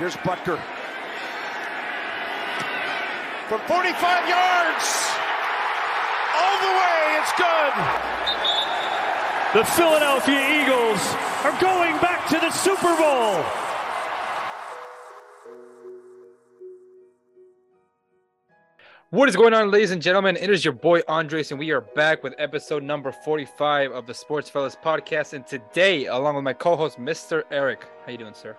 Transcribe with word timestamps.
Here's 0.00 0.16
Butker. 0.16 0.58
From 3.50 3.60
45 3.68 4.28
yards. 4.30 5.10
All 6.34 6.56
the 6.64 6.72
way. 6.80 7.20
It's 7.20 7.32
good. 7.36 7.74
The 9.52 9.64
Philadelphia 9.76 10.62
Eagles 10.62 11.06
are 11.44 11.52
going 11.60 12.00
back 12.00 12.26
to 12.30 12.38
the 12.38 12.50
Super 12.50 12.96
Bowl. 12.96 13.44
What 19.10 19.28
is 19.28 19.36
going 19.36 19.52
on, 19.52 19.70
ladies 19.70 19.90
and 19.90 20.00
gentlemen? 20.00 20.38
It 20.38 20.48
is 20.48 20.64
your 20.64 20.72
boy 20.72 21.02
Andres, 21.08 21.50
and 21.50 21.60
we 21.60 21.72
are 21.72 21.82
back 21.82 22.22
with 22.22 22.32
episode 22.38 22.82
number 22.82 23.12
45 23.12 23.92
of 23.92 24.06
the 24.06 24.14
Sports 24.14 24.48
Fellas 24.48 24.78
podcast. 24.82 25.34
And 25.34 25.46
today, 25.46 26.06
along 26.06 26.36
with 26.36 26.44
my 26.44 26.54
co-host, 26.54 26.98
Mr. 26.98 27.42
Eric. 27.50 27.84
How 28.06 28.12
you 28.12 28.16
doing, 28.16 28.32
sir? 28.32 28.56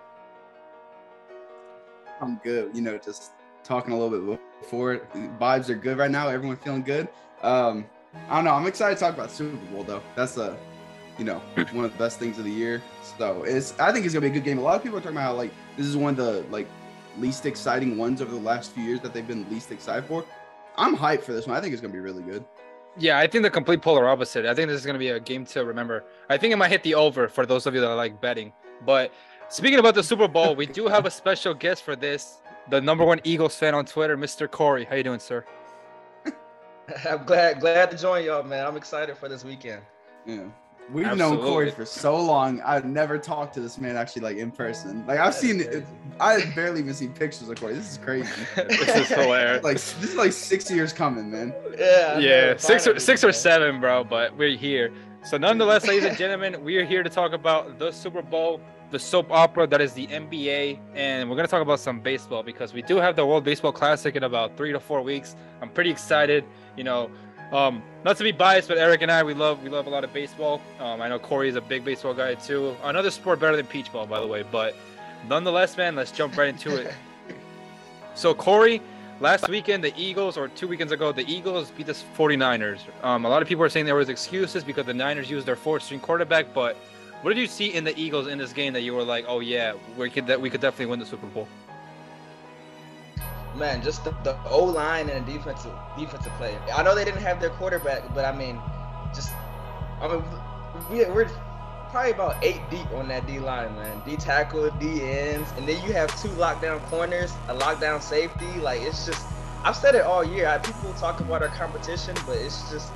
I'm 2.22 2.36
good. 2.36 2.74
You 2.74 2.80
know, 2.82 2.96
just 2.98 3.32
talking 3.64 3.92
a 3.92 3.98
little 3.98 4.18
bit 4.18 4.40
before. 4.60 4.98
Vibes 5.40 5.68
are 5.68 5.74
good 5.74 5.98
right 5.98 6.10
now. 6.10 6.28
Everyone 6.28 6.56
feeling 6.56 6.82
good. 6.82 7.08
Um, 7.42 7.84
I 8.28 8.36
don't 8.36 8.44
know. 8.44 8.54
I'm 8.54 8.66
excited 8.66 8.94
to 8.96 9.00
talk 9.00 9.14
about 9.14 9.30
Super 9.30 9.56
Bowl 9.66 9.82
though. 9.82 10.02
That's 10.14 10.36
a, 10.36 10.56
you 11.18 11.24
know, 11.24 11.40
one 11.72 11.84
of 11.84 11.92
the 11.92 11.98
best 11.98 12.18
things 12.18 12.38
of 12.38 12.44
the 12.44 12.50
year. 12.50 12.80
So 13.18 13.42
it's. 13.42 13.78
I 13.78 13.92
think 13.92 14.04
it's 14.04 14.14
gonna 14.14 14.22
be 14.22 14.30
a 14.30 14.34
good 14.34 14.44
game. 14.44 14.58
A 14.58 14.62
lot 14.62 14.76
of 14.76 14.82
people 14.82 14.98
are 14.98 15.00
talking 15.00 15.16
about 15.16 15.24
how 15.24 15.34
like 15.34 15.52
this 15.76 15.86
is 15.86 15.96
one 15.96 16.10
of 16.10 16.16
the 16.16 16.44
like 16.50 16.68
least 17.18 17.44
exciting 17.44 17.98
ones 17.98 18.22
over 18.22 18.30
the 18.30 18.40
last 18.40 18.72
few 18.72 18.84
years 18.84 19.00
that 19.00 19.12
they've 19.12 19.26
been 19.26 19.48
least 19.50 19.72
excited 19.72 20.04
for. 20.04 20.24
I'm 20.76 20.96
hyped 20.96 21.24
for 21.24 21.32
this 21.32 21.46
one. 21.46 21.56
I 21.56 21.60
think 21.60 21.72
it's 21.72 21.82
gonna 21.82 21.92
be 21.92 22.00
really 22.00 22.22
good. 22.22 22.44
Yeah, 22.98 23.18
I 23.18 23.26
think 23.26 23.42
the 23.42 23.50
complete 23.50 23.80
polar 23.80 24.06
opposite. 24.06 24.44
I 24.44 24.54
think 24.54 24.68
this 24.68 24.78
is 24.78 24.84
going 24.84 24.94
to 24.94 24.98
be 24.98 25.08
a 25.08 25.18
game 25.18 25.46
to 25.46 25.64
remember. 25.64 26.04
I 26.28 26.36
think 26.36 26.52
it 26.52 26.56
might 26.56 26.70
hit 26.70 26.82
the 26.82 26.94
over 26.94 27.26
for 27.26 27.46
those 27.46 27.64
of 27.66 27.74
you 27.74 27.80
that 27.80 27.88
like 27.88 28.20
betting. 28.20 28.52
But 28.84 29.12
speaking 29.52 29.78
about 29.78 29.94
the 29.94 30.02
Super 30.02 30.28
Bowl, 30.28 30.56
we 30.56 30.66
do 30.66 30.88
have 30.88 31.06
a 31.06 31.10
special 31.10 31.54
guest 31.54 31.82
for 31.82 31.94
this. 31.94 32.38
The 32.70 32.80
number 32.80 33.04
one 33.04 33.20
Eagles 33.24 33.54
fan 33.56 33.74
on 33.74 33.84
Twitter, 33.84 34.16
Mr. 34.16 34.48
Korey. 34.48 34.86
How 34.86 34.94
you 34.96 35.02
doing, 35.02 35.20
sir? 35.20 35.44
I'm 37.08 37.24
glad 37.24 37.60
glad 37.60 37.90
to 37.90 37.98
join 37.98 38.24
y'all, 38.24 38.42
man. 38.42 38.66
I'm 38.66 38.76
excited 38.76 39.16
for 39.16 39.28
this 39.28 39.44
weekend. 39.44 39.82
Yeah. 40.26 40.44
We've 40.90 41.06
Absolutely. 41.06 41.44
known 41.44 41.46
Korey 41.46 41.72
for 41.72 41.84
so 41.84 42.20
long. 42.20 42.60
I've 42.62 42.84
never 42.84 43.16
talked 43.16 43.54
to 43.54 43.60
this 43.60 43.78
man 43.78 43.96
actually 43.96 44.22
like 44.22 44.36
in 44.36 44.50
person. 44.50 45.06
Like 45.06 45.18
I've 45.18 45.32
That 45.32 45.40
seen 45.40 45.60
is 45.60 45.66
it. 45.66 45.86
I 46.18 46.44
barely 46.54 46.80
even 46.80 46.94
seen 46.94 47.12
pictures 47.12 47.48
of 47.48 47.56
Korey. 47.56 47.74
This 47.74 47.90
is 47.92 47.98
crazy. 47.98 48.30
this 48.56 48.88
is 48.88 49.08
hilarious. 49.08 49.62
like 49.62 49.74
this 49.74 50.02
is 50.02 50.16
like 50.16 50.32
six 50.32 50.70
years 50.70 50.92
coming, 50.92 51.30
man. 51.30 51.54
Yeah. 51.78 52.18
Yeah, 52.18 52.56
six 52.56 52.86
or 52.86 52.98
six 52.98 53.22
or 53.24 53.32
seven, 53.32 53.80
bro. 53.80 54.04
But 54.04 54.36
we're 54.36 54.56
here. 54.56 54.92
So, 55.24 55.36
nonetheless, 55.36 55.86
ladies 55.86 56.04
and 56.04 56.16
gentlemen, 56.16 56.64
we 56.64 56.76
are 56.78 56.84
here 56.84 57.04
to 57.04 57.10
talk 57.10 57.32
about 57.32 57.78
the 57.78 57.92
Super 57.92 58.22
Bowl, 58.22 58.60
the 58.92 58.98
soap 58.98 59.32
opera 59.32 59.66
that 59.66 59.80
is 59.80 59.94
the 59.94 60.06
NBA, 60.06 60.78
and 60.94 61.28
we're 61.28 61.34
gonna 61.34 61.48
talk 61.48 61.62
about 61.62 61.80
some 61.80 61.98
baseball 61.98 62.42
because 62.42 62.74
we 62.74 62.82
do 62.82 62.98
have 62.98 63.16
the 63.16 63.24
World 63.26 63.42
Baseball 63.42 63.72
Classic 63.72 64.14
in 64.14 64.22
about 64.22 64.56
three 64.56 64.70
to 64.70 64.78
four 64.78 65.00
weeks. 65.00 65.34
I'm 65.62 65.70
pretty 65.70 65.90
excited. 65.90 66.44
You 66.76 66.84
know, 66.84 67.10
um, 67.52 67.82
not 68.04 68.18
to 68.18 68.24
be 68.24 68.32
biased, 68.32 68.68
but 68.68 68.76
Eric 68.76 69.00
and 69.00 69.10
I, 69.10 69.22
we 69.22 69.32
love 69.32 69.62
we 69.62 69.70
love 69.70 69.86
a 69.86 69.90
lot 69.90 70.04
of 70.04 70.12
baseball. 70.12 70.60
Um, 70.78 71.00
I 71.00 71.08
know 71.08 71.18
Korey 71.18 71.48
is 71.48 71.56
a 71.56 71.60
big 71.62 71.84
baseball 71.84 72.12
guy 72.12 72.34
too. 72.34 72.76
Another 72.84 73.10
sport 73.10 73.40
better 73.40 73.56
than 73.56 73.66
peach 73.66 73.90
ball, 73.90 74.06
by 74.06 74.20
the 74.20 74.26
way. 74.26 74.42
But 74.42 74.76
nonetheless, 75.26 75.74
man, 75.76 75.96
let's 75.96 76.12
jump 76.12 76.36
right 76.36 76.48
into 76.48 76.76
it. 76.76 76.92
So 78.14 78.34
Korey, 78.34 78.82
last 79.20 79.48
weekend 79.48 79.82
the 79.82 79.94
Eagles, 79.96 80.36
or 80.36 80.48
two 80.48 80.68
weekends 80.68 80.92
ago, 80.92 81.12
the 81.12 81.24
Eagles 81.32 81.70
beat 81.70 81.86
the 81.86 81.94
49ers. 81.94 82.80
Um, 83.02 83.24
a 83.24 83.28
lot 83.30 83.40
of 83.40 83.48
people 83.48 83.64
are 83.64 83.70
saying 83.70 83.86
there 83.86 83.94
was 83.94 84.10
excuses 84.10 84.62
because 84.62 84.84
the 84.84 84.92
Niners 84.92 85.30
used 85.30 85.46
their 85.46 85.56
fourth-string 85.56 85.98
quarterback. 85.98 86.52
But 86.52 86.76
what 87.22 87.30
did 87.30 87.40
you 87.40 87.46
see 87.46 87.72
in 87.72 87.84
the 87.84 87.98
Eagles 87.98 88.26
in 88.26 88.36
this 88.38 88.52
game 88.52 88.72
that 88.72 88.82
you 88.82 88.94
were 88.94 89.04
like, 89.04 89.24
oh 89.28 89.40
yeah, 89.40 89.74
we 89.96 90.10
could 90.10 90.26
that 90.26 90.40
we 90.40 90.50
could 90.50 90.60
definitely 90.60 90.86
win 90.86 90.98
the 90.98 91.06
Super 91.06 91.26
Bowl? 91.28 91.48
Man, 93.56 93.82
just 93.82 94.02
the, 94.04 94.10
the 94.24 94.36
O 94.48 94.64
line 94.64 95.08
and 95.08 95.26
the 95.26 95.32
defensive 95.32 95.72
defensive 95.96 96.32
play. 96.32 96.56
I 96.74 96.82
know 96.82 96.94
they 96.94 97.04
didn't 97.04 97.20
have 97.22 97.40
their 97.40 97.50
quarterback, 97.50 98.12
but 98.14 98.24
I 98.24 98.36
mean, 98.36 98.60
just 99.14 99.32
I 100.00 100.08
mean, 100.08 100.24
we, 100.90 101.04
we're 101.12 101.30
probably 101.90 102.10
about 102.10 102.42
eight 102.42 102.60
deep 102.70 102.90
on 102.92 103.06
that 103.08 103.26
D 103.26 103.38
line, 103.38 103.72
man. 103.76 104.02
D 104.04 104.16
tackle, 104.16 104.70
D 104.80 105.02
ends, 105.02 105.48
and 105.56 105.68
then 105.68 105.80
you 105.86 105.92
have 105.92 106.10
two 106.20 106.28
lockdown 106.30 106.80
corners, 106.86 107.32
a 107.48 107.54
lockdown 107.54 108.02
safety. 108.02 108.52
Like 108.58 108.80
it's 108.80 109.06
just, 109.06 109.24
I've 109.62 109.76
said 109.76 109.94
it 109.94 110.02
all 110.02 110.24
year. 110.24 110.48
I, 110.48 110.58
people 110.58 110.92
talk 110.94 111.20
about 111.20 111.42
our 111.42 111.48
competition, 111.48 112.16
but 112.26 112.38
it's 112.38 112.68
just 112.68 112.90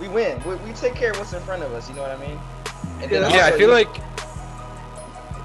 we 0.00 0.08
win. 0.08 0.42
We, 0.46 0.56
we 0.56 0.72
take 0.72 0.94
care 0.94 1.12
of 1.12 1.18
what's 1.18 1.32
in 1.32 1.40
front 1.42 1.62
of 1.62 1.72
us. 1.72 1.88
You 1.88 1.94
know 1.94 2.02
what 2.02 2.10
I 2.10 2.18
mean? 2.18 2.38
Then 3.00 3.30
Yeah, 3.30 3.46
I 3.46 3.52
feel 3.52 3.70
like 3.70 3.88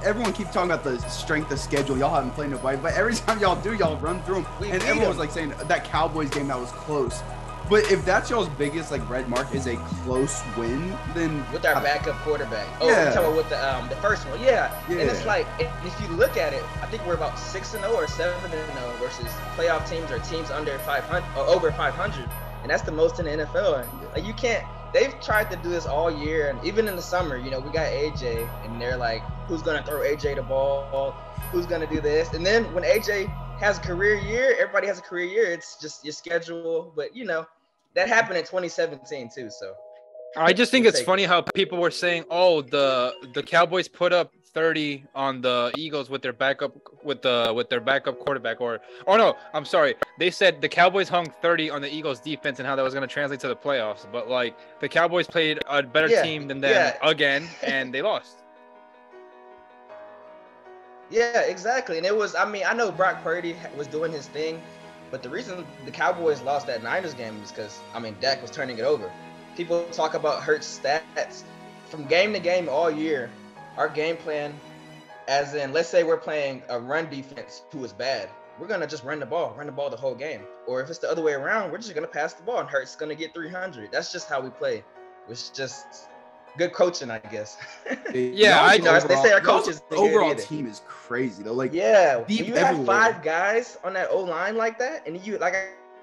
Everyone 0.04 0.34
keeps 0.34 0.52
talking 0.52 0.72
about 0.72 0.84
the 0.84 0.98
strength 1.10 1.52
of 1.52 1.60
schedule. 1.60 1.96
Y'all 1.96 2.12
haven't 2.14 2.32
played 2.32 2.50
nobody, 2.50 2.76
but 2.76 2.94
every 2.96 3.14
time 3.28 3.38
y'all 3.40 3.62
do, 3.62 3.74
y'all 3.76 3.98
run 3.98 4.20
through 4.24 4.42
them. 4.42 4.48
We 4.60 4.72
and 4.72 4.82
everyone 4.82 5.04
'em. 5.04 5.10
was 5.10 5.18
like 5.20 5.30
saying 5.30 5.54
that 5.64 5.84
Cowboys 5.86 6.32
game 6.32 6.48
that 6.48 6.60
was 6.60 6.72
close. 6.72 7.22
But 7.70 7.90
if 7.92 8.04
that's 8.04 8.30
y'all's 8.32 8.50
biggest 8.50 8.90
like 8.92 9.08
red 9.08 9.30
mark 9.30 9.54
is 9.54 9.68
a 9.68 9.76
close 10.04 10.42
win, 10.58 10.98
then 11.14 11.46
with 11.54 11.64
our 11.68 11.76
I- 11.76 11.84
backup 11.84 12.16
quarterback. 12.24 12.68
Oh, 12.82 12.90
Yeah. 12.90 13.12
talking 13.12 13.20
about 13.26 13.36
with 13.38 13.50
the 13.50 13.76
um 13.78 13.90
the 13.90 13.96
first 13.98 14.28
one, 14.28 14.42
yeah. 14.42 14.74
And 14.90 15.00
it's 15.00 15.24
like 15.24 15.46
if 15.60 15.70
if 15.86 16.02
you 16.02 16.08
look 16.16 16.36
at 16.36 16.52
it, 16.52 16.64
I 16.82 16.88
think 16.88 17.06
we're 17.06 17.14
about 17.14 17.38
six 17.38 17.76
and 17.76 17.84
zero 17.84 17.94
or 17.96 18.08
seven 18.08 18.44
and 18.52 18.54
zero 18.74 18.92
versus 19.00 19.32
playoff 19.56 19.88
teams 19.88 20.10
or 20.10 20.18
teams 20.20 20.50
under 20.50 20.80
500 20.80 21.24
or 21.38 21.46
over 21.46 21.72
500, 21.72 22.28
and 22.64 22.72
that's 22.72 22.82
the 22.82 22.92
most 22.92 23.20
in 23.20 23.26
the 23.26 23.46
NFL. 23.46 23.84
And 23.84 23.90
like 24.16 24.26
you 24.26 24.34
can't. 24.34 24.66
They've 24.94 25.18
tried 25.22 25.50
to 25.52 25.58
do 25.58 25.70
this 25.70 25.86
all 25.86 26.12
year, 26.12 26.50
and 26.50 26.64
even 26.66 26.88
in 26.88 26.96
the 26.96 27.02
summer, 27.02 27.38
you 27.38 27.50
know, 27.50 27.60
we 27.60 27.72
got 27.72 27.88
AJ, 27.88 28.48
and 28.66 28.82
they're 28.82 28.98
like, 28.98 29.22
who's 29.48 29.62
gonna 29.62 29.84
throw 29.84 30.00
AJ 30.00 30.36
the 30.36 30.44
ball? 30.44 31.12
Who's 31.52 31.66
gonna 31.66 31.88
do 31.88 32.02
this? 32.02 32.34
And 32.34 32.46
then 32.46 32.74
when 32.74 32.84
AJ 32.84 33.28
has 33.60 33.78
a 33.78 33.82
career 33.82 34.16
year, 34.16 34.56
everybody 34.60 34.88
has 34.88 35.00
a 35.00 35.02
career 35.02 35.26
year. 35.26 35.52
It's 35.52 35.80
just 35.80 36.04
your 36.04 36.14
schedule, 36.14 36.92
but 36.96 37.16
you 37.16 37.26
know. 37.26 37.46
That 37.94 38.08
happened 38.08 38.38
in 38.38 38.46
2017 38.46 39.30
too, 39.36 39.50
so 39.50 39.74
I 40.38 40.54
just 40.54 40.72
think 40.72 40.86
it's 40.86 41.02
funny 41.02 41.26
how 41.26 41.42
people 41.42 41.78
were 41.78 41.92
saying, 41.92 42.24
"Oh, 42.30 42.62
the 42.62 43.14
the 43.34 43.44
Cowboys 43.44 43.90
put 43.90 44.14
up 44.14 44.32
30 44.54 45.06
on 45.16 45.42
the 45.42 45.72
Eagles 45.76 46.10
with 46.10 46.22
their 46.22 46.34
backup 46.34 46.76
with 47.04 47.22
the 47.22 47.52
with 47.56 47.70
their 47.70 47.82
backup 47.82 48.20
quarterback." 48.20 48.62
Or, 48.62 48.80
oh 49.08 49.18
no, 49.18 49.36
I'm 49.54 49.66
sorry. 49.66 49.96
They 50.20 50.32
said 50.32 50.62
the 50.62 50.70
Cowboys 50.70 51.10
hung 51.10 51.28
30 51.42 51.70
on 51.70 51.82
the 51.82 51.94
Eagles 51.94 52.20
defense 52.20 52.60
and 52.60 52.68
how 52.68 52.76
that 52.76 52.84
was 52.84 52.94
going 52.94 53.08
to 53.08 53.14
translate 53.14 53.40
to 53.42 53.48
the 53.48 53.56
playoffs. 53.56 54.06
But 54.12 54.30
like 54.30 54.58
the 54.80 54.90
Cowboys 54.90 55.28
played 55.28 55.60
a 55.70 55.84
better 55.84 56.08
Yeah, 56.08 56.24
team 56.24 56.48
than 56.48 56.62
them 56.62 56.72
yeah. 56.72 57.10
again, 57.10 57.48
and 57.64 57.94
they 57.94 58.02
lost. 58.02 58.38
Yeah, 61.10 61.42
exactly. 61.42 61.98
And 61.98 62.06
it 62.06 62.16
was, 62.16 62.36
I 62.36 62.46
mean, 62.46 62.64
I 62.66 62.74
know 62.74 62.90
Brock 62.90 63.22
Purdy 63.22 63.56
was 63.78 63.88
doing 63.88 64.12
his 64.14 64.28
thing, 64.28 64.62
but 65.12 65.22
the 65.22 65.30
reason 65.30 65.66
the 65.86 65.92
Cowboys 65.92 66.42
lost 66.42 66.68
that 66.68 66.82
Niners 66.84 67.14
game 67.14 67.42
is 67.44 67.52
because, 67.52 67.80
I 67.94 68.00
mean, 68.00 68.16
Dak 68.22 68.42
was 68.42 68.50
turning 68.50 68.78
it 68.78 68.84
over. 68.84 69.12
People 69.58 69.84
talk 69.92 70.14
about 70.14 70.42
Hurts 70.42 70.80
stats 70.80 71.44
from 71.90 72.06
game 72.06 72.32
to 72.32 72.40
game 72.40 72.70
all 72.70 72.90
year. 72.90 73.30
Our 73.78 73.90
game 73.90 74.18
plan, 74.18 74.54
as 75.28 75.56
in, 75.56 75.72
let's 75.74 75.90
say 75.90 76.04
we're 76.04 76.18
playing 76.18 76.64
a 76.70 76.80
run 76.80 77.10
defense 77.10 77.64
who 77.72 77.84
is 77.86 77.94
bad, 77.94 78.30
we're 78.60 78.68
gonna 78.68 78.88
just 78.88 79.04
run 79.04 79.20
the 79.20 79.26
ball, 79.26 79.54
run 79.58 79.66
the 79.66 79.72
ball 79.72 79.90
the 79.90 79.98
whole 79.98 80.14
game. 80.16 80.42
Or 80.68 80.82
if 80.82 80.90
it's 80.90 81.00
the 81.00 81.10
other 81.10 81.22
way 81.24 81.34
around, 81.34 81.72
we're 81.72 81.78
just 81.78 81.96
gonna 81.96 82.08
pass 82.08 82.34
the 82.34 82.44
ball 82.44 82.60
and 82.60 82.70
Hurts 82.70 82.96
gonna 82.96 83.16
get 83.16 83.34
300. 83.34 83.92
That's 83.92 84.12
just 84.12 84.28
how 84.30 84.42
we 84.42 84.50
play. 84.50 84.84
It's 85.30 85.50
just 85.50 86.10
good 86.58 86.74
coaching, 86.74 87.10
I 87.10 87.20
guess. 87.20 87.58
Yeah, 88.14 88.62
I- 88.62 88.74
You 88.76 88.84
know, 88.84 88.94
as 88.94 89.06
they 89.06 89.16
say, 89.16 89.32
our 89.32 89.42
y'all's 89.42 89.64
coaches 89.66 89.82
are 89.90 89.96
good 89.96 90.00
overall 90.00 90.32
either. 90.32 90.42
team 90.44 90.68
is 90.68 90.82
crazy 90.86 91.44
though. 91.44 91.54
Like 91.54 91.72
Yeah, 91.74 92.18
when 92.18 92.26
deep 92.28 92.48
you 92.48 92.56
have 92.56 92.86
five 92.86 93.24
guys 93.24 93.78
on 93.86 93.94
that 93.94 94.10
O 94.12 94.20
line 94.20 94.58
like 94.58 94.78
that, 94.80 95.08
and 95.08 95.20
you 95.26 95.38
like 95.38 95.56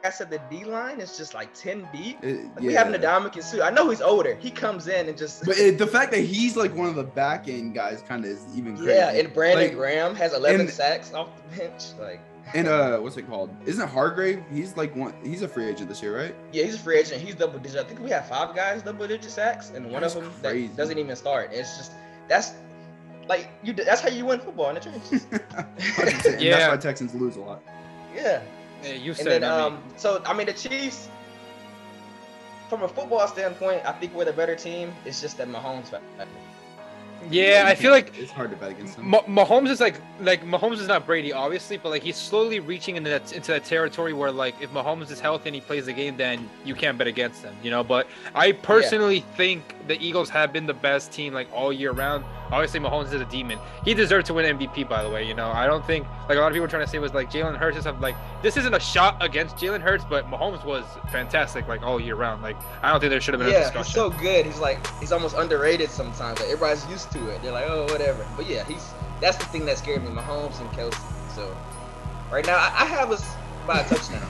I 0.08 0.10
said, 0.10 0.30
the 0.30 0.40
D 0.50 0.64
line 0.64 1.00
is 1.00 1.16
just 1.16 1.34
like 1.34 1.52
ten 1.54 1.88
deep. 1.92 2.22
it- 2.24 2.44
Like 2.56 2.60
we 2.60 2.72
have 2.74 2.90
yeah. 2.90 2.98
Ndamukong 2.98 3.42
Suh. 3.42 3.62
I 3.62 3.70
know 3.70 3.88
he's 3.90 4.00
older. 4.00 4.34
He 4.34 4.50
comes 4.50 4.88
in 4.88 5.08
and 5.08 5.16
just 5.16 5.44
But 5.44 5.56
it, 5.58 5.78
the 5.78 5.86
fact 5.86 6.10
that 6.12 6.20
he's 6.22 6.56
like 6.56 6.74
one 6.74 6.88
of 6.88 6.94
the 6.96 7.04
back 7.04 7.48
end 7.48 7.74
guys 7.74 8.02
kind 8.08 8.24
of 8.24 8.30
is 8.30 8.44
even 8.56 8.76
crazy. 8.76 8.92
yeah. 8.92 9.10
And 9.12 9.32
Brandon 9.32 9.68
Like, 9.68 9.76
Graham 9.76 10.14
has 10.16 10.32
eleven 10.34 10.62
and- 10.62 10.70
sacks 10.70 11.12
off 11.14 11.28
the 11.50 11.56
bench. 11.58 11.84
Like 12.00 12.20
And 12.54 12.66
uh, 12.66 12.98
what's 12.98 13.16
it 13.18 13.28
called? 13.28 13.50
Isn't 13.66 13.82
it 13.84 13.88
Hargrave? 13.90 14.42
He's 14.52 14.76
like 14.76 14.96
one. 14.96 15.12
He's 15.22 15.42
a 15.42 15.48
free 15.48 15.66
agent 15.68 15.88
this 15.88 16.02
year, 16.02 16.16
right? 16.18 16.34
yeah, 16.52 16.64
he's 16.64 16.74
a 16.76 16.78
free 16.78 16.98
agent. 16.98 17.20
He's 17.20 17.34
double 17.34 17.58
digit. 17.58 17.78
I 17.78 17.84
think 17.84 18.00
we 18.00 18.10
have 18.10 18.26
five 18.28 18.56
guys 18.56 18.82
double 18.82 19.06
digit 19.06 19.30
sacks, 19.30 19.70
and 19.74 19.90
one 19.90 20.00
That's 20.02 20.14
of 20.14 20.24
them 20.24 20.32
crazy. 20.42 20.66
that 20.68 20.76
doesn't 20.76 20.98
even 20.98 21.14
start. 21.16 21.50
It's 21.52 21.76
just 21.76 21.92
that's 22.28 22.52
like 23.28 23.50
you. 23.62 23.74
That's 23.74 24.00
how 24.00 24.08
you 24.08 24.24
win 24.24 24.40
football 24.40 24.70
in 24.70 24.76
the 24.76 24.80
trenches. 24.80 25.26
100%. 25.30 26.32
And 26.32 26.40
Yeah. 26.42 26.56
That's 26.58 26.70
why 26.84 26.90
Texans 26.90 27.14
lose 27.14 27.36
a 27.36 27.40
lot. 27.40 27.62
yeah. 28.16 28.40
Yeah, 28.82 28.92
you 28.92 29.10
And 29.10 29.16
said 29.16 29.26
then, 29.26 29.42
it, 29.42 29.46
not 29.46 29.72
me. 29.72 29.76
um, 29.78 29.82
so 29.96 30.22
I 30.24 30.32
mean, 30.34 30.46
the 30.46 30.52
Chiefs, 30.52 31.08
from 32.68 32.82
a 32.82 32.88
football 32.88 33.26
standpoint, 33.28 33.82
I 33.84 33.92
think 33.92 34.14
we're 34.14 34.24
the 34.26 34.32
better 34.32 34.54
team. 34.56 34.92
It's 35.04 35.20
just 35.20 35.38
that 35.38 35.48
Mahomes 35.48 35.88
factor. 35.88 36.26
Yeah, 37.30 37.64
you 37.64 37.68
I 37.68 37.74
feel 37.74 37.90
like 37.90 38.18
it's 38.18 38.30
hard 38.30 38.50
to 38.50 38.56
bet 38.56 38.70
against 38.70 38.96
him. 38.96 39.10
Mahomes 39.10 39.70
is 39.70 39.80
like 39.80 40.00
like 40.20 40.44
Mahomes 40.44 40.78
is 40.78 40.88
not 40.88 41.06
Brady, 41.06 41.32
obviously, 41.32 41.76
but 41.76 41.90
like 41.90 42.02
he's 42.02 42.16
slowly 42.16 42.60
reaching 42.60 42.96
into 42.96 43.10
that 43.10 43.32
into 43.32 43.52
that 43.52 43.64
territory 43.64 44.12
where 44.12 44.30
like 44.32 44.54
if 44.60 44.70
Mahomes 44.70 45.10
is 45.10 45.20
healthy 45.20 45.48
and 45.48 45.54
he 45.54 45.60
plays 45.60 45.86
the 45.86 45.92
game, 45.92 46.16
then 46.16 46.48
you 46.64 46.74
can't 46.74 46.96
bet 46.96 47.06
against 47.06 47.42
him, 47.42 47.54
you 47.62 47.70
know. 47.70 47.84
But 47.84 48.06
I 48.34 48.52
personally 48.52 49.20
think 49.36 49.74
the 49.86 50.00
Eagles 50.00 50.28
have 50.30 50.52
been 50.52 50.66
the 50.66 50.74
best 50.74 51.12
team 51.12 51.32
like 51.32 51.48
all 51.52 51.72
year 51.72 51.92
round. 51.92 52.24
Obviously, 52.50 52.80
Mahomes 52.80 53.12
is 53.12 53.20
a 53.20 53.26
demon. 53.26 53.58
He 53.84 53.92
deserved 53.92 54.26
to 54.28 54.34
win 54.34 54.58
MVP, 54.58 54.88
by 54.88 55.02
the 55.02 55.10
way. 55.10 55.26
You 55.26 55.34
know, 55.34 55.50
I 55.50 55.66
don't 55.66 55.84
think 55.84 56.06
like 56.28 56.38
a 56.38 56.40
lot 56.40 56.46
of 56.46 56.52
people 56.52 56.62
were 56.62 56.68
trying 56.68 56.84
to 56.84 56.90
say 56.90 56.98
was 56.98 57.12
like 57.12 57.30
Jalen 57.30 57.56
Hurts 57.56 57.76
and 57.76 57.82
stuff. 57.82 58.00
Like 58.00 58.16
this 58.42 58.56
isn't 58.56 58.74
a 58.74 58.80
shot 58.80 59.16
against 59.20 59.56
Jalen 59.56 59.80
Hurts, 59.80 60.04
but 60.08 60.26
Mahomes 60.30 60.64
was 60.64 60.84
fantastic 61.10 61.68
like 61.68 61.82
all 61.82 62.00
year 62.00 62.14
round. 62.14 62.42
Like 62.42 62.56
I 62.82 62.90
don't 62.90 63.00
think 63.00 63.10
there 63.10 63.20
should 63.20 63.34
have 63.34 63.40
been 63.40 63.54
a 63.54 63.58
discussion. 63.58 63.76
Yeah, 63.76 63.84
he's 63.84 63.94
so 63.94 64.10
good. 64.10 64.46
He's 64.46 64.58
like 64.58 64.86
he's 64.98 65.12
almost 65.12 65.36
underrated 65.36 65.90
sometimes. 65.90 66.40
Like 66.40 66.48
everybody's 66.48 66.86
used 66.88 67.07
to 67.12 67.28
it. 67.30 67.42
They're 67.42 67.52
like, 67.52 67.66
oh, 67.68 67.84
whatever. 67.86 68.26
But 68.36 68.48
yeah, 68.48 68.64
he's 68.64 68.92
that's 69.20 69.36
the 69.36 69.44
thing 69.46 69.64
that 69.66 69.78
scared 69.78 70.02
me, 70.04 70.10
Mahomes 70.10 70.60
and 70.60 70.68
Kelce. 70.70 70.94
So 71.34 71.56
right 72.30 72.46
now, 72.46 72.56
I, 72.56 72.66
I 72.80 72.84
have 72.86 73.10
us 73.10 73.34
by 73.66 73.80
a 73.80 73.88
touchdown. 73.88 74.22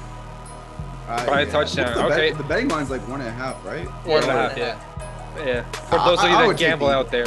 Uh, 1.08 1.24
By 1.30 1.40
a 1.40 1.46
touchdown, 1.50 1.86
What's 1.86 1.96
the 1.96 2.02
bet- 2.08 2.18
okay. 2.18 2.30
the 2.32 2.42
betting 2.42 2.68
line's 2.68 2.90
like 2.90 3.00
one 3.08 3.20
and 3.22 3.30
a 3.30 3.32
half, 3.32 3.64
right? 3.64 3.86
One 4.04 4.18
and 4.18 4.26
Yeah, 4.26 4.48
half, 4.48 4.58
yeah. 4.58 5.44
Yeah, 5.46 5.62
for 5.88 5.98
I- 5.98 6.04
those 6.04 6.18
of 6.18 6.24
you 6.28 6.36
I 6.36 6.40
that 6.42 6.46
would 6.46 6.58
take 6.58 6.66
the 6.66 6.70
gamble 6.72 6.88
out 6.90 7.10
there. 7.10 7.26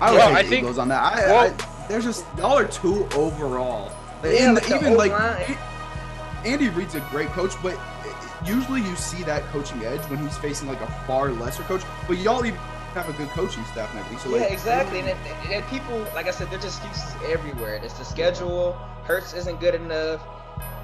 I 0.00 0.10
would 0.10 0.18
Well, 0.18 0.28
take 0.28 0.36
I 0.36 0.42
the 0.42 0.48
think- 0.48 0.62
Eagles 0.62 0.78
on 0.78 0.86
that. 0.88 1.02
I, 1.02 1.26
well- 1.26 1.52
I, 1.58 1.86
there's 1.88 2.04
just 2.04 2.24
y'all 2.36 2.56
are 2.56 2.66
two 2.68 3.08
overall. 3.16 3.90
Like, 4.22 4.34
Yeah, 4.38 4.48
in 4.50 4.54
like 4.54 4.64
the- 4.64 4.70
the 4.70 4.76
even 4.80 4.96
like 4.96 5.10
O-line. 5.12 5.56
Andy 6.44 6.68
Reid's 6.68 6.94
a 6.94 7.00
great 7.10 7.28
coach, 7.30 7.52
but 7.60 7.76
usually 8.44 8.82
you 8.82 8.94
see 8.94 9.24
that 9.24 9.42
coaching 9.46 9.82
edge 9.84 10.00
when 10.02 10.20
he's 10.20 10.36
facing 10.38 10.68
like 10.68 10.80
a 10.80 10.86
far 11.08 11.30
lesser 11.32 11.64
coach. 11.64 11.82
But 12.06 12.18
y'all 12.18 12.44
even 12.46 12.60
have 12.98 13.08
a 13.08 13.16
good 13.16 13.28
coaching 13.30 13.64
staff 13.64 13.90
and 13.90 14.00
everything. 14.00 14.18
So 14.18 14.30
like, 14.30 14.42
yeah, 14.42 14.52
exactly. 14.52 15.00
And, 15.00 15.08
and, 15.08 15.52
and 15.52 15.66
people, 15.68 15.98
like 16.14 16.26
I 16.26 16.30
said, 16.30 16.50
they're 16.50 16.58
just 16.58 16.84
excuses 16.84 17.14
everywhere. 17.26 17.76
It's 17.82 17.94
the 17.94 18.04
schedule. 18.04 18.72
Hurts 19.04 19.32
isn't 19.34 19.60
good 19.60 19.74
enough. 19.74 20.20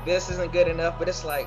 This 0.05 0.31
isn't 0.31 0.53
good 0.53 0.69
enough. 0.69 0.99
But 0.99 1.09
it's 1.09 1.25
like, 1.25 1.47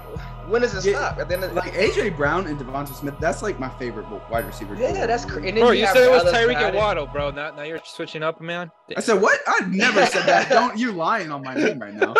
when 0.49 0.61
does 0.61 0.73
it 0.73 0.89
Yeah, 0.91 0.97
stop? 0.97 1.19
At 1.19 1.27
the 1.29 1.35
end 1.35 1.43
of 1.43 1.53
like 1.53 1.73
AJ 1.73 2.17
Brown 2.17 2.47
and 2.47 2.59
Devonta 2.59 2.93
Smith, 2.93 3.15
that's 3.19 3.41
like 3.41 3.59
my 3.59 3.69
favorite 3.77 4.05
wide 4.29 4.45
receiver. 4.45 4.75
yeah, 4.75 5.05
that's 5.05 5.25
crazy. 5.25 5.49
And 5.49 5.57
then 5.57 5.63
Bro, 5.63 5.71
you, 5.71 5.81
you 5.81 5.87
said 5.87 6.03
it 6.03 6.11
was 6.11 6.23
other 6.23 6.31
Tyreek 6.33 6.57
and 6.57 6.75
Waddle, 6.75 7.05
bro. 7.07 7.31
Now, 7.31 7.51
now 7.51 7.63
you're 7.63 7.81
switching 7.83 8.23
up, 8.23 8.41
man. 8.41 8.71
I 8.95 8.99
said 8.99 9.21
what? 9.21 9.39
I 9.47 9.61
never 9.67 10.05
said 10.07 10.25
that. 10.25 10.49
Don't 10.49 10.77
you 10.77 10.91
lying 10.91 11.31
on 11.31 11.43
my 11.43 11.53
name 11.53 11.79
right 11.79 11.93
now? 11.93 12.13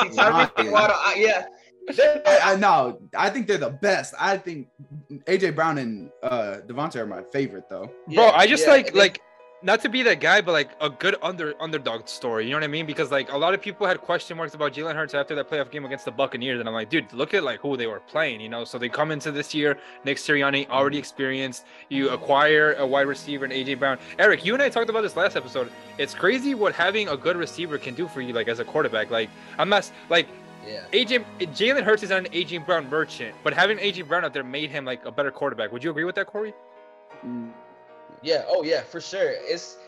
See, 0.00 0.08
Tyreek 0.08 0.50
and 0.56 0.72
Waddle, 0.72 0.96
I, 0.98 1.16
yeah. 1.18 1.44
They're- 1.94 2.22
I, 2.26 2.52
I 2.52 2.56
no, 2.56 2.98
I 3.16 3.30
think 3.30 3.46
they're 3.46 3.58
the 3.58 3.70
best. 3.70 4.14
I 4.18 4.36
think 4.38 4.68
AJ 5.26 5.54
Brown 5.54 5.78
and 5.78 6.10
uh 6.22 6.58
Devontae 6.66 6.96
are 6.96 7.06
my 7.06 7.22
favorite 7.22 7.68
though. 7.68 7.90
bro, 8.12 8.26
yeah, 8.26 8.32
I 8.34 8.46
just 8.46 8.64
yeah, 8.66 8.72
like 8.72 8.92
they- 8.92 8.98
like 8.98 9.20
not 9.62 9.80
to 9.80 9.88
be 9.88 10.02
that 10.02 10.20
guy, 10.20 10.40
but 10.42 10.52
like 10.52 10.70
a 10.82 10.90
good 10.90 11.16
under 11.22 11.54
underdog 11.60 12.06
story. 12.08 12.44
You 12.44 12.50
know 12.50 12.58
what 12.58 12.64
I 12.64 12.68
mean? 12.68 12.84
Because 12.86 13.10
like 13.10 13.32
a 13.32 13.38
lot 13.38 13.54
of 13.54 13.60
people 13.62 13.86
had 13.86 14.00
question 14.00 14.36
marks 14.36 14.54
about 14.54 14.74
Jalen 14.74 14.94
Hurts 14.94 15.14
after 15.14 15.34
that 15.34 15.50
playoff 15.50 15.70
game 15.70 15.84
against 15.86 16.04
the 16.04 16.10
Buccaneers, 16.12 16.60
and 16.60 16.68
I'm 16.68 16.74
like, 16.74 16.90
dude, 16.90 17.10
look 17.12 17.32
at 17.34 17.42
like 17.42 17.60
who 17.60 17.76
they 17.76 17.86
were 17.86 18.00
playing. 18.00 18.40
You 18.42 18.48
know, 18.50 18.64
so 18.64 18.78
they 18.78 18.88
come 18.90 19.10
into 19.10 19.32
this 19.32 19.54
year, 19.54 19.78
Nick 20.04 20.18
Sirianni 20.18 20.68
already 20.68 20.98
experienced. 20.98 21.64
You 21.88 22.10
acquire 22.10 22.74
a 22.74 22.86
wide 22.86 23.06
receiver 23.06 23.44
and 23.44 23.52
AJ 23.52 23.78
Brown. 23.78 23.98
Eric, 24.18 24.44
you 24.44 24.52
and 24.54 24.62
I 24.62 24.68
talked 24.68 24.90
about 24.90 25.00
this 25.00 25.16
last 25.16 25.36
episode. 25.36 25.70
It's 25.98 26.14
crazy 26.14 26.54
what 26.54 26.74
having 26.74 27.08
a 27.08 27.16
good 27.16 27.36
receiver 27.36 27.78
can 27.78 27.94
do 27.94 28.08
for 28.08 28.20
you, 28.20 28.34
like 28.34 28.48
as 28.48 28.58
a 28.60 28.64
quarterback. 28.64 29.10
Like 29.10 29.30
I'm 29.58 29.70
not 29.70 29.90
like 30.10 30.28
yeah. 30.66 30.84
AJ 30.92 31.24
Jalen 31.38 31.82
Hurts 31.82 32.02
is 32.02 32.10
not 32.10 32.26
an 32.26 32.32
AJ 32.32 32.66
Brown 32.66 32.88
merchant, 32.88 33.34
but 33.42 33.54
having 33.54 33.78
AJ 33.78 34.08
Brown 34.08 34.24
out 34.24 34.32
there 34.34 34.44
made 34.44 34.70
him 34.70 34.84
like 34.84 35.04
a 35.04 35.12
better 35.12 35.30
quarterback. 35.30 35.72
Would 35.72 35.84
you 35.84 35.90
agree 35.90 36.04
with 36.04 36.14
that, 36.16 36.26
Korey? 36.26 36.52
Yeah. 38.22 38.44
Oh 38.48 38.62
yeah, 38.62 38.82
for 38.82 39.00
sure. 39.00 39.30
It's 39.32 39.78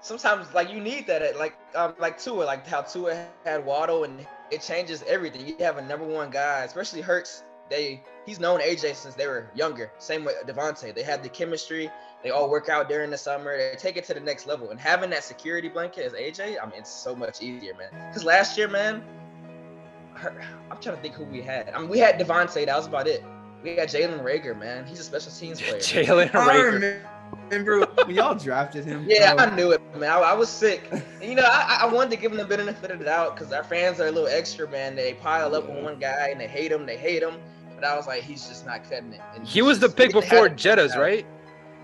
sometimes 0.00 0.52
like 0.54 0.70
you 0.70 0.80
need 0.80 1.06
that. 1.06 1.22
At, 1.22 1.36
like 1.36 1.56
um 1.74 1.94
like 1.98 2.18
Tua, 2.18 2.44
like 2.44 2.66
how 2.66 2.82
Tua 2.82 3.26
had 3.44 3.64
Waddle, 3.64 4.04
and 4.04 4.26
it 4.50 4.62
changes 4.62 5.02
everything. 5.06 5.46
You 5.46 5.56
have 5.60 5.78
a 5.78 5.82
number 5.82 6.06
one 6.06 6.30
guy, 6.30 6.64
especially 6.64 7.00
Hurts. 7.00 7.44
They 7.70 8.02
he's 8.26 8.40
known 8.40 8.60
AJ 8.60 8.96
since 8.96 9.14
they 9.14 9.26
were 9.26 9.50
younger. 9.54 9.90
Same 9.98 10.24
with 10.24 10.34
Devontae. 10.46 10.94
They 10.94 11.02
have 11.04 11.22
the 11.22 11.28
chemistry. 11.28 11.90
They 12.22 12.30
all 12.30 12.50
work 12.50 12.68
out 12.68 12.88
during 12.88 13.10
the 13.10 13.16
summer. 13.16 13.56
They 13.56 13.76
take 13.76 13.96
it 13.96 14.04
to 14.06 14.14
the 14.14 14.20
next 14.20 14.46
level. 14.46 14.70
And 14.70 14.78
having 14.78 15.08
that 15.10 15.24
security 15.24 15.68
blanket 15.68 16.04
as 16.04 16.12
AJ, 16.12 16.56
I 16.60 16.66
mean, 16.66 16.78
it's 16.78 16.90
so 16.90 17.14
much 17.14 17.40
easier, 17.42 17.72
man. 17.74 18.08
Because 18.08 18.24
last 18.24 18.58
year, 18.58 18.68
man, 18.68 19.02
her- 20.20 20.40
I'm 20.70 20.78
trying 20.80 20.96
to 20.96 21.02
think 21.02 21.14
who 21.14 21.24
we 21.24 21.42
had. 21.42 21.70
I 21.70 21.78
mean, 21.80 21.88
we 21.88 21.98
had 21.98 22.18
Devontae. 22.18 22.66
That 22.66 22.76
was 22.76 22.86
about 22.86 23.06
it. 23.06 23.24
We 23.62 23.76
had 23.76 23.88
Jalen 23.88 24.22
Reagor, 24.22 24.58
man. 24.58 24.86
He's 24.86 25.00
a 25.00 25.04
special 25.04 25.32
teams 25.32 25.60
player. 25.62 25.78
Jalen 25.80 26.30
Reagor. 26.30 27.02
remember 27.50 27.80
when 28.04 28.14
y'all 28.16 28.34
drafted 28.34 28.84
him. 28.84 29.04
Yeah, 29.06 29.34
bro. 29.34 29.44
I 29.44 29.54
knew 29.56 29.72
it, 29.72 29.80
man. 29.96 30.10
I, 30.10 30.18
I 30.20 30.32
was 30.34 30.48
sick. 30.48 30.88
And, 30.92 31.02
you 31.22 31.34
know, 31.34 31.44
I, 31.46 31.80
I 31.82 31.92
wanted 31.92 32.10
to 32.10 32.16
give 32.16 32.32
him 32.32 32.38
the 32.38 32.44
benefit 32.44 32.90
of 32.90 32.98
the 32.98 33.04
doubt 33.04 33.36
because 33.36 33.52
our 33.52 33.64
fans 33.64 34.00
are 34.00 34.06
a 34.06 34.10
little 34.12 34.28
extra, 34.28 34.68
man. 34.70 34.94
They 34.96 35.14
pile 35.14 35.54
up 35.54 35.68
on 35.68 35.82
one 35.82 35.98
guy 35.98 36.28
and 36.30 36.40
they 36.40 36.48
hate 36.48 36.72
him, 36.72 36.86
they 36.86 36.96
hate 36.96 37.22
him. 37.22 37.34
But 37.74 37.84
I 37.84 37.96
was 37.96 38.06
like, 38.06 38.22
he's 38.22 38.46
just 38.46 38.66
not 38.66 38.82
cutting 38.88 39.12
it. 39.14 39.20
And 39.34 39.46
He 39.46 39.62
was 39.62 39.78
the 39.80 39.88
pick 39.88 40.12
before 40.12 40.48
have. 40.48 40.56
Jettas, 40.56 40.96
right? 40.96 41.24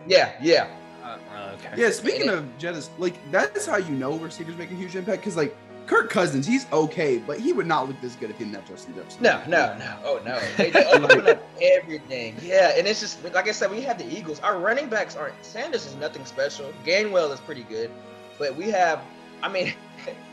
Yeah, 0.06 0.32
yeah. 0.40 0.68
Uh, 1.02 1.18
okay. 1.54 1.80
Yeah, 1.80 1.90
speaking 1.90 2.28
of 2.28 2.44
Jettis, 2.58 2.88
like 2.98 3.14
that's 3.30 3.64
how 3.66 3.76
you 3.76 3.90
know 3.94 4.12
receivers 4.18 4.56
make 4.56 4.70
a 4.70 4.74
huge 4.74 4.94
impact. 4.96 5.22
Because 5.22 5.36
like 5.36 5.56
Kirk 5.86 6.10
Cousins, 6.10 6.46
he's 6.46 6.70
okay, 6.72 7.18
but 7.18 7.38
he 7.38 7.52
would 7.52 7.66
not 7.66 7.86
look 7.88 8.00
this 8.00 8.16
good 8.16 8.30
if 8.30 8.38
he 8.38 8.44
didn't 8.44 8.56
have 8.56 8.68
Justin 8.68 8.94
Jefferson. 8.94 9.22
No, 9.22 9.40
no, 9.46 9.76
no. 9.78 9.98
Oh 10.04 10.20
no. 10.24 10.40
They, 10.56 10.70
they 10.70 10.84
up 10.84 11.42
everything. 11.62 12.36
Yeah, 12.42 12.72
and 12.76 12.86
it's 12.86 13.00
just 13.00 13.22
like 13.32 13.48
I 13.48 13.52
said, 13.52 13.70
we 13.70 13.82
have 13.82 13.98
the 13.98 14.06
Eagles. 14.06 14.40
Our 14.40 14.58
running 14.58 14.88
backs 14.88 15.16
aren't 15.16 15.34
Sanders 15.44 15.86
is 15.86 15.94
nothing 15.96 16.24
special. 16.24 16.72
Gainwell 16.84 17.32
is 17.32 17.40
pretty 17.40 17.62
good. 17.62 17.90
But 18.38 18.56
we 18.56 18.70
have 18.70 19.00
I 19.42 19.48
mean 19.48 19.74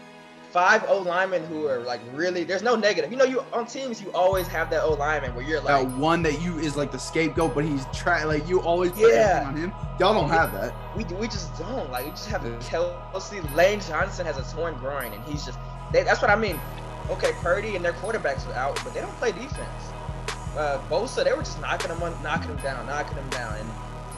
five 0.54 0.86
O 0.88 1.00
linemen 1.00 1.44
who 1.46 1.68
are 1.68 1.80
like 1.80 2.00
really 2.14 2.44
there's 2.44 2.62
no 2.62 2.76
negative. 2.76 3.12
You 3.12 3.18
know, 3.18 3.26
you 3.26 3.44
on 3.52 3.66
teams 3.66 4.00
you 4.02 4.12
always 4.14 4.48
have 4.48 4.70
that 4.70 4.84
O 4.84 4.94
lineman 4.94 5.34
where 5.36 5.44
you're 5.44 5.60
like 5.60 5.88
That 5.90 5.98
one 5.98 6.22
that 6.24 6.40
you 6.42 6.60
is 6.60 6.78
like 6.78 6.92
the 6.92 7.00
scapegoat, 7.00 7.56
but 7.56 7.66
he's 7.66 7.86
trying 7.92 8.28
like 8.28 8.48
you 8.48 8.62
always 8.62 8.92
put 8.92 9.12
Yeah. 9.12 9.46
on 9.48 9.58
him. 9.58 9.74
Y'all 10.00 10.14
don't 10.14 10.30
have 10.30 10.54
that. 10.54 10.72
we 10.96 11.04
we 11.16 11.28
just 11.28 11.58
don't 11.58 11.92
like 11.92 12.06
we 12.06 12.12
just 12.12 12.30
have 12.30 12.46
Yeah. 12.46 12.52
Kelce 12.60 13.56
Lane 13.56 13.80
Johnson 13.82 14.28
has 14.28 14.38
a 14.38 14.56
torn 14.56 14.76
groin 14.76 15.12
and 15.12 15.24
he's 15.26 15.44
just 15.44 15.58
they, 15.92 16.04
that's 16.04 16.22
what 16.22 16.30
I 16.32 16.36
mean. 16.36 16.60
Okay, 17.10 17.32
Purdy 17.42 17.76
and 17.76 17.84
their 17.84 17.94
quarterbacks 17.94 18.48
are 18.48 18.54
out, 18.54 18.80
but 18.84 18.94
they 18.94 19.02
don't 19.02 19.16
play 19.18 19.32
defense. 19.32 19.84
Uh, 20.58 20.80
Bosa, 20.90 21.24
they 21.24 21.34
were 21.34 21.40
just 21.40 21.60
knocking 21.62 21.90
him 21.92 22.02
on, 22.02 22.14
knocking 22.24 22.50
him 22.50 22.58
down, 22.58 22.86
knocking 22.86 23.18
him 23.18 23.30
down, 23.30 23.56
and 23.58 23.70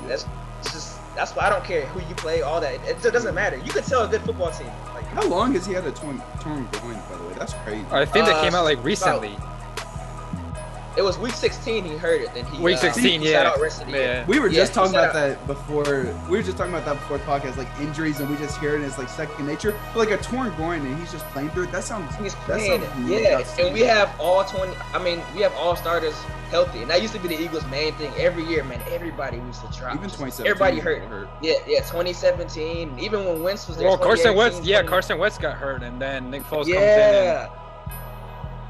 that's 0.10 0.26
just 0.64 1.00
that's 1.16 1.32
why 1.36 1.48
I 1.48 1.50
don't 1.50 1.64
care 1.64 1.86
who 1.88 2.02
you 2.08 2.16
play, 2.16 2.42
all 2.42 2.60
that. 2.62 2.74
It, 2.88 3.04
it 3.04 3.12
doesn't 3.12 3.34
matter. 3.34 3.58
You 3.58 3.72
could 3.72 3.86
tell 3.86 4.04
a 4.04 4.08
good 4.08 4.22
football 4.22 4.52
team. 4.52 4.70
Like 5.16 5.24
How 5.24 5.30
long 5.30 5.54
has 5.54 5.66
he 5.66 5.74
had 5.74 5.86
a 5.86 5.92
torn 5.92 6.22
torn 6.42 6.68
groin? 6.74 7.00
By 7.10 7.18
the 7.18 7.24
way, 7.24 7.34
that's 7.38 7.54
crazy. 7.54 7.86
I 7.92 8.06
think 8.06 8.26
that 8.26 8.36
Uh, 8.36 8.44
came 8.44 8.54
out 8.56 8.66
like 8.66 8.74
about- 8.78 8.86
recently. 8.86 9.38
It 10.98 11.02
was 11.04 11.18
week 11.18 11.34
16, 11.34 11.84
he 11.84 11.98
heard 11.98 12.22
it, 12.22 12.34
then 12.34 12.46
he 12.46 12.62
Week 12.62 12.78
uh, 12.78 12.80
16, 12.80 13.22
he 13.22 13.28
sat 13.28 13.32
yeah. 13.44 13.50
out 13.52 13.60
rest 13.60 13.82
of 13.82 13.88
the 13.88 13.94
year. 13.94 14.02
Yeah. 14.02 14.26
We 14.28 14.40
were 14.40 14.48
Yeah, 14.48 14.60
just 14.62 14.74
talking 14.74 14.96
about 14.96 15.14
said- 15.14 15.38
that 15.40 15.48
before. 15.48 15.84
We 16.30 16.38
were 16.38 16.44
just 16.44 16.58
talking 16.58 16.74
about 16.74 16.86
that 16.86 16.94
before 16.96 17.18
the 17.18 17.24
podcast, 17.26 17.58
like 17.58 17.68
injuries, 17.82 18.20
and 18.20 18.30
we 18.30 18.38
just 18.38 18.58
hear 18.60 18.72
it 18.74 18.76
and 18.78 18.86
it's 18.86 18.98
like 18.98 19.10
second 19.10 19.46
nature. 19.46 19.78
But 19.94 20.08
like 20.10 20.12
a 20.20 20.24
torn 20.24 20.54
groin 20.56 20.86
and 20.86 20.98
he's 21.00 21.12
just 21.12 21.26
playing 21.28 21.50
through 21.50 21.64
it. 21.66 21.72
That 21.72 21.84
sounds. 21.84 22.16
He's 22.16 22.34
that 22.34 22.42
playing 22.46 22.82
it. 22.82 22.90
Yeah, 23.24 23.38
nuts. 23.40 23.58
and 23.60 23.74
we 23.74 23.82
have 23.82 24.10
all 24.20 24.44
20. 24.46 24.74
I 24.94 25.04
mean, 25.04 25.22
we 25.36 25.42
have 25.42 25.54
all 25.56 25.76
starters 25.76 26.16
healthy, 26.50 26.82
and 26.82 26.90
that 26.92 27.02
used 27.02 27.14
to 27.14 27.20
be 27.20 27.28
the 27.28 27.42
Eagles' 27.42 27.66
main 27.68 27.94
thing 27.96 28.14
every 28.18 28.44
year. 28.46 28.64
Man, 28.64 28.80
everybody 28.92 29.38
used 29.38 29.62
to 29.62 29.72
try. 29.78 29.90
even 29.94 30.04
2017. 30.10 30.46
Everybody 30.48 30.80
hurt. 30.80 31.02
hurt. 31.10 31.28
Yeah, 31.42 31.54
yeah, 31.68 31.80
2017. 31.80 32.98
Even 33.00 33.26
when 33.26 33.42
Wentz 33.44 33.68
was 33.68 33.78
there. 33.78 33.88
Well, 33.88 33.98
Carson 33.98 34.32
2018, 34.34 34.38
Wentz, 34.56 34.68
yeah, 34.68 34.84
Carson 34.84 35.18
Wentz 35.18 35.38
got 35.38 35.58
hurt, 35.58 35.84
and 35.84 36.00
then 36.02 36.30
Nick 36.32 36.44
Foles 36.44 36.66
comes 36.66 36.68
in. 36.70 36.76
And 36.78 37.50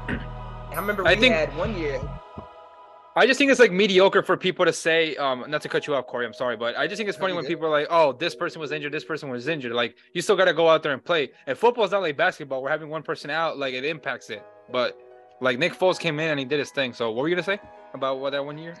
Yeah. 0.08 0.18
I 0.72 0.74
remember 0.76 1.04
we 1.04 1.10
I 1.10 1.16
think- 1.16 1.34
had 1.34 1.56
one 1.56 1.76
year. 1.78 2.00
I 3.16 3.26
just 3.26 3.38
think 3.38 3.50
it's 3.50 3.58
like 3.58 3.72
mediocre 3.72 4.22
for 4.22 4.36
people 4.36 4.66
to 4.66 4.72
say, 4.74 5.16
um, 5.16 5.44
not 5.48 5.62
to 5.62 5.70
cut 5.70 5.86
you 5.86 5.94
off, 5.94 6.06
Korey. 6.06 6.26
I'm 6.26 6.34
sorry, 6.34 6.54
but 6.54 6.76
I 6.76 6.86
just 6.86 6.98
think 6.98 7.08
it's 7.08 7.16
funny 7.16 7.32
when 7.32 7.44
good. 7.44 7.48
people 7.48 7.66
are 7.66 7.70
like, 7.70 7.86
"Oh, 7.88 8.12
this 8.12 8.34
person 8.34 8.60
was 8.60 8.72
injured, 8.72 8.92
this 8.92 9.04
person 9.04 9.30
was 9.30 9.48
injured." 9.48 9.72
Like, 9.72 9.96
you 10.12 10.20
still 10.20 10.36
got 10.36 10.44
to 10.44 10.52
go 10.52 10.68
out 10.68 10.82
there 10.82 10.92
and 10.92 11.02
play. 11.02 11.30
And 11.46 11.56
football's 11.56 11.92
not 11.92 12.02
like 12.02 12.18
basketball. 12.18 12.62
We're 12.62 12.68
having 12.68 12.90
one 12.90 13.02
person 13.02 13.30
out, 13.30 13.56
like 13.56 13.72
it 13.72 13.86
impacts 13.86 14.28
it. 14.28 14.44
But 14.70 14.98
like 15.40 15.58
Nick 15.58 15.72
Foles 15.72 15.98
came 15.98 16.20
in 16.20 16.30
and 16.30 16.38
he 16.38 16.44
did 16.44 16.58
his 16.58 16.70
thing. 16.70 16.92
So 16.92 17.10
what 17.10 17.22
were 17.22 17.28
you 17.28 17.34
gonna 17.34 17.44
say 17.44 17.58
about 17.94 18.18
what 18.18 18.30
that 18.30 18.44
one 18.44 18.58
year? 18.58 18.74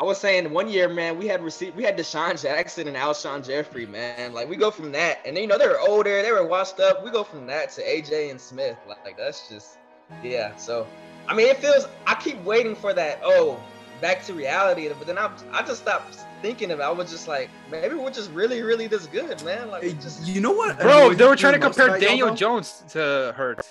I 0.00 0.04
was 0.04 0.18
saying 0.18 0.52
one 0.52 0.68
year, 0.68 0.88
man, 0.88 1.16
we 1.16 1.28
had 1.28 1.42
received, 1.42 1.76
we 1.76 1.84
had 1.84 1.96
DeSean 1.96 2.40
Jackson 2.42 2.88
and 2.88 2.96
Alshon 2.96 3.46
Jeffery, 3.46 3.86
man. 3.86 4.34
Like 4.34 4.48
we 4.48 4.56
go 4.56 4.70
from 4.70 4.92
that, 4.92 5.20
and 5.24 5.36
then, 5.36 5.44
you 5.44 5.48
know 5.48 5.56
they 5.56 5.68
were 5.68 5.80
older, 5.80 6.22
they 6.22 6.32
were 6.32 6.46
washed 6.46 6.80
up. 6.80 7.04
We 7.04 7.10
go 7.10 7.24
from 7.24 7.46
that 7.46 7.70
to 7.72 7.82
AJ 7.82 8.30
and 8.30 8.40
Smith. 8.40 8.76
Like, 8.88 9.04
like 9.04 9.16
that's 9.16 9.48
just, 9.48 9.78
yeah. 10.22 10.56
So, 10.56 10.86
I 11.28 11.34
mean, 11.34 11.48
it 11.48 11.58
feels. 11.58 11.86
I 12.06 12.14
keep 12.14 12.42
waiting 12.44 12.74
for 12.74 12.92
that. 12.94 13.20
Oh, 13.22 13.62
back 14.00 14.24
to 14.26 14.34
reality. 14.34 14.88
But 14.88 15.06
then 15.06 15.18
I, 15.18 15.30
I 15.52 15.62
just 15.62 15.82
stopped 15.82 16.16
thinking 16.42 16.70
about. 16.72 16.92
it. 16.92 16.94
I 16.94 16.98
was 16.98 17.10
just 17.10 17.28
like, 17.28 17.48
maybe 17.70 17.94
we're 17.94 18.10
just 18.10 18.30
really, 18.32 18.62
really 18.62 18.86
this 18.86 19.06
good, 19.06 19.42
man. 19.44 19.70
Like, 19.70 19.82
we 19.82 19.92
just. 19.94 20.26
You 20.26 20.40
know 20.40 20.52
what? 20.52 20.78
Bro, 20.78 21.14
they 21.14 21.26
were 21.26 21.36
trying 21.36 21.54
to 21.54 21.58
compare 21.60 21.98
Daniel 21.98 22.28
though? 22.28 22.34
Jones 22.34 22.84
to 22.90 23.32
Hurts. 23.36 23.68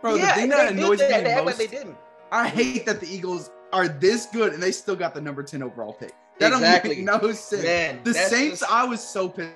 Bro, 0.00 0.14
yeah, 0.16 0.34
the 0.34 0.40
thing 0.40 0.48
that 0.50 0.68
they 0.68 0.74
did 0.74 0.84
annoys 0.84 0.98
that. 0.98 1.10
me 1.10 1.24
They 1.24 1.30
act 1.32 1.44
most, 1.44 1.58
like 1.58 1.70
they 1.70 1.76
didn't. 1.76 1.96
I 2.30 2.48
hate 2.48 2.86
that 2.86 3.00
the 3.00 3.08
Eagles 3.08 3.50
are 3.72 3.88
this 3.88 4.26
good 4.26 4.52
and 4.52 4.62
they 4.62 4.70
still 4.70 4.94
got 4.96 5.14
the 5.14 5.20
number 5.20 5.42
10 5.42 5.62
overall 5.62 5.92
pick. 5.92 6.14
That 6.38 6.52
Exactly. 6.52 6.94
don't 6.96 7.04
make 7.04 7.22
no 7.22 7.32
sense. 7.32 7.62
Man, 7.64 8.00
the 8.04 8.14
Saints, 8.14 8.60
just- 8.60 8.72
I 8.72 8.84
was 8.84 9.00
so 9.02 9.28
pissed 9.28 9.50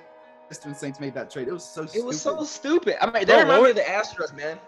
pissed 0.49 0.65
when 0.65 0.75
Saints 0.75 0.99
made 0.99 1.13
that 1.13 1.31
trade. 1.31 1.47
It 1.47 1.53
was 1.53 1.63
so. 1.63 1.83
It 1.93 2.03
was 2.03 2.21
so 2.21 2.43
stupid. 2.43 2.95
stupid. 2.95 2.95
I 3.01 3.05
mean, 3.05 3.25
they 3.25 3.33
Bro, 3.33 3.41
remind 3.43 3.63
me 3.63 3.69
of 3.71 3.75
the 3.77 3.81
Astros, 3.83 4.35
man. 4.35 4.59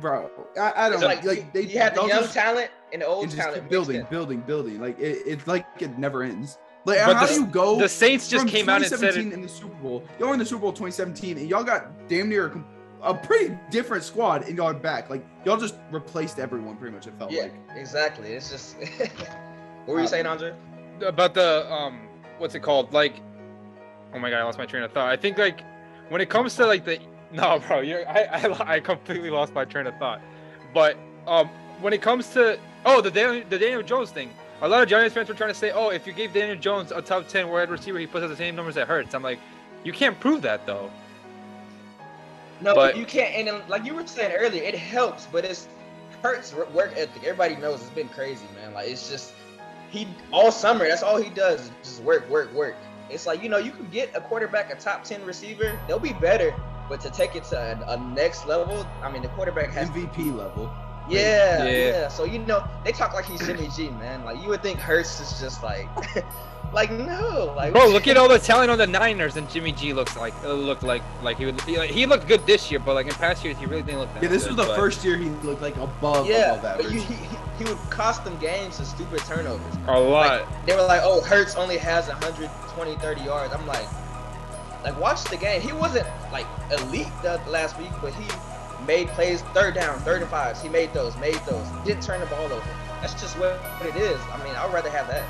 Bro. 0.00 0.30
I, 0.58 0.72
I 0.76 0.88
don't 0.88 0.94
It's 0.94 1.02
like, 1.04 1.24
Like, 1.24 1.52
they 1.52 1.62
you 1.62 1.78
had 1.78 1.94
the 1.94 2.00
they'll 2.00 2.08
young 2.08 2.20
just- 2.22 2.34
talent 2.34 2.70
and 2.92 3.02
the 3.02 3.06
old 3.06 3.24
and 3.24 3.32
just 3.32 3.42
talent. 3.42 3.62
keep 3.62 3.70
mixed 3.70 3.70
building, 3.88 4.06
building, 4.10 4.40
building. 4.40 4.80
Like 4.80 4.98
it, 4.98 5.22
it's 5.26 5.46
like 5.46 5.66
it 5.80 5.98
never 5.98 6.22
ends. 6.22 6.58
Like 6.84 6.98
But 7.04 7.16
how 7.16 7.26
the- 7.26 7.34
do 7.34 7.40
you 7.40 7.46
go? 7.46 7.78
The 7.78 7.88
Saints 7.88 8.28
just 8.28 8.48
came 8.48 8.68
out 8.68 8.82
and 8.82 8.90
said 8.90 9.16
it. 9.16 9.32
in 9.32 9.42
the 9.42 9.48
Super 9.48 9.74
Bowl. 9.76 10.04
Y'all 10.18 10.28
were 10.28 10.34
in 10.34 10.40
the 10.40 10.46
Super 10.46 10.62
Bowl 10.62 10.72
2017, 10.72 11.38
and 11.38 11.48
y'all 11.48 11.62
got 11.64 12.08
damn 12.08 12.28
near 12.28 12.48
a, 13.02 13.10
a 13.10 13.14
pretty 13.14 13.56
different 13.70 14.02
squad, 14.04 14.48
and 14.48 14.56
y'all 14.56 14.66
are 14.66 14.74
back. 14.74 15.08
Like 15.08 15.24
y'all 15.44 15.56
just 15.56 15.76
replaced 15.90 16.38
everyone, 16.38 16.76
pretty 16.76 16.94
much. 16.94 17.06
It 17.06 17.14
felt 17.18 17.30
Yeah, 17.30 17.42
like. 17.42 17.54
exactly. 17.76 18.32
It's 18.32 18.50
just. 18.50 18.76
what 19.84 19.88
were 19.88 19.94
you 19.98 20.00
Um, 20.02 20.06
saying, 20.08 20.26
Andre? 20.26 20.54
about 21.04 21.34
the 21.34 21.68
um 21.72 22.06
what's 22.38 22.54
it 22.54 22.60
called 22.60 22.92
like 22.92 23.14
oh 24.14 24.18
my 24.20 24.30
god 24.30 24.38
i 24.40 24.44
lost 24.44 24.56
my 24.56 24.66
train 24.66 24.84
of 24.84 24.92
thought 24.92 25.08
i 25.10 25.16
think 25.16 25.36
like 25.36 25.62
when 26.10 26.20
it 26.20 26.28
comes 26.30 26.54
to 26.54 26.64
like 26.64 26.84
the 26.84 27.00
no 27.34 27.58
bro 27.66 27.80
you're 27.80 28.08
i 28.08 28.22
i, 28.24 28.74
I 28.74 28.80
completely 28.80 29.30
lost 29.30 29.52
my 29.54 29.64
train 29.64 29.86
of 29.86 29.96
thought 29.98 30.20
but 30.74 30.96
um 31.26 31.48
when 31.80 31.92
it 31.92 32.02
comes 32.02 32.28
to 32.30 32.58
oh 32.84 33.00
the 33.00 33.10
daniel, 33.10 33.44
the 33.48 33.58
daniel 33.58 33.82
jones 33.82 34.10
thing 34.10 34.30
a 34.60 34.68
lot 34.68 34.82
of 34.82 34.88
giants 34.88 35.14
fans 35.14 35.28
were 35.28 35.34
trying 35.34 35.50
to 35.50 35.58
say 35.58 35.70
oh 35.72 35.88
if 35.90 36.06
you 36.06 36.12
gave 36.12 36.32
daniel 36.32 36.56
jones 36.56 36.92
a 36.92 37.00
top 37.02 37.28
10 37.28 37.48
wide 37.48 37.70
receiver 37.70 37.98
he 37.98 38.06
puts 38.06 38.22
out 38.24 38.28
the 38.28 38.36
same 38.36 38.54
numbers 38.54 38.74
that 38.74 38.86
hurts 38.86 39.14
i'm 39.14 39.22
like 39.22 39.38
you 39.84 39.92
can't 39.92 40.18
prove 40.20 40.42
that 40.42 40.66
though 40.66 40.90
No, 42.60 42.74
but- 42.74 42.96
you 42.96 43.04
can't. 43.04 43.34
And 43.34 43.48
then, 43.48 43.62
like 43.68 43.84
you 43.84 43.94
were 43.94 44.06
saying 44.06 44.32
earlier, 44.38 44.62
it 44.62 44.76
helps, 44.76 45.26
but 45.26 45.44
it's 45.44 45.66
hurts 46.22 46.54
work 46.54 46.92
ethic. 46.96 47.24
Everybody 47.24 47.56
knows 47.56 47.80
it's 47.80 47.90
been 47.90 48.08
crazy, 48.08 48.46
man. 48.54 48.72
Like 48.74 48.88
it's 48.88 49.10
just 49.10 49.32
he 49.90 50.06
all 50.30 50.52
summer. 50.52 50.86
That's 50.86 51.02
all 51.02 51.20
he 51.20 51.30
does 51.30 51.62
is 51.62 51.70
just 51.82 52.02
work, 52.02 52.28
work, 52.30 52.52
work. 52.54 52.76
It's 53.10 53.26
like 53.26 53.42
you 53.42 53.48
know 53.48 53.58
you 53.58 53.72
can 53.72 53.88
get 53.90 54.14
a 54.14 54.20
quarterback, 54.20 54.72
a 54.72 54.76
top 54.76 55.02
ten 55.02 55.24
receiver. 55.24 55.76
They'll 55.88 55.98
be 55.98 56.12
better, 56.12 56.54
but 56.88 57.00
to 57.02 57.10
take 57.10 57.34
it 57.36 57.44
to 57.44 57.56
a, 57.58 57.94
a 57.94 57.96
next 57.98 58.46
level, 58.46 58.86
I 59.02 59.10
mean 59.10 59.22
the 59.22 59.28
quarterback 59.28 59.70
has. 59.70 59.88
MVP 59.90 60.36
level. 60.36 60.70
Yeah, 61.08 61.64
Yeah. 61.64 61.70
yeah, 61.70 62.08
So 62.08 62.24
you 62.24 62.38
know 62.40 62.64
they 62.84 62.92
talk 62.92 63.12
like 63.14 63.24
he's 63.24 63.44
Jimmy 63.44 63.68
G, 63.76 63.90
man. 63.90 64.24
Like 64.24 64.40
you 64.42 64.48
would 64.48 64.62
think 64.62 64.78
Hurts 64.78 65.20
is 65.20 65.40
just 65.40 65.62
like, 65.62 65.88
like 66.72 66.90
no, 66.92 67.52
like 67.56 67.72
bro 67.72 67.88
look 67.88 68.06
at 68.06 68.16
all 68.16 68.28
the 68.28 68.38
talent 68.38 68.70
on 68.70 68.78
the 68.78 68.86
niners 68.86 69.36
and 69.36 69.50
jimmy 69.50 69.72
g 69.72 69.92
looks 69.92 70.16
like 70.16 70.32
uh, 70.42 70.52
looked 70.54 70.82
like 70.82 71.02
like 71.22 71.36
he 71.36 71.44
would 71.44 71.60
he, 71.62 71.76
like, 71.76 71.90
he 71.90 72.06
looked 72.06 72.26
good 72.26 72.46
this 72.46 72.70
year 72.70 72.80
but 72.80 72.94
like 72.94 73.06
in 73.06 73.12
past 73.14 73.44
years 73.44 73.58
he 73.58 73.66
really 73.66 73.82
didn't 73.82 73.98
look 74.00 74.14
that 74.14 74.22
Yeah, 74.22 74.30
this 74.30 74.44
good, 74.44 74.56
was 74.56 74.64
the 74.66 74.72
but- 74.72 74.76
first 74.76 75.04
year 75.04 75.16
he 75.18 75.28
looked 75.44 75.60
like 75.60 75.76
above 75.76 76.26
Yeah, 76.26 76.52
above 76.54 76.62
but 76.62 76.70
average. 76.86 76.92
you, 76.94 77.00
he, 77.02 77.14
he, 77.14 77.36
he 77.58 77.64
would 77.64 77.76
cost 77.90 78.24
them 78.24 78.38
games 78.38 78.78
to 78.78 78.86
stupid 78.86 79.18
turnovers. 79.20 79.74
a 79.86 80.00
lot 80.00 80.46
They 80.64 80.74
were 80.74 80.82
like, 80.84 81.02
oh, 81.04 81.20
Hurts 81.20 81.56
only 81.56 81.76
has 81.76 82.08
120, 82.08 82.96
30 82.96 83.20
yards. 83.22 83.52
I'm 83.52 83.66
like, 83.66 83.86
like 84.84 84.98
watch 84.98 85.24
the 85.24 85.36
game. 85.36 85.60
He 85.60 85.72
wasn't 85.72 86.06
like 86.32 86.46
elite 86.70 87.08
the 87.22 87.40
last 87.48 87.78
week, 87.78 87.90
but 88.00 88.12
he 88.14 88.24
made 88.86 89.08
plays 89.08 89.42
third 89.54 89.74
down, 89.74 89.98
third 90.00 90.22
and 90.22 90.30
fives. 90.30 90.60
He 90.62 90.68
made 90.68 90.92
those, 90.92 91.16
made 91.18 91.40
those. 91.46 91.66
Didn't 91.84 92.02
turn 92.02 92.20
the 92.20 92.26
ball 92.26 92.44
over. 92.52 92.64
That's 93.00 93.14
just 93.20 93.38
what 93.38 93.60
it 93.82 93.96
is. 93.96 94.20
I 94.32 94.42
mean, 94.44 94.54
I'd 94.54 94.72
rather 94.72 94.90
have 94.90 95.06
that. 95.08 95.24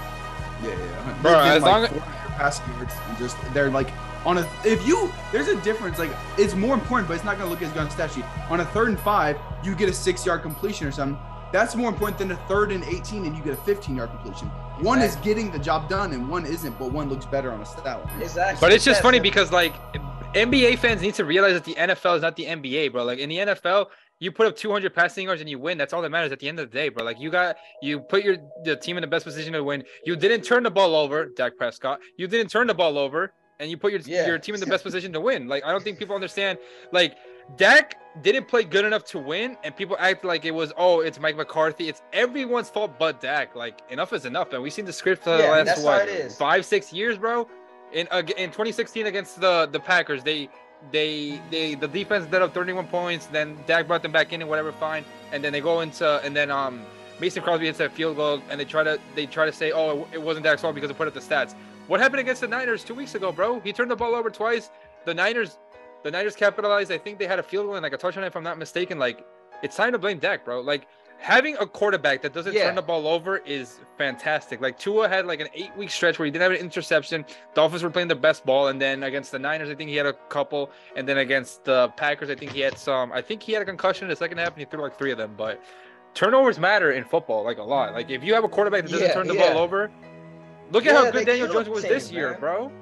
Yeah, 0.63 0.71
yeah. 0.71 1.19
Bro, 1.23 1.33
They're 1.33 1.41
as 1.57 1.63
like, 1.63 1.73
long 1.73 1.85
as- 1.85 1.91
400 1.91 2.19
passing 2.37 2.75
yards 2.75 2.95
and 3.09 3.19
just 3.19 3.37
they're 3.53 3.71
like 3.71 3.89
on 4.25 4.39
a 4.39 4.49
if 4.65 4.87
you 4.87 5.13
there's 5.33 5.49
a 5.49 5.61
difference 5.63 5.99
like 5.99 6.11
it's 6.39 6.55
more 6.55 6.73
important 6.73 7.07
but 7.07 7.15
it's 7.15 7.25
not 7.25 7.37
gonna 7.37 7.51
look 7.51 7.61
as 7.61 7.69
good 7.73 7.83
on 7.83 7.91
stat 7.91 8.11
sheet 8.11 8.25
on 8.49 8.61
a 8.61 8.65
third 8.67 8.89
and 8.89 8.99
five 9.01 9.37
you 9.63 9.75
get 9.75 9.89
a 9.89 9.93
six 9.93 10.25
yard 10.25 10.41
completion 10.41 10.87
or 10.87 10.91
something 10.93 11.19
that's 11.53 11.75
more 11.77 11.91
important 11.91 12.17
than 12.17 12.31
a 12.31 12.37
third 12.49 12.73
and 12.73 12.83
18 12.85 13.27
and 13.27 13.37
you 13.37 13.43
get 13.43 13.53
a 13.53 13.57
15 13.63 13.95
yard 13.97 14.09
completion 14.11 14.51
one 14.83 15.01
is 15.01 15.17
getting 15.17 15.51
the 15.51 15.59
job 15.59 15.89
done 15.89 16.13
and 16.13 16.29
one 16.29 16.45
isn't 16.45 16.79
but 16.79 16.93
one 16.93 17.09
looks 17.09 17.27
better 17.27 17.51
on 17.53 17.61
a 17.61 17.67
stat 17.67 18.01
Exactly. 18.21 18.59
But 18.61 18.73
it's 18.73 18.85
just 18.85 19.01
funny 19.03 19.21
because 19.21 19.51
like 19.53 19.73
NBA 20.35 20.79
fans 20.79 21.03
need 21.03 21.15
to 21.15 21.25
realize 21.25 21.53
that 21.55 21.65
the 21.65 21.75
NFL 21.75 22.17
is 22.17 22.23
not 22.23 22.37
the 22.37 22.45
NBA, 22.47 22.93
bro. 22.93 23.05
Like 23.05 23.19
in 23.19 23.29
the 23.29 23.37
NFL, 23.39 23.87
you 24.19 24.33
put 24.33 24.47
up 24.47 24.57
200 24.57 24.95
passing 24.95 25.27
yards 25.27 25.41
and 25.43 25.51
you 25.51 25.59
win. 25.59 25.77
That's 25.77 25.93
all 25.93 26.01
that 26.03 26.11
matters 26.11 26.33
at 26.33 26.39
the 26.39 26.49
end 26.49 26.59
of 26.59 26.71
the 26.71 26.75
day, 26.75 26.89
bro. 26.89 27.05
Like 27.05 27.21
you 27.21 27.31
got 27.31 27.57
you 27.83 28.01
put 28.01 28.25
your 28.25 28.37
the 28.65 28.77
team 28.77 28.97
in 28.97 29.03
the 29.03 29.07
best 29.07 29.25
position 29.25 29.53
to 29.53 29.63
win. 29.63 29.85
You 30.05 30.17
didn't 30.17 30.43
turn 30.43 30.63
the 30.63 30.71
ball 30.71 30.95
over, 30.95 31.27
Dak 31.27 31.57
Prescott. 31.57 32.01
You 32.17 32.27
didn't 32.29 32.49
turn 32.51 32.67
the 32.67 32.75
ball 32.75 32.97
over, 32.99 33.33
and 33.61 33.71
you 33.71 33.77
put 33.77 33.93
your 33.93 34.01
Yeah. 34.07 34.27
your 34.27 34.39
team 34.39 34.55
in 34.55 34.61
the 34.61 34.67
best 34.67 34.85
position 34.85 35.13
to 35.13 35.21
win. 35.21 35.49
Like 35.49 35.65
I 35.65 35.71
don't 35.71 35.85
think 35.85 35.99
people 35.99 36.15
understand. 36.15 36.59
Like 36.93 37.15
Dak 37.57 37.99
didn't 38.23 38.47
play 38.47 38.65
good 38.65 38.85
enough 38.85 39.05
to 39.07 39.19
win, 39.19 39.57
and 39.65 39.75
people 39.75 39.97
act 39.99 40.25
like 40.25 40.45
it 40.45 40.53
was 40.53 40.73
oh 40.77 41.01
it's 41.01 41.19
Mike 41.19 41.37
McCarthy. 41.37 41.89
It's 41.89 42.03
everyone's 42.13 42.71
fault 42.71 42.99
but 42.99 43.21
Dak. 43.21 43.55
Like 43.57 43.81
enough 43.91 44.13
is 44.13 44.25
enough, 44.25 44.53
man. 44.53 44.63
We've 44.63 44.73
seen 44.73 44.85
the 44.85 44.93
script 44.93 45.25
for 45.25 45.31
the 45.31 45.39
Yeah, 45.45 45.51
last 45.51 45.83
what 45.85 46.09
it 46.09 46.33
five 46.33 46.65
six 46.65 46.93
years, 46.93 47.19
bro 47.19 47.49
in 47.93 48.09
uh, 48.11 48.23
in 48.37 48.51
2016 48.51 49.07
against 49.07 49.41
the 49.41 49.69
the 49.71 49.81
Packers, 49.81 50.23
they 50.23 50.49
they 50.91 51.41
they 51.51 51.75
the 51.75 51.89
defense 51.89 52.25
ended 52.25 52.43
up 52.43 52.55
31 52.55 52.87
points. 52.89 53.27
Then 53.27 53.57
Dak 53.67 53.87
brought 53.87 54.03
them 54.03 54.13
back 54.13 54.33
in 54.33 54.41
and 54.41 54.51
whatever, 54.51 54.73
fine. 54.73 55.05
And 55.33 55.43
then 55.45 55.53
they 55.53 55.61
go 55.61 55.81
into 55.81 56.21
and 56.25 56.35
then 56.35 56.51
um 56.51 56.83
Mason 57.21 57.43
Crosby 57.43 57.67
hits 57.67 57.79
that 57.79 57.93
field 57.93 58.17
goal 58.17 58.43
and 58.51 58.59
they 58.59 58.65
try 58.65 58.83
to 58.83 58.99
they 59.15 59.27
try 59.27 59.47
to 59.47 59.53
say 59.53 59.73
oh 59.73 60.07
it 60.13 60.21
wasn't 60.21 60.45
Dak's 60.45 60.63
fault 60.63 60.75
because 60.75 60.89
they 60.89 60.95
put 60.95 61.09
up 61.09 61.15
the 61.15 61.21
stats. 61.21 61.55
What 61.87 62.01
happened 62.01 62.21
against 62.21 62.41
the 62.41 62.49
Niners 62.49 62.85
two 62.85 62.95
weeks 62.95 63.15
ago, 63.15 63.33
bro? 63.33 63.61
He 63.61 63.73
turned 63.73 63.91
the 63.91 63.97
ball 63.97 64.15
over 64.15 64.31
twice. 64.31 64.71
The 65.05 65.15
Niners 65.15 65.59
the 66.05 66.11
Niners 66.11 66.37
capitalized. 66.37 66.91
I 66.93 66.99
think 66.99 67.19
they 67.19 67.27
had 67.27 67.39
a 67.39 67.43
field 67.43 67.67
goal 67.67 67.75
and 67.77 67.83
like 67.83 67.93
a 67.93 67.97
touchdown 67.99 68.25
if 68.25 68.37
I'm 68.37 68.43
not 68.45 68.59
mistaken. 68.59 68.99
Like 68.99 69.25
it's 69.63 69.77
time 69.77 69.93
to 69.93 69.99
blame 69.99 70.19
Dak, 70.19 70.45
bro. 70.45 70.61
Like 70.61 70.87
having 71.19 71.57
a 71.61 71.67
quarterback 71.67 72.21
that 72.23 72.33
doesn't 72.33 72.53
Yeah. 72.53 72.65
turn 72.67 72.75
the 72.75 72.83
ball 72.83 73.07
over 73.07 73.37
is 73.39 73.79
fantastic. 73.97 74.61
Like 74.61 74.77
Tua 74.79 75.09
had 75.09 75.25
like 75.27 75.39
an 75.41 75.47
eight 75.55 75.71
week 75.77 75.91
stretch 75.91 76.19
where 76.19 76.27
he 76.27 76.33
didn't 76.33 76.43
have 76.43 76.51
an 76.53 76.59
interception. 76.59 77.25
Dolphins 77.55 77.83
were 77.85 77.91
playing 77.91 78.09
their 78.09 78.17
best 78.17 78.45
ball, 78.45 78.69
and 78.69 78.81
then 78.83 79.05
against 79.05 79.31
the 79.31 79.39
Niners, 79.39 79.71
I 79.71 79.77
think 79.77 79.89
he 79.91 79.97
had 79.97 80.07
a 80.07 80.15
couple, 80.31 80.71
and 80.97 81.09
then 81.09 81.19
against 81.19 81.63
the 81.65 81.89
Packers, 81.97 82.29
I 82.31 82.35
think 82.35 82.51
he 82.51 82.61
had 82.61 82.77
some. 82.77 83.13
I 83.13 83.23
think 83.23 83.41
he 83.43 83.53
had 83.53 83.63
a 83.63 83.65
concussion 83.65 84.05
in 84.07 84.11
the 84.11 84.17
second 84.17 84.39
half, 84.39 84.49
and 84.49 84.59
he 84.59 84.65
threw 84.65 84.83
like 84.83 84.99
three 84.99 85.13
of 85.13 85.19
them. 85.19 85.35
But 85.37 85.63
turnovers 86.15 86.59
matter 86.59 86.91
in 86.91 87.05
football, 87.05 87.45
like 87.45 87.59
a 87.59 87.63
lot. 87.63 87.93
Like 87.95 88.11
if 88.11 88.25
you 88.25 88.35
have 88.35 88.43
a 88.43 88.49
quarterback 88.49 88.83
that 88.83 88.91
doesn't 88.91 89.07
Yeah, 89.07 89.15
turn 89.15 89.29
the 89.29 89.35
yeah. 89.37 89.53
ball 89.53 89.63
over, 89.63 89.93
look 90.73 90.87
at 90.87 90.97
how 90.97 91.09
good 91.11 91.25
Daniel 91.27 91.47
Jones 91.53 91.69
was 91.69 91.83
this 91.85 92.11
year, 92.11 92.37
bro. 92.41 92.73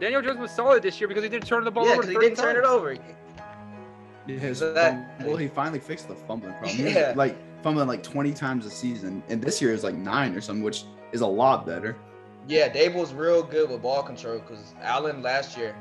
Daniel 0.00 0.22
Jones 0.22 0.38
was 0.38 0.50
solid 0.50 0.82
this 0.82 1.00
year 1.00 1.08
because 1.08 1.22
he 1.22 1.28
didn't 1.28 1.46
turn 1.46 1.64
the 1.64 1.70
ball 1.70 1.86
yeah, 1.86 1.92
over. 1.92 2.02
because 2.02 2.14
he 2.22 2.28
didn't 2.28 2.38
turn 2.38 2.56
it 2.56 2.64
over. 2.64 2.94
Yeah, 4.26 4.38
his 4.38 4.62
Exactly. 4.62 5.04
fumble, 5.24 5.36
he 5.36 5.48
finally 5.48 5.80
fixed 5.80 6.08
the 6.08 6.14
fumbling 6.14 6.54
problem. 6.54 6.86
Yeah. 6.86 7.12
like 7.14 7.36
fumbling 7.62 7.88
like 7.88 8.02
20 8.02 8.32
times 8.32 8.66
a 8.66 8.70
season, 8.70 9.22
and 9.28 9.42
this 9.42 9.60
year 9.60 9.72
is 9.72 9.84
like 9.84 9.94
nine 9.94 10.34
or 10.34 10.40
something, 10.40 10.64
which 10.64 10.84
is 11.12 11.20
a 11.20 11.26
lot 11.26 11.66
better. 11.66 11.96
Yeah, 12.48 12.68
Dave 12.68 12.94
was 12.94 13.12
real 13.14 13.42
good 13.42 13.70
with 13.70 13.82
ball 13.82 14.02
control 14.02 14.38
because 14.38 14.74
Allen 14.82 15.22
last 15.22 15.56
year 15.56 15.74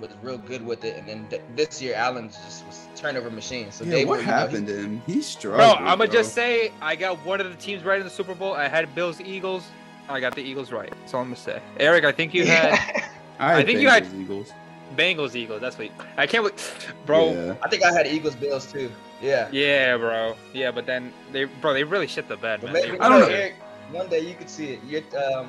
was 0.00 0.10
real 0.22 0.38
good 0.38 0.64
with 0.64 0.84
it, 0.84 0.96
and 0.98 1.06
then 1.08 1.26
th- 1.28 1.42
this 1.56 1.80
year 1.80 1.94
Allen 1.94 2.28
just 2.28 2.66
was 2.66 2.88
turnover 2.96 3.30
machine. 3.30 3.70
So 3.70 3.84
yeah, 3.84 3.90
Dave, 3.90 4.08
what 4.08 4.20
you 4.20 4.26
know, 4.26 4.32
he- 4.32 4.38
happened 4.38 4.66
to 4.66 4.76
him? 4.78 5.02
He 5.06 5.12
Bro, 5.14 5.22
struggled. 5.22 5.78
I'm 5.88 5.98
gonna 5.98 6.08
just 6.08 6.34
say 6.34 6.72
I 6.82 6.96
got 6.96 7.18
one 7.24 7.40
of 7.40 7.48
the 7.50 7.56
teams 7.56 7.84
right 7.84 7.98
in 7.98 8.04
the 8.04 8.10
Super 8.10 8.34
Bowl. 8.34 8.54
I 8.54 8.66
had 8.68 8.94
Bills 8.94 9.20
Eagles. 9.20 9.64
I 10.08 10.20
got 10.20 10.34
the 10.34 10.42
Eagles 10.42 10.72
right. 10.72 10.90
That's 11.00 11.14
all 11.14 11.20
I'm 11.20 11.28
gonna 11.28 11.36
say. 11.36 11.60
Eric, 11.78 12.04
I 12.04 12.12
think 12.12 12.34
you 12.34 12.44
had 12.46 12.78
I, 13.40 13.58
I 13.60 13.64
think 13.64 13.80
you 13.80 13.88
had- 13.88 14.04
Bengals, 14.04 14.20
Eagles. 14.20 14.52
Bengals 14.96 15.34
Eagles. 15.36 15.60
That's 15.60 15.78
what 15.78 15.88
I 16.16 16.26
can't 16.26 16.44
believe, 16.44 16.94
bro. 17.06 17.32
Yeah. 17.32 17.46
Yeah. 17.46 17.54
I 17.62 17.68
think 17.68 17.84
I 17.84 17.92
had 17.92 18.06
Eagles 18.06 18.34
Bills 18.34 18.70
too. 18.70 18.90
Yeah. 19.22 19.48
Yeah, 19.52 19.96
bro. 19.96 20.34
Yeah, 20.52 20.70
but 20.72 20.86
then 20.86 21.12
they, 21.32 21.44
bro, 21.44 21.72
they 21.74 21.84
really 21.84 22.06
shit 22.06 22.28
the 22.28 22.36
bed, 22.36 22.62
man. 22.62 22.72
maybe 22.72 22.98
I 22.98 23.08
don't 23.08 23.20
know. 23.20 23.26
Eric, 23.28 23.54
one 23.92 24.08
day 24.08 24.20
you 24.20 24.34
could 24.34 24.50
see 24.50 24.70
it. 24.74 24.80
You're, 24.86 25.02
um, 25.22 25.48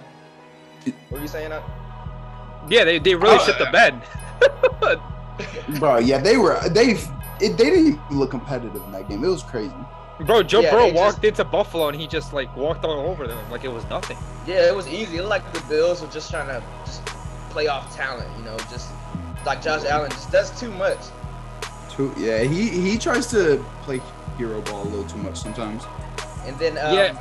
what 0.83 0.93
were 1.11 1.19
you 1.21 1.27
saying? 1.27 1.51
Uh? 1.51 1.61
Yeah, 2.69 2.83
they, 2.83 2.99
they 2.99 3.15
really 3.15 3.37
Oh, 3.39 3.45
shit 3.45 3.57
the 3.57 3.65
bed. 3.71 4.01
Bro, 5.79 5.99
yeah, 5.99 6.19
they 6.19 6.37
were 6.37 6.59
they 6.69 6.91
it, 7.39 7.57
they 7.57 7.69
didn't 7.69 7.87
even 7.87 7.99
look 8.11 8.29
competitive 8.31 8.75
in 8.85 8.91
that 8.91 9.09
game. 9.09 9.23
It 9.23 9.27
was 9.27 9.41
crazy. 9.43 9.73
Bro, 10.19 10.43
Joe 10.43 10.59
Yeah, 10.61 10.71
Burrow 10.71 10.85
they 10.87 10.93
walked 10.93 11.23
into 11.25 11.43
Buffalo 11.43 11.87
and 11.87 11.99
he 11.99 12.05
just 12.05 12.31
like 12.33 12.55
walked 12.55 12.85
all 12.85 12.99
over 13.09 13.25
them 13.27 13.39
like 13.49 13.63
it 13.63 13.71
was 13.71 13.83
nothing. 13.89 14.17
Yeah, 14.45 14.67
it 14.67 14.75
was 14.75 14.87
easy. 14.87 15.17
It 15.17 15.21
looked 15.21 15.29
like 15.29 15.53
the 15.53 15.61
Bills 15.61 16.01
were 16.01 16.07
just 16.09 16.29
trying 16.29 16.47
to 16.47 16.61
just 16.85 17.01
play 17.51 17.67
off 17.67 17.95
talent, 17.95 18.29
you 18.37 18.43
know, 18.43 18.57
just 18.69 18.91
like 19.45 19.61
Josh 19.61 19.85
Allen 19.85 20.11
just 20.11 20.31
does 20.31 20.57
too 20.59 20.71
much. 20.71 20.99
Too, 21.89 22.13
yeah, 22.17 22.43
he 22.43 22.69
he 22.69 22.97
tries 22.97 23.27
to 23.27 23.63
play 23.83 24.01
hero 24.37 24.61
ball 24.61 24.83
a 24.83 24.89
little 24.89 25.05
too 25.05 25.17
much 25.17 25.37
sometimes. 25.37 25.83
And 26.45 26.57
then 26.57 26.77
um, 26.77 26.95
Yeah. 26.95 27.17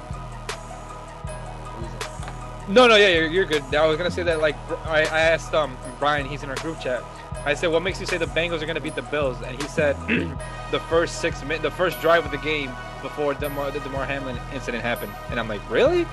No, 2.68 2.86
no, 2.86 2.94
yeah, 2.94 3.08
you're, 3.08 3.26
you're 3.26 3.44
good. 3.46 3.64
I 3.74 3.84
was 3.86 3.96
gonna 3.96 4.10
say 4.12 4.22
that 4.22 4.40
like 4.40 4.54
I, 4.86 5.00
I 5.00 5.20
asked 5.20 5.52
um 5.54 5.76
Brian, 5.98 6.26
he's 6.26 6.42
in 6.44 6.50
our 6.50 6.56
group 6.56 6.80
chat. 6.80 7.02
I 7.44 7.54
said, 7.54 7.68
"What 7.68 7.82
makes 7.82 7.98
you 7.98 8.06
say 8.06 8.16
the 8.18 8.26
Bengals 8.26 8.62
are 8.62 8.66
gonna 8.66 8.80
beat 8.80 8.94
the 8.94 9.02
Bills?" 9.02 9.38
And 9.42 9.60
he 9.60 9.66
said, 9.68 9.96
"The 10.70 10.78
first 10.88 11.20
six 11.20 11.42
min, 11.44 11.62
the 11.62 11.70
first 11.70 12.00
drive 12.00 12.24
of 12.24 12.30
the 12.30 12.38
game 12.38 12.70
before 13.02 13.34
Damar, 13.34 13.70
the 13.70 13.80
Damar 13.80 14.04
Hamlin 14.04 14.38
incident 14.54 14.84
happened." 14.84 15.12
And 15.30 15.40
I'm 15.40 15.48
like, 15.48 15.68
"Really?" 15.68 16.06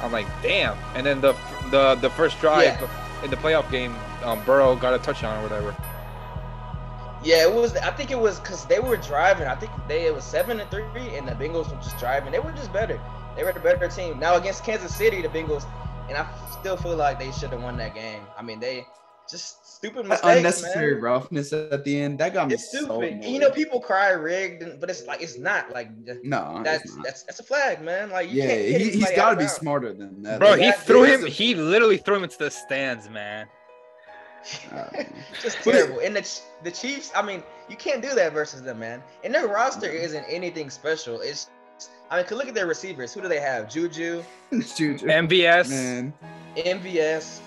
I'm 0.00 0.12
like, 0.12 0.26
"Damn!" 0.42 0.76
And 0.94 1.04
then 1.04 1.20
the 1.20 1.34
the 1.70 1.96
the 1.96 2.10
first 2.10 2.38
drive 2.40 2.78
Yeah. 2.80 3.07
In 3.22 3.30
the 3.30 3.36
playoff 3.36 3.70
game, 3.70 3.94
um, 4.22 4.42
Burrow 4.44 4.76
got 4.76 4.94
a 4.94 4.98
touchdown 4.98 5.38
or 5.38 5.42
whatever. 5.42 5.76
Yeah, 7.22 7.48
it 7.48 7.52
was. 7.52 7.76
I 7.76 7.90
think 7.90 8.10
it 8.10 8.18
was 8.18 8.38
because 8.38 8.64
they 8.66 8.78
were 8.78 8.96
driving. 8.96 9.48
I 9.48 9.56
think 9.56 9.72
they 9.88 10.06
it 10.06 10.14
was 10.14 10.24
seven 10.24 10.60
and 10.60 10.70
three, 10.70 10.84
and 11.16 11.26
the 11.26 11.32
Bengals 11.32 11.68
were 11.70 11.82
just 11.82 11.98
driving. 11.98 12.30
They 12.30 12.38
were 12.38 12.52
just 12.52 12.72
better. 12.72 13.00
They 13.36 13.42
were 13.42 13.52
the 13.52 13.60
better 13.60 13.88
team. 13.88 14.18
Now 14.18 14.36
against 14.36 14.64
Kansas 14.64 14.94
City, 14.94 15.20
the 15.22 15.28
Bengals, 15.28 15.64
and 16.08 16.16
I 16.16 16.26
still 16.60 16.76
feel 16.76 16.96
like 16.96 17.18
they 17.18 17.32
should 17.32 17.50
have 17.50 17.62
won 17.62 17.76
that 17.78 17.94
game. 17.94 18.22
I 18.36 18.42
mean, 18.42 18.60
they 18.60 18.86
just 19.30 19.76
stupid 19.76 20.06
mistakes, 20.06 20.36
Unnecessary 20.38 20.94
man. 20.94 21.02
roughness 21.02 21.52
at 21.52 21.84
the 21.84 22.00
end. 22.00 22.18
That 22.18 22.34
got 22.34 22.48
me 22.48 22.54
It's 22.54 22.70
so 22.72 22.78
stupid. 22.84 23.12
annoyed. 23.12 23.24
you 23.24 23.38
know, 23.38 23.50
people 23.50 23.80
cry 23.80 24.10
rigged, 24.10 24.80
but 24.80 24.90
it's 24.90 25.06
like 25.06 25.22
it's 25.22 25.38
not 25.38 25.70
like 25.72 25.90
no, 26.24 26.60
that's 26.64 26.96
that's 27.04 27.22
that's 27.24 27.40
a 27.40 27.42
flag, 27.42 27.82
man. 27.82 28.10
Like 28.10 28.30
you 28.30 28.42
yeah, 28.42 28.48
can't 28.48 28.60
hit 28.62 28.94
he, 28.94 29.00
has 29.00 29.12
got 29.12 29.30
to 29.30 29.36
be 29.36 29.40
bounds. 29.42 29.52
smarter 29.54 29.92
than 29.92 30.22
that. 30.22 30.38
Bro, 30.40 30.50
Like, 30.50 30.60
he 30.60 30.66
that 30.66 30.80
threw 30.82 31.04
him. 31.04 31.24
a- 31.24 31.28
He 31.28 31.54
literally 31.54 31.98
threw 31.98 32.16
him 32.16 32.24
into 32.24 32.38
the 32.38 32.50
stands, 32.50 33.08
man. 33.10 33.46
just 35.42 35.58
terrible. 35.62 36.00
And 36.00 36.16
the 36.16 36.40
the 36.62 36.70
Chiefs, 36.70 37.10
I 37.14 37.22
mean, 37.22 37.42
you 37.68 37.76
can't 37.76 38.00
do 38.00 38.14
that 38.14 38.32
versus 38.32 38.62
them, 38.62 38.78
man. 38.78 39.02
And 39.24 39.34
their 39.34 39.46
roster 39.48 39.90
isn't 39.90 40.24
anything 40.24 40.70
special. 40.70 41.20
It's 41.20 41.50
I 42.10 42.16
mean, 42.22 42.26
look 42.38 42.48
at 42.48 42.54
their 42.54 42.66
receivers. 42.66 43.12
Who 43.12 43.20
do 43.20 43.28
they 43.28 43.40
have? 43.40 43.68
Juju, 43.70 44.22
Juju, 44.52 45.06
MVS 45.06 45.68
man. 45.70 46.14
MVS, 46.56 47.40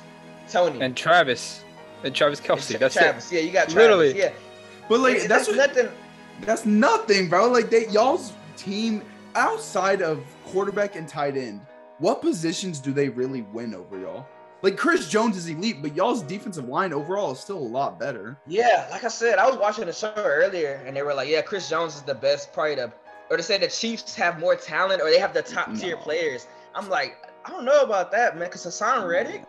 Tony, 0.49 0.79
and 0.81 0.95
Travis 0.95 1.63
and 2.03 2.13
Travis 2.15 2.39
Kelce. 2.41 2.71
and 2.71 2.79
That's 2.79 2.95
Travis. 2.95 3.31
Yeah, 3.31 3.41
you 3.41 3.51
got 3.51 3.63
Travis. 3.69 3.75
Literally. 3.75 4.17
Yeah, 4.17 4.31
But 4.89 4.99
like 5.01 5.15
It- 5.17 5.27
that's 5.29 5.47
that's 5.47 5.57
what, 5.57 5.57
nothing. 5.75 5.89
that's 6.41 6.65
nothing, 6.65 7.29
bro. 7.29 7.47
Like 7.49 7.69
they 7.69 7.87
y'all's 7.87 8.33
team 8.57 9.01
outside 9.35 10.01
of 10.01 10.23
quarterback 10.47 10.95
and 10.95 11.07
tight 11.07 11.37
end, 11.37 11.61
what 11.99 12.21
positions 12.21 12.79
do 12.79 12.91
they 12.91 13.09
really 13.09 13.41
win 13.43 13.73
over 13.75 13.97
y'all? 13.99 14.25
Like 14.63 14.77
Chris 14.77 15.07
Jones 15.09 15.37
is 15.37 15.47
elite, 15.47 15.81
but 15.81 15.95
y'all's 15.95 16.21
defensive 16.21 16.67
line 16.67 16.93
overall 16.93 17.31
is 17.31 17.39
still 17.39 17.57
a 17.57 17.59
lot 17.59 17.99
better. 17.99 18.37
Yeah, 18.45 18.87
like 18.91 19.03
I 19.03 19.07
said, 19.07 19.39
I 19.39 19.47
was 19.49 19.57
watching 19.57 19.85
the 19.85 19.93
show 19.93 20.13
earlier, 20.15 20.83
and 20.85 20.95
they 20.95 21.01
were 21.01 21.15
like, 21.15 21.29
"Yeah, 21.29 21.41
Chris 21.41 21.67
Jones 21.67 21.95
is 21.95 22.01
the 22.03 22.13
best, 22.13 22.53
probably 22.53 22.75
the," 22.75 22.91
or 23.31 23.37
to 23.37 23.43
say 23.43 23.57
the 23.57 23.67
Chiefs 23.67 24.13
have 24.15 24.39
more 24.39 24.55
talent, 24.55 25.01
or 25.01 25.09
they 25.09 25.17
have 25.19 25.33
the 25.33 25.41
top 25.41 25.73
tier 25.75 25.95
No. 25.95 26.01
players. 26.03 26.45
I'm 26.75 26.89
like, 26.89 27.17
I 27.43 27.49
don't 27.49 27.65
know 27.65 27.81
about 27.81 28.11
that, 28.11 28.37
man, 28.37 28.49
because 28.49 28.63
Hassan 28.63 29.07
Reddick. 29.07 29.43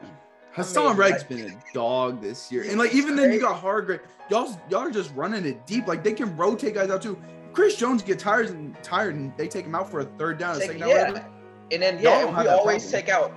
Hassan 0.52 0.84
I 0.84 0.88
mean, 0.90 0.96
Reddick's 0.98 1.24
been 1.24 1.50
a 1.50 1.74
dog 1.74 2.20
this 2.20 2.52
year, 2.52 2.64
and 2.68 2.78
like 2.78 2.94
even 2.94 3.16
then 3.16 3.32
you 3.32 3.40
got 3.40 3.58
Hargrave. 3.58 4.00
Y'all 4.30 4.60
y'all 4.68 4.80
are 4.80 4.90
just 4.90 5.14
running 5.14 5.44
it 5.46 5.66
deep. 5.66 5.86
Like 5.86 6.04
they 6.04 6.12
can 6.12 6.36
rotate 6.36 6.74
guys 6.74 6.90
out 6.90 7.02
too. 7.02 7.18
Chris 7.52 7.76
Jones 7.76 8.02
get 8.02 8.18
tired 8.18 8.48
and 8.50 8.76
tired, 8.82 9.14
and 9.14 9.36
they 9.36 9.48
take 9.48 9.64
him 9.64 9.74
out 9.74 9.90
for 9.90 10.00
a 10.00 10.04
third 10.04 10.38
down, 10.38 10.58
Take- 10.58 10.72
second 10.72 10.80
yeah, 10.80 11.08
whatever. 11.10 11.26
and 11.70 11.82
then 11.82 11.94
Y'all 11.96 12.20
yeah, 12.20 12.42
we 12.42 12.48
always 12.48 12.82
problem. 12.82 12.90
take 12.90 13.08
out 13.08 13.32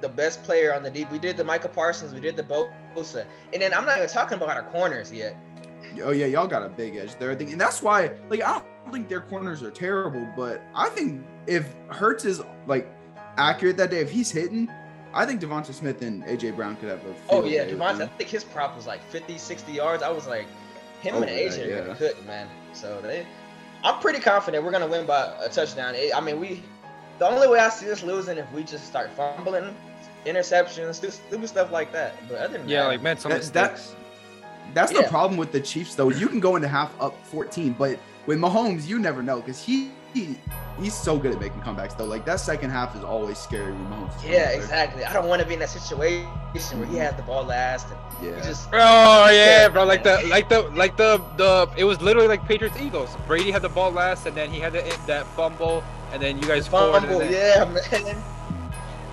the 0.00 0.08
best 0.08 0.42
player 0.42 0.74
on 0.74 0.82
the 0.82 0.90
deep. 0.90 1.10
We 1.10 1.18
did 1.18 1.36
the 1.36 1.44
Michael 1.44 1.70
Parsons, 1.70 2.14
we 2.14 2.20
did 2.20 2.36
the 2.36 2.42
Bosa, 2.42 3.24
and 3.52 3.60
then 3.62 3.74
I'm 3.74 3.84
not 3.84 3.98
even 3.98 4.08
talking 4.08 4.36
about 4.38 4.50
our 4.50 4.62
corners 4.70 5.12
yet. 5.12 5.36
Oh 6.02 6.10
yeah, 6.10 6.26
y'all 6.26 6.46
got 6.46 6.62
a 6.62 6.68
big 6.68 6.96
edge 6.96 7.16
there. 7.16 7.30
I 7.30 7.34
think, 7.34 7.50
and 7.50 7.60
that's 7.60 7.82
why, 7.82 8.10
like, 8.28 8.42
I 8.42 8.60
don't 8.84 8.92
think 8.92 9.08
their 9.08 9.20
corners 9.20 9.62
are 9.62 9.70
terrible, 9.70 10.26
but 10.36 10.62
I 10.74 10.88
think 10.88 11.24
if 11.46 11.72
Hurts 11.88 12.24
is 12.24 12.42
like 12.66 12.88
accurate 13.36 13.76
that 13.78 13.90
day, 13.90 14.00
if 14.00 14.10
he's 14.10 14.30
hitting, 14.30 14.68
I 15.12 15.26
think 15.26 15.40
Devonta 15.40 15.72
Smith 15.72 16.02
and 16.02 16.22
AJ 16.24 16.54
Brown 16.56 16.76
could 16.76 16.88
have 16.88 17.04
a. 17.04 17.14
Oh 17.30 17.44
yeah, 17.44 17.64
Devonta. 17.64 18.02
I 18.02 18.06
think 18.06 18.30
his 18.30 18.44
prop 18.44 18.76
was 18.76 18.86
like 18.86 19.02
50, 19.10 19.38
60 19.38 19.72
yards. 19.72 20.02
I 20.02 20.10
was 20.10 20.26
like, 20.26 20.46
him 21.00 21.16
and 21.16 21.24
oh, 21.24 21.28
AJ 21.28 21.50
that, 21.56 21.66
are 21.66 21.68
yeah. 21.68 21.80
gonna 21.80 21.94
cook, 21.96 22.26
man. 22.26 22.48
So 22.72 23.00
they, 23.00 23.26
I'm 23.82 24.00
pretty 24.00 24.20
confident 24.20 24.64
we're 24.64 24.70
gonna 24.70 24.86
win 24.86 25.06
by 25.06 25.32
a 25.40 25.48
touchdown. 25.48 25.94
It- 25.94 26.14
I 26.14 26.20
mean, 26.20 26.38
we, 26.38 26.62
the 27.18 27.28
only 27.28 27.48
way 27.48 27.58
I 27.58 27.68
see 27.70 27.90
us 27.90 28.02
losing 28.02 28.38
if 28.38 28.50
we 28.52 28.62
just 28.62 28.86
start 28.86 29.10
fumbling, 29.12 29.74
interceptions, 30.26 30.94
stu- 30.94 31.10
stupid 31.10 31.48
stuff 31.48 31.72
like 31.72 31.92
that. 31.92 32.14
But 32.28 32.38
other 32.38 32.58
than 32.58 32.68
yeah, 32.68 32.82
that, 32.82 32.88
like 32.88 33.02
mental 33.02 33.30
That- 33.30 33.42
that- 33.52 33.72
mistakes. 33.72 33.96
That's 34.72 34.92
the 34.92 35.02
problem 35.04 35.36
with 35.36 35.50
the 35.50 35.60
Chiefs, 35.60 35.96
though. 35.96 36.10
You 36.10 36.28
can 36.28 36.38
go 36.38 36.54
into 36.54 36.68
half 36.68 36.94
up 37.00 37.16
14, 37.26 37.74
but 37.76 37.98
with 38.26 38.38
Mahomes, 38.38 38.86
you 38.86 39.00
never 39.00 39.20
know 39.20 39.40
because 39.40 39.60
he, 39.60 39.90
he 40.14 40.36
he's 40.80 40.94
so 40.94 41.18
good 41.18 41.32
at 41.32 41.40
making 41.40 41.60
comebacks, 41.60 41.96
though. 41.96 42.04
Like 42.04 42.24
that 42.26 42.40
second 42.40 42.70
half 42.70 42.96
is 42.96 43.04
always 43.04 43.38
scary 43.38 43.72
when 43.72 43.86
Mahomes. 43.86 44.16
is 44.18 44.24
yeah, 44.24 44.48
out 44.48 44.54
exactly. 44.54 45.04
I 45.04 45.12
don't 45.12 45.28
want 45.28 45.42
to 45.42 45.48
be 45.48 45.54
in 45.54 45.60
that 45.60 45.70
situation 45.70 46.26
where 46.78 46.88
he 46.88 46.94
mm-hmm. 46.94 46.96
has 46.96 47.14
the 47.14 47.22
ball 47.22 47.44
last 47.44 47.88
and 47.88 48.26
Yeah. 48.26 48.36
he 48.36 48.42
just. 48.42 48.68
Oh 48.72 49.30
yeah, 49.30 49.62
Yeah, 49.62 49.68
bro. 49.68 49.84
Like 49.84 50.02
the 50.02 50.22
like 50.28 50.48
the 50.48 50.62
like 50.70 50.96
the 50.96 51.18
the 51.36 51.68
it 51.76 51.84
was 51.84 52.00
literally 52.00 52.28
like 52.28 52.44
Patriots 52.46 52.78
Eagles. 52.80 53.16
Brady 53.26 53.50
had 53.50 53.62
the 53.62 53.68
ball 53.68 53.90
last, 53.90 54.26
and 54.26 54.36
then 54.36 54.50
he 54.50 54.60
had 54.60 54.72
the, 54.72 54.82
that 55.06 55.26
fumble, 55.28 55.82
and 56.12 56.22
then 56.22 56.38
you 56.38 56.46
guys 56.46 56.66
scored. 56.66 57.02
Fumble, 57.02 57.20
and 57.20 57.32
then- 57.32 57.82
yeah, 57.92 58.00
man. 58.14 58.22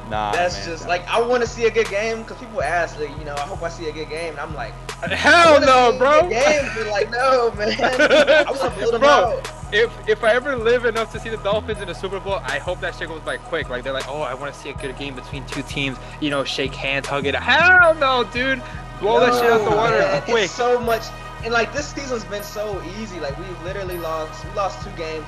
Nah, 0.10 0.32
That's 0.32 0.56
man. 0.56 0.66
just 0.66 0.88
like 0.88 1.06
I 1.10 1.22
want 1.22 1.44
to 1.44 1.50
see 1.50 1.66
a 1.66 1.72
good 1.72 1.90
game 1.90 2.22
because 2.22 2.38
people 2.38 2.62
ask, 2.62 2.98
like, 2.98 3.10
you 3.20 3.26
know, 3.26 3.36
I 3.36 3.42
hope 3.42 3.62
I 3.62 3.68
see 3.70 3.90
a 3.90 3.92
good 3.92 4.08
game. 4.10 4.32
And 4.32 4.40
I'm 4.40 4.56
like, 4.56 4.74
hell 5.12 5.54
wanna 5.56 5.66
no, 5.66 5.92
see 5.92 5.98
bro. 5.98 6.22
good 6.22 6.30
Games, 6.32 6.70
but 6.76 6.88
like, 6.88 7.12
no, 7.12 7.52
man. 7.58 7.76
I 8.48 8.50
want 8.50 8.74
to 8.74 8.80
build 8.80 8.94
them 8.94 9.02
Bro, 9.02 9.10
out. 9.10 9.52
If 9.72 9.92
if 10.08 10.24
I 10.24 10.34
ever 10.34 10.56
live 10.56 10.86
enough 10.86 11.12
to 11.14 11.20
see 11.20 11.30
the 11.30 11.38
Dolphins 11.38 11.82
in 11.82 11.88
the 11.88 11.94
Super 11.94 12.20
Bowl, 12.20 12.40
I 12.44 12.60
hope 12.60 12.80
that 12.82 12.96
shit 12.96 13.10
goes 13.10 13.22
by 13.22 13.38
quick. 13.38 13.70
Like 13.70 13.84
they're 13.84 13.94
like, 13.94 14.08
oh, 14.08 14.22
I 14.22 14.34
want 14.34 14.54
to 14.54 14.60
see 14.60 14.70
a 14.70 14.74
good 14.74 14.98
game 14.98 15.16
between 15.16 15.46
two 15.46 15.62
teams. 15.64 15.98
You 16.22 16.30
know, 16.30 16.44
shake 16.44 16.74
hands, 16.74 17.08
hug 17.08 17.26
it. 17.26 17.36
Hell 17.36 17.96
no, 17.96 18.24
dude. 18.32 18.62
Blow 19.00 19.20
that 19.20 19.34
shit 19.40 19.52
out 19.52 19.70
the 19.70 19.76
water 19.76 20.00
man, 20.00 20.22
quick. 20.24 20.46
It's 20.46 20.54
so 20.54 20.80
much, 20.80 21.04
and 21.44 21.54
like 21.54 21.74
this 21.74 21.88
season's 21.88 22.26
been 22.26 22.44
so 22.44 22.82
easy. 23.00 23.20
Like 23.20 23.38
we've 23.38 23.64
literally 23.64 23.98
lost. 23.98 24.44
We 24.46 24.52
lost 24.52 24.84
two 24.84 24.96
games. 24.98 25.26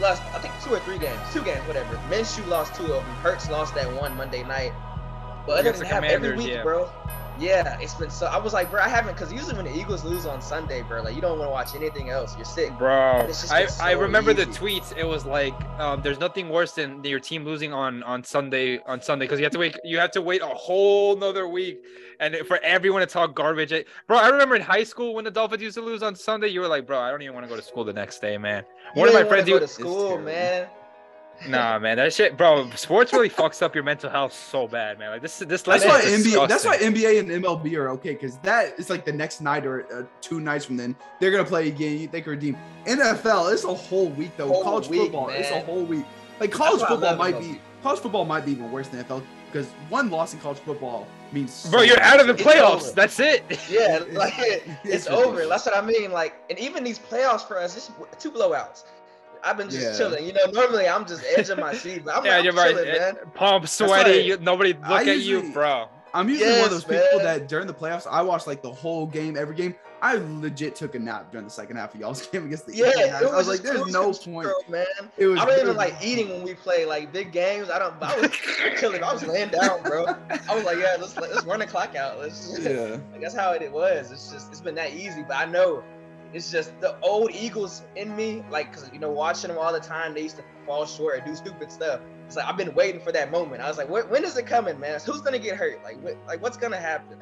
Lost, 0.00 0.22
I 0.34 0.38
think 0.38 0.54
two 0.62 0.74
or 0.74 0.80
three 0.80 0.98
games. 0.98 1.20
Two 1.32 1.42
games, 1.42 1.66
whatever. 1.66 1.94
Minshew 2.08 2.46
lost 2.48 2.74
two 2.74 2.84
of 2.84 3.04
them. 3.04 3.14
Hurts 3.16 3.48
lost 3.50 3.74
that 3.74 3.92
one 3.94 4.16
Monday 4.16 4.42
night. 4.42 4.72
But 5.46 5.58
other 5.58 5.72
than 5.72 5.88
that, 5.88 6.04
every 6.04 6.36
week, 6.36 6.48
yeah. 6.48 6.62
bro. 6.62 6.90
Yeah, 7.38 7.78
it's 7.80 7.94
been 7.94 8.10
so. 8.10 8.26
I 8.26 8.38
was 8.38 8.52
like, 8.52 8.70
bro, 8.70 8.80
I 8.80 8.88
haven't, 8.88 9.16
cause 9.16 9.32
usually 9.32 9.56
when 9.56 9.64
the 9.64 9.76
Eagles 9.76 10.04
lose 10.04 10.24
on 10.24 10.40
Sunday, 10.40 10.82
bro, 10.82 11.02
like 11.02 11.16
you 11.16 11.20
don't 11.20 11.38
want 11.38 11.48
to 11.48 11.52
watch 11.52 11.74
anything 11.74 12.08
else. 12.10 12.36
You're 12.36 12.44
sick. 12.44 12.76
Bro, 12.78 12.92
I, 12.94 13.20
been 13.22 13.30
I 13.50 13.66
so 13.66 14.00
remember 14.00 14.32
the 14.32 14.46
tweets. 14.46 14.96
It 14.96 15.04
was 15.04 15.26
like, 15.26 15.54
um, 15.80 16.00
there's 16.02 16.20
nothing 16.20 16.48
worse 16.48 16.72
than 16.72 17.02
your 17.02 17.18
team 17.18 17.44
losing 17.44 17.72
on 17.72 18.02
on 18.04 18.22
Sunday 18.22 18.78
on 18.86 19.02
Sunday 19.02 19.24
because 19.24 19.40
you 19.40 19.44
have 19.44 19.52
to 19.52 19.58
wait. 19.58 19.76
You 19.82 19.98
have 19.98 20.12
to 20.12 20.22
wait 20.22 20.42
a 20.42 20.46
whole 20.46 21.16
nother 21.16 21.48
week, 21.48 21.82
and 22.20 22.36
for 22.46 22.58
everyone 22.62 23.00
to 23.00 23.06
talk 23.06 23.34
garbage. 23.34 23.72
Bro, 24.06 24.18
I 24.18 24.28
remember 24.28 24.54
in 24.54 24.62
high 24.62 24.84
school 24.84 25.14
when 25.14 25.24
the 25.24 25.30
Dolphins 25.30 25.62
used 25.62 25.74
to 25.76 25.82
lose 25.82 26.02
on 26.04 26.14
Sunday. 26.14 26.48
You 26.48 26.60
were 26.60 26.68
like, 26.68 26.86
bro, 26.86 27.00
I 27.00 27.10
don't 27.10 27.22
even 27.22 27.34
want 27.34 27.44
to 27.46 27.50
go 27.50 27.56
to 27.56 27.62
school 27.62 27.84
the 27.84 27.92
next 27.92 28.20
day, 28.20 28.38
man. 28.38 28.64
You 28.94 29.00
One 29.00 29.08
of 29.08 29.14
my 29.14 29.24
friends, 29.24 29.48
go 29.48 29.54
you, 29.54 29.60
to 29.60 29.68
school, 29.68 30.18
man. 30.18 30.68
Nah, 31.48 31.78
man, 31.78 31.96
that 31.96 32.12
shit, 32.12 32.36
bro. 32.36 32.70
Sports 32.70 33.12
really 33.12 33.30
fucks 33.40 33.62
up 33.62 33.74
your 33.74 33.84
mental 33.84 34.10
health 34.10 34.32
so 34.32 34.66
bad, 34.66 34.98
man. 34.98 35.10
Like 35.10 35.22
this, 35.22 35.38
this 35.38 35.62
That's 35.62 35.84
why 35.84 36.00
is 36.00 36.26
NBA. 36.26 36.48
That's 36.48 36.64
why. 36.64 36.76
NBA 36.78 37.20
and 37.20 37.28
MLB 37.44 37.74
are 37.76 37.88
okay 37.90 38.14
because 38.14 38.38
that 38.38 38.78
is 38.78 38.90
like 38.90 39.04
the 39.04 39.12
next 39.12 39.40
night 39.40 39.66
or 39.66 39.86
uh, 39.92 40.04
two 40.20 40.40
nights 40.40 40.64
from 40.64 40.76
then 40.76 40.96
they're 41.20 41.30
gonna 41.30 41.44
play 41.44 41.68
again. 41.68 41.98
You 41.98 42.08
think 42.08 42.26
redeem. 42.26 42.56
NFL, 42.86 43.52
it's 43.52 43.64
a 43.64 43.74
whole 43.74 44.08
week 44.10 44.36
though. 44.36 44.48
Whole 44.48 44.62
college 44.62 44.88
week, 44.88 45.02
football, 45.02 45.28
it's 45.28 45.50
a 45.50 45.60
whole 45.60 45.84
week. 45.84 46.04
Like 46.40 46.50
college 46.50 46.82
football 46.82 47.16
might 47.16 47.38
be 47.38 47.60
college 47.82 48.00
football 48.00 48.24
might 48.24 48.44
be 48.44 48.52
even 48.52 48.70
worse 48.72 48.88
than 48.88 49.04
NFL 49.04 49.22
because 49.54 49.68
one 49.88 50.10
loss 50.10 50.34
in 50.34 50.40
college 50.40 50.58
football 50.58 51.06
means. 51.32 51.68
Bro, 51.70 51.80
so 51.80 51.84
you're 51.84 51.96
much. 51.96 52.04
out 52.06 52.20
of 52.20 52.26
the 52.26 52.34
playoffs. 52.34 52.92
That's 52.92 53.20
it. 53.20 53.44
Yeah, 53.70 53.96
It's- 53.96 54.12
like 54.12 54.34
it's, 54.36 54.66
it's 54.84 55.06
over. 55.06 55.46
That's 55.46 55.64
what 55.64 55.76
I 55.76 55.80
mean. 55.80 56.10
Like, 56.10 56.34
and 56.50 56.58
even 56.58 56.82
these 56.82 56.98
playoffs 56.98 57.46
for 57.46 57.58
us, 57.58 57.76
it's 57.76 57.90
two 58.18 58.32
blowouts. 58.32 58.84
I've 59.44 59.56
been 59.56 59.70
just 59.70 59.82
Yeah. 59.82 59.96
chilling. 59.96 60.24
You 60.24 60.32
know, 60.32 60.46
normally 60.52 60.88
I'm 60.88 61.06
just 61.06 61.22
edging 61.36 61.60
my 61.60 61.74
seat, 61.82 62.04
but 62.04 62.16
I'm, 62.16 62.24
yeah, 62.24 62.36
I'm 62.38 62.44
you're 62.44 62.54
right. 62.54 62.74
chilling, 62.74 62.92
man. 62.92 63.14
Pump, 63.34 63.68
sweaty. 63.68 64.10
why 64.10 64.16
you, 64.16 64.36
nobody 64.38 64.72
look 64.74 64.84
I 64.84 65.10
at 65.10 65.18
you, 65.20 65.52
bro. 65.52 65.88
I'm 66.12 66.28
usually 66.28 66.50
one 66.52 66.64
of 66.66 66.70
those 66.70 66.86
Yes, 66.88 67.02
people 67.02 67.18
man. 67.24 67.40
that 67.40 67.48
during 67.48 67.66
the 67.66 67.74
playoffs 67.74 68.06
I 68.08 68.22
watch 68.22 68.46
like 68.46 68.62
the 68.62 68.72
whole 68.72 69.06
game, 69.06 69.36
every 69.36 69.54
game. 69.56 69.74
I 70.02 70.16
legit 70.16 70.76
took 70.76 70.94
a 70.96 70.98
nap 70.98 71.32
during 71.32 71.46
the 71.46 71.50
second 71.50 71.76
half 71.76 71.94
of 71.94 72.00
y'all's 72.00 72.26
game 72.26 72.44
against 72.44 72.66
the 72.66 72.76
Yeah, 72.76 72.88
Eagles. 72.90 73.04
it 73.04 73.12
I 73.14 73.22
was 73.22 73.32
was 73.32 73.48
like, 73.48 73.60
there's 73.62 73.80
cruise 73.80 73.92
no 73.92 74.12
control, 74.12 74.44
point. 74.44 74.68
man. 74.70 74.86
It 75.16 75.26
was 75.26 75.40
I 75.40 75.46
don't 75.46 75.54
even 75.54 75.68
was- 75.68 75.76
like 75.78 75.94
eating 76.02 76.28
when 76.28 76.42
we 76.42 76.52
play 76.54 76.84
like 76.84 77.10
big 77.12 77.32
games. 77.32 77.70
I 77.70 77.78
don't. 77.78 77.94
I 78.02 78.20
was 78.20 78.30
chilling. 78.78 79.02
I 79.02 79.12
was 79.12 79.26
laying 79.26 79.48
down, 79.48 79.82
bro. 79.82 80.04
I 80.06 80.54
was 80.54 80.62
like, 80.64 80.76
yeah, 80.78 80.96
let's 81.00 81.16
let's 81.16 81.42
run 81.44 81.60
the 81.60 81.66
clock 81.66 81.96
out. 81.96 82.18
Let's. 82.18 82.58
Yeah. 82.60 82.98
Like, 83.12 83.22
that's 83.22 83.34
how 83.34 83.52
it 83.52 83.72
was. 83.72 84.12
It's 84.12 84.30
just 84.30 84.50
it's 84.52 84.60
been 84.60 84.74
that 84.74 84.92
easy. 84.92 85.24
But 85.26 85.38
I 85.38 85.46
know 85.46 85.82
it's 86.34 86.50
just 86.50 86.78
the 86.80 86.98
old 87.00 87.32
Eagles 87.32 87.82
in 87.96 88.14
me, 88.16 88.42
like 88.50 88.72
because 88.72 88.90
you 88.92 88.98
know 88.98 89.10
watching 89.10 89.48
them 89.48 89.58
all 89.58 89.72
the 89.72 89.80
time, 89.80 90.14
they 90.14 90.22
used 90.22 90.36
to 90.36 90.44
fall 90.66 90.84
short 90.84 91.18
and 91.18 91.26
do 91.26 91.34
stupid 91.34 91.70
stuff. 91.70 92.00
It's 92.26 92.36
like 92.36 92.46
I've 92.46 92.56
been 92.56 92.74
waiting 92.74 93.00
for 93.00 93.12
that 93.12 93.30
moment. 93.30 93.62
I 93.62 93.68
was 93.68 93.76
like, 93.76 93.88
when, 93.88 94.08
when 94.08 94.24
is 94.24 94.36
it 94.36 94.46
coming, 94.46 94.78
man? 94.80 94.98
Who's 95.04 95.20
gonna 95.20 95.38
get 95.38 95.56
hurt? 95.56 95.82
Like, 95.84 96.02
what, 96.02 96.16
like 96.26 96.42
what's 96.42 96.56
gonna 96.56 96.78
happen? 96.78 97.18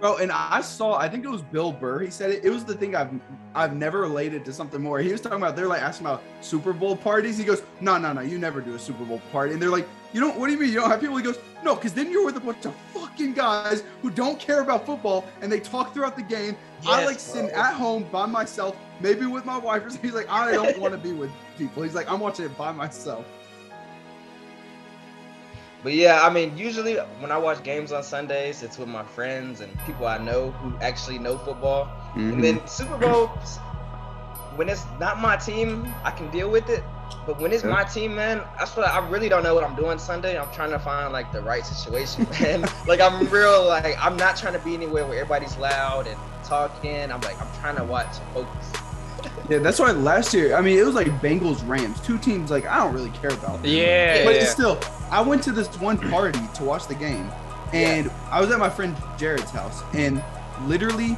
Bro, 0.00 0.18
and 0.18 0.30
I 0.30 0.60
saw, 0.60 0.98
I 0.98 1.08
think 1.08 1.24
it 1.24 1.28
was 1.28 1.42
Bill 1.42 1.72
Burr. 1.72 2.00
He 2.00 2.10
said 2.10 2.30
it. 2.30 2.44
It 2.44 2.50
was 2.50 2.64
the 2.64 2.74
thing 2.74 2.94
I've 2.94 3.10
I've 3.54 3.74
never 3.74 4.00
related 4.02 4.44
to 4.44 4.52
something 4.52 4.82
more. 4.82 4.98
He 4.98 5.10
was 5.12 5.20
talking 5.20 5.38
about 5.38 5.56
they're 5.56 5.66
like 5.66 5.82
asking 5.82 6.06
about 6.06 6.22
Super 6.40 6.72
Bowl 6.72 6.94
parties. 6.96 7.38
He 7.38 7.44
goes, 7.44 7.62
no, 7.80 7.96
no, 7.98 8.12
no, 8.12 8.20
you 8.20 8.38
never 8.38 8.60
do 8.60 8.74
a 8.74 8.78
Super 8.78 9.04
Bowl 9.04 9.20
party. 9.32 9.54
And 9.54 9.62
they're 9.62 9.70
like, 9.70 9.88
you 10.12 10.20
don't. 10.20 10.38
What 10.38 10.46
do 10.48 10.52
you 10.52 10.58
mean 10.60 10.68
you 10.68 10.76
don't 10.80 10.90
have 10.90 11.00
people? 11.00 11.16
He 11.16 11.22
goes, 11.22 11.38
no, 11.64 11.74
because 11.74 11.94
then 11.94 12.10
you're 12.10 12.24
with 12.26 12.36
a 12.36 12.40
bunch 12.40 12.66
of 12.66 12.74
fucking 12.92 13.32
guys 13.32 13.82
who 14.02 14.10
don't 14.10 14.38
care 14.38 14.60
about 14.60 14.84
football 14.84 15.24
and 15.40 15.50
they 15.50 15.60
talk 15.60 15.94
throughout 15.94 16.16
the 16.16 16.22
game. 16.22 16.54
I 16.86 17.00
Yes, 17.00 17.06
like 17.06 17.18
sitting 17.18 17.48
bro. 17.50 17.58
at 17.60 17.74
home 17.74 18.04
by 18.12 18.26
myself, 18.26 18.76
maybe 19.00 19.24
with 19.24 19.46
my 19.46 19.56
wife 19.56 19.86
or 19.86 19.90
something. 19.90 20.06
He's 20.10 20.14
like, 20.14 20.28
I 20.28 20.52
don't 20.52 20.78
want 20.80 20.92
to 20.92 20.98
be 20.98 21.12
with 21.12 21.30
people. 21.56 21.82
He's 21.82 21.94
like, 21.94 22.10
I'm 22.10 22.20
watching 22.20 22.44
it 22.44 22.56
by 22.58 22.72
myself. 22.72 23.24
But 25.84 25.92
yeah, 25.92 26.22
I 26.22 26.30
mean, 26.32 26.56
usually 26.56 26.96
when 27.20 27.30
I 27.30 27.36
watch 27.36 27.62
games 27.62 27.92
on 27.92 28.02
Sundays, 28.02 28.62
it's 28.62 28.78
with 28.78 28.88
my 28.88 29.04
friends 29.04 29.60
and 29.60 29.70
people 29.84 30.06
I 30.06 30.16
know 30.18 30.50
who 30.50 30.76
actually 30.80 31.18
know 31.18 31.36
football. 31.38 31.84
Mm-hmm. 31.84 32.32
And 32.32 32.44
then 32.44 32.66
Super 32.66 32.96
Bowl, 32.96 33.26
when 34.56 34.68
it's 34.70 34.84
not 34.98 35.20
my 35.20 35.36
team, 35.36 35.86
I 36.02 36.10
can 36.10 36.30
deal 36.30 36.50
with 36.50 36.68
it. 36.70 36.82
But 37.26 37.38
when 37.38 37.52
it's 37.52 37.62
Yeah. 37.64 37.70
my 37.70 37.84
team, 37.84 38.14
man, 38.14 38.40
that's 38.58 38.74
what 38.76 38.86
I 38.88 39.06
really 39.08 39.28
don't 39.28 39.42
know 39.42 39.54
what 39.54 39.62
I'm 39.62 39.76
doing 39.76 39.98
Sunday. 39.98 40.38
I'm 40.38 40.50
trying 40.54 40.70
to 40.70 40.78
find 40.78 41.12
like 41.12 41.30
the 41.32 41.42
right 41.42 41.64
situation, 41.64 42.26
man. 42.40 42.64
like 42.86 43.00
I'm 43.00 43.28
real, 43.28 43.66
like 43.66 43.96
I'm 44.02 44.16
not 44.16 44.36
trying 44.38 44.54
to 44.54 44.58
be 44.60 44.74
anywhere 44.74 45.04
where 45.06 45.18
everybody's 45.20 45.56
loud 45.58 46.06
and 46.06 46.18
talking. 46.44 47.12
I'm 47.12 47.20
like 47.20 47.40
I'm 47.40 47.60
trying 47.60 47.76
to 47.76 47.84
watch 47.84 48.08
and 48.18 48.32
focus. 48.32 48.72
Yeah, 49.50 49.58
that's 49.58 49.78
why 49.78 49.90
last 49.92 50.32
year, 50.32 50.56
I 50.56 50.60
mean, 50.62 50.78
it 50.78 50.84
was 50.86 50.94
like 50.94 51.08
Bengals 51.20 51.66
Rams, 51.68 52.00
two 52.00 52.16
teams 52.18 52.50
like 52.50 52.66
I 52.66 52.78
don't 52.78 52.94
really 52.94 53.10
care 53.10 53.30
about. 53.30 53.62
them. 53.62 53.70
Yeah, 53.70 54.24
But 54.24 54.36
yeah. 54.36 54.44
still, 54.44 54.78
I 55.10 55.20
went 55.20 55.42
to 55.44 55.52
this 55.52 55.68
one 55.80 55.98
party 56.10 56.40
to 56.54 56.64
watch 56.64 56.86
the 56.86 56.94
game, 56.94 57.30
and 57.72 58.10
I 58.30 58.40
was 58.40 58.50
at 58.50 58.58
my 58.58 58.70
friend 58.70 58.96
Jared's 59.18 59.50
house, 59.50 59.82
and 59.92 60.22
literally, 60.66 61.16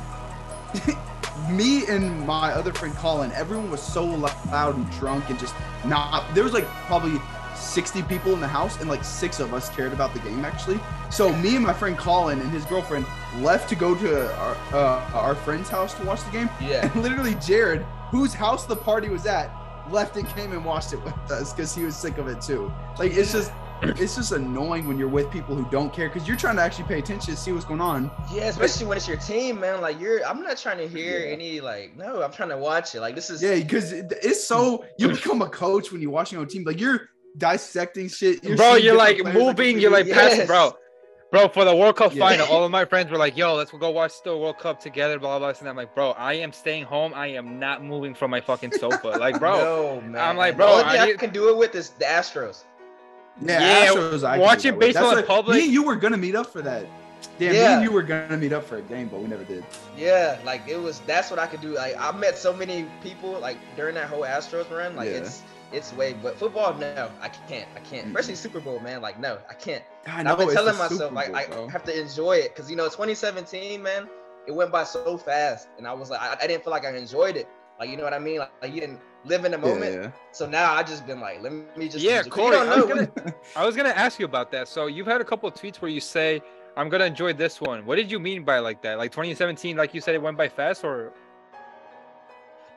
me 1.50 1.86
and 1.88 2.26
my 2.26 2.52
other 2.52 2.72
friend 2.72 2.94
Colin, 2.96 3.30
everyone 3.32 3.70
was 3.70 3.80
so 3.82 4.04
loud 4.04 4.76
and 4.76 4.90
drunk 4.92 5.28
and 5.30 5.38
just 5.38 5.54
not. 5.84 6.24
There 6.34 6.42
was 6.44 6.52
like 6.52 6.66
probably 6.86 7.20
60 7.54 8.02
people 8.04 8.32
in 8.32 8.40
the 8.40 8.48
house, 8.48 8.80
and 8.80 8.88
like 8.88 9.04
six 9.04 9.38
of 9.40 9.54
us 9.54 9.68
cared 9.70 9.92
about 9.92 10.12
the 10.14 10.20
game 10.20 10.44
actually. 10.44 10.80
So 11.10 11.32
me 11.36 11.56
and 11.56 11.64
my 11.64 11.72
friend 11.72 11.96
Colin 11.96 12.40
and 12.40 12.50
his 12.50 12.64
girlfriend 12.64 13.06
left 13.38 13.68
to 13.68 13.76
go 13.76 13.94
to 13.94 14.34
our 14.36 14.56
uh, 14.72 15.10
our 15.14 15.34
friend's 15.34 15.68
house 15.68 15.94
to 15.94 16.04
watch 16.04 16.24
the 16.24 16.30
game, 16.30 16.50
Yeah. 16.60 16.90
and 16.92 17.02
literally 17.02 17.34
Jared, 17.36 17.86
whose 18.10 18.34
house 18.34 18.66
the 18.66 18.76
party 18.76 19.08
was 19.08 19.26
at, 19.26 19.50
left 19.90 20.16
and 20.16 20.26
came 20.28 20.52
and 20.52 20.64
watched 20.64 20.92
it 20.92 21.02
with 21.04 21.14
us 21.30 21.52
because 21.52 21.74
he 21.74 21.84
was 21.84 21.96
sick 21.96 22.18
of 22.18 22.28
it 22.28 22.40
too. 22.40 22.72
Like 22.98 23.12
it's 23.12 23.32
just 23.32 23.52
it's 23.82 24.16
just 24.16 24.32
annoying 24.32 24.88
when 24.88 24.98
you're 24.98 25.06
with 25.08 25.30
people 25.30 25.54
who 25.54 25.68
don't 25.70 25.92
care 25.92 26.08
because 26.08 26.26
you're 26.26 26.36
trying 26.36 26.56
to 26.56 26.62
actually 26.62 26.84
pay 26.84 26.98
attention 26.98 27.34
to 27.34 27.40
see 27.40 27.52
what's 27.52 27.64
going 27.66 27.80
on. 27.80 28.10
Yeah, 28.32 28.44
especially 28.44 28.86
when 28.86 28.96
it's 28.96 29.06
your 29.06 29.18
team, 29.18 29.60
man. 29.60 29.80
Like 29.82 30.00
you're, 30.00 30.24
I'm 30.26 30.42
not 30.42 30.56
trying 30.56 30.78
to 30.78 30.88
hear 30.88 31.20
Yeah. 31.20 31.32
any 31.32 31.60
like, 31.60 31.96
no, 31.96 32.22
I'm 32.22 32.32
trying 32.32 32.48
to 32.48 32.56
watch 32.56 32.94
it. 32.94 33.00
Like 33.00 33.14
this 33.14 33.28
is, 33.30 33.42
Yeah, 33.42 33.54
because 33.56 33.92
it's 33.92 34.42
so 34.46 34.84
you 34.98 35.08
become 35.08 35.42
a 35.42 35.48
coach 35.48 35.92
when 35.92 36.00
you're 36.00 36.10
watching 36.10 36.36
your 36.36 36.42
own 36.42 36.48
team. 36.48 36.64
Like 36.64 36.80
you're 36.80 37.10
dissecting 37.36 38.08
shit. 38.08 38.42
You're 38.42 38.56
bro, 38.56 38.74
you're 38.76 38.96
like 38.96 39.18
players 39.18 39.34
that 39.34 39.40
moving, 39.44 39.78
you're 39.78 39.90
like 39.90 40.06
completely- 40.06 40.30
passing, 40.30 40.46
bro. 40.46 40.72
Bro, 41.30 41.48
for 41.48 41.64
the 41.64 41.74
World 41.74 41.96
Cup 41.96 42.14
Yeah. 42.14 42.20
final, 42.28 42.46
all 42.46 42.64
of 42.64 42.70
my 42.70 42.84
friends 42.84 43.10
were 43.10 43.18
like, 43.18 43.36
"Yo, 43.36 43.54
let's 43.54 43.70
go 43.72 43.90
watch 43.90 44.22
the 44.22 44.36
World 44.36 44.58
Cup 44.58 44.80
together." 44.80 45.18
Blah 45.18 45.38
blah. 45.38 45.50
blah. 45.52 45.58
And 45.58 45.68
I'm 45.68 45.76
like, 45.76 45.94
"Bro, 45.94 46.12
I 46.12 46.34
am 46.34 46.52
staying 46.52 46.84
home. 46.84 47.12
I 47.14 47.26
am 47.28 47.58
not 47.58 47.82
moving 47.82 48.14
from 48.14 48.30
my 48.30 48.40
fucking 48.40 48.72
sofa." 48.72 49.08
Like, 49.18 49.38
bro, 49.40 49.56
no, 49.58 50.00
man. 50.02 50.20
I'm 50.20 50.36
like, 50.36 50.56
bro, 50.56 50.66
only 50.68 50.84
I 50.84 51.06
need- 51.06 51.18
can 51.18 51.30
do 51.30 51.48
it 51.48 51.56
with 51.56 51.74
is 51.74 51.90
the 51.90 52.04
Astros. 52.04 52.62
Yeah, 53.42 53.60
Yeah, 53.60 53.86
Astros, 53.90 54.24
I 54.24 54.30
can 54.32 54.38
do 54.38 54.42
watching 54.44 54.70
that 54.72 54.80
baseball 54.80 55.02
That's 55.10 55.12
in 55.12 55.18
what- 55.18 55.26
public- 55.26 55.56
Me 55.58 55.64
and 55.64 55.72
you 55.72 55.82
were 55.82 55.96
gonna 55.96 56.16
meet 56.16 56.34
up 56.36 56.46
for 56.52 56.62
that. 56.62 56.86
Yeah, 57.38 57.50
me 57.50 57.58
and 57.58 57.82
you 57.82 57.90
were 57.90 58.02
gonna 58.02 58.36
meet 58.36 58.52
up 58.52 58.64
for 58.66 58.76
a 58.76 58.82
game, 58.82 59.08
but 59.08 59.20
we 59.20 59.26
never 59.26 59.44
did. 59.44 59.64
Yeah, 59.96 60.36
like 60.44 60.62
it 60.68 60.80
was. 60.80 61.00
That's 61.06 61.28
what 61.30 61.38
I 61.40 61.46
could 61.46 61.60
do. 61.60 61.74
Like 61.74 61.96
I 61.98 62.12
met 62.12 62.38
so 62.38 62.52
many 62.52 62.86
people 63.02 63.32
like 63.40 63.56
during 63.76 63.94
that 63.96 64.08
whole 64.08 64.20
Astros 64.22 64.70
run. 64.70 64.94
Like 64.96 65.10
Yeah. 65.10 65.16
it's 65.16 65.42
it's 65.76 65.92
way. 65.92 66.14
But 66.22 66.36
football, 66.38 66.74
no, 66.74 67.10
I 67.20 67.28
can't. 67.28 67.68
I 67.76 67.80
can't. 67.80 68.06
Especially 68.08 68.34
Super 68.34 68.60
Bowl, 68.60 68.80
man. 68.80 69.00
Like 69.02 69.20
no, 69.20 69.38
I 69.48 69.54
can't. 69.54 69.82
I 70.06 70.18
And 70.18 70.24
know 70.26 70.32
I've 70.32 70.38
been 70.38 70.50
telling 70.50 70.76
myself 70.78 70.92
Super 71.00 71.14
like 71.14 71.50
Bowl, 71.52 71.68
I 71.68 71.72
have 71.72 71.84
to 71.84 72.00
enjoy 72.00 72.36
it 72.38 72.54
because 72.54 72.70
you 72.70 72.76
know 72.76 72.84
2017, 72.86 73.82
man, 73.82 74.08
it 74.46 74.52
went 74.52 74.72
by 74.72 74.84
so 74.84 75.16
fast, 75.18 75.68
and 75.78 75.86
I 75.86 75.92
was 75.92 76.10
like, 76.10 76.20
I, 76.20 76.36
I 76.42 76.46
didn't 76.46 76.64
feel 76.64 76.70
like 76.72 76.84
I 76.84 76.96
enjoyed 76.96 77.36
it. 77.36 77.48
Like 77.78 77.90
you 77.90 77.96
know 77.96 78.04
what 78.04 78.14
I 78.14 78.18
mean? 78.18 78.38
Like, 78.38 78.52
like 78.62 78.72
you 78.74 78.80
didn't 78.80 79.00
live 79.24 79.44
in 79.44 79.52
the 79.52 79.58
moment. 79.58 79.94
yeah. 79.94 80.10
So 80.32 80.46
now 80.46 80.72
I 80.72 80.82
just 80.82 81.06
been 81.06 81.20
like, 81.20 81.42
let 81.42 81.52
me 81.76 81.88
just 81.88 82.04
Yeah, 82.04 82.18
enjoy- 82.18 82.30
Korey, 82.30 82.52
You 82.52 82.56
I 82.58 82.76
was 82.76 82.88
know. 82.88 82.94
gonna- 82.94 83.34
I 83.56 83.66
was 83.66 83.76
gonna 83.76 83.88
ask 83.90 84.18
you 84.18 84.24
about 84.24 84.50
that. 84.52 84.68
So 84.68 84.86
you've 84.86 85.06
had 85.06 85.20
a 85.20 85.24
couple 85.24 85.48
of 85.48 85.54
tweets 85.54 85.76
where 85.82 85.90
you 85.90 86.00
say, 86.00 86.40
"I'm 86.76 86.88
gonna 86.88 87.04
enjoy 87.06 87.32
this 87.34 87.60
one." 87.60 87.84
What 87.84 87.96
did 87.96 88.10
you 88.10 88.18
mean 88.18 88.44
by 88.44 88.60
like 88.60 88.80
that? 88.82 88.96
Like 88.98 89.10
2017, 89.12 89.76
like 89.76 89.92
you 89.94 90.00
said, 90.00 90.14
it 90.14 90.22
went 90.22 90.38
by 90.38 90.48
fast, 90.48 90.84
or 90.84 91.12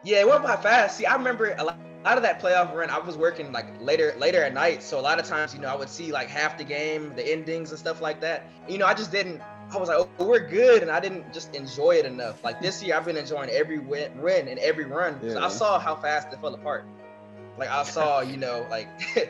Yeah, 0.03 0.21
it 0.21 0.27
went 0.27 0.43
by 0.43 0.55
fast. 0.57 0.97
See, 0.97 1.05
I 1.05 1.13
remember 1.15 1.53
a 1.57 1.63
lot, 1.63 1.77
a 1.99 2.07
lot 2.07 2.17
of 2.17 2.23
that 2.23 2.41
playoff 2.41 2.73
run. 2.73 2.89
I 2.89 2.99
was 2.99 3.17
working 3.17 3.51
like 3.51 3.67
later, 3.81 4.13
later 4.17 4.43
at 4.43 4.53
night, 4.53 4.81
so 4.81 4.99
a 4.99 5.01
lot 5.01 5.19
of 5.19 5.25
times, 5.25 5.53
you 5.53 5.59
know, 5.59 5.67
I 5.67 5.75
would 5.75 5.89
see 5.89 6.11
like 6.11 6.29
half 6.29 6.57
the 6.57 6.63
game, 6.63 7.13
the 7.15 7.31
endings 7.31 7.71
and 7.71 7.79
stuff 7.79 8.01
like 8.01 8.21
that. 8.21 8.45
You 8.67 8.77
know, 8.77 8.85
I 8.85 8.93
just 8.93 9.11
didn't. 9.11 9.41
I 9.71 9.77
was 9.77 9.89
like, 9.89 9.99
oh, 10.19 10.25
we're 10.25 10.47
good, 10.47 10.81
and 10.81 10.89
I 10.89 10.99
didn't 10.99 11.31
just 11.33 11.53
enjoy 11.55 11.91
it 11.97 12.05
enough. 12.05 12.43
Like 12.43 12.61
this 12.61 12.81
year, 12.81 12.95
I've 12.95 13.05
been 13.05 13.17
enjoying 13.17 13.49
every 13.49 13.79
win, 13.79 14.19
win 14.21 14.47
and 14.47 14.57
every 14.59 14.85
run. 14.85 15.19
So 15.33 15.43
I 15.43 15.49
saw 15.49 15.77
how 15.79 15.95
fast 15.95 16.33
it 16.33 16.39
fell 16.41 16.53
apart. 16.55 16.85
Like 17.57 17.69
I 17.69 17.83
saw, 17.83 18.21
you 18.21 18.37
know, 18.37 18.65
like 18.69 18.87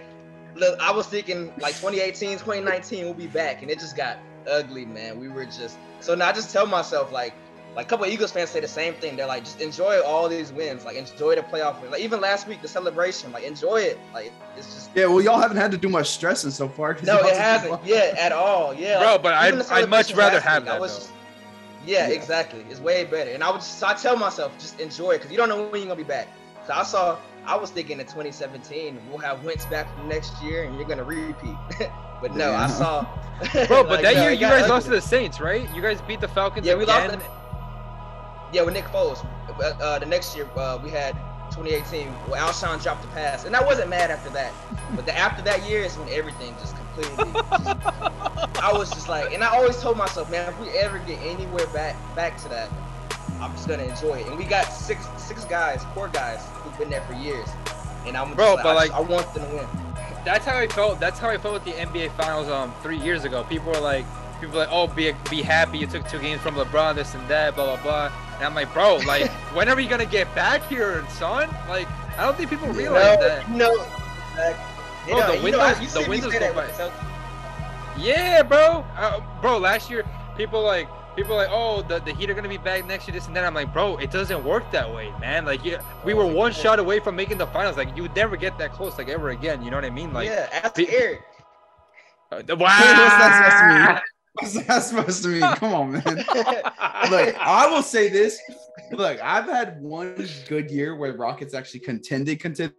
look, 0.55 0.79
I 0.79 0.91
was 0.91 1.07
thinking 1.07 1.47
like 1.59 1.75
2018, 1.75 2.37
2019 2.37 3.05
we'll 3.05 3.13
be 3.15 3.27
back, 3.27 3.63
and 3.63 3.71
it 3.71 3.79
just 3.79 3.97
got 3.97 4.19
ugly, 4.49 4.85
man. 4.85 5.19
We 5.19 5.27
were 5.27 5.45
just 5.45 5.77
so 5.99 6.13
now 6.13 6.27
I 6.27 6.31
just 6.31 6.51
tell 6.51 6.67
myself 6.67 7.11
like 7.11 7.33
like 7.75 7.85
a 7.85 7.89
couple 7.89 8.05
of 8.05 8.11
Eagles 8.11 8.31
fans 8.31 8.49
say 8.49 8.59
the 8.59 8.67
same 8.67 8.93
thing. 8.95 9.15
They're 9.15 9.27
like, 9.27 9.43
just 9.43 9.61
enjoy 9.61 10.01
all 10.01 10.27
these 10.27 10.51
wins, 10.51 10.85
like 10.85 10.95
enjoy 10.97 11.35
the 11.35 11.41
playoff 11.43 11.79
win. 11.81 11.91
Like 11.91 12.01
even 12.01 12.19
last 12.19 12.47
week, 12.47 12.61
the 12.61 12.67
celebration, 12.67 13.31
like 13.31 13.43
enjoy 13.43 13.77
it. 13.81 13.99
Like 14.13 14.31
it's 14.57 14.73
just 14.73 14.89
Yeah, 14.95 15.05
well, 15.05 15.21
y'all 15.21 15.39
haven't 15.39 15.57
had 15.57 15.71
to 15.71 15.77
do 15.77 15.87
much 15.89 16.07
stressing 16.09 16.51
so 16.51 16.67
far. 16.67 16.97
no, 17.03 17.19
it 17.19 17.35
hasn't 17.37 17.85
yet 17.85 18.17
at 18.17 18.31
all. 18.31 18.73
Yeah, 18.73 18.99
Bro, 18.99 19.11
like, 19.13 19.23
but 19.23 19.47
even 19.47 19.61
I'd- 19.61 19.71
I'd 19.83 19.89
much 19.89 20.13
rather 20.13 20.39
have 20.39 20.63
week, 20.63 20.71
that, 20.71 20.81
was 20.81 20.91
though. 20.93 20.99
just- 20.99 21.11
yeah, 21.85 22.07
Yeah. 22.09 22.13
exactly. 22.15 22.65
It's 22.69 22.79
way 22.81 23.05
better. 23.05 23.31
And 23.31 23.43
I 23.43 23.49
would 23.51 23.61
just, 23.61 23.79
so 23.79 23.87
I 23.87 23.93
tell 23.93 24.17
myself, 24.17 24.51
just 24.59 24.79
enjoy 24.79 25.11
it 25.11 25.17
because 25.19 25.31
you 25.31 25.37
don't 25.37 25.47
know 25.49 25.63
when 25.67 25.79
you're 25.81 25.87
gonna 25.87 25.95
be 25.95 26.03
back. 26.03 26.27
So 26.67 26.73
I 26.73 26.83
saw, 26.83 27.17
I 27.45 27.55
was 27.55 27.69
thinking 27.71 27.99
in 27.99 28.05
2017 28.05 28.99
we'll 29.09 29.17
have 29.19 29.43
Wentz 29.45 29.65
back 29.67 29.87
from 29.95 30.09
next 30.09 30.41
year 30.43 30.63
and 30.63 30.75
you're 30.75 30.87
gonna 30.87 31.03
repeat. 31.03 31.55
but 32.21 32.35
no, 32.35 32.51
I 32.51 32.67
saw. 32.67 33.03
bro, 33.67 33.83
but 33.83 33.89
like, 33.89 34.01
that 34.01 34.15
no, 34.15 34.23
year 34.23 34.31
you 34.31 34.39
guys 34.39 34.63
ugly. 34.63 34.69
lost 34.69 34.85
to 34.87 34.91
the 34.91 35.01
Saints, 35.01 35.39
right? 35.39 35.67
You 35.73 35.81
guys 35.81 36.01
beat 36.01 36.19
the 36.19 36.27
Falcons 36.27 36.67
Yeah, 36.67 36.75
we 36.75 36.85
lost. 36.85 37.05
again. 37.07 37.19
The, 37.19 37.38
yeah, 38.53 38.61
with 38.63 38.73
Nick 38.73 38.85
Foles. 38.85 39.25
Uh, 39.59 39.63
uh, 39.81 39.99
the 39.99 40.05
next 40.05 40.35
year 40.35 40.47
uh, 40.55 40.79
we 40.83 40.89
had 40.89 41.13
2018. 41.51 42.07
Well, 42.29 42.47
Alshon 42.51 42.81
dropped 42.81 43.01
the 43.01 43.07
pass, 43.09 43.45
and 43.45 43.55
I 43.55 43.63
wasn't 43.63 43.89
mad 43.89 44.11
after 44.11 44.29
that. 44.31 44.53
But 44.95 45.05
the, 45.05 45.17
after 45.17 45.41
that 45.43 45.67
year 45.69 45.81
is 45.81 45.95
when 45.97 46.09
everything 46.09 46.53
just 46.59 46.75
completely. 46.75 47.31
just- 47.33 48.59
I 48.61 48.71
was 48.73 48.89
just 48.91 49.07
like, 49.07 49.33
and 49.33 49.43
I 49.43 49.55
always 49.55 49.77
told 49.81 49.97
myself, 49.97 50.29
man, 50.29 50.47
if 50.49 50.59
we 50.59 50.67
ever 50.77 50.99
get 50.99 51.19
anywhere 51.21 51.65
back 51.67 51.95
back 52.15 52.37
to 52.43 52.49
that, 52.49 52.69
I'm 53.39 53.51
just 53.53 53.67
gonna 53.67 53.83
enjoy 53.83 54.19
it. 54.19 54.27
And 54.27 54.37
we 54.37 54.43
got 54.43 54.65
six 54.65 55.07
six 55.17 55.45
guys, 55.45 55.83
core 55.93 56.09
guys 56.09 56.45
who've 56.55 56.77
been 56.77 56.89
there 56.89 57.01
for 57.01 57.13
years, 57.13 57.47
and 58.05 58.17
I'm 58.17 58.33
Bro, 58.35 58.55
just 58.55 58.63
but, 58.63 58.69
I, 58.69 58.73
like- 58.73 58.91
I 58.91 58.99
want 58.99 59.33
them 59.33 59.49
to 59.49 59.55
win. 59.55 59.67
That's 60.25 60.45
how 60.45 60.57
I 60.57 60.67
felt. 60.67 60.99
That's 60.99 61.17
how 61.19 61.29
I 61.29 61.37
felt 61.37 61.53
with 61.53 61.63
the 61.65 61.71
NBA 61.71 62.11
Finals 62.17 62.49
um 62.49 62.73
three 62.83 62.97
years 62.97 63.23
ago. 63.23 63.43
People 63.45 63.71
were 63.71 63.79
like, 63.79 64.05
people 64.41 64.55
were 64.55 64.65
like, 64.65 64.71
oh, 64.71 64.87
be 64.87 65.13
be 65.29 65.41
happy. 65.41 65.77
You 65.77 65.87
took 65.87 66.07
two 66.09 66.19
games 66.19 66.41
from 66.41 66.55
LeBron, 66.55 66.95
this 66.95 67.13
and 67.15 67.25
that, 67.29 67.55
blah 67.55 67.65
blah 67.77 67.81
blah. 67.83 68.11
And 68.39 68.47
I'm 68.47 68.55
like, 68.55 68.73
bro, 68.73 68.95
like, 68.97 69.29
when 69.53 69.67
are 69.69 69.75
we 69.75 69.85
gonna 69.85 70.05
get 70.05 70.33
back 70.33 70.65
here, 70.67 70.99
and 70.99 71.09
son? 71.09 71.49
Like, 71.67 71.87
I 72.17 72.23
don't 72.23 72.35
think 72.37 72.49
people 72.49 72.69
realize 72.69 73.19
no, 73.19 73.27
that. 73.27 73.51
no. 73.51 73.71
Exactly. 74.31 74.65
You 75.07 75.13
Bro, 75.15 75.19
know, 75.19 75.27
the 75.27 75.33
you 75.45 75.51
know, 75.51 75.57
windows- 75.67 75.93
the 75.93 76.09
windows 76.09 76.31
say 76.33 76.39
go 76.39 76.53
by. 76.53 76.65
with. 76.67 76.93
Yeah, 77.97 78.43
bro. 78.43 78.85
Uh, 78.95 79.21
bro, 79.41 79.57
last 79.57 79.89
year 79.89 80.05
people 80.37 80.61
like 80.63 80.87
people 81.15 81.35
like, 81.35 81.49
oh, 81.51 81.81
the, 81.81 81.99
the 81.99 82.13
Heat 82.13 82.29
are 82.29 82.33
gonna 82.33 82.47
be 82.47 82.57
back 82.57 82.85
next 82.87 83.07
year, 83.07 83.13
this 83.15 83.27
and 83.27 83.35
that. 83.35 83.43
I'm 83.43 83.53
like, 83.53 83.73
bro, 83.73 83.97
it 83.97 84.11
doesn't 84.11 84.43
work 84.43 84.71
that 84.71 84.93
way, 84.93 85.11
man. 85.19 85.45
Like, 85.45 85.65
yeah, 85.65 85.81
we 86.05 86.13
were 86.13 86.25
one 86.25 86.53
shot 86.53 86.79
away 86.79 86.99
from 86.99 87.15
making 87.15 87.37
the 87.37 87.47
finals. 87.47 87.75
Like, 87.75 87.95
you 87.95 88.03
would 88.03 88.15
never 88.15 88.37
get 88.37 88.57
that 88.59 88.71
close, 88.71 88.97
like 88.97 89.09
ever 89.09 89.29
again. 89.31 89.61
You 89.61 89.71
know 89.71 89.77
what 89.77 89.85
I 89.85 89.89
mean? 89.89 90.13
Like, 90.13 90.27
yeah, 90.29 90.47
ask 90.51 90.79
Eric. 90.79 91.21
uh, 92.31 92.41
wow. 92.55 93.99
What's 94.53 94.65
that 94.65 94.83
supposed 94.83 95.23
to 95.23 95.29
mean? 95.29 95.41
Come 95.55 95.73
on, 95.73 95.91
man. 95.91 96.03
Look, 96.05 97.35
I 97.39 97.67
will 97.69 97.83
say 97.83 98.09
this. 98.09 98.39
Look, 98.91 99.19
I've 99.21 99.45
had 99.45 99.81
one 99.81 100.27
good 100.47 100.71
year 100.71 100.95
where 100.95 101.13
Rockets 101.13 101.53
actually 101.53 101.81
contended, 101.81 102.39
contended. 102.39 102.75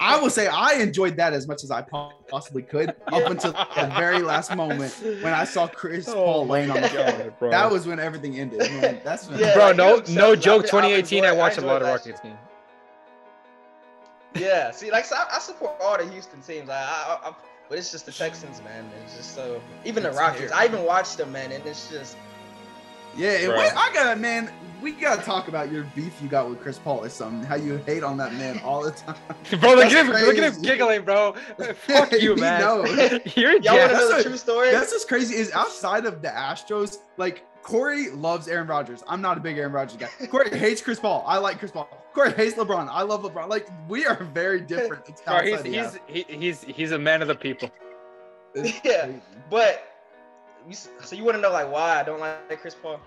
I 0.00 0.20
will 0.20 0.30
say 0.30 0.48
I 0.48 0.74
enjoyed 0.74 1.16
that 1.16 1.32
as 1.32 1.46
much 1.46 1.62
as 1.62 1.70
I 1.70 1.82
possibly 2.28 2.62
could 2.62 2.90
up 3.06 3.30
until 3.30 3.52
the 3.52 3.92
very 3.96 4.20
last 4.20 4.54
moment 4.56 4.92
when 5.02 5.32
I 5.32 5.44
saw 5.44 5.68
Chris 5.68 6.08
oh 6.08 6.14
Paul 6.14 6.46
laying 6.48 6.70
on 6.70 6.82
the 6.82 6.88
floor. 6.88 7.32
Oh. 7.42 7.50
That 7.50 7.70
was 7.70 7.86
when 7.86 8.00
everything 8.00 8.38
ended. 8.38 8.58
Man, 8.58 9.00
that's 9.04 9.28
when 9.28 9.38
Yeah. 9.38 9.54
bro, 9.54 9.66
like, 9.68 9.76
no, 9.76 9.96
no 9.96 10.32
Celtics, 10.34 10.40
joke. 10.40 10.64
I've- 10.64 10.64
I've 10.64 10.70
2018, 10.70 11.24
I 11.24 11.28
enjoyed- 11.28 11.38
I 11.38 11.38
watched 11.38 11.58
a 11.58 11.60
lot 11.62 11.82
of 11.82 11.88
Rockets 11.88 12.20
games. 12.20 12.38
Yeah, 14.34 14.70
see, 14.70 14.90
like 14.90 15.04
so 15.04 15.16
I, 15.16 15.36
I 15.36 15.38
support 15.38 15.76
all 15.80 15.96
the 15.96 16.10
Houston 16.10 16.42
teams. 16.42 16.68
I, 16.68 16.74
I, 16.74 17.28
I, 17.30 17.34
but 17.68 17.78
it's 17.78 17.90
just 17.90 18.06
the 18.06 18.12
Texans, 18.12 18.62
man. 18.62 18.84
It's 19.04 19.16
just 19.16 19.34
so. 19.34 19.60
Even 19.84 20.02
the 20.02 20.10
It's 20.10 20.18
Rockets, 20.18 20.50
terrible. 20.50 20.56
I 20.56 20.64
even 20.64 20.84
watched 20.84 21.16
them, 21.18 21.32
man, 21.32 21.52
and 21.52 21.64
it's 21.66 21.90
just. 21.90 22.16
Yeah, 23.16 23.30
and 23.30 23.46
Bro. 23.46 23.58
I 23.60 23.90
gotta 23.94 24.20
man. 24.20 24.52
We 24.82 24.92
gotta 24.92 25.22
talk 25.22 25.48
about 25.48 25.72
your 25.72 25.84
beef 25.94 26.20
you 26.22 26.28
got 26.28 26.50
with 26.50 26.60
Chris 26.60 26.78
Paul 26.78 27.02
or 27.02 27.08
something. 27.08 27.42
How 27.42 27.54
you 27.54 27.78
hate 27.78 28.02
on 28.02 28.18
that 28.18 28.34
man 28.34 28.60
all 28.62 28.82
the 28.84 28.90
time. 28.90 29.16
Bro, 29.58 29.74
look 29.76 29.86
at 29.86 29.92
him, 29.92 30.12
look 30.12 30.36
at 30.36 30.52
him 30.54 30.62
giggling, 30.62 31.02
bro. 31.02 31.34
Fuck 31.74 32.12
you, 32.12 32.34
We 32.34 32.40
man. 32.42 32.60
know. 32.60 32.84
You're 33.34 33.52
Y'all 33.52 33.54
want 33.54 33.62
to 33.62 33.72
yeah. 33.72 33.86
know 33.92 34.16
the 34.18 34.22
true 34.22 34.36
story? 34.36 34.70
That's 34.70 34.92
what's 34.92 35.06
crazy 35.06 35.34
is 35.34 35.50
outside 35.52 36.04
of 36.04 36.20
the 36.20 36.28
Astros, 36.28 36.98
like 37.16 37.46
Korey 37.62 38.14
loves 38.14 38.48
Aaron 38.48 38.66
Rodgers. 38.66 39.02
I'm 39.08 39.22
not 39.22 39.38
a 39.38 39.40
big 39.40 39.56
Aaron 39.56 39.72
Rodgers 39.72 39.96
guy. 39.96 40.08
Korey 40.26 40.54
hates 40.54 40.82
Chris 40.82 41.00
Paul. 41.00 41.24
I 41.26 41.38
like 41.38 41.58
Chris 41.58 41.70
Paul. 41.70 41.88
Korey 42.16 42.34
hates 42.34 42.56
LeBron. 42.56 42.88
I 42.90 43.02
love 43.02 43.22
LeBron. 43.22 43.48
Like 43.48 43.68
we 43.88 44.06
are 44.06 44.24
very 44.24 44.60
different. 44.72 45.22
Bro, 45.24 45.42
he's 45.42 45.62
he's 45.62 45.98
he, 46.06 46.24
he's 46.28 46.62
he's 46.62 46.92
a 46.92 46.98
man 46.98 47.22
of 47.22 47.28
the 47.28 47.34
people. 47.34 47.70
Yeah. 48.82 49.10
But. 49.50 49.92
You, 50.66 50.74
so 50.74 51.14
you 51.14 51.22
want 51.22 51.36
to 51.36 51.40
know 51.42 51.52
like 51.52 51.70
why 51.70 52.00
I 52.00 52.02
don't 52.02 52.18
like 52.18 52.60
Chris 52.60 52.74
Paul? 52.74 52.98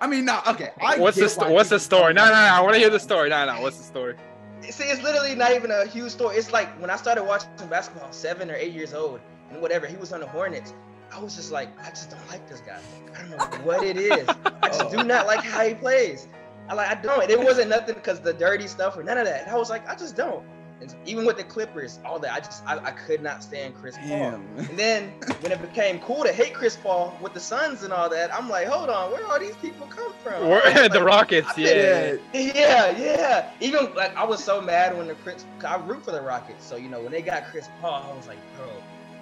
I 0.00 0.06
mean, 0.06 0.24
no, 0.24 0.40
okay. 0.48 0.72
I 0.82 0.98
what's 0.98 1.16
the 1.16 1.28
sto- 1.28 1.50
what's 1.50 1.70
the 1.70 1.78
story? 1.78 2.12
No, 2.12 2.24
no, 2.24 2.32
no. 2.32 2.36
I 2.36 2.60
want 2.60 2.74
to 2.74 2.78
hear 2.80 2.90
the 2.90 3.00
story. 3.00 3.30
No, 3.30 3.46
no. 3.46 3.60
What's 3.62 3.78
the 3.78 3.84
story? 3.84 4.16
See, 4.62 4.84
it's 4.84 5.02
literally 5.02 5.34
not 5.34 5.52
even 5.52 5.70
a 5.70 5.86
huge 5.86 6.10
story. 6.10 6.36
It's 6.36 6.52
like 6.52 6.68
when 6.80 6.90
I 6.90 6.96
started 6.96 7.24
watching 7.24 7.50
basketball, 7.70 8.10
seven 8.12 8.50
or 8.50 8.56
eight 8.56 8.72
years 8.72 8.92
old, 8.92 9.20
and 9.50 9.62
whatever, 9.62 9.86
he 9.86 9.96
was 9.96 10.12
on 10.12 10.20
the 10.20 10.26
Hornets. 10.26 10.74
I 11.14 11.20
was 11.20 11.36
just 11.36 11.52
like, 11.52 11.68
I 11.80 11.90
just 11.90 12.10
don't 12.10 12.28
like 12.28 12.46
this 12.48 12.60
guy. 12.60 12.80
I 13.14 13.20
don't 13.20 13.30
know 13.30 13.64
what 13.64 13.84
it 13.84 13.96
is. 13.96 14.28
I 14.28 14.68
just 14.68 14.82
oh. 14.86 14.90
do 14.90 15.04
not 15.04 15.26
like 15.26 15.40
how 15.40 15.64
he 15.64 15.74
plays. 15.74 16.28
I 16.68 16.74
like, 16.74 16.88
I 16.88 16.94
don't. 17.00 17.28
It 17.30 17.38
wasn't 17.38 17.70
nothing 17.70 17.94
because 17.94 18.20
the 18.20 18.32
dirty 18.32 18.66
stuff 18.66 18.96
or 18.96 19.02
none 19.02 19.18
of 19.18 19.26
that. 19.26 19.48
I 19.48 19.56
was 19.56 19.70
like, 19.70 19.88
I 19.88 19.94
just 19.94 20.16
don't. 20.16 20.44
And 20.78 20.94
even 21.06 21.24
with 21.24 21.38
the 21.38 21.44
Clippers, 21.44 22.00
all 22.04 22.18
that, 22.18 22.34
I 22.34 22.40
just, 22.40 22.62
I, 22.66 22.76
I 22.76 22.90
could 22.90 23.22
not 23.22 23.42
stand 23.42 23.74
Chris 23.76 23.96
Paul. 23.96 24.08
Damn. 24.08 24.58
And 24.58 24.78
then 24.78 25.08
when 25.40 25.50
it 25.50 25.62
became 25.62 26.00
cool 26.00 26.22
to 26.24 26.32
hate 26.32 26.52
Chris 26.52 26.76
Paul 26.76 27.16
with 27.22 27.32
the 27.32 27.40
Suns 27.40 27.82
and 27.82 27.94
all 27.94 28.10
that, 28.10 28.34
I'm 28.34 28.50
like, 28.50 28.66
hold 28.66 28.90
on, 28.90 29.10
where 29.10 29.24
all 29.26 29.40
these 29.40 29.56
people 29.56 29.86
come 29.86 30.12
from? 30.22 30.46
We're- 30.48 30.60
I 30.64 30.82
was 30.82 30.88
the 30.92 31.02
Rockets, 31.02 31.48
yeah. 31.56 32.16
yeah, 32.34 32.90
yeah. 32.98 33.50
Even 33.60 33.94
like 33.94 34.14
I 34.16 34.24
was 34.24 34.44
so 34.44 34.60
mad 34.60 34.94
when 34.96 35.06
the 35.08 35.14
Chris, 35.14 35.46
I 35.66 35.76
root 35.76 36.04
for 36.04 36.10
the 36.10 36.20
Rockets. 36.20 36.66
So 36.66 36.76
you 36.76 36.90
know 36.90 37.00
when 37.00 37.12
they 37.12 37.22
got 37.22 37.46
Chris 37.46 37.70
Paul, 37.80 38.04
I 38.12 38.14
was 38.14 38.26
like, 38.26 38.38
bro, 38.58 38.66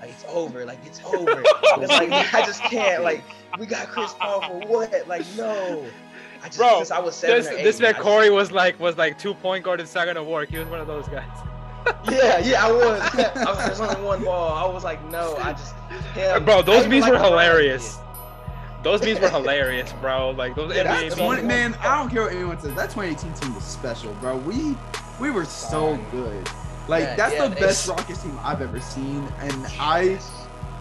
like 0.01 0.11
it's 0.11 0.25
over, 0.29 0.65
like 0.67 0.85
it's 0.85 1.01
over. 1.05 1.41
it's 1.45 1.89
like 1.89 2.11
I 2.35 2.45
just 2.45 2.63
can't. 2.63 3.05
Like 3.05 3.23
we 3.61 3.67
got 3.67 3.87
Chris 3.87 4.13
Paul 4.15 4.41
for 4.43 4.67
what? 4.67 5.07
Like 5.07 5.25
no. 5.37 5.87
I 6.45 6.49
just 6.49 6.59
Bro, 6.59 6.77
since 6.79 6.91
I 6.91 7.01
was 7.01 7.15
seven 7.17 7.37
This 7.39 7.47
or 7.49 7.53
eight, 7.57 7.65
this 7.65 7.81
man 7.81 7.95
just- 7.95 8.05
Korey 8.07 8.31
was 8.33 8.53
like 8.53 8.79
was 8.79 8.99
like 8.99 9.19
two 9.19 9.33
point 9.35 9.65
guard. 9.65 9.81
It's 9.81 9.95
not 9.95 10.05
gonna 10.07 10.23
work. 10.23 10.51
He 10.51 10.59
was 10.59 10.69
one 10.69 10.79
of 10.81 10.87
those 10.87 11.09
guys. 11.09 11.25
Yeah, 12.11 12.39
yeah, 12.39 12.67
I 12.67 12.73
was. 12.73 13.01
I 13.37 13.45
was 13.45 13.59
there's 13.67 13.81
only 13.81 14.01
one 14.03 14.25
ball. 14.25 14.53
I 14.55 14.73
was 14.73 14.85
like, 14.85 15.03
no, 15.11 15.37
I 15.37 15.53
just. 15.53 15.75
Him. 16.15 16.43
bro, 16.45 16.63
those 16.63 16.87
memes 16.89 17.03
like 17.03 17.13
were 17.13 17.19
hilarious. 17.19 17.99
Those 18.83 19.03
memes 19.03 19.21
were 19.21 19.29
hilarious, 19.39 19.93
bro. 20.01 20.31
Like 20.31 20.55
those 20.55 20.75
Yeah, 20.75 20.85
NBA 20.85 20.85
that's 20.85 21.01
memes. 21.03 21.15
Twenty- 21.17 21.43
one- 21.43 21.47
man, 21.47 21.75
I 21.81 21.99
don't 21.99 22.09
care 22.11 22.23
what 22.23 22.33
anyone 22.33 22.59
says. 22.59 22.75
That 22.75 22.91
2018 22.91 23.33
team 23.35 23.55
was 23.55 23.65
special, 23.65 24.13
bro. 24.15 24.37
We 24.39 24.77
we 25.21 25.31
were 25.31 25.45
so 25.45 25.99
good. 26.11 26.49
Like 26.89 27.17
that's 27.19 27.35
yeah, 27.35 27.49
the 27.49 27.57
best 27.57 27.87
Rockets 27.89 28.23
team 28.23 28.39
I've 28.43 28.63
ever 28.63 28.81
seen, 28.81 29.27
and 29.41 29.67
I 29.79 30.19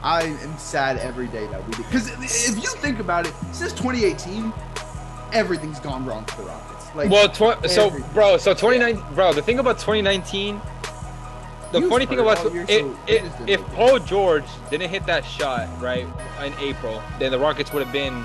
I 0.03 0.23
am 0.23 0.57
sad 0.57 0.97
every 0.99 1.27
day 1.27 1.47
that 1.47 1.65
we 1.65 1.73
did. 1.73 1.85
Because 1.85 2.09
if 2.09 2.63
you 2.63 2.69
think 2.79 2.99
about 2.99 3.25
it, 3.27 3.33
since 3.51 3.71
2018, 3.73 4.53
everything's 5.33 5.79
gone 5.79 6.05
wrong 6.05 6.25
for 6.25 6.41
the 6.43 6.47
Rockets. 6.47 6.95
Like, 6.95 7.09
Well, 7.09 7.27
tw- 7.27 7.69
so 7.69 7.89
bro, 8.13 8.37
so 8.37 8.53
2019, 8.53 9.03
bro. 9.15 9.33
The 9.33 9.41
thing 9.41 9.59
about 9.59 9.79
2019, 9.79 10.61
the 11.71 11.81
He 11.81 11.89
funny 11.89 12.05
thing 12.05 12.19
about 12.19 12.37
all 12.45 12.53
year, 12.53 12.65
it, 12.69 12.81
so 12.81 12.97
it, 13.07 13.21
he 13.21 13.25
if 13.25 13.39
make 13.39 13.69
it. 13.69 13.75
Paul 13.75 13.99
George 13.99 14.45
didn't 14.69 14.89
hit 14.89 15.05
that 15.07 15.25
shot 15.25 15.67
right 15.81 16.05
in 16.43 16.53
April, 16.59 17.01
then 17.19 17.31
the 17.31 17.39
Rockets 17.39 17.73
would 17.73 17.83
have 17.83 17.91
been 17.91 18.23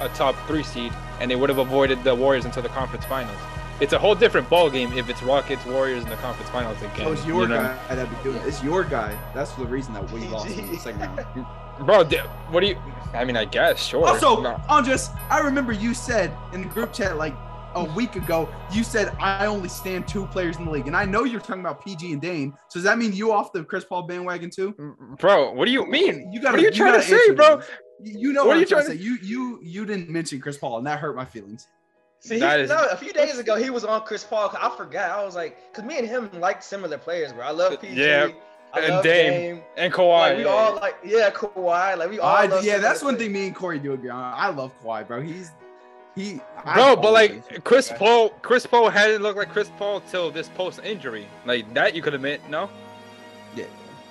a 0.00 0.08
top 0.14 0.34
three 0.46 0.64
seed, 0.64 0.92
and 1.20 1.30
they 1.30 1.36
would 1.36 1.48
have 1.48 1.58
avoided 1.58 2.02
the 2.02 2.14
Warriors 2.14 2.44
until 2.44 2.62
the 2.62 2.68
conference 2.70 3.04
finals. 3.04 3.38
It's 3.80 3.94
a 3.94 3.98
whole 3.98 4.14
different 4.14 4.50
ball 4.50 4.68
game 4.68 4.92
if 4.92 5.08
it's 5.08 5.22
Rockets 5.22 5.64
Warriors 5.64 6.02
in 6.02 6.10
the 6.10 6.16
conference 6.16 6.50
finals 6.50 6.76
again. 6.82 7.06
oh, 7.06 7.12
it's 7.12 7.24
your 7.24 7.42
you 7.42 7.48
know? 7.48 7.56
guy 7.88 7.94
that 7.94 8.10
be 8.10 8.16
doing 8.22 8.36
it. 8.36 8.46
It's 8.46 8.62
your 8.62 8.84
guy. 8.84 9.16
That's 9.32 9.52
the 9.52 9.64
reason 9.64 9.94
that 9.94 10.10
we 10.10 10.20
lost 10.28 10.50
in 10.50 10.70
the 10.70 10.78
second 10.78 11.00
round. 11.00 11.46
bro. 11.84 12.04
di- 12.04 12.18
What 12.50 12.60
do 12.60 12.66
you? 12.68 12.76
I 13.14 13.24
mean, 13.24 13.36
I 13.36 13.44
guess 13.44 13.82
sure. 13.82 14.06
Also, 14.06 14.40
No. 14.40 14.60
Andres, 14.68 15.10
I 15.30 15.40
remember 15.40 15.72
you 15.72 15.94
said 15.94 16.32
in 16.52 16.62
the 16.62 16.68
group 16.68 16.92
chat 16.92 17.16
like 17.16 17.34
a 17.74 17.84
week 17.84 18.16
ago, 18.16 18.48
you 18.72 18.82
said 18.84 19.14
I 19.20 19.46
only 19.46 19.68
stand 19.68 20.06
two 20.08 20.26
players 20.26 20.56
in 20.58 20.64
the 20.64 20.70
league, 20.70 20.86
and 20.86 20.96
I 20.96 21.04
know 21.04 21.24
you're 21.24 21.40
talking 21.40 21.60
about 21.60 21.84
PG 21.84 22.12
and 22.12 22.20
Dame. 22.22 22.54
So 22.68 22.78
does 22.78 22.84
that 22.84 22.98
mean 22.98 23.12
you 23.12 23.32
off 23.32 23.52
the 23.52 23.64
Chris 23.64 23.84
Paul 23.84 24.02
bandwagon 24.04 24.50
too? 24.50 24.74
bro, 25.18 25.52
what 25.52 25.64
do 25.66 25.70
you 25.72 25.86
mean? 25.86 26.30
You 26.32 26.40
gotta, 26.40 26.56
what 26.56 26.60
are 26.60 26.64
you 26.64 26.70
trying 26.70 26.94
to 27.00 27.02
say, 27.02 27.30
bro? 27.32 27.56
me. 27.58 27.64
You 28.02 28.18
you 28.28 28.32
know 28.32 28.42
What 28.44 28.48
what, 28.48 28.52
are 28.52 28.54
I'm 28.56 28.60
you 28.60 28.66
trying 28.66 28.82
to 28.82 28.86
trying 28.88 28.98
say. 28.98 29.04
You 29.04 29.18
you 29.22 29.60
you 29.62 29.86
didn't 29.86 30.08
mention 30.08 30.40
Chris 30.40 30.56
Paul, 30.56 30.78
and 30.78 30.86
that 30.86 30.98
hurt 31.00 31.14
my 31.16 31.24
feelings. 31.24 31.66
See, 32.22 32.34
he, 32.34 32.40
That 32.40 32.60
is- 32.60 32.68
no, 32.70 32.84
a 32.90 32.96
few 32.96 33.12
days 33.12 33.38
ago 33.38 33.56
he 33.56 33.70
was 33.70 33.84
on 33.84 34.02
Chris 34.02 34.24
Paul. 34.24 34.54
I 34.58 34.74
forgot. 34.76 35.10
I 35.10 35.24
was 35.24 35.34
like, 35.34 35.72
cause 35.72 35.84
me 35.84 35.98
and 35.98 36.06
him 36.06 36.30
like 36.40 36.62
similar 36.62 36.98
players, 36.98 37.32
bro. 37.32 37.44
I 37.44 37.50
love 37.50 37.80
PG. 37.80 37.94
Yeah, 37.94 38.28
I 38.28 38.34
and 38.74 38.88
love 38.94 39.04
Dame. 39.04 39.56
Dame. 39.56 39.62
And 39.76 39.92
Kawhi. 39.92 40.20
Like 40.20 40.36
we 40.36 40.44
all 40.44 40.74
like, 40.76 40.96
yeah, 41.04 41.30
Kawhi. 41.30 41.96
Like 41.98 42.10
we 42.10 42.18
all. 42.18 42.28
I, 42.36 42.46
love 42.46 42.64
yeah, 42.64 42.78
that's 42.78 43.02
one 43.02 43.16
players. 43.16 43.26
thing 43.26 43.32
me 43.32 43.46
and 43.48 43.56
Korey 43.56 43.82
do 43.82 43.92
agree 43.92 44.10
on. 44.10 44.34
I 44.36 44.48
love 44.50 44.72
Kawhi, 44.82 45.06
bro. 45.06 45.20
He's 45.20 45.50
he. 46.14 46.40
I 46.64 46.74
Bro, 46.74 46.96
but 46.96 47.12
like 47.12 47.44
think- 47.46 47.64
Chris 47.64 47.92
Paul, 47.96 48.30
Chris 48.42 48.66
Paul 48.66 48.90
hadn't 48.90 49.22
looked 49.22 49.38
like 49.38 49.50
Chris 49.50 49.70
Paul 49.78 50.00
till 50.02 50.30
this 50.30 50.48
post 50.50 50.80
injury. 50.82 51.26
Like 51.46 51.72
that, 51.74 51.94
you 51.94 52.02
could 52.02 52.14
admit, 52.14 52.40
no? 52.48 52.68
yeah. 53.54 53.64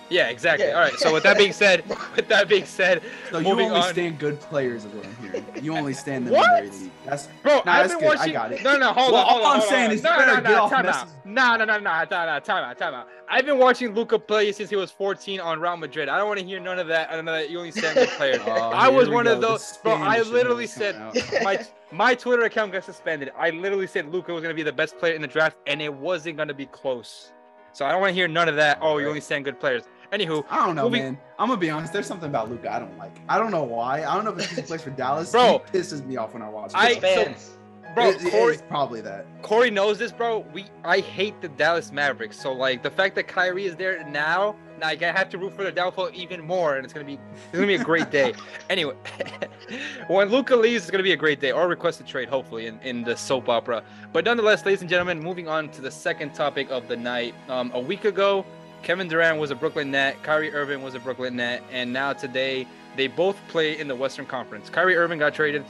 Yeah, 0.10 0.30
exactly. 0.30 0.67
Yeah. 0.67 0.74
All 0.74 0.82
right. 0.82 0.93
So 0.93 1.13
with 1.13 1.24
that 1.24 1.38
being 1.38 1.54
said, 1.54 1.88
with 2.15 2.28
that 2.30 2.48
being 2.50 2.65
said, 2.65 3.02
So 3.32 3.38
you 3.39 3.45
moving 3.50 3.67
only 3.67 3.82
on. 3.82 3.89
stand 3.93 4.17
good 4.19 4.39
players, 4.39 4.86
is 4.86 4.91
what 4.93 5.06
I'm 5.06 5.15
hearing. 5.17 5.45
You 5.62 5.76
only 5.78 5.93
stand 5.93 6.26
the 6.28 6.32
What? 6.32 6.50
minority 6.50 6.78
league. 6.78 6.91
That's 7.06 7.28
bro, 7.43 7.62
Nah, 7.65 7.72
I've 7.74 7.89
that's 7.89 7.93
been 8.00 8.10
good. 8.10 8.17
I 8.17 8.30
got 8.30 8.52
it. 8.52 8.63
No, 8.63 8.78
no, 8.78 8.91
hold 8.91 9.13
Well, 9.13 9.22
on, 9.22 9.28
hold 9.30 9.41
all 9.43 9.48
on. 9.48 9.54
I'm 9.56 9.60
hold 9.60 9.69
saying 9.72 9.86
on. 9.89 9.91
is 9.95 10.04
no, 10.04 10.12
you 10.13 10.19
no, 10.19 10.26
no, 10.26 10.34
get 10.41 10.43
no, 10.43 10.63
off 10.63 10.72
time 10.72 10.86
out. 10.88 10.95
Messi's- 11.08 11.13
No, 11.26 11.56
no, 11.58 11.65
no, 11.65 11.78
no, 11.78 11.80
no, 11.80 12.26
no, 12.26 12.39
time 12.39 12.63
out, 12.63 12.78
time 12.78 12.93
out. 12.95 13.08
I've 13.30 13.45
been 13.45 13.60
watching 13.60 13.93
Luka 13.93 14.17
play 14.17 14.52
since 14.52 14.69
he 14.72 14.76
was 14.76 14.89
14 14.89 15.39
on 15.39 15.60
Real 15.60 15.78
Madrid. 15.78 16.10
I 16.10 16.17
don't 16.17 16.28
want 16.28 16.39
to 16.39 16.45
hear 16.45 16.60
none 16.60 16.80
of 16.80 16.88
that. 16.88 17.12
I 17.12 17.15
don't 17.15 17.26
know 17.26 17.34
that. 17.34 17.50
You 17.52 17.60
only 17.60 17.72
stand 17.72 17.95
good 17.95 18.10
players. 18.17 18.39
Oh, 18.45 18.52
I 18.52 18.89
was 18.89 19.10
one 19.10 19.26
go. 19.26 19.34
of 19.34 19.41
those, 19.41 19.78
bro. 19.84 19.93
I 19.93 20.22
literally 20.22 20.65
said 20.67 20.95
my 21.43 21.60
my 21.91 22.15
Twitter 22.15 22.43
account 22.43 22.72
got 22.72 22.84
suspended. 22.84 23.32
I 23.38 23.52
literally 23.52 23.88
said 23.88 24.12
Luka 24.12 24.34
was 24.34 24.41
gonna 24.41 24.56
be 24.56 24.63
the 24.63 24.74
best 24.74 24.98
player 24.98 25.13
in 25.13 25.22
the 25.22 25.28
draft, 25.28 25.58
and 25.67 25.82
it 25.82 25.93
wasn't 25.93 26.38
gonna 26.38 26.54
be 26.54 26.65
close. 26.65 27.32
So 27.72 27.86
I 27.86 27.91
don't 27.91 28.02
want 28.02 28.10
to 28.10 28.15
hear 28.15 28.28
none 28.28 28.50
of 28.50 28.56
that. 28.56 28.80
Oh, 28.82 28.98
you 28.98 29.08
only 29.08 29.22
stand 29.22 29.45
good 29.45 29.60
players. 29.60 29.84
Anywho, 30.12 30.43
I 30.50 30.65
don't 30.65 30.76
know, 30.76 30.86
Moving- 30.86 31.04
man. 31.04 31.17
I'm 31.38 31.48
gonna 31.50 31.60
be 31.60 31.69
honest. 31.69 31.93
There's 31.93 32.08
something 32.08 32.30
about 32.30 32.50
Luka 32.50 32.74
I 32.74 32.80
don't 32.80 32.98
like. 32.98 33.15
I 33.30 33.38
don't 33.38 33.52
know 33.52 33.63
why. 33.63 34.04
I 34.04 34.15
don't 34.15 34.26
know 34.26 34.32
if 34.32 34.39
it's 34.39 34.48
because 34.50 34.58
he 34.63 34.67
plays 34.67 34.82
for 34.82 34.89
Dallas. 34.89 35.32
Bro, 35.32 35.62
he 35.72 35.78
pisses 35.80 36.06
me 36.06 36.17
off 36.17 36.34
when 36.34 36.41
I 36.41 36.50
watch. 36.50 36.72
him. 36.74 36.80
I- 36.80 36.89
It's 36.91 37.00
fans. 37.00 37.58
bro, 37.93 38.10
It- 38.10 38.15
it 38.24 38.34
Korey, 38.34 38.54
is 38.56 38.62
probably 38.63 39.02
that. 39.02 39.26
Korey 39.43 39.72
knows 39.72 39.98
this, 40.00 40.12
bro. 40.12 40.39
We 40.54 40.65
I 40.84 41.00
hate 41.00 41.39
the 41.41 41.50
Dallas 41.50 41.91
Mavericks. 41.91 42.39
So 42.39 42.52
like 42.52 42.82
the 42.84 42.91
fact 42.91 43.15
that 43.15 43.28
Kyrie 43.28 43.65
is 43.65 43.76
there 43.76 44.04
now, 44.10 44.56
like 44.82 45.04
I 45.04 45.12
have 45.12 45.30
to 45.30 45.38
root 45.38 45.54
for 45.54 45.63
the 45.63 45.72
downfall 45.72 46.10
even 46.13 46.41
more, 46.45 46.76
and 46.76 46.84
it's 46.86 46.93
gonna 46.93 47.06
be 47.06 47.13
it's 47.36 47.54
gonna 47.54 47.67
be 47.67 47.76
a 47.76 47.84
great 47.84 48.10
day. 48.12 48.34
anyway, 48.69 48.95
when 50.08 50.30
Luka 50.30 50.56
leaves, 50.56 50.84
it's 50.84 50.91
gonna 50.91 51.04
be 51.04 51.12
a 51.13 51.17
great 51.17 51.39
day, 51.39 51.52
or 51.52 51.67
request 51.67 52.00
a 52.00 52.04
trade, 52.04 52.30
hopefully, 52.30 52.67
in, 52.67 52.80
in 52.82 53.04
the 53.04 53.15
soap 53.15 53.50
opera. 53.50 53.84
But 54.12 54.26
nonetheless, 54.26 54.65
ladies 54.65 54.82
and 54.82 54.89
gentlemen, 54.89 55.19
moving 55.19 55.48
on 55.48 55.69
to 55.69 55.82
the 55.82 55.91
second 55.91 56.34
topic 56.34 56.69
of 56.72 56.88
the 56.88 56.98
night. 56.98 57.34
Um, 57.48 57.72
a 57.74 57.80
week 57.80 58.06
ago, 58.06 58.45
Kevin 58.84 59.08
Durant 59.08 59.39
was 59.39 59.52
a 59.52 59.56
Brooklyn 59.56 59.92
Net, 59.92 60.22
Kyrie 60.24 60.54
Irving 60.54 60.82
was 60.82 60.96
a 60.96 61.00
Brooklyn 61.00 61.36
Net, 61.36 61.63
and 61.72 61.92
now 61.92 62.13
today 62.13 62.68
they 62.96 63.08
both 63.08 63.38
play 63.48 63.80
in 63.80 63.88
the 63.88 63.96
Western 63.96 64.26
Conference. 64.26 64.70
Kyrie 64.70 64.96
Irving 64.96 65.20
got 65.20 65.34
traded 65.34 65.65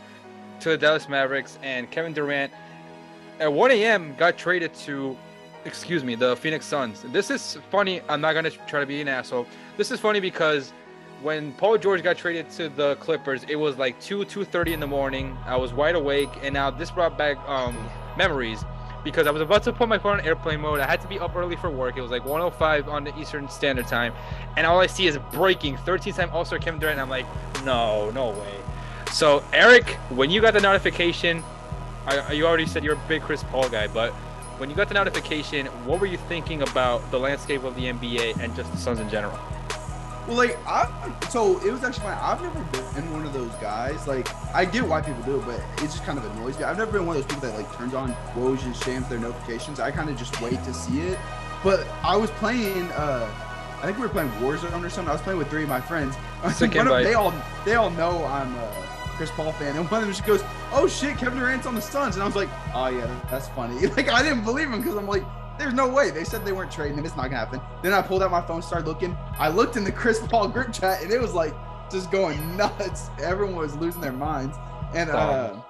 to 0.61 0.69
the 0.69 0.77
Dallas 0.77 1.09
Mavericks, 1.09 1.57
and 1.63 1.89
Kevin 1.89 2.13
Durant 2.13 2.51
at 3.39 3.51
1 3.51 3.71
a.m. 3.71 4.15
got 4.15 4.37
traded 4.37 4.73
to, 4.73 5.17
excuse 5.65 6.03
me, 6.03 6.15
the 6.15 6.35
Phoenix 6.37 6.65
Suns. 6.65 7.03
This 7.11 7.29
is 7.29 7.57
funny. 7.71 8.01
I'm 8.09 8.21
not 8.21 8.33
gonna 8.33 8.51
try 8.51 8.79
to 8.79 8.85
be 8.85 9.01
an 9.01 9.07
asshole. 9.07 9.47
This 9.77 9.91
is 9.91 9.99
funny 9.99 10.19
because 10.19 10.73
when 11.21 11.51
Paul 11.53 11.77
George 11.77 12.03
got 12.03 12.17
traded 12.17 12.49
to 12.51 12.69
the 12.69 12.95
Clippers, 12.95 13.43
it 13.49 13.55
was 13.55 13.77
like 13.77 13.99
2 14.01 14.25
2:30 14.25 14.73
in 14.73 14.79
the 14.79 14.87
morning. 14.87 15.37
I 15.45 15.57
was 15.57 15.73
wide 15.73 15.95
awake, 15.95 16.29
and 16.43 16.53
now 16.53 16.69
this 16.69 16.91
brought 16.91 17.17
back 17.17 17.37
um 17.49 17.75
memories 18.17 18.63
because 19.03 19.27
I 19.27 19.31
was 19.31 19.41
about 19.41 19.63
to 19.63 19.73
put 19.73 19.89
my 19.89 19.97
phone 19.97 20.19
on 20.19 20.25
airplane 20.25 20.61
mode. 20.61 20.79
I 20.79 20.87
had 20.87 21.01
to 21.01 21.07
be 21.07 21.19
up 21.19 21.35
early 21.35 21.55
for 21.55 21.69
work. 21.69 21.97
It 21.97 22.01
was 22.01 22.11
like 22.11 22.25
105 22.25 22.89
on 22.89 23.03
the 23.03 23.17
Eastern 23.19 23.49
Standard 23.49 23.87
Time, 23.87 24.13
and 24.57 24.65
all 24.65 24.79
I 24.79 24.87
see 24.87 25.07
is 25.07 25.17
breaking 25.31 25.77
13-time 25.77 26.29
All-Star 26.31 26.59
Kevin 26.59 26.79
Durant. 26.79 26.99
And 26.99 27.01
I'm 27.01 27.09
like, 27.09 27.25
no, 27.63 28.09
no 28.11 28.31
way. 28.31 28.55
So 29.11 29.43
Eric, 29.53 29.89
when 30.09 30.29
you 30.29 30.41
got 30.41 30.53
the 30.53 30.61
notification, 30.61 31.43
I, 32.05 32.31
you 32.31 32.45
already 32.45 32.65
said 32.65 32.83
you're 32.83 32.95
a 32.95 33.07
big 33.07 33.21
Chris 33.21 33.43
Paul 33.43 33.69
guy, 33.69 33.87
but 33.87 34.11
when 34.59 34.69
you 34.69 34.75
got 34.75 34.87
the 34.87 34.93
notification, 34.93 35.67
what 35.85 35.99
were 35.99 36.05
you 36.05 36.17
thinking 36.17 36.61
about 36.61 37.09
the 37.11 37.19
landscape 37.19 37.63
of 37.63 37.75
the 37.75 37.85
NBA 37.85 38.39
and 38.39 38.55
just 38.55 38.71
the 38.71 38.77
Suns 38.77 38.99
in 38.99 39.09
general? 39.09 39.37
Well, 40.27 40.37
like 40.37 40.57
I, 40.67 40.87
so 41.29 41.59
it 41.65 41.71
was 41.71 41.83
actually 41.83 42.03
fine. 42.03 42.17
I've 42.21 42.41
never 42.41 42.59
been 42.93 43.11
one 43.11 43.25
of 43.25 43.33
those 43.33 43.51
guys. 43.55 44.07
Like 44.07 44.27
I 44.55 44.65
get 44.65 44.87
why 44.87 45.01
people 45.01 45.23
do 45.23 45.39
it, 45.39 45.45
but 45.45 45.59
it 45.83 45.87
just 45.87 46.03
kind 46.03 46.17
of 46.19 46.25
annoys 46.35 46.57
me. 46.57 46.65
I've 46.65 46.77
never 46.77 46.91
been 46.91 47.05
one 47.05 47.15
of 47.17 47.23
those 47.27 47.35
people 47.35 47.49
that 47.49 47.57
like 47.57 47.75
turns 47.75 47.93
on 47.93 48.13
Woj 48.35 48.63
and 48.63 48.75
Shams 48.75 49.07
their 49.09 49.19
notifications. 49.19 49.79
I 49.79 49.89
kind 49.91 50.09
of 50.09 50.17
just 50.17 50.39
wait 50.41 50.63
to 50.65 50.73
see 50.73 51.01
it. 51.01 51.17
But 51.63 51.87
I 52.03 52.15
was 52.15 52.29
playing. 52.31 52.91
uh 52.91 53.29
I 53.81 53.83
think 53.85 53.97
we 53.97 54.03
were 54.03 54.09
playing 54.09 54.29
Warzone 54.41 54.83
or 54.83 54.89
something. 54.89 55.07
I 55.09 55.13
was 55.13 55.21
playing 55.21 55.39
with 55.39 55.49
three 55.49 55.63
of 55.63 55.69
my 55.69 55.79
friends. 55.79 56.15
Sick 56.53 56.71
One 56.75 56.87
of- 56.87 56.93
invite. 56.93 57.05
they 57.05 57.13
all 57.13 57.33
they 57.65 57.75
all 57.75 57.89
know 57.91 58.25
I'm 58.25 58.53
a 58.55 58.85
Chris 59.15 59.31
Paul 59.31 59.51
fan, 59.53 59.75
and 59.75 59.89
one 59.89 60.01
of 60.01 60.07
them 60.07 60.13
just 60.13 60.25
goes, 60.25 60.43
"Oh 60.71 60.87
shit, 60.87 61.17
Kevin 61.17 61.39
Durant's 61.39 61.65
on 61.65 61.75
the 61.75 61.81
Suns," 61.81 62.15
and 62.15 62.23
I 62.23 62.25
was 62.25 62.35
like, 62.35 62.49
"Oh 62.73 62.87
yeah, 62.87 63.05
that's 63.31 63.49
funny." 63.49 63.87
Like 63.97 64.09
I 64.09 64.21
didn't 64.23 64.43
believe 64.45 64.69
him 64.69 64.79
because 64.81 64.95
I'm 64.97 65.07
like, 65.07 65.23
there's 65.59 65.73
no 65.73 65.87
way. 65.87 66.09
They 66.09 66.23
said 66.23 66.45
they 66.45 66.53
weren't 66.53 66.71
trading 66.71 66.97
him. 66.97 67.05
It's 67.05 67.15
not 67.15 67.25
gonna 67.25 67.37
happen. 67.37 67.61
Then 67.83 67.93
I 67.93 68.01
pulled 68.01 68.23
out 68.23 68.31
my 68.31 68.41
phone, 68.41 68.61
started 68.61 68.87
looking. 68.87 69.15
I 69.37 69.49
looked 69.49 69.75
in 69.75 69.83
the 69.83 69.91
Chris 70.01 70.19
Paul 70.27 70.47
group 70.47 70.73
chat, 70.73 71.03
and 71.03 71.11
it 71.11 71.21
was 71.21 71.33
like 71.33 71.53
just 71.91 72.11
going 72.11 72.57
nuts. 72.57 73.09
Everyone 73.21 73.55
was 73.55 73.75
losing 73.75 74.01
their 74.01 74.13
minds. 74.13 74.57
And 74.93 75.09
uh, 75.09 75.61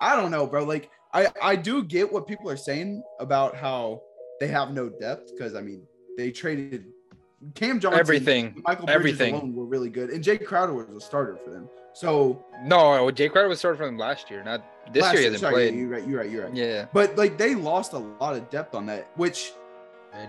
I 0.00 0.14
don't 0.14 0.30
know, 0.30 0.46
bro. 0.46 0.64
Like 0.64 0.90
I 1.12 1.28
I 1.42 1.56
do 1.56 1.82
get 1.82 2.12
what 2.12 2.26
people 2.26 2.48
are 2.50 2.56
saying 2.56 3.02
about 3.18 3.56
how 3.56 4.02
they 4.38 4.48
have 4.48 4.72
no 4.72 4.88
depth 4.88 5.32
because 5.34 5.54
I 5.54 5.62
mean 5.62 5.86
they 6.16 6.30
traded 6.30 6.86
Cam 7.54 7.80
Johnson, 7.80 8.00
Everything. 8.00 8.62
Mikal 8.62 8.76
Bridges 8.76 8.94
Everything. 8.94 9.34
alone 9.34 9.54
were 9.54 9.64
really 9.64 9.90
good, 9.90 10.10
and 10.10 10.22
Jae 10.22 10.44
Crowder 10.44 10.74
was 10.74 10.88
a 10.90 11.00
starter 11.00 11.38
for 11.42 11.50
them. 11.50 11.68
So 11.92 12.44
No, 12.64 13.10
Jae 13.10 13.30
Crowder 13.30 13.48
was 13.48 13.58
started 13.58 13.78
from 13.78 13.98
last 13.98 14.30
year, 14.30 14.42
not 14.42 14.64
this 14.92 15.04
year. 15.12 15.18
He 15.18 15.24
hasn't 15.24 15.40
sorry, 15.40 15.52
played. 15.52 15.74
You're 15.74 15.88
right. 15.88 16.06
You're 16.06 16.20
right. 16.20 16.30
You're 16.30 16.44
right. 16.46 16.54
Yeah. 16.54 16.86
But 16.92 17.16
like 17.16 17.38
they 17.38 17.54
lost 17.54 17.92
a 17.92 17.98
lot 17.98 18.34
of 18.34 18.48
depth 18.50 18.74
on 18.74 18.86
that, 18.86 19.08
which 19.16 19.52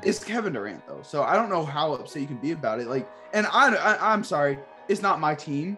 They 0.01 0.09
is 0.09 0.23
Kevin 0.23 0.53
Durant 0.53 0.85
though. 0.87 1.01
So 1.03 1.23
I 1.23 1.35
don't 1.35 1.49
know 1.49 1.65
how 1.65 1.93
upset 1.93 2.21
you 2.21 2.27
can 2.27 2.37
be 2.37 2.51
about 2.51 2.79
it. 2.79 2.87
Like, 2.87 3.09
and 3.33 3.47
I, 3.47 3.73
I 3.73 4.13
I'm 4.13 4.23
sorry, 4.23 4.59
it's 4.87 5.01
not 5.01 5.19
my 5.19 5.35
team. 5.35 5.77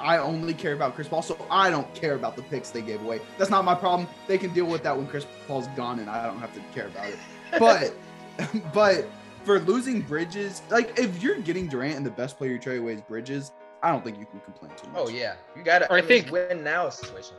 I 0.00 0.18
only 0.18 0.54
care 0.54 0.72
about 0.72 0.94
Chris 0.94 1.08
Paul, 1.08 1.22
so 1.22 1.38
I 1.50 1.70
don't 1.70 1.92
care 1.94 2.14
about 2.14 2.34
the 2.36 2.42
picks 2.42 2.70
they 2.70 2.82
gave 2.82 3.02
away. 3.02 3.20
That's 3.38 3.50
not 3.50 3.64
my 3.64 3.74
problem. 3.74 4.08
They 4.26 4.38
can 4.38 4.52
deal 4.52 4.66
with 4.66 4.82
that 4.82 4.96
when 4.96 5.06
Chris 5.06 5.26
Paul's 5.46 5.68
gone, 5.76 6.00
and 6.00 6.10
I 6.10 6.26
don't 6.26 6.40
have 6.40 6.52
to 6.54 6.60
care 6.74 6.86
about 6.86 7.08
it. 7.08 7.18
But, 7.60 7.94
but 8.74 9.08
for 9.44 9.60
losing 9.60 10.00
Bridges, 10.00 10.62
like 10.70 10.98
if 10.98 11.22
you're 11.22 11.38
getting 11.38 11.68
Durant 11.68 11.94
and 11.96 12.04
the 12.04 12.10
best 12.10 12.36
player 12.36 12.52
you 12.52 12.58
trade 12.58 12.78
away 12.78 12.94
is 12.94 13.00
Bridges, 13.02 13.52
I 13.84 13.90
don't 13.90 14.02
think 14.02 14.18
you 14.18 14.24
can 14.24 14.40
complain 14.40 14.72
too 14.76 14.88
oh, 14.94 15.04
much. 15.04 15.08
Oh 15.08 15.08
yeah, 15.10 15.34
you 15.54 15.62
got 15.62 15.80
to. 15.80 15.92
I 15.92 15.98
I, 15.98 16.00
mean, 16.00 16.08
think- 16.08 16.22
it's 16.24 16.32
win 16.32 16.64
now 16.64 16.88
situation. 16.88 17.36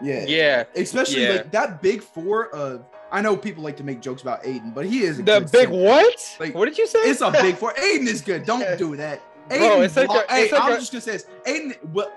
yeah, 0.00 0.24
Yeah. 0.26 0.64
Especially 0.76 1.24
Yeah. 1.24 1.30
like 1.30 1.50
that 1.50 1.82
big 1.82 2.02
four 2.02 2.54
of. 2.54 2.84
I 3.10 3.20
know 3.20 3.36
people 3.36 3.64
like 3.64 3.76
to 3.78 3.84
make 3.84 4.00
jokes 4.00 4.22
about 4.22 4.46
Ayton, 4.46 4.70
but 4.74 4.84
he 4.86 5.00
is 5.00 5.18
a 5.18 5.22
The 5.22 5.40
good 5.40 5.50
big 5.50 5.68
center. 5.68 5.82
what? 5.84 6.36
Like, 6.38 6.54
what 6.54 6.66
did 6.66 6.78
you 6.78 6.86
say? 6.86 7.00
It's 7.00 7.20
a 7.20 7.30
big 7.32 7.56
four. 7.56 7.72
Ayton 7.82 8.06
is 8.06 8.20
good. 8.20 8.44
Don't 8.44 8.78
do 8.78 8.94
that. 8.96 9.20
Bro, 9.48 9.80
it's 9.82 9.96
like 9.96 10.06
block- 10.08 10.26
a- 10.28 10.32
hey, 10.32 10.52
like 10.52 10.62
I'm 10.62 10.72
a- 10.72 10.76
just 10.78 10.92
gonna 10.92 11.00
say 11.02 11.12
this. 11.12 11.26
Ayton, 11.46 11.74
well, 11.92 12.12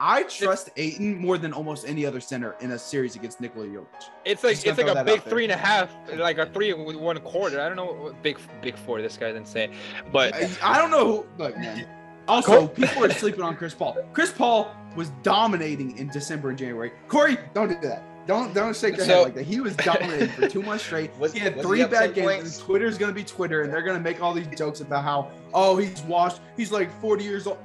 I 0.00 0.24
trust 0.24 0.70
Ayton 0.76 1.16
more 1.16 1.38
than 1.38 1.52
almost 1.52 1.86
any 1.86 2.04
other 2.04 2.20
center 2.20 2.56
in 2.60 2.72
a 2.72 2.78
series 2.78 3.14
against 3.14 3.40
Nikola 3.40 3.66
Jokic. 3.66 3.86
It's 4.24 4.42
like 4.42 4.66
it's 4.66 4.76
like 4.78 4.88
a 4.88 5.04
big 5.04 5.22
three 5.22 5.44
and 5.44 5.52
a 5.52 5.56
half, 5.56 5.94
like 6.16 6.38
a 6.38 6.46
three 6.46 6.72
with 6.74 6.96
one 6.96 7.18
quarter. 7.20 7.60
I 7.62 7.68
don't 7.68 7.76
know 7.76 7.92
what 7.92 8.20
big 8.20 8.36
big 8.60 8.76
four. 8.76 9.00
This 9.00 9.16
guy's 9.16 9.36
insane, 9.36 9.72
but 10.12 10.34
I, 10.34 10.50
I 10.60 10.78
don't 10.80 10.90
know. 10.90 11.06
Who, 11.06 11.26
look, 11.44 11.56
man. 11.56 11.86
Also, 12.28 12.68
people 12.68 13.04
are 13.04 13.10
sleeping 13.10 13.42
on 13.42 13.56
Chris 13.56 13.74
Paul. 13.74 13.96
Chris 14.12 14.30
Paul 14.32 14.74
was 14.96 15.10
dominating 15.22 15.96
in 15.98 16.08
December 16.08 16.50
and 16.50 16.58
January. 16.58 16.92
Korey, 17.08 17.38
don't 17.54 17.68
do 17.68 17.78
that. 17.88 18.02
Don't 18.26 18.54
don't 18.54 18.76
shake 18.76 18.96
your 18.96 19.04
So- 19.06 19.14
head 19.16 19.22
like 19.24 19.34
that. 19.34 19.42
He 19.46 19.60
was 19.60 19.74
dominating 19.76 20.28
for 20.28 20.48
two 20.48 20.62
months 20.62 20.84
straight. 20.84 21.10
Was- 21.18 21.32
he 21.32 21.40
had 21.40 21.60
three 21.60 21.80
he 21.80 21.86
bad 21.86 22.14
games. 22.14 22.26
points? 22.26 22.56
And 22.58 22.66
Twitter's 22.66 22.96
gonna 22.96 23.12
be 23.12 23.24
Twitter, 23.24 23.62
and 23.62 23.72
they're 23.72 23.82
gonna 23.82 23.98
make 23.98 24.22
all 24.22 24.32
these 24.32 24.46
jokes 24.56 24.80
about 24.80 25.02
how 25.02 25.30
oh 25.52 25.76
he's 25.76 26.00
washed. 26.02 26.40
He's 26.56 26.70
like 26.70 26.88
40 27.00 27.24
years 27.24 27.46
old. 27.48 27.58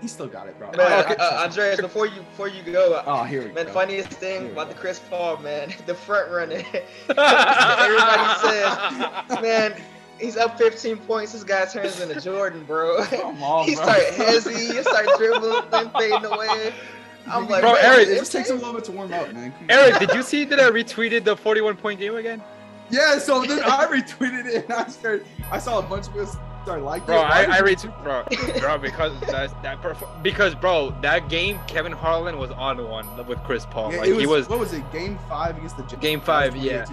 He 0.00 0.06
still 0.06 0.28
got 0.28 0.46
it, 0.46 0.56
bro. 0.60 0.70
Man, 0.76 0.86
I- 1.08 1.14
uh, 1.14 1.42
Andres, 1.42 1.80
before 1.80 2.06
you 2.06 2.20
before 2.20 2.46
you 2.46 2.62
go, 2.62 3.02
Oh, 3.04 3.24
here 3.24 3.42
we 3.42 3.50
man, 3.52 3.66
go. 3.66 3.72
funniest 3.72 4.10
thing 4.10 4.42
Here 4.42 4.52
about 4.52 4.68
the. 4.68 4.74
Chris 4.76 5.00
Paul 5.10 5.38
man, 5.38 5.74
the 5.86 5.94
front 5.94 6.30
running. 6.30 6.64
Everybody 7.08 8.40
says, 8.40 9.42
man, 9.42 9.80
he's 10.20 10.36
up 10.36 10.58
15 10.58 10.96
points. 10.98 11.32
This 11.32 11.44
guy 11.44 11.64
turns 11.66 12.00
into 12.00 12.20
Jordan, 12.20 12.64
bro. 12.64 13.04
Come 13.10 13.42
on, 13.42 13.64
he 13.68 13.74
bro. 13.74 13.84
start 13.84 14.00
hezzy, 14.14 14.74
he 14.74 14.82
start 14.82 15.06
dribbling, 15.18 15.70
then 15.70 15.90
fading 15.90 16.24
away. 16.24 16.74
I'm 17.30 17.46
like, 17.48 17.60
Bro, 17.60 17.74
Eric, 17.74 18.08
it 18.08 18.18
just 18.18 18.32
takes 18.32 18.48
a 18.48 18.54
little 18.54 18.72
bit 18.72 18.84
to 18.84 18.92
warm 18.92 19.12
up, 19.12 19.32
man. 19.34 19.52
Come 19.52 19.62
on. 19.64 19.70
Eric, 19.70 19.98
did 19.98 20.14
you 20.14 20.22
see 20.22 20.44
that 20.44 20.58
I 20.58 20.70
retweeted 20.70 21.24
the 21.24 21.36
41 21.36 21.76
point 21.76 22.00
game 22.00 22.16
again? 22.16 22.42
Yeah, 22.90 23.18
so 23.18 23.42
then 23.42 23.62
I 23.64 23.84
retweeted 23.84 24.46
it 24.46 24.64
and 24.64 24.72
I 24.72 24.86
started. 24.88 25.26
I 25.50 25.58
saw 25.58 25.78
a 25.78 25.82
bunch 25.82 26.08
of 26.08 26.16
us 26.16 26.36
start 26.62 26.82
liking 26.82 27.06
Bro, 27.06 27.16
it. 27.16 27.22
Why 27.24 27.44
I, 27.44 27.56
I 27.58 27.60
did 27.60 27.84
read, 27.84 27.92
bro, 28.02 28.24
bro, 28.60 28.78
because 28.78 29.20
that's 29.20 29.52
that 29.62 29.82
perf- 29.82 30.22
because 30.22 30.54
bro, 30.54 30.94
that 31.02 31.28
game 31.28 31.58
Kevin 31.66 31.92
Harlan 31.92 32.38
was 32.38 32.50
on 32.52 32.82
one 32.88 33.26
with 33.26 33.42
Chris 33.44 33.66
Paul. 33.66 33.92
Yeah, 33.92 33.98
like 34.00 34.08
it 34.08 34.20
he 34.20 34.26
was 34.26 34.48
What 34.48 34.58
was 34.58 34.72
it? 34.72 34.90
Game 34.90 35.18
five 35.28 35.56
against 35.58 35.76
the 35.76 35.82
Jazz. 35.82 35.98
Game 36.00 36.20
five, 36.20 36.56
yeah. 36.56 36.86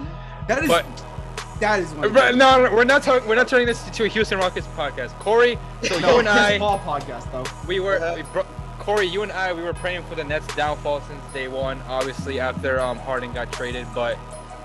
That 0.49 0.63
is. 0.63 0.67
But- 0.69 0.85
that 1.59 1.79
is 1.79 1.91
one. 1.93 2.05
of 2.05 2.13
Right, 2.15 2.35
no, 2.35 2.63
no, 2.63 2.73
we're 2.75 2.83
not 2.83 3.03
talking. 3.03 3.27
We're 3.27 3.35
not 3.35 3.47
turning 3.47 3.67
this 3.67 3.83
to 3.89 4.03
a 4.03 4.07
Houston 4.07 4.37
Rockets 4.37 4.67
podcast. 4.75 5.17
Korey, 5.19 5.57
so 5.83 5.97
no, 5.99 6.13
you 6.13 6.19
and 6.19 6.29
I, 6.29 6.57
Paul 6.59 6.79
podcast 6.79 7.31
though. 7.31 7.45
we 7.67 7.79
were, 7.79 7.99
Uh, 7.99 8.15
we 8.15 8.21
bro- 8.33 8.45
Korey, 8.79 9.11
you 9.11 9.23
and 9.23 9.31
I, 9.31 9.51
we 9.53 9.63
were 9.63 9.73
praying 9.73 10.03
for 10.03 10.15
the 10.15 10.23
Nets' 10.23 10.53
downfall 10.55 11.01
since 11.01 11.23
day 11.33 11.47
one. 11.47 11.81
Obviously, 11.87 12.39
after 12.39 12.79
um, 12.79 12.97
Harden 12.99 13.33
got 13.33 13.51
traded, 13.51 13.87
but 13.95 14.17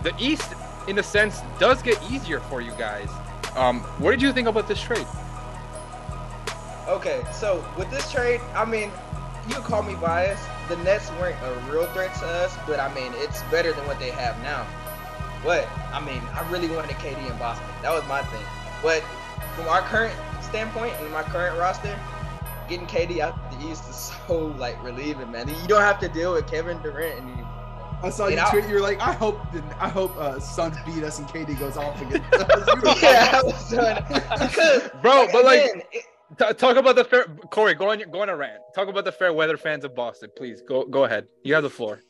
the 0.03 0.13
East, 0.19 0.53
in 0.89 0.99
a 0.99 1.03
sense, 1.03 1.41
does 1.59 1.83
get 1.83 1.99
easier 2.11 2.41
for 2.41 2.61
you 2.61 2.73
guys. 2.73 3.09
Um, 3.57 3.81
what 3.99 4.11
did 4.11 4.21
you 4.23 4.33
think 4.33 4.47
about 4.49 4.69
this 4.69 4.81
trade? 4.81 5.07
Okay, 6.89 7.23
so 7.33 7.65
with 7.79 7.91
this 7.91 8.11
trade, 8.11 8.41
I 8.55 8.65
mean, 8.65 8.91
you 9.49 9.55
call 9.57 9.83
me 9.83 9.95
biased. 9.95 10.43
The 10.69 10.77
Nets 10.79 11.11
weren't 11.13 11.37
a 11.43 11.55
real 11.71 11.87
threat 11.93 12.15
to 12.17 12.27
us, 12.27 12.57
but 12.67 12.79
I 12.81 12.93
mean, 12.95 13.13
it's 13.17 13.43
better 13.45 13.73
than 13.73 13.87
what 13.87 13.99
they 13.99 14.11
have 14.11 14.41
now. 14.43 14.67
But 15.45 15.69
I 15.93 16.01
mean, 16.05 16.23
I 16.35 16.49
really 16.51 16.69
wanted 16.69 16.97
KD 16.97 17.31
in 17.31 17.39
Boston. 17.39 17.67
That 17.83 17.91
was 17.93 18.07
my 18.09 18.23
thing. 18.25 18.45
But 18.83 19.03
from 19.57 19.69
our 19.69 19.81
current 19.83 20.15
standpoint 20.43 20.95
and 21.01 21.11
my 21.13 21.23
current 21.23 21.59
roster, 21.59 21.99
getting 22.69 22.87
KD 22.87 23.21
out 23.21 23.51
the 23.53 23.69
East 23.71 23.89
is 23.89 24.13
so 24.27 24.47
like 24.59 24.83
relieving, 24.83 25.31
man. 25.31 25.49
You 25.49 25.55
don't 25.67 25.83
have 25.83 25.99
to 26.01 26.09
deal 26.09 26.33
with 26.35 26.47
Kevin 26.51 26.81
Durant 26.83 27.21
anymore. 27.23 27.47
I 28.03 28.09
saw 28.09 28.29
you 28.29 28.41
tweet. 28.51 28.67
You 28.67 28.77
were 28.77 28.81
like, 28.81 28.99
I 29.01 29.13
hope, 29.13 29.39
the, 29.53 29.63
I 29.79 29.87
hope 29.89 30.17
uh, 30.17 30.41
Suns 30.41 30.75
beat 30.87 31.05
us 31.05 31.19
and 31.19 31.29
KD 31.29 31.59
goes 31.59 31.77
off 31.77 32.01
again. 32.01 32.25
Yeah, 33.03 33.31
I 33.35 33.43
was 33.43 33.69
doing 33.69 33.97
because, 34.09 34.89
Bro, 35.03 35.29
but 35.33 35.45
like, 35.45 35.61
again, 35.61 35.83
it- 35.93 36.05
T- 36.39 36.55
talk 36.55 36.77
about 36.77 36.95
the 36.95 37.03
fair. 37.03 37.25
Korey, 37.51 37.77
go 37.77 37.91
on. 37.91 37.99
your- 37.99 38.09
Go 38.09 38.23
on 38.23 38.29
a 38.29 38.37
rant. 38.37 38.63
Talk 38.73 38.87
about 38.89 39.05
the 39.05 39.11
fair 39.11 39.33
weather 39.33 39.57
fans 39.57 39.85
of 39.85 39.97
Boston, 39.97 40.31
please. 40.37 40.63
Go. 40.63 40.85
Go 40.85 41.05
ahead. 41.05 41.27
You 41.43 41.55
have 41.55 41.65
the 41.65 41.69
floor. 41.71 42.01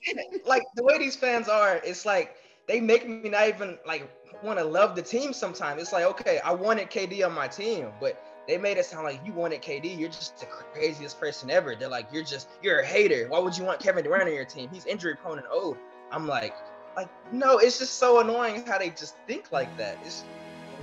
like 0.47 0.63
the 0.77 0.85
way 0.85 0.99
these 0.99 1.17
fans 1.17 1.49
are, 1.49 1.77
it's 1.83 2.05
like 2.05 2.37
they 2.71 2.81
make 2.81 3.09
me 3.09 3.29
not 3.29 3.49
even 3.49 3.77
like 3.85 4.09
want 4.45 4.59
to 4.59 4.65
love 4.65 4.95
the 4.95 5.03
team 5.03 5.33
sometimes. 5.33 5.83
It's 5.83 5.93
like, 5.93 6.05
okay, 6.05 6.39
I 6.39 6.53
wanted 6.53 6.89
KD 6.89 7.27
on 7.27 7.33
my 7.33 7.49
team, 7.49 7.89
but 8.01 8.23
they 8.47 8.57
made 8.57 8.79
it 8.79 8.85
sound 8.87 9.05
like 9.05 9.21
you 9.27 9.33
wanted 9.33 9.61
KD. 9.61 9.99
You're 9.99 10.09
just 10.09 10.39
the 10.39 10.47
craziest 10.47 11.19
person 11.19 11.51
ever. 11.51 11.75
They're 11.75 11.89
like, 11.89 12.07
you're 12.13 12.23
just 12.23 12.49
you're 12.63 12.79
a 12.79 12.87
hater. 12.87 13.27
Why 13.29 13.41
would 13.41 13.59
you 13.59 13.65
want 13.65 13.81
Kevin 13.81 14.05
Durant 14.05 14.29
on 14.29 14.35
your 14.35 14.45
team? 14.45 14.71
He's 14.73 14.87
injury 14.87 15.17
prone 15.17 15.39
and 15.39 15.49
old. 15.51 15.79
I'm 16.13 16.29
like, 16.29 16.55
like 16.95 17.09
no, 17.33 17.59
it's 17.59 17.81
just 17.81 17.95
so 17.95 18.21
annoying 18.21 18.65
how 18.65 18.79
they 18.79 18.91
just 18.91 19.17
think 19.27 19.51
like 19.51 19.77
that. 19.77 19.99
It's 20.05 20.23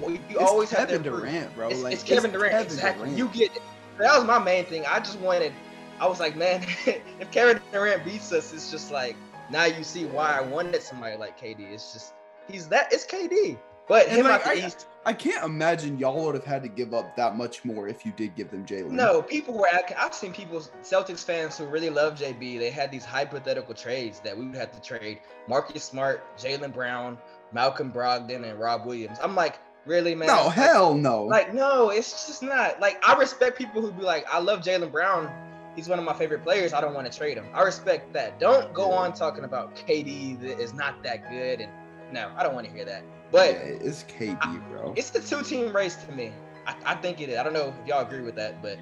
you 0.01 0.19
It's 0.29 0.39
always 0.39 0.69
have 0.71 0.89
Kevin 0.89 1.03
to 1.03 1.09
improve. 1.09 1.31
Durant, 1.31 1.55
bro. 1.55 1.69
It's, 1.69 1.83
like, 1.83 1.93
it's 1.93 2.03
Kevin 2.03 2.31
Durant. 2.31 2.51
Kevin 2.51 2.67
exactly. 2.67 3.09
Durant. 3.15 3.17
You 3.17 3.27
get 3.29 3.55
it. 3.55 3.61
That 3.97 4.15
was 4.17 4.25
my 4.25 4.39
main 4.39 4.65
thing. 4.65 4.85
I 4.85 4.99
just 4.99 5.19
wanted. 5.19 5.53
I 6.01 6.05
was 6.05 6.19
like, 6.19 6.35
man, 6.35 6.63
if 6.85 7.31
Kevin 7.31 7.61
Durant 7.71 8.03
beats 8.03 8.33
us, 8.33 8.53
it's 8.53 8.69
just 8.69 8.91
like 8.91 9.15
now 9.51 9.65
you 9.65 9.83
see 9.83 10.05
why 10.05 10.37
I 10.37 10.41
wanted 10.41 10.81
somebody 10.81 11.17
like 11.17 11.39
KD. 11.39 11.71
It's 11.71 11.93
just 11.93 12.13
he's 12.49 12.67
that. 12.69 12.91
It's 12.93 13.05
KD. 13.05 13.57
But 13.87 14.07
And, 14.07 14.17
him 14.17 14.25
like, 14.25 14.33
out 14.35 14.43
the 14.55 14.63
I- 14.63 14.67
East. 14.67 14.87
I 15.05 15.13
can't 15.13 15.45
imagine 15.45 15.97
y'all 15.97 16.25
would 16.25 16.35
have 16.35 16.43
had 16.43 16.61
to 16.63 16.67
give 16.67 16.93
up 16.93 17.15
that 17.15 17.37
much 17.37 17.63
more 17.63 17.87
if 17.87 18.05
you 18.05 18.11
did 18.11 18.35
give 18.35 18.51
them 18.51 18.65
Jaylen. 18.65 18.91
No, 18.91 19.21
people 19.21 19.57
were. 19.57 19.69
I've 19.97 20.13
seen 20.13 20.33
people, 20.33 20.59
Celtics 20.83 21.23
fans 21.23 21.57
who 21.57 21.65
really 21.65 21.89
love 21.89 22.15
JB. 22.19 22.59
They 22.59 22.69
had 22.69 22.91
these 22.91 23.05
hypothetical 23.05 23.73
trades 23.73 24.19
that 24.25 24.37
we 24.37 24.45
would 24.47 24.55
have 24.57 24.73
to 24.73 24.81
trade 24.81 25.21
Marcus 25.47 25.85
Smart, 25.85 26.37
Jaylen 26.37 26.73
Brown, 26.73 27.17
Malcolm 27.53 27.89
Brogdon, 27.93 28.43
and 28.49 28.59
Rob 28.59 28.85
Williams. 28.85 29.17
I'm 29.23 29.33
like, 29.33 29.59
really, 29.85 30.13
man? 30.13 30.27
no, 30.27 30.47
Like, 30.47 30.53
hell 30.55 30.93
no. 30.93 31.23
Like, 31.23 31.53
no, 31.53 31.89
it's 31.89 32.27
just 32.27 32.43
not. 32.43 32.81
Like, 32.81 33.01
I 33.07 33.17
respect 33.17 33.57
people 33.57 33.81
who 33.81 33.93
be 33.93 34.03
like, 34.03 34.25
I 34.29 34.39
love 34.39 34.59
Jaylen 34.59 34.91
Brown. 34.91 35.31
He's 35.77 35.87
one 35.87 35.99
of 35.99 36.05
my 36.05 36.13
favorite 36.13 36.43
players. 36.43 36.73
I 36.73 36.81
don't 36.81 36.95
want 36.95 37.09
to 37.09 37.15
trade 37.15 37.37
him. 37.37 37.45
I 37.53 37.61
respect 37.61 38.11
that. 38.13 38.39
Don't 38.39 38.73
go 38.73 38.91
on 38.91 39.13
talking 39.13 39.43
about 39.45 39.75
KD 39.75 40.41
that 40.41 40.59
is 40.59 40.73
not 40.73 41.03
that 41.03 41.29
good. 41.29 41.61
And 41.61 41.71
no, 42.11 42.31
I 42.35 42.41
don't 42.43 42.55
want 42.55 42.65
to 42.67 42.73
hear 42.73 42.83
that. 42.83 43.03
But 43.31 43.51
yeah, 43.51 43.59
it's 43.87 44.03
KD, 44.05 44.69
bro. 44.69 44.93
it's 44.97 45.11
the 45.11 45.21
two 45.21 45.43
team 45.43 45.73
race 45.75 45.95
to 46.05 46.11
me. 46.11 46.31
I, 46.65 46.75
I 46.85 46.95
think 46.95 47.21
it 47.21 47.29
is. 47.29 47.37
I 47.37 47.43
don't 47.43 47.53
know 47.53 47.73
if 47.79 47.87
y'all 47.87 48.05
agree 48.05 48.21
with 48.21 48.35
that, 48.35 48.61
but 48.61 48.79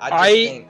I 0.00 0.10
just 0.10 0.22
I- 0.22 0.32
think 0.32 0.68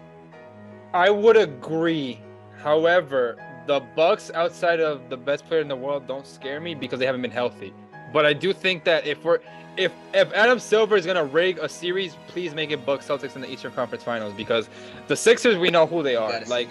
I 0.95 1.11
would 1.11 1.37
agree. 1.37 2.21
However, 2.63 3.37
the 3.67 3.81
Bucks 3.95 4.31
outside 4.35 4.81
of 4.81 5.11
the 5.11 5.17
best 5.17 5.45
player 5.47 5.61
in 5.61 5.69
the 5.69 5.77
world 5.77 6.07
don't 6.07 6.27
scare 6.27 6.59
me 6.61 6.75
because 6.75 6.99
they 7.01 7.07
haven't 7.07 7.23
been 7.23 7.31
healthy. 7.31 7.75
But 8.13 8.25
I 8.27 8.33
do 8.33 8.53
think 8.53 8.85
that 8.85 9.07
if 9.07 9.23
we're 9.25 9.41
if 9.77 9.93
if 10.15 10.33
Adam 10.33 10.59
Silver 10.59 10.97
is 10.97 11.05
gonna 11.05 11.25
rig 11.25 11.59
a 11.59 11.69
series, 11.69 12.17
please 12.29 12.55
make 12.55 12.71
it 12.71 12.87
Bucks 12.87 13.07
Celtics 13.07 13.35
in 13.37 13.43
the 13.43 13.51
Eastern 13.51 13.73
Conference 13.73 14.03
Finals 14.03 14.33
because 14.33 14.71
the 15.07 15.17
Sixers 15.17 15.59
we 15.59 15.69
know 15.71 15.87
who 15.87 16.03
they 16.03 16.17
are. 16.17 16.41
Like 16.47 16.69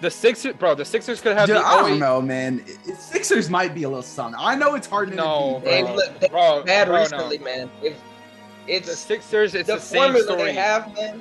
the 0.00 0.10
Sixers, 0.10 0.54
bro, 0.54 0.74
the 0.74 0.84
Sixers 0.84 1.20
could 1.20 1.36
have 1.36 1.48
Dude, 1.48 1.56
the 1.56 1.66
I 1.66 1.82
don't 1.82 1.98
know, 1.98 2.22
man. 2.22 2.64
It- 2.66 2.78
it- 2.92 2.96
Sixers 2.98 3.50
might 3.50 3.74
be 3.74 3.82
a 3.82 3.88
little 3.88 4.02
sun. 4.02 4.34
I 4.38 4.54
know 4.54 4.74
it's 4.74 4.86
hard 4.86 5.10
to 5.10 5.14
No, 5.16 5.60
They 5.64 5.82
bro. 5.82 5.94
look 5.96 6.18
they 6.20 6.28
bro, 6.28 6.62
bad 6.64 6.86
bro, 6.88 6.96
no. 6.96 7.00
recently, 7.02 7.38
man. 7.38 7.68
If 7.82 7.94
The 8.66 8.74
it's 8.76 8.96
Sixers, 8.98 9.54
it's 9.54 9.66
the, 9.68 9.74
the, 9.74 9.80
same 9.80 10.02
formula 10.14 10.24
story. 10.24 10.42
they 10.44 10.52
have, 10.54 10.94
man. 10.94 11.20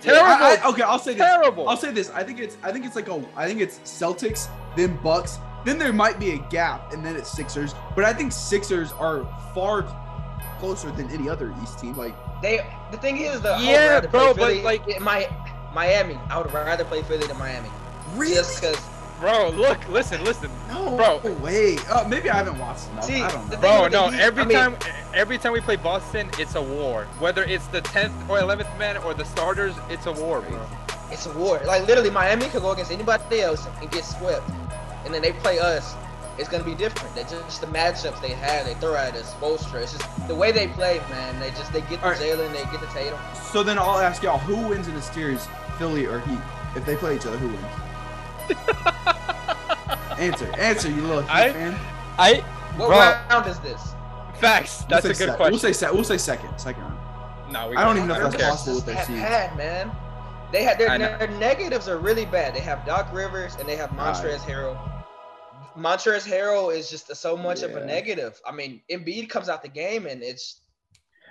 Terrible, 0.00 0.26
I, 0.26 0.58
I, 0.62 0.68
okay, 0.70 0.82
I'll 0.82 0.98
say 0.98 1.14
this. 1.14 1.22
terrible. 1.22 1.68
I'll 1.68 1.76
say 1.78 1.90
this. 1.92 2.10
I 2.10 2.22
think 2.24 2.38
it's 2.40 2.56
I 2.62 2.72
think 2.72 2.84
it's 2.84 2.96
like 2.96 3.08
a 3.08 3.24
I 3.36 3.46
think 3.46 3.60
it's 3.60 3.78
Celtics, 3.84 4.48
then 4.76 4.96
Bucks, 4.96 5.38
then 5.64 5.78
there 5.78 5.92
might 5.92 6.18
be 6.18 6.32
a 6.32 6.38
gap, 6.38 6.92
and 6.92 7.04
then 7.04 7.16
it's 7.16 7.30
Sixers. 7.30 7.74
But 7.94 8.04
I 8.04 8.12
think 8.12 8.32
Sixers 8.32 8.92
are 8.92 9.26
far 9.54 9.84
closer 10.58 10.90
than 10.90 11.10
any 11.10 11.28
other 11.28 11.54
East 11.62 11.78
team. 11.78 11.96
Like 11.96 12.14
They 12.42 12.64
the 12.90 12.98
thing 12.98 13.18
is 13.18 13.40
though, 13.40 13.58
Yeah, 13.58 14.00
bro, 14.00 14.34
but, 14.34 14.56
like- 14.62 15.00
my 15.00 15.28
Miami, 15.74 16.18
I 16.30 16.38
would 16.38 16.52
rather 16.52 16.84
play 16.84 17.02
Philly 17.02 17.26
than 17.26 17.38
Miami. 17.38 17.68
really? 18.14 18.34
Just 18.34 18.60
because 18.60 18.80
bro, 19.20 19.50
look, 19.50 19.78
listen, 19.88 20.22
listen. 20.24 20.50
no, 20.68 20.96
bro. 20.96 21.20
Wait, 21.40 21.80
uh, 21.90 22.06
maybe 22.06 22.28
I 22.30 22.36
haven't 22.36 22.58
watched 22.58 22.88
enough. 22.90 23.04
See, 23.04 23.22
I 23.22 23.30
don't 23.30 23.48
know. 23.50 23.56
Bro, 23.58 23.88
no. 23.88 24.08
Heat, 24.10 24.20
Every 24.20 24.42
I 24.42 24.46
mean- 24.46 24.56
time, 24.56 24.76
every 25.14 25.38
time 25.38 25.52
we 25.52 25.60
play 25.60 25.76
Boston, 25.76 26.30
it's 26.38 26.54
a 26.54 26.62
war. 26.62 27.06
Whether 27.18 27.42
it's 27.44 27.66
the 27.68 27.80
tenth 27.80 28.12
or 28.28 28.38
eleventh 28.38 28.68
man 28.78 28.96
or 28.98 29.14
the 29.14 29.24
starters, 29.24 29.74
it's 29.88 30.06
a 30.06 30.12
war, 30.12 30.40
bro. 30.42 30.60
it's 31.10 31.26
a 31.26 31.32
war. 31.38 31.60
Like 31.66 31.86
literally, 31.86 32.10
Miami 32.10 32.48
could 32.48 32.62
go 32.62 32.70
against 32.72 32.92
anybody 32.92 33.40
else 33.40 33.66
and 33.80 33.90
get 33.90 34.04
swept, 34.04 34.48
and 35.04 35.12
then 35.14 35.22
they 35.22 35.32
play 35.32 35.58
us. 35.58 35.94
It's 36.36 36.48
gonna 36.48 36.64
be 36.64 36.74
different. 36.74 37.14
They 37.14 37.22
just 37.22 37.60
the 37.60 37.66
matchups 37.68 38.20
they 38.20 38.30
have, 38.30 38.66
they 38.66 38.74
throw 38.74 38.96
at 38.96 39.14
us, 39.14 39.32
Spoelstra. 39.34 39.82
It's 39.82 39.92
just 39.96 40.28
the 40.28 40.34
way 40.34 40.50
they 40.50 40.66
play, 40.68 41.00
man. 41.10 41.38
They 41.38 41.50
just 41.50 41.72
they 41.72 41.80
get 41.82 42.00
the 42.00 42.04
All 42.06 42.10
right. 42.10 42.20
Jaylen, 42.20 42.52
they 42.52 42.64
get 42.72 42.80
the 42.80 42.86
Tatum. 42.88 43.18
So 43.52 43.62
then 43.62 43.78
I'll 43.78 43.98
ask 44.00 44.22
y'all, 44.22 44.38
who 44.38 44.68
wins 44.68 44.88
in 44.88 44.94
a 44.96 45.02
series, 45.02 45.46
Philly 45.78 46.06
or 46.06 46.18
Heat? 46.20 46.38
If 46.74 46.84
they 46.84 46.96
play 46.96 47.14
each 47.14 47.24
other, 47.26 47.38
who 47.38 47.46
wins? 47.48 48.58
answer, 50.18 50.50
answer, 50.58 50.90
you 50.90 51.02
little 51.02 51.22
Heat 51.22 51.30
I- 51.30 51.52
fan. 51.52 51.78
I 52.18 52.34
What 52.76 52.88
Bro. 52.88 52.98
round 52.98 53.46
is 53.48 53.58
this? 53.60 53.80
facts. 54.40 54.80
We'll 54.80 55.00
That's 55.00 55.02
say 55.04 55.10
a 55.10 55.12
good 55.12 55.28
sec- 55.28 55.36
question. 55.36 55.52
We'll 55.52 55.58
say 55.60 55.72
se- 55.72 55.90
we'll 55.92 56.04
say 56.04 56.18
second, 56.18 56.58
second 56.58 56.82
round. 56.82 56.98
no, 57.52 57.68
we 57.68 57.76
I 57.76 57.84
don't 57.84 57.96
even 57.96 58.08
know 58.08 58.14
if 58.16 58.22
that's 58.22 58.36
care. 58.36 58.50
possible 58.50 58.74
with 58.76 58.86
their 58.86 58.96
It's 58.96 59.06
seeds. 59.06 59.20
bad, 59.20 59.56
man. 59.56 59.90
They 60.52 60.62
had 60.64 60.78
their, 60.78 60.98
their 60.98 61.28
negatives 61.38 61.88
are 61.88 61.98
really 61.98 62.26
bad. 62.26 62.54
They 62.54 62.60
have 62.60 62.84
Doc 62.84 63.08
Rivers 63.12 63.54
and 63.56 63.68
they 63.68 63.76
have 63.76 63.90
Montrezl 63.90 64.38
Harrell. 64.40 64.76
Montrezl 65.76 66.28
Harrell 66.30 66.74
is 66.74 66.90
just 66.90 67.14
so 67.16 67.36
much 67.36 67.62
of 67.62 67.74
a 67.76 67.84
negative. 67.84 68.40
I 68.46 68.52
mean, 68.52 68.80
Embiid 68.90 69.28
comes 69.28 69.48
out 69.48 69.62
the 69.62 69.68
game 69.68 70.06
and 70.06 70.22
it's 70.22 70.60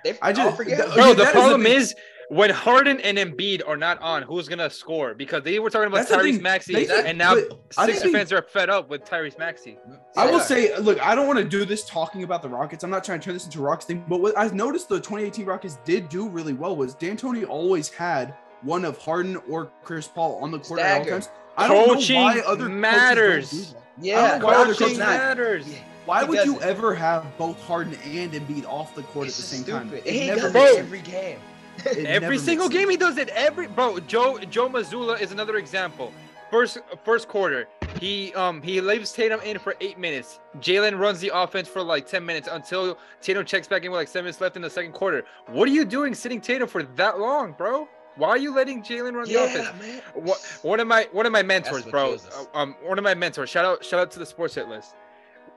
they 0.04 0.12
I 0.22 0.30
I 0.30 0.34
just- 0.34 0.46
just 0.48 0.58
forget. 0.58 0.78
the- 0.90 0.94
Bro, 0.94 1.04
Okay, 1.04 1.14
the 1.14 1.16
that 1.16 1.28
is 1.28 1.28
the 1.28 1.32
problem 1.40 1.64
thing. 1.64 1.74
is 1.76 1.96
when 2.30 2.50
Harden 2.50 3.00
and 3.02 3.18
Embiid 3.18 3.62
are 3.68 3.78
not 3.78 4.02
on, 4.02 4.22
who's 4.24 4.50
gonna 4.50 4.70
score? 4.70 5.14
Because 5.14 5.44
they 5.44 5.60
were 5.60 5.70
talking 5.70 5.88
about 5.88 6.08
That's 6.08 6.12
Tyrese 6.12 6.34
thing. 6.36 6.42
Maxey, 6.42 6.86
They 6.86 7.10
and 7.10 7.18
now 7.18 7.36
but 7.36 7.60
I 7.78 7.86
Sixer 7.86 8.10
fans 8.10 8.34
are 8.34 8.42
fed 8.42 8.70
up 8.70 8.90
with 8.90 9.06
Tyrese 9.06 9.38
Maxey. 9.38 9.78
I 10.18 10.26
will 10.26 10.34
Yeah. 10.40 10.44
say, 10.44 10.78
look, 10.78 11.02
I 11.02 11.16
don't 11.16 11.28
want 11.28 11.40
to 11.40 11.46
do 11.46 11.64
this 11.64 11.86
talking 11.86 12.24
about 12.24 12.42
the 12.42 12.50
Rockets. 12.50 12.84
I'm 12.84 12.90
not 12.90 13.04
trying 13.06 13.20
to 13.20 13.26
turn 13.26 13.34
this 13.34 13.46
into 13.46 13.60
a 13.60 13.62
Rockets 13.62 13.86
thing, 13.86 14.04
but 14.10 14.20
what 14.20 14.38
I've 14.38 14.54
noticed 14.54 14.90
the 14.90 15.00
2018 15.00 15.46
Rockets 15.46 15.78
did 15.86 16.10
do 16.10 16.28
really 16.28 16.54
well 16.54 16.76
was 16.76 16.96
D'Antoni 16.96 17.48
always 17.48 17.88
had 17.90 18.34
one 18.62 18.84
of 18.86 18.98
Harden 18.98 19.38
or 19.50 19.72
Chris 19.84 20.08
Paul 20.08 20.40
on 20.42 20.52
the 20.52 20.60
court 20.60 20.80
at 20.80 21.00
all 21.00 21.06
times. 21.06 21.30
I 21.58 21.68
don't 21.68 21.88
Coaching 21.96 22.16
know 22.16 22.24
why 22.24 22.40
other 22.42 22.70
matters. 22.70 23.50
Coaches 23.52 23.74
don't 23.74 23.84
that. 24.02 24.06
yeah, 24.06 24.20
I 24.22 24.28
don't 24.30 24.40
know 24.40 24.46
why 24.48 24.54
other 24.56 24.74
Coaching 24.76 25.00
not. 25.00 25.08
matters. 25.10 25.68
Yeah, 25.70 25.78
Why 26.06 26.22
He 26.24 26.30
would 26.30 26.46
you 26.46 26.54
doesn't. 26.56 26.70
ever 26.70 26.94
have 26.96 27.38
both 27.38 27.62
Harden 27.66 27.94
and 28.06 28.32
Embiid 28.34 28.66
off 28.66 28.96
the 28.96 29.04
court 29.04 29.28
it's 29.28 29.38
at 29.40 29.46
the 29.46 29.56
just 29.56 29.66
same 29.68 29.76
time? 29.78 29.88
stupid. 29.90 30.08
It 30.08 30.14
He 30.14 30.28
never 30.28 30.42
does 30.42 30.52
Bro. 30.52 30.64
it 30.66 30.80
every 30.80 31.02
game. 31.02 31.40
It 31.86 32.06
Every 32.06 32.30
makes 32.38 32.44
single 32.44 32.68
sense. 32.68 32.78
game 32.78 32.90
he 32.90 32.98
does 32.98 33.18
it. 33.18 33.30
Every 33.30 33.68
bro, 33.68 34.00
Joe 34.02 34.38
Joe 34.50 34.70
Mazzulla 34.70 35.20
is 35.20 35.32
another 35.32 35.58
example. 35.58 36.14
First 36.52 36.78
first 37.04 37.28
quarter, 37.28 37.68
he 38.00 38.32
um 38.36 38.62
he 38.62 38.80
leaves 38.80 39.12
Tatum 39.12 39.42
in 39.42 39.58
for 39.58 39.76
eight 39.82 39.98
minutes. 39.98 40.40
Jaylen 40.60 41.00
runs 41.00 41.20
the 41.20 41.32
offense 41.34 41.68
for 41.68 41.82
like 41.82 42.08
ten 42.08 42.24
minutes 42.24 42.48
until 42.52 43.00
Tatum 43.22 43.44
checks 43.46 43.68
back 43.68 43.84
in 43.84 43.92
with 43.92 43.98
like 44.00 44.08
seven 44.08 44.26
minutes 44.26 44.40
left 44.40 44.56
in 44.56 44.62
the 44.62 44.70
second 44.70 44.92
quarter. 44.92 45.24
What 45.48 45.68
are 45.68 45.72
you 45.72 45.84
doing 45.84 46.14
sitting 46.14 46.40
Tatum 46.42 46.68
for 46.68 46.84
that 46.84 47.20
long, 47.20 47.54
bro? 47.54 47.88
Why 48.16 48.30
are 48.30 48.38
you 48.38 48.54
letting 48.54 48.84
Jaylen 48.84 49.14
run 49.16 49.26
the 49.26 49.32
yeah, 49.34 49.44
offense? 49.46 49.82
man. 49.82 50.02
What, 50.14 50.40
one 50.62 50.80
of 50.80 50.88
my 50.88 51.08
one 51.12 51.26
of 51.26 51.32
my 51.32 51.42
mentors, 51.44 51.84
bro. 51.86 52.14
uh, 52.16 52.46
Um, 52.54 52.76
one 52.84 52.98
of 52.98 53.04
my 53.04 53.16
mentors. 53.16 53.50
Shout 53.50 53.66
out, 53.66 53.84
shout 53.84 54.00
out 54.00 54.12
to 54.12 54.20
the 54.20 54.26
sports 54.26 54.56
hit 54.56 54.68
list. 54.68 54.96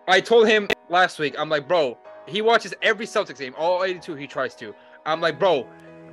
I 0.08 0.20
told 0.20 0.48
him 0.48 0.68
last 0.88 1.18
week. 1.18 1.34
I'm 1.38 1.48
like, 1.48 1.68
bro. 1.68 1.98
He 2.26 2.42
watches 2.42 2.74
every 2.82 3.06
Celtics 3.06 3.38
game, 3.38 3.54
all 3.56 3.84
82. 3.84 4.14
He 4.16 4.26
tries 4.26 4.54
to. 4.56 4.74
I'm 5.04 5.20
like, 5.20 5.38
bro. 5.38 5.66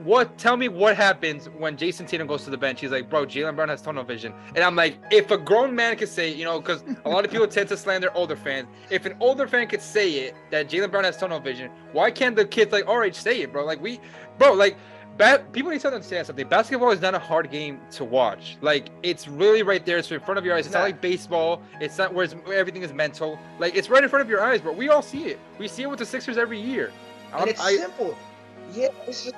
What? 0.04 0.38
Tell 0.40 0.58
me 0.58 0.70
what 0.70 0.96
happens 0.98 1.48
when 1.50 1.78
Jayson 1.78 2.08
Tatum 2.08 2.26
goes 2.26 2.44
to 2.46 2.50
the 2.50 2.58
bench. 2.58 2.82
He's 2.82 2.90
like, 2.90 3.12
bro, 3.12 3.28
Jaylen 3.28 3.56
Brown 3.56 3.70
has 3.70 3.80
tunnel 3.80 4.04
vision, 4.04 4.34
and 4.56 4.64
I'm 4.64 4.76
like, 4.76 4.98
if 5.12 5.30
a 5.30 5.38
grown 5.38 5.76
man 5.76 5.96
could 5.98 6.10
say, 6.10 6.34
you 6.34 6.44
know, 6.46 6.60
because 6.60 6.84
a 7.06 7.10
lot 7.10 7.24
of 7.26 7.30
people 7.32 7.48
tend 7.48 7.70
to 7.70 7.78
slander 7.78 8.10
older 8.16 8.36
fans. 8.36 8.68
If 8.90 9.06
an 9.06 9.16
older 9.20 9.48
fan 9.48 9.68
could 9.68 9.84
say 9.84 10.12
it 10.14 10.36
that 10.50 10.68
Jaylen 10.68 10.90
Brown 10.90 11.04
has 11.04 11.16
tunnel 11.16 11.40
vision, 11.40 11.70
why 11.92 12.10
can't 12.10 12.36
the 12.36 12.44
kids 12.44 12.72
like 12.72 12.88
our 12.88 13.04
age 13.04 13.14
say 13.16 13.42
it, 13.42 13.52
bro? 13.54 13.66
Like 13.66 13.82
we, 13.82 14.00
bro, 14.40 14.54
like 14.54 14.78
Ba- 15.18 15.44
people 15.52 15.70
need 15.72 15.82
to 15.82 15.88
understand 15.88 16.26
something. 16.26 16.48
Basketball 16.48 16.90
is 16.92 17.00
not 17.02 17.14
a 17.14 17.20
hard 17.20 17.52
game 17.52 17.80
to 17.92 18.04
watch. 18.04 18.58
Like 18.62 18.90
it's 19.04 19.28
really 19.28 19.62
right 19.62 19.86
there. 19.86 19.98
It's 20.00 20.12
in 20.12 20.20
front 20.20 20.38
of 20.40 20.46
your 20.46 20.56
eyes. 20.56 20.66
It's 20.66 20.74
not 20.74 20.80
Nah. 20.80 20.86
like 20.86 21.02
baseball. 21.02 21.62
It's 21.80 21.98
not 21.98 22.14
where, 22.14 22.26
it's, 22.26 22.34
where 22.34 22.58
everything 22.58 22.82
is 22.82 22.94
mental. 22.94 23.38
Like 23.60 23.76
it's 23.76 23.90
right 23.90 24.04
in 24.04 24.10
front 24.10 24.22
of 24.24 24.30
your 24.30 24.42
eyes, 24.42 24.62
bro. 24.62 24.72
We 24.74 24.90
all 24.90 25.02
see 25.04 25.26
it. 25.26 25.40
We 25.60 25.68
see 25.68 25.84
it 25.84 25.90
with 25.90 26.00
the 26.00 26.06
Sixers 26.06 26.38
every 26.38 26.60
year. 26.60 26.92
I 27.32 27.42
And 27.42 27.50
it's 27.50 27.62
I- 27.62 27.76
simple. 27.78 28.18
Yeah, 28.74 28.88
it's 29.08 29.24
just 29.26 29.36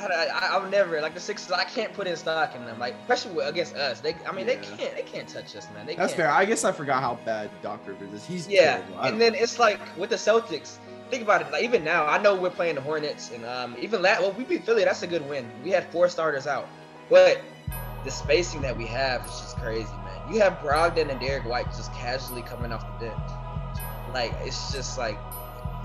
I, 0.00 0.06
I, 0.06 0.48
I'll 0.52 0.70
never 0.70 1.00
like 1.02 1.12
the 1.14 1.20
Sixers. 1.20 1.50
I 1.50 1.64
can't 1.64 1.92
put 1.92 2.06
in 2.06 2.14
stock 2.16 2.54
in 2.54 2.64
them, 2.64 2.78
like 2.78 2.94
especially 3.02 3.44
against 3.44 3.74
us. 3.74 4.00
They, 4.00 4.14
I 4.26 4.32
mean, 4.32 4.46
they 4.46 4.56
can't, 4.56 4.94
they 4.94 5.02
can't 5.02 5.28
touch 5.28 5.56
us, 5.56 5.66
man. 5.74 5.86
They 5.86 5.96
That's 5.96 6.12
can't. 6.12 6.22
fair. 6.22 6.30
I 6.30 6.44
guess 6.44 6.64
I 6.64 6.70
forgot 6.72 7.02
how 7.02 7.18
bad 7.24 7.50
Doc 7.62 7.80
Rivers 7.86 8.12
is. 8.14 8.24
He's 8.24 8.48
Yeah, 8.48 8.76
terrible. 8.78 8.98
And 9.00 9.10
don't- 9.10 9.18
then 9.18 9.34
it's 9.34 9.58
like 9.58 9.80
with 9.98 10.10
the 10.10 10.16
Celtics. 10.16 10.78
Think 11.10 11.22
about 11.22 11.40
it. 11.42 11.50
Like 11.52 11.64
even 11.64 11.84
now, 11.84 12.06
I 12.06 12.20
know 12.20 12.34
we're 12.34 12.50
playing 12.50 12.74
the 12.74 12.80
Hornets, 12.80 13.30
and 13.32 13.44
um, 13.46 13.76
even 13.80 14.02
that. 14.02 14.20
Well, 14.20 14.32
we 14.32 14.44
beat 14.44 14.64
Philly. 14.64 14.84
That's 14.84 15.02
a 15.02 15.06
good 15.06 15.26
win. 15.28 15.48
We 15.64 15.70
had 15.70 15.90
four 15.90 16.08
starters 16.08 16.46
out, 16.46 16.68
but 17.08 17.40
the 18.04 18.10
spacing 18.10 18.60
that 18.62 18.76
we 18.76 18.86
have 18.86 19.24
is 19.26 19.30
just 19.40 19.56
crazy, 19.56 19.84
man. 19.90 20.32
You 20.34 20.40
have 20.40 20.58
Brogdon 20.58 21.10
and 21.10 21.18
Derrick 21.20 21.44
White 21.46 21.66
just 21.76 21.92
casually 21.94 22.42
coming 22.42 22.72
off 22.72 22.84
the 23.00 23.06
bench. 23.06 23.30
Like 24.12 24.32
it's 24.44 24.72
just 24.72 24.98
like 24.98 25.18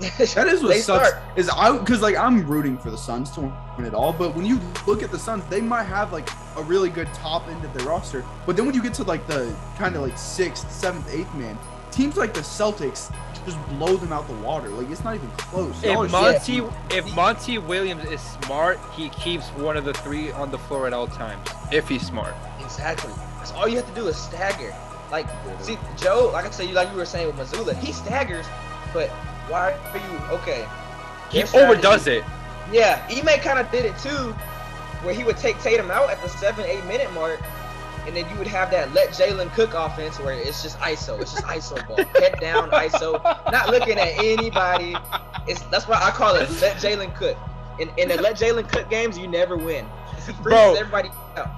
That 0.00 0.48
is 0.48 0.62
what 0.62 0.76
sucks. 0.76 1.08
start- 1.08 1.22
Is 1.36 1.48
I 1.48 1.76
because 1.78 2.02
like 2.02 2.16
I'm 2.16 2.46
rooting 2.46 2.76
for 2.76 2.90
the 2.90 2.98
Suns 2.98 3.30
to 3.32 3.40
win 3.76 3.86
it 3.86 3.94
all, 3.94 4.12
but 4.12 4.34
when 4.34 4.44
you 4.44 4.60
look 4.86 5.02
at 5.02 5.10
the 5.10 5.18
Suns, 5.18 5.44
they 5.46 5.60
might 5.60 5.84
have 5.84 6.12
like 6.12 6.28
a 6.56 6.62
really 6.62 6.88
good 6.90 7.06
top 7.14 7.48
end 7.48 7.64
of 7.64 7.72
their 7.74 7.86
roster. 7.86 8.24
But 8.44 8.56
then 8.56 8.66
when 8.66 8.74
you 8.74 8.82
get 8.82 8.92
to 8.94 9.04
like 9.04 9.26
the 9.26 9.54
kind 9.78 9.94
of 9.96 10.02
like 10.02 10.18
sixth, 10.18 10.70
seventh, 10.70 11.08
eighth 11.12 11.32
man, 11.34 11.56
teams 11.94 12.16
like 12.16 12.34
the 12.34 12.40
Celtics 12.40 13.14
just 13.44 13.68
blow 13.68 13.96
them 13.96 14.12
out 14.12 14.26
the 14.26 14.34
water. 14.34 14.68
Like 14.68 14.90
it's 14.90 15.04
not 15.04 15.14
even 15.14 15.30
close. 15.32 15.76
If 15.82 15.82
shit. 15.82 16.10
Monty 16.10 16.62
if 16.90 17.14
Monty 17.14 17.58
Williams 17.58 18.04
is 18.10 18.20
smart, 18.20 18.78
he 18.94 19.08
keeps 19.10 19.48
one 19.50 19.76
of 19.76 19.84
the 19.84 19.94
three 19.94 20.32
on 20.32 20.50
the 20.50 20.58
floor 20.58 20.86
at 20.86 20.92
all 20.92 21.06
times. 21.06 21.48
If 21.72 21.88
he's 21.88 22.06
smart. 22.06 22.34
Exactly. 22.60 23.12
That's 23.38 23.52
all 23.52 23.68
you 23.68 23.76
have 23.76 23.86
to 23.86 23.94
do 23.94 24.08
is 24.08 24.16
stagger. 24.16 24.74
Like, 25.10 25.26
see, 25.60 25.78
Joe, 25.96 26.30
like 26.32 26.46
I 26.46 26.50
said, 26.50 26.68
you 26.68 26.74
like 26.74 26.90
you 26.90 26.96
were 26.96 27.04
saying 27.04 27.26
with 27.26 27.36
Mazzulla, 27.36 27.76
he 27.76 27.92
staggers, 27.92 28.46
but 28.92 29.10
why 29.48 29.72
are 29.72 29.98
you 29.98 30.36
okay? 30.38 30.66
He 31.30 31.42
overdoes 31.56 32.06
it. 32.06 32.24
Yeah, 32.72 33.06
Ime 33.10 33.38
kind 33.40 33.58
of 33.58 33.70
did 33.70 33.84
it 33.84 33.96
too, 33.98 34.32
where 35.02 35.14
he 35.14 35.22
would 35.22 35.36
take 35.36 35.58
Tatum 35.60 35.90
out 35.90 36.08
at 36.08 36.20
the 36.22 36.28
seven, 36.28 36.64
eight 36.64 36.84
minute 36.86 37.12
mark, 37.12 37.40
and 38.06 38.16
then 38.16 38.28
you 38.30 38.36
would 38.36 38.46
have 38.46 38.70
that 38.70 38.92
let 38.92 39.10
Jaylen 39.10 39.52
cook 39.52 39.74
offense 39.74 40.18
where 40.18 40.34
it's 40.34 40.62
just 40.62 40.78
ISO, 40.78 41.20
it's 41.20 41.32
just 41.32 41.44
ISO 41.44 41.86
ball, 41.86 41.96
head 42.20 42.38
down 42.40 42.70
ISO, 42.70 43.22
not 43.50 43.70
looking 43.70 43.98
at 43.98 44.12
anybody. 44.22 44.96
It's 45.46 45.60
that's 45.62 45.88
why 45.88 46.00
I 46.02 46.10
call 46.10 46.36
it 46.36 46.48
let 46.60 46.76
Jaylen 46.76 47.14
cook. 47.14 47.36
In 47.78 47.90
in 47.98 48.08
the 48.08 48.20
let 48.20 48.36
Jaylen 48.36 48.68
cook 48.68 48.88
games, 48.90 49.18
you 49.18 49.26
never 49.26 49.56
win. 49.56 49.86
He 50.26 50.32
Bro. 50.42 50.74
everybody 50.74 51.10
out. 51.36 51.50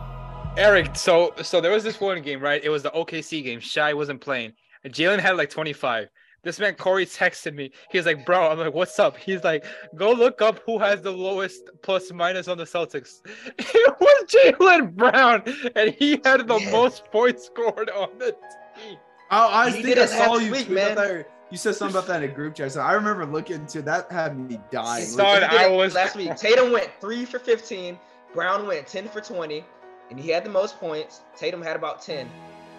Eric, 0.56 0.96
so 0.96 1.34
so 1.42 1.60
there 1.60 1.72
was 1.72 1.84
this 1.84 2.00
one 2.00 2.22
game, 2.22 2.40
right? 2.40 2.62
It 2.62 2.70
was 2.70 2.82
the 2.82 2.90
OKC 2.90 3.44
game. 3.44 3.60
Shai 3.60 3.92
wasn't 3.94 4.20
playing. 4.20 4.52
And 4.84 4.92
Jaylen 4.92 5.18
had 5.18 5.36
like 5.36 5.50
25. 5.50 6.08
This 6.46 6.60
man 6.60 6.74
Korey 6.74 7.02
texted 7.04 7.54
me. 7.56 7.72
He's 7.90 8.06
like, 8.06 8.24
"Bro," 8.24 8.50
I'm 8.52 8.58
like, 8.60 8.72
"What's 8.72 8.96
up?" 9.00 9.16
He's 9.16 9.42
like, 9.42 9.64
"Go 9.96 10.12
look 10.12 10.40
up 10.40 10.60
who 10.64 10.78
has 10.78 11.02
the 11.02 11.10
lowest 11.10 11.70
plus 11.82 12.12
minus 12.12 12.46
on 12.46 12.56
the 12.56 12.62
Celtics." 12.64 13.20
It 13.58 13.96
was 14.00 14.24
Jaylen 14.32 14.94
Brown, 14.94 15.42
and 15.74 15.92
he 15.94 16.20
had 16.24 16.46
the 16.46 16.58
Yeah. 16.58 16.70
most 16.70 17.10
points 17.10 17.46
scored 17.46 17.90
on 17.90 18.10
the 18.20 18.30
team. 18.78 18.96
Oh, 19.32 19.48
I 19.50 19.66
He 19.70 19.82
think 19.82 19.86
did 19.86 19.98
I 19.98 20.06
saw 20.06 20.36
you 20.38 20.52
week, 20.52 20.66
tweet 20.66 20.76
man. 20.76 20.94
that. 20.94 21.28
You 21.50 21.58
said 21.58 21.74
something 21.74 21.96
about 21.96 22.06
that 22.06 22.22
in 22.22 22.30
a 22.30 22.32
group 22.32 22.54
chat. 22.54 22.70
So 22.70 22.80
I 22.80 22.92
remember 22.92 23.26
looking 23.26 23.56
into 23.56 23.82
that. 23.82 24.10
Had 24.12 24.38
me 24.38 24.60
dying. 24.70 25.00
He 25.04 25.06
Son, 25.10 25.42
I 25.42 25.64
it 25.64 25.72
was- 25.76 25.94
last 25.96 26.14
week. 26.14 26.36
Tatum 26.36 26.70
went 26.70 26.90
three 27.00 27.24
for 27.24 27.40
15. 27.40 27.98
Brown 28.34 28.68
went 28.68 28.86
10 28.86 29.08
for 29.08 29.20
20, 29.20 29.64
and 30.10 30.20
he 30.20 30.30
had 30.30 30.44
the 30.44 30.50
most 30.50 30.78
points. 30.78 31.22
Tatum 31.36 31.60
had 31.60 31.74
about 31.74 32.02
10. 32.02 32.30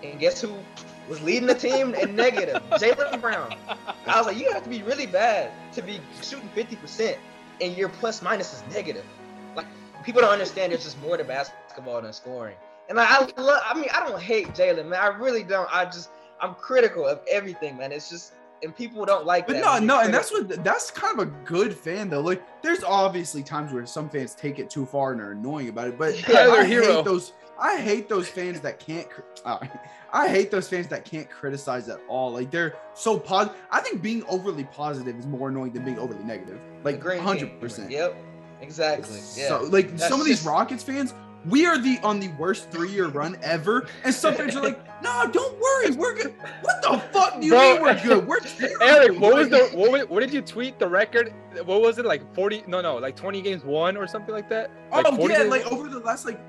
And 0.04 0.20
guess 0.20 0.42
who 0.42 0.54
was 1.10 1.22
leading 1.22 1.48
the 1.48 1.56
team 1.56 1.96
in 1.96 2.16
negative? 2.16 2.62
Jaylen 2.72 3.20
Brown. 3.22 3.56
I 4.06 4.18
was 4.18 4.28
like, 4.28 4.38
you 4.38 4.52
have 4.54 4.64
to 4.64 4.70
be 4.70 4.84
really 4.84 5.06
bad 5.08 5.52
to 5.74 5.82
be 5.82 6.00
shooting 6.22 6.50
50%, 6.56 7.18
and 7.62 7.76
your 7.78 7.90
plus 7.90 8.22
minus 8.22 8.54
is 8.54 8.64
negative. 8.74 9.06
Like 9.56 9.66
people 10.04 10.22
don't 10.22 10.32
understand. 10.32 10.72
There's 10.72 10.84
just 10.84 11.02
more 11.02 11.18
to 11.18 11.24
basketball 11.24 12.02
than 12.02 12.14
scoring. 12.14 12.56
And 12.90 12.98
like, 12.98 13.10
I 13.10 13.42
love. 13.42 13.62
I 13.66 13.74
mean, 13.80 13.90
I 13.94 14.08
don't 14.08 14.22
hate 14.22 14.50
Jaylen, 14.50 14.88
man. 14.88 15.02
I 15.02 15.08
really 15.08 15.44
don't. 15.44 15.68
I 15.74 15.86
just 15.86 16.10
I'm 16.40 16.54
critical 16.56 17.06
of 17.06 17.20
everything, 17.30 17.78
man. 17.78 17.92
It's 17.92 18.10
just. 18.10 18.34
And 18.64 18.76
people 18.76 19.06
don't 19.06 19.24
like 19.24 19.46
that. 19.46 19.54
But 19.54 19.62
that. 19.62 19.84
no, 19.84 19.98
no, 19.98 20.02
and 20.04 20.12
that's 20.12 20.32
what 20.32 20.64
that's 20.64 20.90
kind 20.90 21.20
of 21.20 21.28
a 21.28 21.32
good 21.46 21.76
fan 21.76 22.10
though. 22.10 22.22
Like, 22.22 22.42
there's 22.64 22.84
obviously 22.84 23.44
times 23.44 23.72
where 23.72 23.86
some 23.86 24.10
fans 24.10 24.34
take 24.34 24.58
it 24.58 24.68
too 24.68 24.84
far 24.84 25.12
and 25.12 25.22
are 25.22 25.34
annoying 25.34 25.70
about 25.70 25.90
it. 25.90 25.98
But 26.00 26.28
Yeah, 26.28 26.50
I 26.50 26.66
hero. 26.66 26.96
hate 26.96 27.06
those. 27.06 27.34
I 27.60 27.80
hate 27.80 28.08
those 28.10 28.28
fans 28.28 28.60
that 28.62 28.80
can't. 28.80 29.08
Uh, 29.46 29.60
I 30.14 30.30
hate 30.30 30.52
those 30.52 30.70
fans 30.70 30.88
that 30.88 31.06
can't 31.06 31.30
criticize 31.30 31.90
at 31.90 32.00
all. 32.08 32.32
Like 32.32 32.52
they're 32.52 32.76
so 32.94 33.20
positive. 33.20 33.60
I 33.72 33.82
think 33.82 34.02
being 34.02 34.24
overly 34.30 34.64
positive 34.66 35.18
is 35.18 35.26
more 35.26 35.50
annoying 35.50 35.72
than 35.74 35.84
being 35.84 36.00
overly 36.00 36.24
negative. 36.24 36.60
Like 36.84 37.04
The 37.04 37.22
hundred 37.22 37.60
percent. 37.60 37.92
Yep. 37.92 38.16
Exactly. 38.62 39.18
Yeah. 39.36 39.50
So 39.50 39.64
like 39.70 39.92
That's 39.92 40.08
some 40.08 40.20
of 40.20 40.26
these 40.26 40.38
just- 40.38 40.48
Rockets 40.48 40.84
fans, 40.84 41.14
we 41.46 41.66
are 41.66 41.78
the 41.78 42.00
on 42.04 42.20
the 42.20 42.30
worst 42.40 42.72
three 42.72 42.90
year 42.92 43.08
run 43.08 43.38
ever, 43.42 43.88
and 44.04 44.14
some 44.14 44.34
fans 44.34 44.56
are 44.56 44.64
like, 44.64 44.80
"No, 45.04 45.30
don't 45.32 45.58
worry, 45.60 45.92
we're 45.92 46.16
good." 46.16 46.34
What 46.62 46.82
the 46.82 47.00
fuck 47.14 47.40
do 47.40 47.46
you 47.46 47.54
Bro, 47.54 47.74
mean 47.74 47.82
we're 47.82 48.04
good? 48.04 48.28
We're 48.28 48.40
terrible. 48.40 48.78
Eric, 48.84 49.20
what 49.20 49.34
was 49.36 49.50
the 49.50 49.70
what, 49.74 49.92
was, 49.92 50.10
what 50.10 50.20
did 50.22 50.34
you 50.34 50.42
tweet 50.42 50.80
the 50.80 50.88
record? 50.88 51.34
What 51.66 51.82
was 51.82 52.00
it 52.00 52.06
like 52.06 52.34
40? 52.34 52.64
No, 52.68 52.82
no, 52.82 52.98
like 52.98 53.16
20 53.16 53.42
games 53.42 53.64
won 53.64 53.96
or 53.98 54.08
something 54.08 54.34
like 54.34 54.50
that. 54.50 54.72
Like 54.92 55.06
oh 55.08 55.28
yeah, 55.28 55.38
games 55.40 55.50
like 55.50 55.72
over 55.72 55.88
the 55.88 56.00
last 56.00 56.26
like 56.26 56.40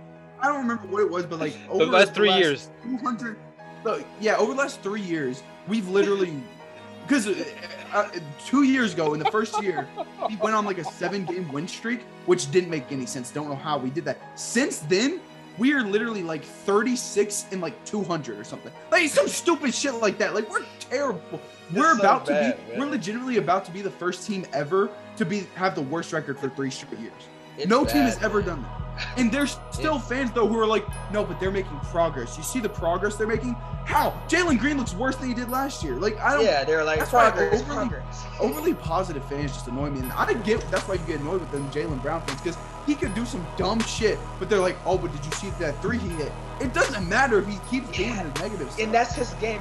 I 0.41 0.49
don't 0.49 0.59
remember 0.59 0.87
what 0.87 1.01
it 1.03 1.11
was, 1.11 1.27
but 1.27 1.41
like 1.41 1.57
over 1.69 1.85
the 1.85 1.91
last 1.91 2.15
three 2.15 2.33
years. 2.33 2.71
200. 2.85 3.37
Look, 3.85 4.05
yeah, 4.21 4.37
over 4.37 4.53
the 4.53 4.59
last 4.59 4.81
three 4.83 5.01
years, 5.01 5.43
we've 5.67 5.89
literally 5.89 6.43
because 7.03 7.27
uh, 7.27 7.45
uh, 7.93 8.09
two 8.45 8.65
years 8.65 8.93
ago 8.93 9.15
in 9.15 9.21
the 9.21 9.31
first 9.31 9.63
year, 9.63 9.89
we 10.29 10.37
went 10.37 10.55
on 10.55 10.65
like 10.67 10.79
a 10.79 10.85
seven-game 10.85 11.51
win 11.51 11.67
streak, 11.67 12.03
which 12.27 12.51
didn't 12.51 12.71
make 12.71 12.91
any 12.93 13.07
sense. 13.07 13.31
Don't 13.31 13.49
know 13.49 13.57
how 13.57 13.79
we 13.79 13.89
did 13.89 14.05
that. 14.05 14.19
Since 14.39 14.81
then, 14.81 15.21
we 15.57 15.73
are 15.73 15.83
literally 15.83 16.23
like 16.23 16.45
36 16.45 17.47
and 17.51 17.61
like 17.61 17.83
200 17.85 18.39
or 18.39 18.45
something. 18.45 18.73
Like 18.91 19.09
some 19.09 19.27
stupid 19.27 19.75
shit 19.75 19.95
like 19.95 20.19
that. 20.19 20.35
Like 20.35 20.51
we're 20.51 20.65
terrible. 20.81 21.41
We're 21.75 21.95
so 21.95 22.01
about 22.01 22.27
bad, 22.27 22.57
to 22.57 22.63
be. 22.63 22.71
man. 22.71 22.81
We're 22.81 22.91
legitimately 22.91 23.39
about 23.39 23.65
to 23.67 23.71
be 23.71 23.83
the 23.83 23.91
first 23.91 24.27
team 24.27 24.47
ever 24.53 24.91
to 25.17 25.25
be 25.25 25.47
have 25.55 25.75
the 25.75 25.83
worst 25.83 26.13
record 26.13 26.39
for 26.39 26.49
three 26.51 26.71
straight 26.71 27.01
years. 27.01 27.13
It's 27.57 27.69
no 27.69 27.85
team 27.85 28.03
has 28.03 28.17
bad, 28.17 28.25
ever 28.27 28.39
man. 28.39 28.49
done 28.49 28.63
that. 28.63 28.88
And 29.17 29.31
there's 29.31 29.59
still 29.71 29.99
fans 29.99 30.31
though 30.33 30.47
who 30.49 30.59
are 30.59 30.67
like, 30.67 30.85
no, 31.13 31.25
but 31.25 31.39
they're 31.41 31.51
making 31.51 31.79
progress. 31.85 32.37
You 32.37 32.43
see 32.43 32.61
the 32.61 32.69
progress 32.69 33.17
they're 33.17 33.27
making? 33.27 33.55
How? 33.85 34.11
Jalen 34.29 34.59
Green 34.59 34.77
looks 34.77 34.95
worse 34.95 35.17
than 35.17 35.29
he 35.29 35.35
did 35.35 35.49
last 35.51 35.83
year. 35.83 35.95
Like 35.97 36.19
I 36.21 36.35
don't. 36.35 36.45
Yeah, 36.45 36.65
they're 36.65 36.85
like 36.85 36.99
That's 36.99 37.13
why 37.13 37.31
overly- 37.31 37.63
progress. 37.65 38.25
Overly 38.41 38.75
positive 38.75 39.25
fans 39.29 39.53
just 39.53 39.67
annoy 39.69 39.91
me, 39.91 40.01
and 40.01 40.13
I 40.13 40.33
get 40.35 40.61
that's 40.71 40.87
why 40.87 40.95
you 40.95 41.01
get 41.07 41.21
annoyed 41.21 41.41
with 41.41 41.51
them 41.51 41.71
Jaylen 41.71 42.01
Brown 42.03 42.21
fans 42.23 42.41
because 42.41 42.59
he 42.87 42.95
could 42.95 43.15
do 43.15 43.25
some 43.27 43.47
dumb 43.57 43.81
shit, 43.81 44.19
but 44.39 44.49
they're 44.49 44.59
like, 44.61 44.77
oh, 44.87 44.97
but 44.99 45.13
did 45.13 45.25
you 45.25 45.33
see 45.33 45.51
that 45.59 45.81
three 45.83 45.99
he 45.99 46.09
hit? 46.11 46.33
It 46.61 46.73
doesn't 46.75 47.09
matter 47.09 47.39
if 47.39 47.47
he 47.47 47.59
keeps 47.71 47.89
doing 47.97 48.11
Yeah. 48.11 48.23
the 48.25 48.41
negative 48.41 48.71
stuff. 48.71 48.85
and 48.85 48.95
that's 48.95 49.15
his 49.15 49.31
game. 49.35 49.61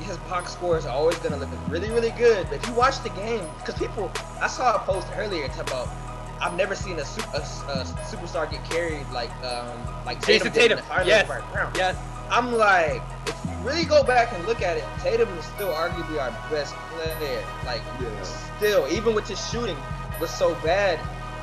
His 0.00 0.16
box 0.28 0.52
scores 0.52 0.86
are 0.86 0.94
always 0.94 1.18
gonna 1.18 1.36
look 1.36 1.48
really, 1.68 1.90
really 1.90 2.10
good. 2.12 2.46
But 2.48 2.56
if 2.56 2.66
you 2.66 2.72
watch 2.74 3.02
the 3.02 3.10
game, 3.10 3.44
because 3.58 3.74
people, 3.78 4.10
I 4.40 4.46
saw 4.46 4.76
a 4.76 4.78
post 4.80 5.06
earlier 5.16 5.46
talking 5.48 5.62
about, 5.62 5.88
I've 6.40 6.54
never 6.56 6.74
seen 6.74 6.98
a, 6.98 7.04
su- 7.04 7.20
a, 7.34 7.38
a 7.38 7.84
superstar 8.08 8.50
get 8.50 8.64
carried 8.64 9.06
like 9.12 9.30
um 9.44 9.68
like 10.06 10.20
Jayson 10.24 10.52
Tatum, 10.52 10.52
did 10.52 10.72
in 10.78 10.84
Tatum. 10.84 11.06
Yes. 11.06 11.28
by 11.28 11.40
Brown. 11.52 11.72
Yes. 11.76 11.96
I'm 12.30 12.52
like, 12.52 13.02
if 13.26 13.34
you 13.44 13.50
really 13.68 13.84
go 13.84 14.04
back 14.04 14.32
and 14.32 14.46
look 14.46 14.62
at 14.62 14.76
it, 14.76 14.84
Tatum 15.02 15.28
is 15.36 15.44
still 15.46 15.72
arguably 15.72 16.20
our 16.20 16.30
best 16.50 16.74
player. 16.92 17.44
Like, 17.66 17.82
Yeah. 18.00 18.22
still, 18.56 18.86
even 18.88 19.14
with 19.14 19.26
his 19.28 19.44
shooting 19.50 19.76
was 20.20 20.30
so 20.30 20.54
bad, 20.62 21.00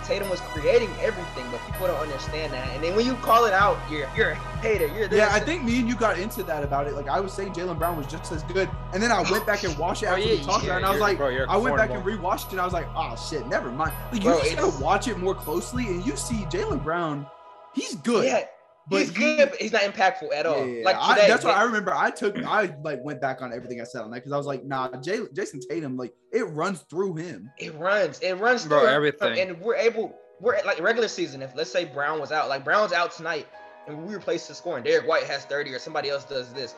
Tatum 0.08 0.30
was 0.30 0.40
creating 0.40 0.90
everything, 1.02 1.46
but 1.52 1.60
people 1.66 1.88
don't 1.88 2.00
understand 2.00 2.54
that. 2.54 2.68
And 2.74 2.84
then 2.84 2.96
when 2.96 3.06
you 3.06 3.16
call 3.16 3.46
it 3.46 3.54
out, 3.54 3.78
you're 3.92 4.08
you're 4.16 4.32
a 4.32 4.36
hater. 4.36 4.88
You're 4.88 5.08
this. 5.08 5.18
Yeah, 5.18 5.30
I 5.32 5.40
think 5.40 5.64
me 5.64 5.80
and 5.80 5.90
you 5.90 5.96
got 5.96 6.18
into 6.18 6.44
that 6.44 6.64
about 6.64 6.88
it. 6.88 6.94
Like 6.94 7.10
I 7.10 7.20
was 7.20 7.34
saying, 7.34 7.54
Jaylen 7.54 7.78
Brown 7.78 7.98
was 7.98 8.08
just 8.08 8.32
as 8.32 8.44
good, 8.44 8.70
and 8.94 9.04
then 9.04 9.12
I 9.12 9.30
went 9.30 9.46
back 9.46 9.64
and 9.64 9.78
watched 9.78 10.04
it 10.04 10.08
Oh, 10.08 10.14
after 10.14 10.24
yeah, 10.24 10.36
we 10.40 10.44
talked 10.44 10.64
yeah, 10.64 10.72
about 10.72 10.74
it, 10.74 10.78
and 10.78 10.86
I 10.86 10.92
was 10.92 11.02
like, 11.02 11.18
bro, 11.18 11.46
I 11.50 11.58
went 11.58 11.76
back 11.76 11.90
and 11.92 12.04
rewatched 12.04 12.48
it, 12.48 12.52
and 12.54 12.62
I 12.62 12.66
was 12.66 12.74
like, 12.74 12.88
oh 12.96 13.16
shit, 13.30 13.46
never 13.48 13.70
mind. 13.72 13.92
Like 14.12 14.24
you 14.24 14.30
Bro, 14.30 14.40
just 14.42 14.56
gotta 14.56 14.84
watch 14.84 15.08
it 15.08 15.18
more 15.18 15.36
closely, 15.36 15.88
and 15.88 16.06
you 16.06 16.16
see 16.16 16.46
Jaylen 16.46 16.82
Brown, 16.84 17.28
he's 17.74 17.96
good. 17.96 18.26
Yeah, 18.26 18.46
but 18.90 19.00
he's 19.02 19.10
he- 19.10 19.36
good, 19.38 19.50
but 19.50 19.60
he's 19.62 19.72
not 19.72 19.82
impactful 19.82 20.34
at 20.34 20.46
all. 20.46 20.66
Yeah, 20.66 20.80
yeah, 20.80 20.86
Like 20.86 20.96
I- 21.00 21.16
today, 21.16 21.28
that's 21.28 21.44
what 21.44 21.56
I 21.56 21.64
remember. 21.64 21.94
I 21.94 22.10
took, 22.12 22.38
I 22.44 22.74
like 22.84 23.04
went 23.04 23.20
back 23.22 23.42
on 23.42 23.54
everything 23.54 23.82
I 23.82 23.84
said 23.84 24.02
on 24.02 24.12
that 24.12 24.18
because 24.18 24.32
I 24.32 24.38
was 24.38 24.46
like, 24.48 24.64
nah, 24.64 24.90
Jay, 25.02 25.20
Jayson 25.34 25.62
Tatum, 25.68 25.98
like 25.98 26.14
it 26.32 26.44
runs 26.50 26.82
through 26.90 27.16
him. 27.16 27.50
it 27.60 27.76
runs, 27.76 28.20
it 28.20 28.34
runs 28.34 28.66
Bro, 28.66 28.80
through 28.82 28.90
everything. 28.90 29.40
and 29.40 29.60
we're 29.62 29.76
able. 29.76 30.16
We're 30.40 30.56
at, 30.56 30.66
like 30.66 30.80
regular 30.80 31.08
season. 31.08 31.42
If 31.42 31.56
let's 31.56 31.72
say 31.72 31.86
Brown 31.86 32.20
was 32.20 32.32
out, 32.32 32.48
like 32.50 32.64
Brown's 32.64 32.94
out 32.94 33.12
tonight, 33.12 33.48
and 33.88 34.06
we 34.06 34.14
replace 34.16 34.48
the 34.48 34.54
scoring. 34.54 34.84
Derrick 34.84 35.08
White 35.08 35.24
has 35.24 35.46
30, 35.46 35.74
or 35.74 35.80
somebody 35.80 36.10
else 36.10 36.26
does 36.26 36.54
this. 36.54 36.76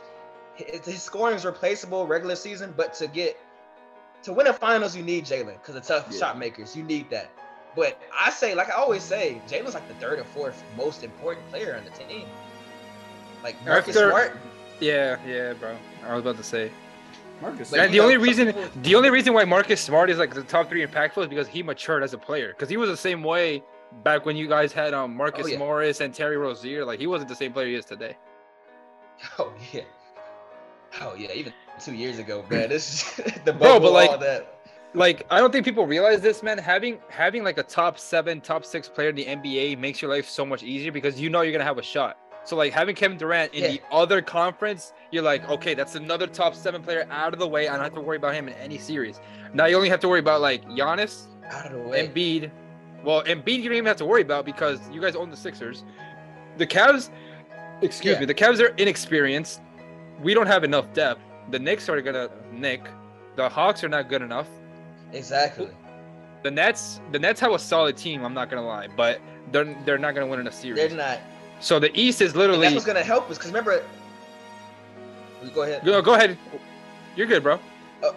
His, 0.56 0.86
his 0.86 1.02
scoring 1.04 1.36
is 1.36 1.46
replaceable 1.46 2.08
regular 2.08 2.36
season, 2.36 2.74
but 2.78 2.94
to 2.96 3.08
get 3.08 3.38
to 4.24 4.34
win 4.34 4.48
a 4.48 4.54
finals, 4.54 4.96
you 4.96 5.04
need 5.04 5.26
Jaylen 5.26 5.54
because 5.62 5.76
the 5.76 5.82
tough 5.82 6.08
Yeah. 6.10 6.20
shot 6.20 6.38
makers. 6.40 6.76
You 6.76 6.84
need 6.84 7.10
that. 7.10 7.32
But 7.80 7.98
I 8.18 8.30
say, 8.30 8.54
like 8.56 8.70
I 8.70 8.74
always 8.74 9.04
say, 9.04 9.42
Jaylen's 9.48 9.74
like 9.74 9.88
the 9.88 9.94
third 9.96 10.20
or 10.20 10.26
fourth 10.26 10.62
most 10.76 11.02
important 11.04 11.50
player 11.50 11.78
on 11.78 11.86
the 11.86 11.92
team. 11.92 12.28
Like 13.42 13.56
Marcus 13.66 13.96
After- 13.96 14.10
Smart. 14.10 14.38
Yeah, 14.82 15.18
yeah, 15.26 15.54
bro. 15.54 15.78
I 16.06 16.14
was 16.14 16.22
about 16.22 16.36
to 16.38 16.44
say. 16.44 16.72
Marcus, 17.42 17.72
Like, 17.72 17.80
and 17.82 17.94
you 17.94 18.02
the 18.02 18.04
only 18.06 18.18
reason, 18.18 18.48
people- 18.48 18.70
the 18.82 18.96
only 18.96 19.10
reason 19.10 19.34
why 19.34 19.46
Marcus 19.46 19.80
Smart 19.80 20.10
is 20.10 20.18
like 20.18 20.34
the 20.34 20.44
top 20.44 20.68
three 20.68 20.86
impactful 20.86 21.22
is 21.22 21.28
because 21.30 21.48
he 21.48 21.64
matured 21.64 22.04
as 22.04 22.14
a 22.14 22.18
player. 22.18 22.50
Because 22.50 22.68
he 22.68 22.76
was 22.76 22.90
the 22.90 22.98
same 22.98 23.24
way 23.24 23.64
back 24.04 24.26
when 24.26 24.36
you 24.36 24.48
guys 24.50 24.74
had 24.74 24.94
um 24.94 25.16
Marcus 25.16 25.46
Oh, 25.46 25.50
yeah. 25.50 25.58
Morris 25.58 26.02
and 26.02 26.14
Terry 26.14 26.36
Rozier. 26.36 26.84
Like 26.84 27.00
he 27.00 27.08
wasn't 27.08 27.30
the 27.30 27.36
same 27.36 27.54
player 27.54 27.68
he 27.68 27.76
is 27.76 27.86
today. 27.86 28.18
Oh 29.38 29.54
yeah. 29.72 29.82
Oh 31.00 31.14
yeah. 31.16 31.32
Even 31.34 31.54
two 31.80 31.94
years 31.94 32.20
ago, 32.20 32.44
man. 32.50 32.68
This 32.76 33.14
the 33.46 33.54
Bro, 33.54 33.80
but, 33.80 33.94
like, 33.94 34.10
all 34.10 34.18
that. 34.18 34.59
Like 34.96 35.26
I 35.30 35.40
don't 35.40 35.52
think 35.52 35.66
people 35.66 35.86
realize 35.86 36.22
this, 36.22 36.42
man. 36.42 36.58
Having 36.58 36.98
having 37.10 37.44
like 37.44 37.58
a 37.60 37.64
top 37.64 38.00
seven, 38.00 38.42
top 38.42 38.66
six 38.66 38.90
player 38.90 39.10
in 39.10 39.16
the 39.16 39.26
NBA 39.26 39.78
makes 39.78 40.02
your 40.02 40.10
life 40.10 40.28
so 40.28 40.46
much 40.46 40.64
easier 40.64 40.92
because 40.92 41.20
you 41.22 41.30
know 41.30 41.42
you're 41.42 41.52
gonna 41.52 41.64
have 41.64 41.78
a 41.78 41.84
shot. 41.84 42.18
So 42.44 42.56
like 42.56 42.74
having 42.74 42.96
Kevin 42.96 43.18
Durant 43.18 43.54
in 43.54 43.62
Yeah. 43.64 43.72
the 43.74 43.82
other 43.92 44.22
conference, 44.22 44.94
you're 45.12 45.22
like, 45.22 45.48
okay, 45.48 45.76
that's 45.76 45.94
another 45.94 46.26
top 46.26 46.56
seven 46.56 46.82
player 46.82 47.06
out 47.12 47.34
of 47.34 47.40
the 47.40 47.48
way. 47.48 47.68
I 47.68 47.74
don't 47.76 47.84
have 47.84 47.94
to 47.94 48.02
worry 48.02 48.18
about 48.18 48.34
him 48.34 48.48
in 48.48 48.56
any 48.56 48.80
series. 48.80 49.20
Now 49.54 49.66
you 49.66 49.76
only 49.76 49.90
have 49.90 50.00
to 50.00 50.10
worry 50.10 50.20
about 50.22 50.42
like 50.42 50.66
Giannis, 50.70 51.28
Out 51.52 51.68
of 51.68 51.74
the 51.74 51.88
way. 51.88 52.08
Embiid. 52.08 52.50
Well, 53.04 53.24
Embiid 53.26 53.58
you 53.58 53.64
don't 53.70 53.74
even 53.74 53.86
have 53.86 53.98
to 53.98 54.06
worry 54.06 54.24
about 54.24 54.44
because 54.46 54.80
you 54.92 55.00
guys 55.00 55.16
own 55.16 55.30
the 55.30 55.38
Sixers. 55.38 55.84
The 56.58 56.66
Cavs, 56.66 57.12
excuse 57.84 58.16
Yeah. 58.16 58.22
me, 58.22 58.26
the 58.26 58.34
Cavs 58.34 58.60
are 58.60 58.74
inexperienced. 58.78 59.62
We 60.22 60.34
don't 60.34 60.48
have 60.48 60.64
enough 60.64 60.92
depth. 60.94 61.22
The 61.52 61.60
Knicks 61.60 61.88
are 61.90 62.02
gonna 62.02 62.30
nick. 62.52 62.82
The 63.36 63.48
Hawks 63.48 63.84
are 63.84 63.90
not 63.90 64.10
good 64.10 64.22
enough. 64.24 64.48
Exactly. 65.14 65.70
The 66.44 66.52
Nets, 66.52 67.02
the 67.12 67.20
Nets 67.20 67.40
have 67.42 67.52
a 67.52 67.60
solid 67.60 67.98
team. 67.98 68.24
I'm 68.24 68.34
not 68.34 68.50
gonna 68.50 68.66
lie, 68.66 68.88
but 68.96 69.20
they're 69.52 69.76
they're 69.86 69.98
not 69.98 70.16
gonna 70.16 70.28
win 70.28 70.40
in 70.40 70.48
a 70.48 70.50
They're 70.50 70.60
series. 70.60 70.94
not. 70.94 71.20
So 71.60 71.80
the 71.80 71.92
East 72.00 72.22
is 72.22 72.32
And 72.32 72.40
literally. 72.40 72.62
that's 72.62 72.76
what's 72.76 72.86
gonna 72.86 73.04
help 73.04 73.30
us. 73.30 73.38
Cause 73.38 73.48
remember. 73.48 73.84
Go 75.54 75.64
ahead. 75.64 75.84
Go, 75.86 76.02
go 76.02 76.14
ahead. 76.16 76.38
You're 77.16 77.28
good, 77.28 77.44
bro. 77.44 77.60
Oh, 78.04 78.16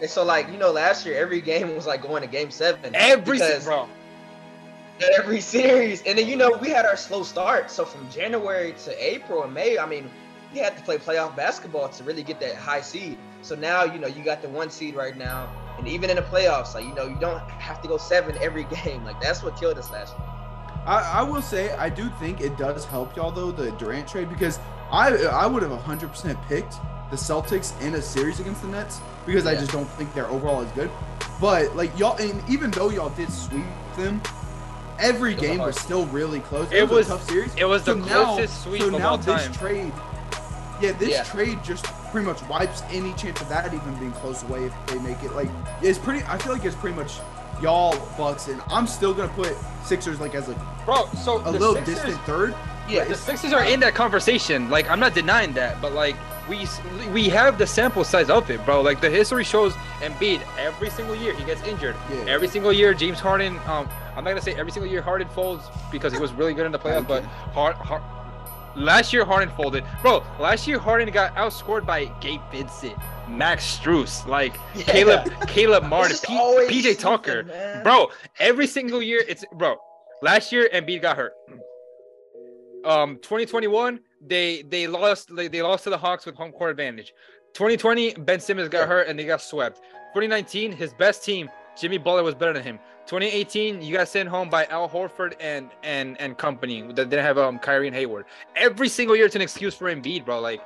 and 0.00 0.10
so 0.10 0.24
like 0.24 0.48
you 0.50 0.58
know, 0.58 0.70
last 0.70 1.06
year 1.06 1.16
every 1.16 1.40
game 1.40 1.74
was 1.74 1.86
like 1.86 2.02
going 2.02 2.22
to 2.22 2.28
game 2.28 2.50
seven. 2.50 2.94
Every 2.94 3.38
because 3.38 3.64
bro. 3.64 3.88
every 5.18 5.40
series, 5.40 6.02
and 6.02 6.18
then 6.18 6.26
you 6.28 6.36
know 6.36 6.56
we 6.60 6.68
had 6.68 6.84
our 6.84 6.96
slow 6.96 7.22
start. 7.22 7.70
So 7.70 7.84
from 7.84 8.08
January 8.10 8.74
to 8.84 9.04
April 9.14 9.44
and 9.44 9.54
May, 9.54 9.78
I 9.78 9.86
mean, 9.86 10.10
we 10.52 10.58
had 10.60 10.76
to 10.76 10.82
play 10.82 10.98
playoff 10.98 11.34
basketball 11.36 11.88
to 11.88 12.04
really 12.04 12.22
get 12.22 12.40
that 12.40 12.56
high 12.56 12.80
seed. 12.82 13.16
So 13.42 13.54
now 13.54 13.84
you 13.84 13.98
know 13.98 14.06
you 14.08 14.22
got 14.24 14.42
the 14.42 14.48
one 14.48 14.70
seed 14.70 14.94
right 14.94 15.16
now, 15.16 15.48
and 15.78 15.88
even 15.88 16.10
in 16.10 16.16
the 16.16 16.22
playoffs, 16.22 16.74
like 16.74 16.84
you 16.84 16.94
know 16.94 17.06
you 17.06 17.16
don't 17.16 17.40
have 17.50 17.80
to 17.82 17.88
go 17.88 17.96
seven 17.96 18.36
every 18.40 18.64
game. 18.84 19.04
Like 19.04 19.20
that's 19.20 19.42
what 19.42 19.56
killed 19.58 19.78
us 19.78 19.90
last 19.90 20.16
year. 20.16 20.26
I, 20.86 21.20
I 21.20 21.22
will 21.22 21.42
say 21.42 21.70
I 21.74 21.88
do 21.88 22.10
think 22.18 22.40
it 22.40 22.56
does 22.56 22.84
help 22.84 23.14
y'all 23.16 23.30
though 23.30 23.52
the 23.52 23.70
Durant 23.72 24.08
trade 24.08 24.28
because 24.28 24.58
I 24.90 25.14
I 25.26 25.46
would 25.46 25.62
have 25.62 25.72
100% 25.72 26.48
picked 26.48 26.74
the 27.10 27.16
Celtics 27.16 27.78
in 27.82 27.94
a 27.94 28.02
series 28.02 28.40
against 28.40 28.62
the 28.62 28.68
Nets 28.68 29.00
because 29.26 29.46
I 29.46 29.54
just 29.54 29.70
don't 29.70 29.88
think 29.90 30.12
they're 30.14 30.26
overall 30.28 30.62
as 30.62 30.70
good. 30.72 30.90
But 31.40 31.76
like 31.76 31.96
y'all, 31.98 32.16
and 32.16 32.42
even 32.48 32.70
though 32.70 32.90
y'all 32.90 33.10
did 33.10 33.30
sweep 33.30 33.64
them, 33.96 34.20
every 34.98 35.34
was 35.34 35.42
game 35.42 35.58
was 35.58 35.78
still 35.78 36.06
really 36.06 36.40
close. 36.40 36.70
It 36.72 36.88
was- 36.88 37.06
a 37.08 37.10
tough 37.10 37.28
series. 37.28 37.54
it 37.56 37.64
was 37.64 37.84
the 37.84 37.94
now- 37.96 38.24
closest 38.34 38.62
sweep 38.62 38.80
so 38.82 38.86
of 38.88 38.92
now 38.98 39.08
all 39.10 39.18
this 39.18 39.44
time. 39.44 39.52
trade, 39.52 39.92
yeah, 40.82 40.92
this 40.92 41.10
Yeah. 41.10 41.22
trade 41.24 41.62
just 41.64 41.84
pretty 42.10 42.26
much 42.26 42.42
wipes 42.48 42.82
any 42.90 43.12
chance 43.14 43.40
of 43.40 43.48
that 43.48 43.72
even 43.72 43.94
being 43.96 44.12
close 44.12 44.42
away 44.42 44.64
if 44.64 44.72
they 44.86 44.98
make 44.98 45.22
it. 45.22 45.34
Like 45.34 45.48
it's 45.80 45.98
pretty. 45.98 46.24
I 46.28 46.36
feel 46.38 46.52
like 46.52 46.64
it's 46.64 46.76
pretty 46.76 46.96
much 46.96 47.20
y'all 47.62 47.96
Bucks, 48.18 48.48
and 48.48 48.60
I'm 48.70 48.86
still 48.86 49.14
gonna 49.14 49.32
put 49.32 49.54
Sixers 49.84 50.20
like 50.20 50.34
as 50.34 50.48
a, 50.48 50.54
Bro, 50.84 51.08
so 51.22 51.38
a 51.38 51.44
the 51.44 51.52
little 51.52 51.74
Sixers, 51.76 51.94
distant 51.94 52.20
third. 52.24 52.54
Yeah, 52.88 53.04
the 53.04 53.14
Sixers 53.14 53.52
are 53.52 53.64
in 53.64 53.80
that 53.80 53.94
conversation. 53.94 54.68
Like 54.68 54.90
I'm 54.90 54.98
not 55.00 55.14
denying 55.14 55.52
that, 55.54 55.80
but 55.80 55.92
like 55.92 56.16
we 56.48 56.66
we 57.12 57.28
have 57.28 57.56
the 57.56 57.66
sample 57.66 58.02
size 58.02 58.28
of 58.28 58.50
it, 58.50 58.64
bro. 58.64 58.80
Like 58.80 59.00
the 59.00 59.08
history 59.08 59.44
shows 59.44 59.74
Embiid 60.00 60.42
every 60.58 60.90
single 60.90 61.14
year 61.14 61.32
he 61.34 61.44
gets 61.44 61.62
injured. 61.62 61.94
Yeah. 62.10 62.24
Every 62.32 62.48
single 62.48 62.72
year 62.72 62.92
James 62.94 63.20
Harden. 63.20 63.58
Um, 63.66 63.88
I'm 64.16 64.24
not 64.24 64.30
gonna 64.30 64.42
say 64.42 64.54
every 64.56 64.72
single 64.72 64.90
year 64.90 65.00
Harden 65.00 65.28
folds 65.28 65.64
because 65.92 66.12
he 66.12 66.18
was 66.18 66.32
really 66.32 66.52
good 66.52 66.66
in 66.66 66.72
the 66.72 66.78
playoffs, 66.78 67.06
but 67.06 67.22
Hard, 67.54 67.76
Hard, 67.76 68.02
last 68.76 69.12
year 69.12 69.24
Harden 69.24 69.54
folded, 69.56 69.84
bro. 70.02 70.22
Last 70.40 70.66
year 70.66 70.78
Harden 70.78 71.10
got 71.12 71.34
outscored 71.36 71.84
by 71.86 72.06
Gabe 72.20 72.40
Vincent, 72.50 72.96
Max 73.28 73.78
Strus, 73.78 74.26
like 74.26 74.54
Yeah. 74.74 74.82
Caleb 74.84 75.32
Caleb 75.48 75.84
Martin, 75.84 76.16
P- 76.24 76.34
PJ 76.82 76.98
Tucker, 76.98 77.44
man. 77.44 77.82
bro. 77.82 78.10
Every 78.38 78.66
single 78.66 79.02
year 79.02 79.22
it's 79.28 79.44
bro. 79.54 79.76
Last 80.22 80.52
year 80.52 80.68
Embiid 80.72 81.02
got 81.02 81.16
hurt. 81.16 81.32
Um, 82.84 83.16
2021 83.22 84.00
they 84.26 84.62
they 84.62 84.86
lost 84.88 85.34
they, 85.34 85.46
they 85.48 85.62
lost 85.62 85.84
to 85.84 85.90
the 85.90 85.98
Hawks 85.98 86.26
with 86.26 86.34
home 86.34 86.50
court 86.52 86.70
advantage. 86.70 87.12
2020 87.54 88.14
Ben 88.14 88.40
Simmons 88.40 88.68
got 88.68 88.80
Yeah. 88.80 88.86
hurt 88.86 89.08
and 89.08 89.18
they 89.18 89.24
got 89.24 89.40
swept. 89.40 89.78
2019 90.14 90.72
his 90.72 90.92
best 90.94 91.24
team 91.24 91.48
Jimmy 91.76 91.98
Butler 91.98 92.22
was 92.22 92.34
better 92.34 92.52
than 92.52 92.62
him. 92.62 92.78
2018 93.06 93.82
you 93.82 93.96
got 93.96 94.08
sent 94.08 94.28
home 94.28 94.48
by 94.48 94.64
Al 94.66 94.88
Horford 94.88 95.34
and 95.40 95.70
and 95.82 96.20
and 96.20 96.38
company 96.38 96.82
that 96.82 97.10
didn't 97.10 97.24
have 97.24 97.38
um 97.38 97.58
Kyrie 97.58 97.88
and 97.88 97.96
Hayward. 97.96 98.26
Every 98.56 98.88
single 98.88 99.16
year 99.16 99.26
it's 99.26 99.36
an 99.36 99.42
excuse 99.42 99.74
for 99.74 99.92
Embiid, 99.92 100.24
bro. 100.24 100.40
Like 100.40 100.60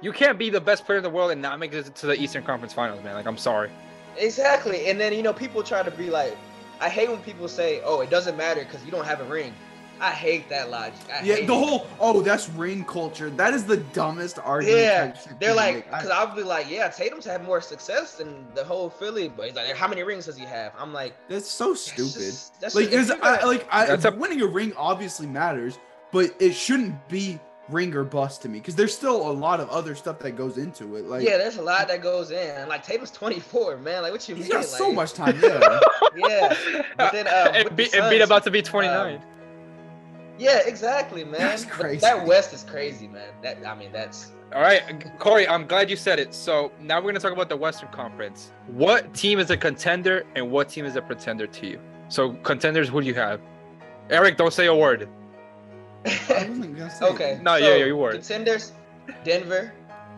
you 0.00 0.12
can't 0.12 0.38
be 0.38 0.50
the 0.50 0.60
best 0.60 0.84
player 0.86 0.98
in 0.98 1.04
the 1.04 1.10
world 1.10 1.32
and 1.32 1.42
not 1.42 1.58
make 1.58 1.72
it 1.72 1.94
to 1.94 2.06
the 2.06 2.14
Eastern 2.14 2.44
Conference 2.44 2.72
Finals, 2.72 3.02
man. 3.02 3.14
Like 3.14 3.26
I'm 3.26 3.36
sorry. 3.36 3.70
Exactly. 4.16 4.86
And 4.88 5.00
then 5.00 5.12
you 5.12 5.22
know 5.22 5.32
people 5.32 5.62
try 5.62 5.82
to 5.82 5.90
be 5.90 6.10
like, 6.10 6.36
I 6.80 6.88
hate 6.88 7.10
when 7.10 7.20
people 7.22 7.48
say, 7.48 7.80
"Oh, 7.84 8.00
it 8.00 8.10
doesn't 8.10 8.36
matter 8.36 8.64
because 8.64 8.84
you 8.84 8.90
don't 8.90 9.06
have 9.06 9.20
a 9.20 9.24
ring." 9.24 9.54
I 10.00 10.10
hate 10.12 10.48
that 10.48 10.70
logic. 10.70 10.94
I 11.12 11.22
Yeah, 11.22 11.34
hate 11.36 11.46
the 11.46 11.52
it. 11.54 11.56
whole 11.58 11.86
oh, 12.00 12.22
that's 12.22 12.48
ring 12.50 12.84
culture. 12.84 13.30
That 13.30 13.54
is 13.54 13.64
the 13.64 13.78
dumbest 13.78 14.38
argument. 14.38 14.78
Yeah, 14.80 15.16
they're 15.40 15.54
like, 15.54 15.84
because 15.90 16.10
I'll 16.10 16.34
be 16.34 16.42
like, 16.42 16.70
yeah, 16.70 16.88
Tatum's 16.88 17.24
had 17.24 17.44
more 17.44 17.60
success 17.60 18.14
than 18.16 18.46
the 18.54 18.64
whole 18.64 18.90
Philly, 18.90 19.28
but 19.28 19.46
he's 19.46 19.54
like, 19.56 19.74
how 19.76 19.88
many 19.88 20.02
rings 20.02 20.26
does 20.26 20.36
he 20.36 20.44
have? 20.44 20.72
I'm 20.78 20.92
like, 20.92 21.14
that's 21.28 21.48
so 21.48 21.70
that's 21.70 21.80
stupid. 21.82 22.12
just- 22.12 22.60
that's 22.60 22.74
like, 22.74 22.90
just- 22.90 23.10
is 23.12 23.18
I, 23.22 23.44
like 23.44 23.66
I, 23.70 23.86
That's 23.86 24.04
a- 24.04 24.10
winning 24.12 24.40
a 24.42 24.46
ring 24.46 24.72
obviously 24.76 25.26
matters, 25.26 25.78
but 26.12 26.30
it 26.38 26.54
shouldn't 26.54 27.08
be 27.08 27.38
ring 27.68 27.94
or 27.94 28.02
bust 28.02 28.40
to 28.40 28.48
me 28.48 28.58
because 28.58 28.74
there's 28.74 28.94
still 28.96 29.28
a 29.28 29.30
lot 29.30 29.60
of 29.60 29.68
other 29.68 29.94
stuff 29.94 30.18
that 30.20 30.30
goes 30.32 30.56
into 30.56 30.96
it. 30.96 31.04
Like, 31.04 31.22
yeah, 31.22 31.36
there's 31.36 31.58
a 31.58 31.62
lot 31.62 31.86
that 31.88 32.00
goes 32.02 32.30
in. 32.30 32.66
Like 32.66 32.82
Tatum's 32.82 33.10
24, 33.10 33.76
man. 33.76 34.00
Like, 34.02 34.10
what 34.12 34.26
you 34.26 34.34
he's 34.36 34.44
mean? 34.44 34.52
got 34.52 34.58
like, 34.60 34.66
so 34.66 34.90
much 34.90 35.12
time. 35.12 35.38
Yeah, 35.42 35.78
Yeah, 36.16 36.54
but 36.96 37.12
then 37.12 37.26
uh, 37.26 37.30
and, 37.54 37.76
be, 37.76 37.88
the 37.88 38.00
and 38.00 38.10
beat 38.10 38.22
about 38.22 38.42
to 38.44 38.50
be 38.50 38.62
29. 38.62 39.16
um, 39.16 39.20
Yeah, 40.38 40.60
exactly, 40.64 41.24
man. 41.24 41.40
That's 41.40 41.64
But 41.64 41.74
crazy. 41.74 42.00
That 42.00 42.26
West 42.26 42.54
is 42.54 42.62
crazy, 42.62 43.08
man. 43.08 43.28
That 43.42 43.66
I 43.66 43.74
mean, 43.74 43.92
that's 43.92 44.32
All 44.54 44.60
right, 44.60 44.82
Korey, 45.18 45.48
I'm 45.48 45.66
glad 45.66 45.90
you 45.90 45.96
said 45.96 46.18
it. 46.18 46.32
So 46.32 46.72
now 46.80 47.00
we're 47.00 47.08
gonna 47.08 47.20
talk 47.20 47.32
about 47.32 47.48
the 47.48 47.56
Western 47.56 47.90
Conference. 47.90 48.52
What 48.68 49.12
team 49.14 49.38
is 49.38 49.50
a 49.50 49.56
contender 49.56 50.24
and 50.36 50.50
what 50.50 50.68
team 50.68 50.84
is 50.84 50.96
a 50.96 51.02
pretender 51.02 51.46
to 51.46 51.66
you? 51.66 51.80
So 52.08 52.32
contenders, 52.42 52.88
who 52.88 53.00
do 53.00 53.06
you 53.06 53.14
have? 53.14 53.40
Eric, 54.10 54.36
don't 54.36 54.52
say 54.52 54.66
a 54.66 54.74
word. 54.74 55.08
I 56.06 56.46
wasn't 56.48 56.78
gonna 56.78 56.90
say. 56.90 57.06
okay. 57.10 57.40
No, 57.42 57.58
so, 57.58 57.66
yeah, 57.66 57.76
yeah, 57.76 57.84
you 57.86 57.96
were. 57.96 58.12
Contenders, 58.12 58.72
Denver. 59.24 59.72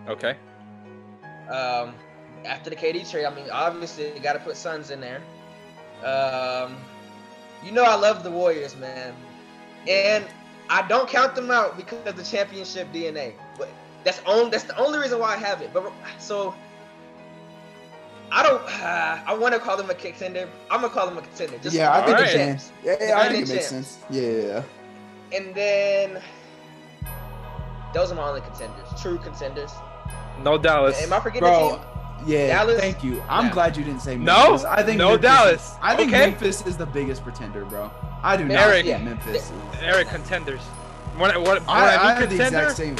Okay. 0.08 0.36
Um, 1.50 1.94
after 2.44 2.70
the 2.70 2.76
KD 2.76 3.10
trade, 3.10 3.24
I 3.24 3.34
mean, 3.34 3.50
obviously 3.50 4.12
you 4.14 4.20
got 4.20 4.34
to 4.34 4.38
put 4.38 4.56
Suns 4.56 4.90
in 4.90 5.00
there. 5.00 5.20
Um, 6.04 6.76
you 7.64 7.72
know 7.72 7.84
I 7.84 7.94
love 7.94 8.22
the 8.22 8.30
Warriors, 8.30 8.76
man, 8.76 9.14
and 9.88 10.24
I 10.68 10.86
don't 10.86 11.08
count 11.08 11.34
them 11.34 11.50
out 11.50 11.76
because 11.76 12.06
of 12.06 12.16
the 12.16 12.22
championship 12.22 12.92
DNA. 12.92 13.32
But 13.58 13.68
that's 14.04 14.20
on 14.26 14.50
that's 14.50 14.64
the 14.64 14.76
only 14.78 14.98
reason 14.98 15.18
why 15.18 15.34
I 15.34 15.36
have 15.36 15.62
it. 15.62 15.72
But 15.72 15.92
so 16.18 16.54
I 18.32 18.42
don't. 18.42 18.62
Uh, 18.62 19.18
I 19.26 19.34
want 19.34 19.54
to 19.54 19.60
call 19.60 19.76
them 19.76 19.90
a 19.90 19.94
contender. 19.94 20.48
I'm 20.70 20.80
gonna 20.80 20.92
call 20.92 21.06
them 21.06 21.18
a 21.18 21.22
contender. 21.22 21.58
Just 21.58 21.74
Yeah, 21.74 21.92
I 21.92 22.04
think 22.04 22.16
Alright. 22.18 22.34
it 22.34 22.36
can. 22.36 22.60
Yeah, 22.84 22.96
yeah, 23.00 23.18
I 23.18 23.28
think 23.28 23.48
it 23.48 23.52
makes 23.52 23.70
champs. 23.70 23.88
sense. 23.88 23.98
Yeah, 24.10 24.22
yeah, 24.22 24.42
yeah. 24.42 24.62
And 25.36 25.54
then 25.54 26.22
those 27.94 28.10
are 28.12 28.14
my 28.14 28.28
only 28.28 28.40
contenders, 28.40 28.88
true 29.00 29.18
contenders. 29.18 29.72
No 30.42 30.56
Dallas. 30.58 31.00
Am 31.02 31.12
I 31.12 31.20
forgetting 31.20 31.48
a 31.48 31.50
Bro, 31.50 31.70
team? 31.70 31.99
Yeah. 32.26 32.48
Dallas? 32.48 32.80
Thank 32.80 33.02
you. 33.04 33.22
I'm 33.28 33.46
Yeah. 33.46 33.52
glad 33.52 33.76
you 33.76 33.84
didn't 33.84 34.00
say 34.00 34.16
No? 34.16 34.50
Memphis. 34.50 34.64
I 34.64 34.82
think 34.82 34.98
No 34.98 35.08
Memphis 35.10 35.22
Dallas. 35.30 35.62
Is, 35.62 35.74
I 35.82 35.96
think 35.96 36.08
Okay. 36.12 36.26
Memphis 36.26 36.66
is 36.66 36.76
the 36.76 36.86
biggest 36.86 37.22
pretender, 37.24 37.64
bro. 37.64 37.90
I 38.22 38.36
do 38.36 38.44
not 38.44 38.56
Eric. 38.58 38.84
think 38.86 39.04
Memphis. 39.04 39.50
Eric, 39.82 40.08
contenders. 40.08 40.60
When 41.16 41.30
I, 41.30 41.36
when, 41.36 41.46
when 41.46 41.62
I, 41.68 41.96
I, 41.96 42.14
I 42.14 42.20
mean 42.20 42.28
contender, 42.28 42.94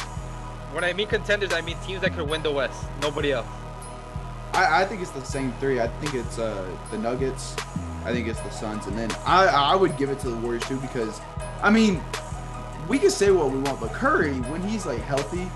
when 0.73 0.83
I 0.83 0.93
mean 0.93 1.07
contenders, 1.07 1.53
I 1.53 1.61
mean 1.61 1.77
teams 1.85 2.01
that 2.01 2.13
could 2.15 2.29
win 2.29 2.43
the 2.43 2.51
West. 2.51 2.83
Nobody 3.01 3.31
else. 3.31 3.47
I, 4.53 4.81
I 4.81 4.85
think 4.85 5.01
it's 5.01 5.11
the 5.11 5.23
same 5.23 5.53
three. 5.53 5.79
I 5.79 5.87
think 5.87 6.13
it's 6.13 6.37
uh, 6.37 6.67
the 6.91 6.97
Nuggets. 6.97 7.55
I 8.03 8.11
think 8.11 8.27
it's 8.27 8.39
the 8.41 8.49
Suns, 8.49 8.87
and 8.87 8.97
then 8.97 9.09
I 9.25 9.45
I 9.47 9.75
would 9.75 9.95
give 9.97 10.09
it 10.09 10.19
to 10.21 10.29
the 10.29 10.35
Warriors 10.37 10.63
too 10.67 10.77
because, 10.79 11.21
I 11.63 11.69
mean, 11.69 12.01
we 12.89 12.97
can 12.99 13.11
say 13.11 13.31
what 13.31 13.51
we 13.51 13.59
want, 13.59 13.79
but 13.79 13.93
Curry 13.93 14.33
when 14.51 14.61
he's 14.67 14.85
like 14.85 14.99
healthy, 15.01 15.47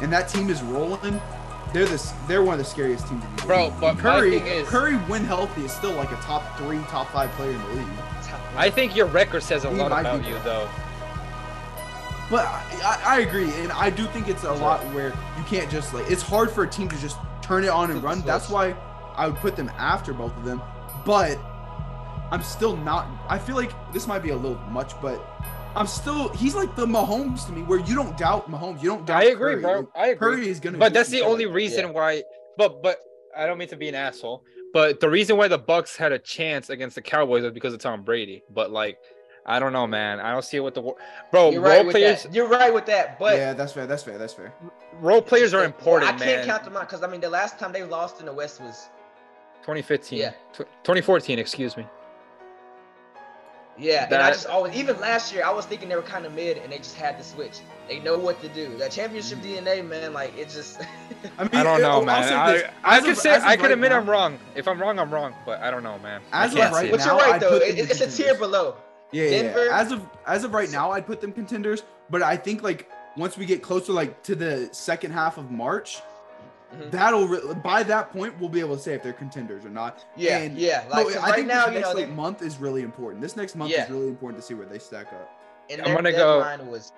and 0.00 0.12
that 0.12 0.28
team 0.28 0.48
is 0.48 0.62
rolling, 0.62 1.20
they're 1.72 1.84
this 1.86 2.12
they're 2.28 2.42
one 2.42 2.54
of 2.54 2.58
the 2.58 2.64
scariest 2.64 3.06
teams 3.08 3.24
in 3.24 3.36
the 3.36 3.42
Bro, 3.42 3.64
league. 3.66 3.80
but 3.80 3.98
Curry 3.98 4.36
is- 4.36 4.68
Curry 4.68 4.94
when 5.08 5.24
healthy 5.24 5.64
is 5.64 5.72
still 5.72 5.92
like 5.92 6.10
a 6.12 6.16
top 6.16 6.56
three, 6.58 6.78
top 6.88 7.08
five 7.10 7.30
player 7.32 7.50
in 7.50 7.62
the 7.62 7.68
league. 7.74 7.86
I 8.56 8.70
think 8.70 8.96
your 8.96 9.06
record 9.06 9.42
says 9.42 9.64
a 9.64 9.70
He 9.70 9.76
lot 9.76 9.92
about 9.92 10.26
you, 10.26 10.34
though. 10.42 10.68
But 12.30 12.46
I, 12.46 13.02
I, 13.06 13.20
agree, 13.20 13.50
and 13.60 13.70
I 13.72 13.88
do 13.90 14.04
think 14.06 14.28
it's 14.28 14.42
a 14.44 14.52
lot 14.52 14.80
where 14.92 15.10
you 15.38 15.44
can't 15.46 15.70
just 15.70 15.94
like 15.94 16.10
it's 16.10 16.22
hard 16.22 16.50
for 16.50 16.64
a 16.64 16.68
team 16.68 16.88
to 16.88 16.96
just 16.98 17.18
turn 17.42 17.62
it 17.64 17.68
on 17.68 17.90
and 17.90 18.02
run. 18.02 18.22
That's 18.22 18.48
why 18.48 18.74
I 19.14 19.28
would 19.28 19.36
put 19.36 19.54
them 19.56 19.70
after 19.76 20.12
both 20.12 20.36
of 20.36 20.44
them. 20.44 20.60
But 21.04 21.38
I'm 22.32 22.42
still 22.42 22.76
not. 22.76 23.06
I 23.28 23.38
feel 23.38 23.54
like 23.54 23.70
this 23.92 24.06
might 24.08 24.22
be 24.24 24.30
a 24.30 24.36
little 24.36 24.58
much, 24.70 25.00
but 25.00 25.24
I'm 25.76 25.86
still. 25.86 26.28
He's 26.30 26.54
like 26.54 26.74
the 26.74 26.86
Mahomes 26.86 27.44
to 27.46 27.52
me, 27.52 27.62
where 27.62 27.78
you 27.80 27.94
don't 27.94 28.16
doubt 28.16 28.50
Mahomes. 28.50 28.82
You 28.82 28.90
don't 28.90 29.06
doubt. 29.06 29.22
I 29.22 29.26
agree, 29.26 29.52
Curry. 29.54 29.62
bro. 29.62 29.90
I 29.94 30.08
agree. 30.08 30.36
Curry 30.36 30.48
is 30.48 30.58
gonna. 30.58 30.78
But 30.78 30.92
that's 30.94 31.10
the 31.10 31.20
only 31.22 31.46
like 31.46 31.54
reason 31.54 31.86
Yeah. 31.86 31.90
why. 31.92 32.22
But 32.56 32.82
but 32.82 32.98
I 33.36 33.46
don't 33.46 33.58
mean 33.58 33.68
to 33.68 33.76
be 33.76 33.88
an 33.88 33.94
asshole. 33.94 34.42
But 34.72 35.00
the 35.00 35.08
reason 35.08 35.36
why 35.36 35.48
the 35.48 35.58
Bucs 35.58 35.96
had 35.96 36.12
a 36.12 36.18
chance 36.18 36.70
against 36.70 36.96
the 36.96 37.02
Cowboys 37.02 37.42
was 37.44 37.52
because 37.52 37.72
of 37.74 37.80
Tom 37.80 38.02
Brady. 38.02 38.42
But 38.50 38.70
like, 38.70 38.98
I 39.44 39.58
don't 39.58 39.72
know, 39.74 39.86
man. 39.86 40.18
I 40.18 40.32
don't 40.32 40.42
see 40.44 40.56
it 40.56 40.60
with 40.60 40.74
the 40.74 40.80
War- 40.80 40.96
bro. 41.30 41.50
You're 41.50 41.60
role 41.60 41.70
right 41.70 41.86
with 41.86 41.94
players, 41.94 42.22
that. 42.24 42.34
You're 42.34 42.48
right 42.48 42.72
with 42.72 42.86
that, 42.86 43.18
but 43.18 43.36
yeah, 43.36 43.52
that's 43.52 43.72
fair. 43.72 43.86
That's 43.86 44.02
fair. 44.02 44.16
That's 44.18 44.32
fair. 44.34 44.54
role 45.00 45.20
players 45.22 45.52
are 45.52 45.58
Well, 45.58 45.66
important, 45.66 46.08
I 46.14 46.16
can't 46.24 46.38
man. 46.38 46.46
count 46.46 46.64
them 46.64 46.76
out 46.76 46.88
because 46.88 47.02
I 47.02 47.06
mean 47.06 47.20
the 47.20 47.28
last 47.30 47.58
time 47.58 47.72
they 47.72 47.84
lost 47.84 48.18
in 48.20 48.26
the 48.26 48.32
West 48.32 48.60
was 48.62 48.88
2015, 49.62 50.18
Yeah. 50.18 50.30
Tw- 50.52 50.66
2014, 50.84 51.38
excuse 51.38 51.76
me. 51.76 51.86
Yeah, 53.78 54.04
and 54.06 54.14
I 54.14 54.30
just 54.30 54.46
always 54.46 54.74
even 54.74 54.98
last 55.00 55.32
year 55.32 55.44
I 55.44 55.50
was 55.52 55.66
thinking 55.66 55.88
they 55.88 55.96
were 55.96 56.02
kind 56.02 56.24
of 56.26 56.32
mid 56.32 56.56
and 56.58 56.72
they 56.72 56.78
just 56.78 56.94
had 56.96 57.18
to 57.18 57.24
switch. 57.24 57.60
They 57.88 58.00
know 58.00 58.18
what 58.18 58.40
to 58.42 58.48
do. 58.48 58.76
That 58.78 58.90
championship 58.90 59.38
DNA, 59.40 59.86
man, 59.86 60.12
like 60.12 60.36
it 60.36 60.48
just. 60.48 60.80
I 61.38 61.42
mean, 61.44 61.50
I 61.54 61.62
don't 61.62 61.80
know, 61.80 61.90
I'll 61.90 62.04
man. 62.04 62.22
say 62.28 62.34
I, 62.34 62.52
this, 62.52 62.62
I 62.82 62.96
as 62.96 63.02
could 63.04 63.12
of- 63.12 63.18
say 63.18 63.34
I 63.34 63.56
could 63.56 63.62
right 63.64 63.72
admit 63.72 63.90
now- 63.90 63.98
I'm 63.98 64.08
wrong. 64.10 64.38
If 64.54 64.66
I'm 64.66 64.80
wrong, 64.80 64.98
I'm 64.98 65.12
wrong. 65.12 65.34
But 65.44 65.60
I 65.62 65.70
don't 65.70 65.82
know, 65.82 65.98
man. 66.00 66.20
I 66.32 66.44
As 66.46 66.52
of 66.52 66.58
can't 66.58 66.72
right 66.72 66.90
but 66.90 67.00
now, 67.00 67.06
you're 67.06 67.16
right 67.30 67.40
though. 67.40 67.50
put 67.58 67.62
It, 67.62 67.78
it's 67.78 68.00
a 68.00 68.10
tier 68.10 68.34
below. 68.34 68.76
Yeah, 69.12 69.24
yeah, 69.24 69.42
yeah. 69.64 69.68
As 69.80 69.92
of 69.92 70.02
as 70.26 70.42
of 70.44 70.52
right 70.52 70.70
now, 70.70 70.90
I'd 70.90 71.06
put 71.06 71.20
them 71.20 71.32
contenders. 71.32 71.82
But 72.10 72.22
I 72.22 72.36
think 72.36 72.62
like 72.62 72.90
once 73.16 73.36
we 73.38 73.46
get 73.46 73.62
closer, 73.62 73.92
like 73.92 74.22
to 74.24 74.34
the 74.34 74.68
second 74.72 75.12
half 75.12 75.38
of 75.38 75.50
March, 75.50 76.00
Mhm. 76.76 76.90
that'll 76.90 77.26
re- 77.28 77.54
by 77.62 77.82
that 77.84 78.12
point 78.12 78.38
we'll 78.38 78.48
be 78.48 78.60
able 78.60 78.76
to 78.76 78.82
say 78.82 78.94
if 78.94 79.02
they're 79.02 79.12
contenders 79.12 79.64
or 79.64 79.70
not. 79.70 80.04
Yeah, 80.16 80.38
And- 80.38 80.56
yeah. 80.58 80.84
No, 80.88 80.96
Like 80.96 81.06
'cause 81.06 81.16
I 81.16 81.20
right 81.26 81.34
think 81.36 81.46
now, 81.48 81.66
this 81.66 81.74
you 81.74 81.80
next 81.80 81.88
know, 81.94 82.00
like, 82.00 82.08
month 82.10 82.42
is 82.42 82.58
really 82.58 82.82
important. 82.82 83.22
This 83.22 83.36
next 83.36 83.56
month 83.56 83.70
Yeah. 83.70 83.84
is 83.84 83.90
really 83.90 84.08
important 84.08 84.40
to 84.42 84.46
see 84.46 84.54
where 84.54 84.66
they 84.66 84.78
stack 84.78 85.06
up. 85.12 85.30
and 85.68 85.82
I'm 85.82 85.94
gonna 85.94 86.12
go- 86.12 86.38
was 86.70 86.92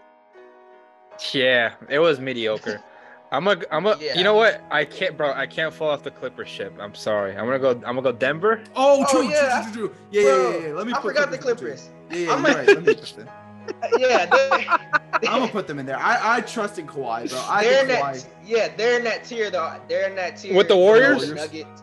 Yeah, 1.33 1.72
it 1.89 1.99
was 1.99 2.20
mediocre. 2.20 2.81
I'm 3.33 3.47
a, 3.49 3.57
I'm 3.70 3.87
a, 3.87 3.97
Yeah. 4.01 4.14
you 4.16 4.24
know 4.24 4.35
what? 4.35 4.62
I 4.70 4.85
can't, 4.85 5.16
bro. 5.16 5.33
I 5.33 5.47
can't 5.47 5.72
fall 5.74 5.91
off 5.91 6.03
the 6.03 6.11
Clipper 6.11 6.45
ship. 6.47 6.74
I'm 6.81 6.95
sorry. 6.95 7.33
I'm 7.37 7.45
gonna 7.47 7.59
go. 7.59 7.70
I'm 7.72 7.83
gonna 7.97 8.03
go 8.03 8.12
Denver. 8.12 8.62
Oh, 8.76 9.05
Oh, 9.12 9.20
yeah. 9.22 9.64
true, 9.70 9.72
true, 9.72 9.89
true. 9.89 9.97
Yeah, 10.11 10.22
Bro, 10.22 10.51
yeah, 10.51 10.59
yeah, 10.59 10.66
yeah. 10.68 10.72
Let 10.74 10.87
me. 10.87 10.93
I 10.93 10.97
put 10.97 11.03
forgot 11.03 11.31
the 11.31 11.39
Clippers 11.39 11.89
in 11.89 11.89
Clippers. 11.89 11.91
too. 12.11 12.18
Yeah, 12.18 12.26
yeah, 12.26 12.35
I'm 12.35 12.45
you're 12.47 12.55
right. 12.55 12.66
Let 12.68 12.83
me 12.85 12.95
put 12.95 13.16
them. 13.16 13.29
yeah, 13.98 14.26
they, 14.26 14.66
I'm 15.28 15.40
gonna 15.40 15.48
put 15.48 15.66
them 15.66 15.78
in 15.78 15.86
there. 15.86 15.98
I, 15.98 16.36
I 16.36 16.40
trust 16.42 16.78
in 16.78 16.86
Kawhi, 16.86 17.28
bro. 17.30 17.38
I 17.48 17.64
they're 17.64 17.80
in 17.82 17.86
think 17.88 18.00
that. 18.00 18.14
Kawhi. 18.14 18.26
Yeah, 18.46 18.68
they're 18.76 18.98
in 18.98 19.04
that 19.04 19.24
tier 19.24 19.50
though. 19.50 19.74
They're 19.88 20.08
in 20.08 20.16
that 20.16 20.36
tier 20.36 20.54
With 20.54 20.68
the 20.68 20.76
Warriors? 20.76 21.30
Nuggets. 21.32 21.82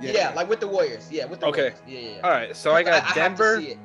Yeah. 0.00 0.32
like 0.36 0.48
with 0.48 0.60
the 0.60 0.68
Warriors. 0.68 1.10
Yeah, 1.10 1.26
with 1.26 1.40
the 1.40 1.46
Okay. 1.46 1.60
Warriors. 1.60 1.80
Yeah, 1.86 1.98
yeah. 1.98 2.08
yeah. 2.16 2.20
All 2.22 2.30
right, 2.30 2.56
so 2.56 2.72
I 2.74 2.82
got 2.82 3.02
have 3.02 3.08
to 3.14 3.20
Denver. 3.20 3.60
see 3.60 3.68
it. 3.68 3.78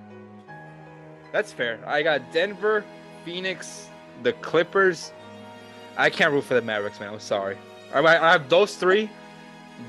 That's 1.32 1.52
fair. 1.52 1.80
I 1.88 2.04
got 2.04 2.32
Denver, 2.32 2.86
Phoenix, 3.26 3.88
the 4.22 4.34
Clippers. 4.34 5.12
I 5.98 6.10
can't 6.10 6.32
root 6.32 6.44
for 6.44 6.54
the 6.54 6.62
Mavericks, 6.62 7.00
man. 7.00 7.14
I'm 7.14 7.20
sorry. 7.20 7.58
All 7.94 8.04
right, 8.04 8.22
I 8.22 8.32
have 8.32 8.50
those 8.50 8.76
three. 8.76 9.10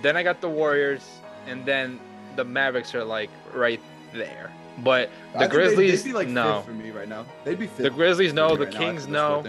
Then 0.02 0.16
I 0.16 0.22
got 0.22 0.40
the 0.40 0.48
Warriors, 0.48 1.06
and 1.46 1.64
then 1.66 2.00
the 2.36 2.44
Mavericks 2.44 2.94
are 2.94 3.04
like 3.04 3.30
right 3.52 3.80
there. 4.12 4.50
But 4.78 5.10
the 5.32 5.38
think 5.38 5.50
they'd- 5.52 5.56
Grizzlies, 5.56 6.02
They'd 6.02 6.08
be 6.10 6.14
like 6.14 6.28
no. 6.28 6.56
fifth 6.56 6.64
for 6.66 6.72
me 6.72 6.90
right 6.90 7.08
now. 7.08 7.24
They'd 7.44 7.58
be 7.58 7.66
fifth. 7.66 7.82
The 7.84 7.90
Grizzlies, 7.90 8.32
no. 8.32 8.56
The 8.56 8.64
right 8.66 8.74
Kings, 8.74 9.02
after 9.02 9.12
no. 9.12 9.44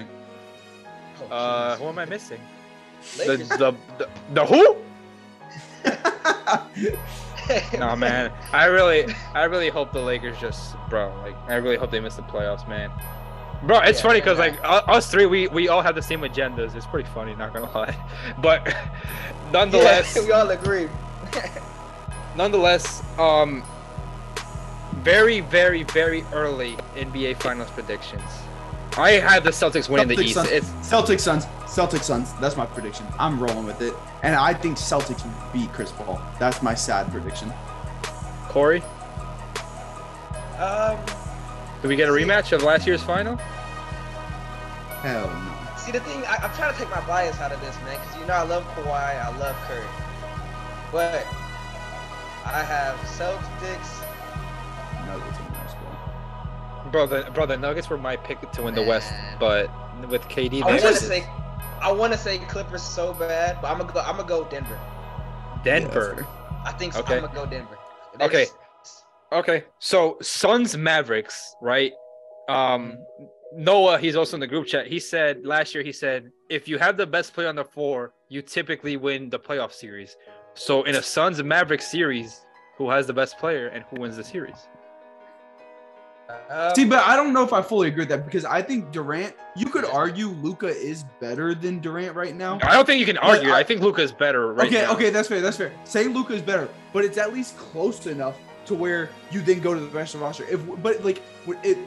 Oh, 1.32 1.34
Uh, 1.36 1.76
who 1.78 1.86
am 1.88 1.97
I 1.99 2.05
missing? 2.05 2.39
The 3.17 3.38
the 3.38 3.76
the, 3.97 4.09
the 4.34 4.45
who? 4.45 4.78
No 7.78 7.95
man, 7.95 8.32
I 8.53 8.65
really, 8.65 9.05
I 9.36 9.43
really 9.43 9.69
hope 9.69 9.93
the 9.93 10.01
Lakers 10.01 10.36
just, 10.39 10.76
bro. 10.89 11.13
Like, 11.21 11.36
I 11.47 11.55
really 11.57 11.76
hope 11.76 11.91
they 11.91 11.99
miss 11.99 12.15
the 12.15 12.23
playoffs, 12.23 12.67
man. 12.67 12.89
Bro, 13.63 13.82
it's 13.82 13.99
Yeah, 13.99 14.07
funny 14.07 14.19
because 14.19 14.39
I- 14.39 14.47
like 14.49 14.59
us 14.63 15.11
three, 15.11 15.28
we 15.28 15.47
we 15.49 15.69
all 15.69 15.84
have 15.84 15.93
the 15.93 16.01
same 16.01 16.21
agendas. 16.21 16.76
It's 16.76 16.88
pretty 16.88 17.07
funny, 17.13 17.36
not 17.36 17.53
gonna 17.53 17.71
lie. 17.71 17.95
But 18.41 18.76
nonetheless, 19.51 20.15
yeah, 20.15 20.23
we 20.26 20.32
all 20.32 20.49
agree. 20.49 20.89
nonetheless, 22.36 23.03
um, 23.19 23.63
very, 25.06 25.39
very, 25.41 25.84
very 25.84 26.26
early 26.34 26.76
NBA 26.95 27.38
Finals 27.38 27.70
predictions. 27.70 28.24
I 28.97 29.12
have 29.12 29.43
the 29.43 29.51
Celtics 29.51 29.88
winning 29.88 30.08
the 30.08 30.16
Celtics, 30.16 30.24
East. 30.24 30.34
Suns. 30.34 30.49
It's 30.49 30.68
Celtics, 30.68 31.20
Suns, 31.20 31.45
Celtics, 31.66 32.03
Suns. 32.03 32.34
That's 32.41 32.58
my 32.58 32.66
prediction. 32.66 33.06
I'm 33.20 33.39
rolling 33.39 33.66
with 33.66 33.82
it, 33.82 33.93
and 34.24 34.36
I 34.36 34.53
think 34.53 34.78
Celtics 34.78 35.24
beat 35.53 35.72
Chris 35.74 35.91
Paul. 35.91 36.20
That's 36.39 36.64
my 36.64 36.74
sad 36.74 37.12
prediction. 37.12 37.53
Korey. 38.47 38.82
Um, 40.58 40.97
Do 41.82 41.88
we 41.88 41.95
get 41.95 42.10
a 42.10 42.12
rematch 42.12 42.51
of 42.51 42.64
last 42.64 42.88
year's 42.88 43.03
final? 43.03 43.36
Hell 45.03 45.28
no. 45.28 45.78
see 45.78 45.91
the 45.91 45.99
thing, 45.99 46.24
I, 46.26 46.38
I'm 46.41 46.56
trying 46.56 46.74
to 46.74 46.80
take 46.80 46.89
my 46.89 47.06
bias 47.06 47.39
out 47.39 47.51
of 47.51 47.62
this, 47.62 47.76
man, 47.84 47.99
because 47.99 48.20
you 48.20 48.26
know 48.26 48.34
I 48.34 48.43
love 48.43 48.64
Kawhi, 48.70 49.24
I 49.24 49.38
love 49.38 49.56
Curry, 49.68 49.86
but 50.91 51.28
I 52.45 52.64
have 52.64 52.97
Celtics. 53.01 54.05
Nuggets 55.18 55.38
in 55.39 55.45
there 55.53 55.63
as 55.63 55.74
well. 55.74 56.89
Bro, 56.91 57.07
the 57.07 57.32
bro, 57.32 57.45
the 57.45 57.57
Nuggets 57.57 57.89
were 57.89 57.97
my 57.97 58.16
pick 58.16 58.51
to 58.51 58.63
win 58.63 58.76
the 58.76 58.84
West, 58.84 59.11
but 59.39 59.70
with 60.09 60.22
KD, 60.24 60.61
I 60.63 60.66
want 60.68 60.82
to 60.82 60.95
say, 60.95 61.24
I 61.82 61.91
want 61.91 62.13
to 62.13 62.20
say 62.20 62.38
Clippers 62.39 62.84
so 62.84 63.13
bad, 63.13 63.57
but 63.61 63.72
I'm 63.72 63.80
gonna 63.80 63.91
go. 63.93 63.99
I'm 64.01 64.18
gonna 64.18 64.28
go 64.28 64.45
Denver. 64.45 64.80
Denver. 65.63 66.16
fair. 66.16 66.28
I 66.66 66.72
think 66.74 66.93
so. 66.93 66.99
Okay. 66.99 67.16
I'm 67.18 67.22
gonna 67.26 67.34
go 67.34 67.45
Denver. 67.45 67.78
Okay. 68.22 68.45
just- 68.45 68.55
Okay, 69.32 69.63
so 69.80 70.18
Suns 70.22 70.78
Mavericks, 70.78 71.55
right? 71.59 71.91
Um, 72.47 72.99
Noah, 73.53 73.97
he's 73.97 74.16
also 74.16 74.38
in 74.38 74.39
the 74.39 74.47
group 74.47 74.68
chat. 74.68 74.86
He 74.88 74.99
said 74.99 75.45
last 75.45 75.74
year, 75.74 75.84
he 75.84 75.91
said, 75.91 76.32
if 76.49 76.68
you 76.68 76.78
have 76.78 76.95
the 76.95 77.07
best 77.07 77.34
player 77.34 77.49
on 77.49 77.55
the 77.55 77.66
floor, 77.66 78.13
you 78.30 78.41
typically 78.43 78.97
win 78.97 79.30
the 79.30 79.39
playoff 79.39 79.74
series. 79.74 80.16
So 80.53 80.84
in 80.84 80.95
a 80.95 81.01
Suns 81.01 81.41
Mavericks 81.43 81.88
series, 81.89 82.45
who 82.78 82.89
has 82.91 83.07
the 83.07 83.13
best 83.13 83.38
player 83.39 83.68
and 83.68 83.84
who 83.89 84.01
wins 84.01 84.16
the 84.16 84.24
series? 84.24 84.68
Uh, 86.49 86.73
See, 86.73 86.86
but 86.86 87.03
I 87.03 87.15
don't 87.15 87.34
know 87.34 87.43
if 87.43 87.53
I 87.53 87.61
fully 87.61 87.88
agree 87.88 88.01
with 88.01 88.09
that 88.09 88.26
because 88.26 88.45
I 88.45 88.61
think 88.61 88.91
Durant. 88.91 89.36
You 89.55 89.67
could 89.67 89.86
argue 89.86 90.28
Luka 90.30 90.67
is 90.67 91.05
better 91.19 91.53
than 91.53 91.80
Durant 91.80 92.15
right 92.15 92.36
now. 92.36 92.59
I 92.63 92.73
don't 92.73 92.86
think 92.86 92.99
you 92.99 93.05
can 93.05 93.17
argue. 93.19 93.49
I- 93.51 93.59
I, 93.59 93.63
think 93.63 93.82
Luka 93.82 94.01
is 94.01 94.11
better 94.11 94.53
right 94.53 94.67
okay, 94.67 94.82
now. 94.82 94.93
okay, 94.93 95.09
that's 95.11 95.28
fair. 95.28 95.39
That's 95.41 95.57
fair. 95.57 95.71
Say 95.84 96.05
Luka 96.05 96.34
is 96.34 96.41
better, 96.41 96.67
but 96.93 97.05
it's 97.05 97.17
at 97.17 97.34
least 97.34 97.57
close 97.57 98.05
enough 98.07 98.36
to 98.65 98.73
where 98.76 99.09
you 99.32 99.41
then 99.41 99.59
go 99.59 99.73
to 99.73 99.80
the 99.80 99.88
rest 99.88 100.15
of 100.15 100.19
the 100.19 100.26
roster. 100.26 100.45
If 100.49 100.61
but 100.82 101.03
like 101.05 101.21
it, 101.63 101.78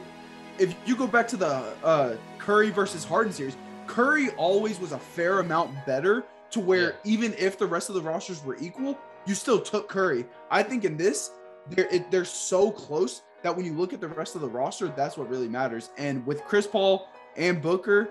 if 0.57 0.73
you 0.85 0.95
go 0.95 1.05
back 1.07 1.27
to 1.29 1.37
the 1.37 1.73
uh, 1.83 2.15
Curry 2.37 2.69
versus 2.69 3.03
Harden 3.03 3.33
series, 3.33 3.57
Curry 3.87 4.29
always 4.31 4.79
was 4.79 4.93
a 4.93 4.99
fair 4.99 5.39
amount 5.39 5.85
better 5.85 6.23
to 6.51 6.59
where 6.59 6.91
Yeah. 7.05 7.11
even 7.11 7.33
if 7.37 7.57
the 7.57 7.67
rest 7.67 7.89
of 7.89 7.95
the 7.95 8.01
rosters 8.01 8.43
were 8.43 8.57
equal, 8.59 8.97
you 9.25 9.35
still 9.35 9.59
took 9.59 9.89
Curry. 9.89 10.25
I 10.49 10.63
think 10.63 10.85
in 10.85 10.97
this, 10.97 11.31
they're 11.69 11.87
it, 11.93 12.09
they're 12.09 12.25
so 12.25 12.71
close 12.71 13.21
that 13.43 13.55
when 13.55 13.65
you 13.65 13.73
look 13.73 13.93
at 13.93 14.01
the 14.01 14.07
rest 14.07 14.35
of 14.35 14.41
the 14.41 14.49
roster, 14.49 14.87
that's 14.89 15.17
what 15.17 15.29
really 15.29 15.47
matters. 15.47 15.89
And 15.97 16.25
with 16.25 16.43
Chris 16.45 16.67
Paul 16.67 17.07
and 17.37 17.61
Booker, 17.61 18.09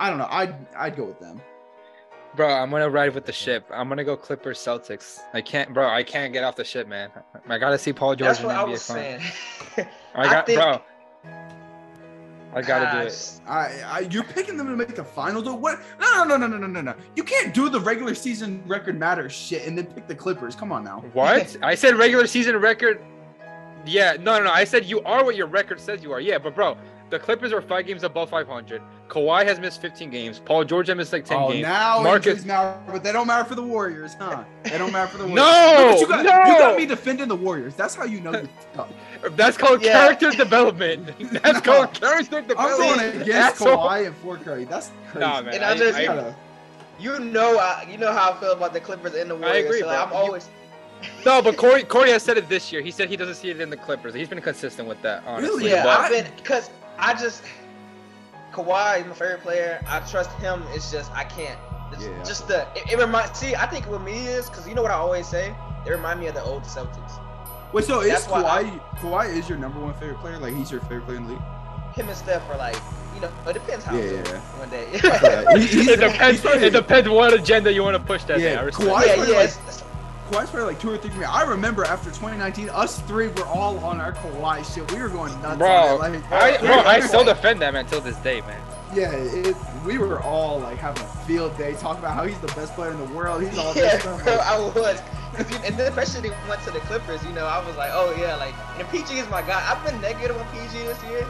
I 0.00 0.10
don't 0.10 0.18
know. 0.18 0.28
I'd 0.30 0.54
I'd 0.76 0.96
go 0.96 1.04
with 1.04 1.20
them. 1.20 1.40
Bro, 2.36 2.48
I'm 2.48 2.70
gonna 2.70 2.90
ride 2.90 3.14
with 3.14 3.24
the 3.24 3.32
ship. 3.32 3.66
I'm 3.72 3.88
gonna 3.88 4.04
go 4.04 4.16
Clippers 4.16 4.58
Celtics. 4.58 5.20
I 5.32 5.40
can't, 5.40 5.72
bro. 5.72 5.88
I 5.88 6.02
can't 6.02 6.32
get 6.32 6.44
off 6.44 6.56
the 6.56 6.64
ship, 6.64 6.86
man. 6.86 7.10
I 7.48 7.58
gotta 7.58 7.78
see 7.78 7.92
Paul 7.92 8.14
George 8.14 8.28
that's 8.28 8.40
in 8.40 8.46
what 8.46 8.56
I 8.56 8.64
NBA 8.64 8.70
was 8.70 8.82
saying. 8.82 9.20
I 10.14 10.24
got, 10.24 10.46
think- 10.46 10.60
bro. 10.60 10.82
I 12.54 12.62
gotta 12.62 13.00
do 13.00 13.06
it. 13.06 13.40
I, 13.46 13.80
I 13.86 13.98
you're 14.10 14.24
picking 14.24 14.56
them 14.56 14.68
to 14.68 14.76
make 14.76 14.94
the 14.94 15.04
finals. 15.04 15.46
Or 15.46 15.56
what? 15.56 15.80
No, 16.00 16.24
no, 16.24 16.36
no, 16.36 16.46
no, 16.46 16.46
no, 16.46 16.56
no, 16.56 16.66
no, 16.66 16.80
no. 16.80 16.94
You 17.14 17.22
can't 17.22 17.52
do 17.52 17.68
the 17.68 17.80
regular 17.80 18.14
season 18.14 18.62
record 18.66 18.98
matters 18.98 19.32
shit 19.32 19.66
and 19.66 19.76
then 19.76 19.86
pick 19.86 20.06
the 20.06 20.14
Clippers. 20.14 20.54
Come 20.54 20.72
on 20.72 20.82
now. 20.82 21.04
What? 21.12 21.56
I 21.62 21.74
said 21.74 21.96
regular 21.96 22.26
season 22.26 22.56
record. 22.56 23.02
Yeah, 23.88 24.16
no, 24.20 24.38
no, 24.38 24.44
no. 24.44 24.50
I 24.52 24.64
said 24.64 24.84
you 24.84 25.00
are 25.02 25.24
what 25.24 25.36
your 25.36 25.46
record 25.46 25.80
says 25.80 26.02
you 26.02 26.12
are. 26.12 26.20
Yeah, 26.20 26.38
but 26.38 26.54
bro, 26.54 26.76
the 27.10 27.18
Clippers 27.18 27.52
are 27.52 27.62
five 27.62 27.86
games 27.86 28.02
above 28.04 28.28
500. 28.30 28.82
Kawhi 29.08 29.46
has 29.46 29.58
missed 29.58 29.80
15 29.80 30.10
games. 30.10 30.38
Paul 30.44 30.64
George 30.64 30.88
has 30.88 30.96
missed 30.96 31.12
like 31.14 31.24
10 31.24 31.36
oh, 31.38 31.48
games. 31.50 31.62
now 31.62 32.02
Marcus- 32.02 32.26
injuries 32.26 32.44
matter, 32.46 32.78
but 32.92 33.02
they 33.02 33.12
don't 33.12 33.26
matter 33.26 33.44
for 33.44 33.54
the 33.54 33.62
Warriors, 33.62 34.14
huh? 34.14 34.44
They 34.64 34.76
don't 34.76 34.92
matter 34.92 35.08
for 35.12 35.18
the 35.18 35.24
Warriors. 35.28 35.36
No, 35.36 35.96
Look 36.00 36.10
what 36.10 36.18
you 36.20 36.24
got, 36.26 36.46
no. 36.46 36.52
you 36.52 36.58
got 36.58 36.76
me 36.76 36.84
defending 36.86 37.28
the 37.28 37.34
Warriors. 37.36 37.74
That's 37.74 37.94
how 37.94 38.04
you 38.04 38.20
know 38.20 38.32
you're 38.32 38.48
tough. 38.74 38.90
That's 39.30 39.56
called 39.56 39.82
Yeah. 39.82 39.92
character 39.92 40.30
development. 40.32 41.06
That's 41.42 41.64
No. 41.66 41.72
called 41.72 41.94
character 41.94 42.42
development. 42.42 42.58
I'm 42.58 42.70
development. 42.78 43.12
going 43.12 43.22
against 43.22 43.62
Asshole. 43.62 43.78
Kawhi 43.78 44.06
and 44.06 44.16
Fort 44.16 44.42
Curry. 44.44 44.64
That's 44.66 44.90
crazy. 45.10 45.20
Nah, 45.26 45.40
man. 45.42 45.54
And 45.54 45.64
I, 45.64 45.70
I 45.72 45.76
just- 45.76 45.96
I- 45.98 46.02
You 46.02 46.06
gotta- 46.08 46.34
you 47.00 47.18
know, 47.20 47.58
I, 47.58 47.86
you 47.90 47.96
know 47.96 48.12
how 48.12 48.32
I 48.32 48.40
feel 48.40 48.52
about 48.52 48.72
the 48.74 48.80
Clippers 48.80 49.14
and 49.14 49.30
the 49.30 49.36
Warriors. 49.36 49.54
I 49.56 49.58
agree, 49.60 49.80
so, 49.80 49.86
like, 49.86 49.96
bro. 49.96 50.04
I'm 50.06 50.10
You- 50.24 50.26
always. 50.28 50.48
No, 51.24 51.40
but 51.42 51.56
Korey, 51.56 51.84
Korey 51.84 52.08
has 52.08 52.22
said 52.22 52.36
it 52.38 52.48
this 52.48 52.72
year. 52.72 52.82
He 52.82 52.90
said 52.90 53.08
he 53.08 53.16
doesn't 53.16 53.34
see 53.36 53.50
it 53.50 53.60
in 53.60 53.70
the 53.70 53.76
Clippers. 53.76 54.14
He's 54.14 54.28
been 54.28 54.40
consistent 54.40 54.88
with 54.88 55.00
that, 55.02 55.22
honestly. 55.26 55.48
Really? 55.58 55.70
Yeah, 55.70 55.84
But- 55.84 56.00
I've 56.00 56.10
been 56.10 56.26
because 56.36 56.70
I 56.98 57.14
just 57.14 57.42
Kawhi 58.52 59.00
is 59.00 59.06
my 59.06 59.14
favorite 59.14 59.42
player. 59.42 59.80
I 59.86 60.00
trust 60.00 60.30
him. 60.38 60.62
It's 60.72 60.90
just 60.90 61.12
I 61.12 61.24
can't. 61.24 61.58
It's 61.92 62.04
Yeah. 62.04 62.22
just 62.24 62.48
the 62.48 62.66
it, 62.74 62.92
it 62.92 62.98
reminds. 62.98 63.38
See, 63.38 63.54
I 63.54 63.66
think 63.66 63.86
what 63.90 64.02
me 64.02 64.26
is 64.26 64.48
because 64.48 64.66
you 64.66 64.74
know 64.74 64.82
what 64.82 64.90
I 64.90 64.94
always 64.94 65.26
say. 65.28 65.54
They 65.84 65.92
remind 65.92 66.18
me 66.20 66.26
of 66.26 66.34
the 66.34 66.42
old 66.42 66.64
Celtics. 66.64 67.12
Wait, 67.72 67.84
so 67.84 68.00
is 68.00 68.10
That's 68.10 68.26
why 68.28 68.64
Kawhi 68.64 68.98
Kawhi 69.00 69.36
is 69.36 69.48
your 69.48 69.58
number 69.58 69.78
one 69.78 69.94
favorite 69.94 70.18
player? 70.18 70.38
Like 70.38 70.54
he's 70.54 70.70
your 70.70 70.80
favorite 70.82 71.04
player 71.06 71.18
in 71.18 71.24
the 71.26 71.32
league? 71.34 71.42
Him 71.94 72.08
and 72.08 72.16
Steph 72.16 72.48
are 72.50 72.56
like, 72.56 72.76
you 73.14 73.20
know, 73.20 73.30
it 73.46 73.52
depends 73.52 73.84
how. 73.84 73.94
Yeah, 73.96 74.04
yeah, 74.04 74.22
yeah. 74.26 74.40
One 74.58 74.70
day. 74.70 74.88
Yeah, 74.92 75.50
uh, 75.50 75.56
he- 75.58 75.80
it 75.92 76.00
depends. 76.00 76.44
It 76.44 76.72
depends 76.72 77.08
what 77.08 77.32
agenda 77.34 77.72
you 77.72 77.82
want 77.82 77.96
to 77.96 78.02
push 78.02 78.24
that. 78.24 78.38
Yeah, 78.40 78.50
day. 78.50 78.56
I 78.56 78.62
respect 78.62 78.88
Kawhi- 78.88 79.02
it. 79.02 79.06
yeah, 79.06 79.14
yeah. 79.14 79.20
like- 79.36 79.44
it's- 79.44 79.84
Kawhi's 80.30 80.50
probably 80.50 80.62
like 80.68 80.80
two 80.80 80.90
or 80.90 80.98
three 80.98 81.10
for 81.10 81.18
me. 81.18 81.24
I 81.24 81.42
remember 81.42 81.84
after 81.84 82.10
2019, 82.10 82.70
us 82.70 83.00
three 83.02 83.28
were 83.28 83.46
all 83.46 83.78
on 83.80 84.00
our 84.00 84.12
Kawhi 84.12 84.64
shit. 84.74 84.90
We 84.92 85.00
were 85.00 85.08
going 85.08 85.32
nuts. 85.42 85.58
Bro, 85.58 85.68
on. 85.70 85.98
Like, 85.98 86.32
I, 86.32 86.52
we 86.60 86.66
bro, 86.68 86.78
I 86.80 87.00
still 87.00 87.20
all- 87.20 87.24
defend 87.24 87.60
them 87.62 87.76
until 87.76 88.00
this 88.00 88.16
day, 88.16 88.40
man. 88.42 88.60
Yeah, 88.94 89.10
it, 89.12 89.54
we 89.84 89.98
were 89.98 90.22
all 90.22 90.60
like 90.60 90.78
having 90.78 91.02
a 91.02 91.06
field 91.26 91.56
day, 91.58 91.74
talking 91.74 92.02
about 92.02 92.14
how 92.14 92.24
he's 92.24 92.38
the 92.38 92.46
best 92.48 92.74
player 92.74 92.90
in 92.90 92.96
the 92.98 93.14
world. 93.14 93.42
He's 93.42 93.58
all 93.58 93.74
this 93.74 94.00
stuff. 94.00 94.24
bro, 94.24 94.34
I 94.36 94.58
was. 94.58 95.02
'Cause 95.34 95.50
you- 95.50 95.58
And 95.62 95.76
then 95.76 95.88
especially 95.92 96.30
when 96.30 96.38
he 96.42 96.48
went 96.48 96.62
to 96.62 96.70
the 96.70 96.80
Clippers, 96.80 97.22
you 97.24 97.32
know, 97.32 97.44
I 97.46 97.64
was 97.66 97.76
like, 97.76 97.90
oh 97.92 98.16
yeah, 98.18 98.36
like, 98.36 98.54
and 98.78 98.88
PG 98.88 99.18
is 99.18 99.28
my 99.28 99.42
guy. 99.42 99.62
I've 99.70 99.84
been 99.84 100.00
negative 100.00 100.38
on 100.38 100.46
PG 100.52 100.84
this 100.84 101.02
year. 101.04 101.26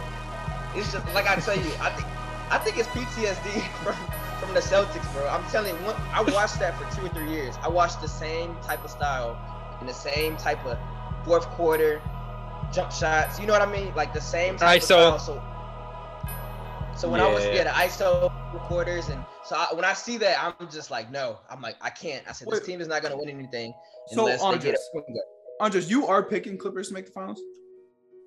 It's 0.76 0.92
just 0.92 1.04
like 1.14 1.26
I 1.28 1.34
tell 1.36 1.56
you, 1.56 1.70
I 1.80 1.90
think, 1.90 2.06
I 2.50 2.58
think 2.58 2.78
it's 2.78 2.88
PTSD 2.90 3.60
from 3.82 3.96
from 4.40 4.54
the 4.54 4.60
Celtics, 4.60 5.12
bro. 5.12 5.28
I'm 5.28 5.44
telling 5.50 5.74
you, 5.74 5.80
one, 5.82 5.96
I 6.12 6.22
watched 6.22 6.58
that 6.60 6.78
for 6.78 6.96
two 6.96 7.06
or 7.06 7.08
three 7.10 7.30
years. 7.30 7.54
I 7.62 7.68
watched 7.68 8.00
the 8.00 8.08
same 8.08 8.56
type 8.62 8.84
of 8.84 8.90
style, 8.90 9.36
and 9.80 9.88
the 9.88 9.94
same 9.94 10.36
type 10.36 10.64
of 10.66 10.78
fourth 11.24 11.46
quarter 11.50 12.00
jump 12.72 12.92
shots. 12.92 13.38
You 13.40 13.46
know 13.46 13.52
what 13.52 13.62
I 13.62 13.70
mean? 13.70 13.92
Like 13.94 14.12
the 14.12 14.20
same 14.20 14.56
type 14.56 14.80
ISO. 14.82 15.14
of 15.14 15.20
style. 15.20 15.42
So, 16.94 17.00
so 17.00 17.08
when 17.08 17.20
I 17.20 17.32
was 17.32 17.44
Yeah. 17.44 17.54
yeah, 17.54 17.64
the 17.64 17.70
ISO 17.70 18.30
quarters, 18.66 19.08
and 19.08 19.24
so 19.44 19.56
I, 19.56 19.68
when 19.74 19.84
I 19.84 19.92
see 19.92 20.16
that, 20.18 20.54
I'm 20.60 20.68
just 20.70 20.90
like, 20.90 21.10
no, 21.10 21.38
I'm 21.50 21.60
like, 21.60 21.76
I 21.80 21.90
can't. 21.90 22.24
I 22.28 22.32
said 22.32 22.48
this 22.48 22.60
Wait. 22.60 22.66
team 22.66 22.80
is 22.80 22.88
not 22.88 23.02
gonna 23.02 23.16
win 23.16 23.28
anything 23.28 23.72
so, 24.08 24.22
unless 24.26 24.40
they 24.42 24.46
get 24.50 24.54
Andres, 24.54 24.88
a 24.94 25.00
point. 25.00 25.18
Andres, 25.60 25.90
you 25.90 26.06
are 26.06 26.22
picking 26.22 26.56
Clippers 26.58 26.88
to 26.88 26.94
make 26.94 27.06
the 27.06 27.12
finals? 27.12 27.40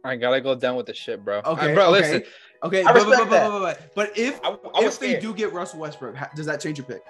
I 0.03 0.15
gotta 0.15 0.41
go 0.41 0.55
down 0.55 0.75
with 0.75 0.85
the 0.87 0.93
shit, 0.93 1.23
bro. 1.23 1.39
Okay, 1.45 1.71
Uh, 1.71 1.75
bro, 1.75 1.89
okay. 1.93 2.01
listen. 2.01 2.23
Okay, 2.63 2.83
I 2.83 2.93
but, 2.93 2.93
but, 2.93 3.07
respect 3.09 3.29
but, 3.29 3.29
that. 3.31 3.49
but, 3.49 3.59
but, 3.95 3.95
but 3.95 4.17
if 4.17 4.39
I, 4.43 4.49
I 4.49 4.81
was 4.83 4.93
if 4.95 4.99
they 4.99 5.19
do 5.19 5.33
get 5.33 5.51
Russell 5.51 5.79
Westbrook, 5.79 6.15
does 6.35 6.45
that 6.45 6.59
change 6.61 6.77
your 6.77 6.85
pick? 6.85 7.03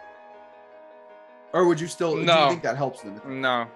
Or 1.53 1.65
would 1.67 1.79
you 1.79 1.87
still 1.87 2.15
do 2.15 2.23
No. 2.23 2.43
you 2.45 2.49
think 2.51 2.63
that 2.63 2.77
helps 2.77 3.01
them? 3.01 3.19
No, 3.27 3.67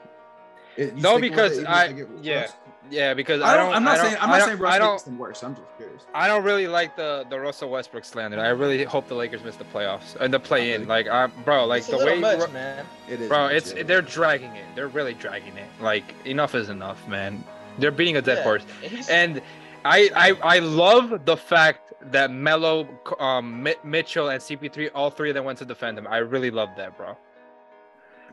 It- 0.78 0.95
No, 0.95 1.19
because 1.19 1.57
it 1.57 1.61
even 1.61 1.71
if 1.71 1.78
I- 1.78 2.05
yeah. 2.21 2.41
Russ? 2.41 2.53
yeah, 2.89 3.13
because 3.13 3.41
I 3.41 3.57
don't. 3.57 3.73
I 3.73 3.76
I'm 3.76 3.84
not 3.84 3.93
I 3.93 3.97
don't- 3.97 4.05
saying. 4.05 4.17
I'm 4.21 4.30
not 4.30 4.41
saying 4.43 4.57
Russ 4.59 4.80
makes 4.80 5.03
them 5.03 5.17
worse. 5.17 5.43
I'm 5.43 5.55
just 5.55 5.67
curious. 5.78 6.03
I 6.13 6.28
don't 6.30 6.43
really 6.45 6.67
like 6.67 6.95
the 6.95 7.26
the 7.30 7.38
Russell 7.39 7.69
Westbrook 7.69 8.05
slander. 8.05 8.39
I 8.39 8.49
really 8.49 8.86
hope 8.86 9.09
the 9.09 9.15
Lakers 9.15 9.43
miss 9.43 9.57
the 9.57 9.65
playoffs 9.65 10.15
and 10.17 10.34
the 10.34 10.39
play 10.39 10.73
in. 10.73 10.88
Like, 10.88 11.07
I, 11.09 11.28
bro, 11.28 11.65
like 11.65 11.80
it's 11.80 11.88
the 11.88 11.97
little 11.97 12.13
way, 12.21 12.38
much, 12.38 12.51
man. 12.51 12.86
It 13.09 13.19
is. 13.21 13.28
bro, 13.28 13.47
much, 13.47 13.53
it's 13.53 13.73
yeah. 13.73 13.84
they're 13.84 14.01
dragging 14.01 14.55
it. 14.55 14.65
They're 14.76 14.88
really 14.88 15.13
dragging 15.15 15.57
it. 15.57 15.67
Like, 15.82 16.05
enough 16.26 16.55
is 16.55 16.69
enough, 16.69 17.05
man. 17.09 17.43
They're 17.80 17.91
beating 17.91 18.15
a 18.15 18.21
dead 18.21 18.38
Yeah. 18.38 18.43
horse. 18.43 18.63
And 19.09 19.41
I, 19.86 20.10
I 20.16 20.56
I 20.56 20.60
love 20.60 21.26
the 21.26 21.38
fact 21.38 21.94
that 22.12 22.32
Melo, 22.32 22.88
um, 23.20 23.64
Mi- 23.64 23.76
Mitchell, 23.84 24.30
and 24.30 24.42
CP3, 24.42 24.90
all 24.94 25.10
three 25.10 25.30
of 25.30 25.36
them 25.36 25.46
went 25.46 25.60
to 25.60 25.66
defend 25.66 25.98
him. 25.98 26.08
I 26.08 26.18
really 26.18 26.52
love 26.52 26.70
that, 26.78 26.98
bro. 26.98 27.16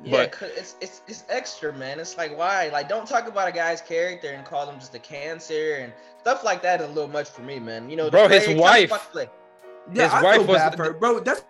yeah, 0.03 0.11
but- 0.25 0.33
'cause 0.33 0.51
it's 0.57 0.77
it's 0.81 1.03
it's 1.07 1.25
extra, 1.29 1.73
man. 1.75 2.01
It's 2.01 2.17
like 2.17 2.37
why? 2.37 2.71
Like, 2.73 2.89
don't 2.89 3.07
talk 3.07 3.29
about 3.29 3.49
a 3.49 3.53
guy's 3.53 3.81
character 3.81 4.29
and 4.31 4.45
call 4.45 4.69
him 4.69 4.79
just 4.81 4.95
a 4.95 4.99
cancer 4.99 5.77
and 5.81 5.93
stuff 6.19 6.43
like 6.43 6.63
that. 6.63 6.81
Is 6.81 6.87
a 6.89 6.93
little 6.93 7.09
much 7.11 7.29
for 7.29 7.43
me, 7.43 7.59
man. 7.59 7.89
You 7.91 7.97
know, 7.97 8.11
Bro, 8.11 8.29
his 8.29 8.49
wife- 8.59 8.91
fuck 8.91 9.13
play. 9.13 9.29
Yeah, 9.93 10.05
His 10.05 10.13
I 10.13 10.23
wife 10.23 10.37
feel 10.39 10.47
was 10.47 10.57
bad 10.59 10.77
for 10.77 10.85
her, 10.85 10.93
bro. 10.95 11.21
That's 11.21 11.45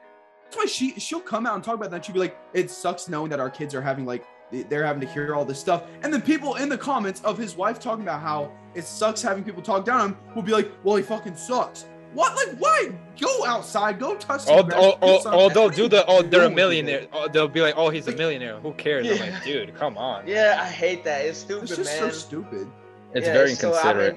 that's 0.45 0.57
why 0.57 0.67
she 0.67 0.99
she'll 0.99 1.21
come 1.21 1.47
out 1.47 1.55
and 1.55 1.63
talk 1.65 1.75
about 1.75 1.91
that. 1.93 2.05
She'll 2.05 2.15
be 2.15 2.21
like, 2.21 2.37
"It 2.53 2.71
sucks 2.71 3.09
knowing 3.09 3.31
that 3.31 3.41
our 3.41 3.51
kids 3.51 3.75
are 3.75 3.83
having 3.83 4.05
like 4.05 4.25
they're 4.51 4.85
having 4.85 5.01
to 5.01 5.07
hear 5.07 5.35
all 5.35 5.45
this 5.45 5.59
stuff." 5.61 5.85
And 6.03 6.13
then 6.13 6.21
people 6.23 6.57
in 6.57 6.69
the 6.69 6.79
comments 6.79 7.23
of 7.25 7.39
his 7.39 7.57
wife 7.57 7.79
talking 7.79 8.03
about 8.03 8.21
how 8.21 8.51
it 8.75 8.85
sucks 8.85 9.23
having 9.23 9.45
people 9.45 9.63
talk 9.63 9.85
down 9.85 10.01
on 10.01 10.11
him 10.11 10.17
will 10.35 10.43
be 10.43 10.53
like, 10.53 10.71
"Well, 10.83 10.97
he 10.97 11.03
fucking 11.03 11.37
sucks." 11.37 11.87
What? 12.15 12.37
Like, 12.37 12.57
why? 12.59 12.91
Go 13.19 13.45
outside, 13.47 13.99
go 13.99 14.17
touch. 14.17 14.43
some 14.43 14.59
Oh, 14.59 14.63
grass, 14.63 14.83
oh, 14.83 14.91
do 14.93 14.97
oh, 15.03 15.23
oh, 15.27 15.49
they'll 15.49 15.71
do 15.71 15.89
the 15.89 16.05
oh, 16.07 16.23
they're 16.23 16.45
a 16.45 16.51
millionaire. 16.51 17.07
Oh, 17.13 17.27
they'll 17.29 17.49
be 17.49 17.61
like, 17.63 17.75
oh, 17.77 17.89
he's 17.89 18.07
a 18.07 18.13
millionaire. 18.17 18.59
Who 18.61 18.73
cares? 18.75 19.09
I'm 19.11 19.19
like, 19.33 19.43
dude, 19.45 19.75
come 19.75 19.97
on. 19.97 20.27
Yeah, 20.27 20.59
I 20.61 20.67
hate 20.69 21.05
that. 21.05 21.25
It's 21.25 21.39
stupid, 21.39 21.65
It's 21.71 21.77
just 21.77 21.99
so 21.99 22.11
stupid. 22.11 22.71
It's 23.15 23.27
Yeah, 23.27 23.33
very 23.33 23.55
so, 23.55 23.75
I 23.79 23.95
mean, 23.95 24.17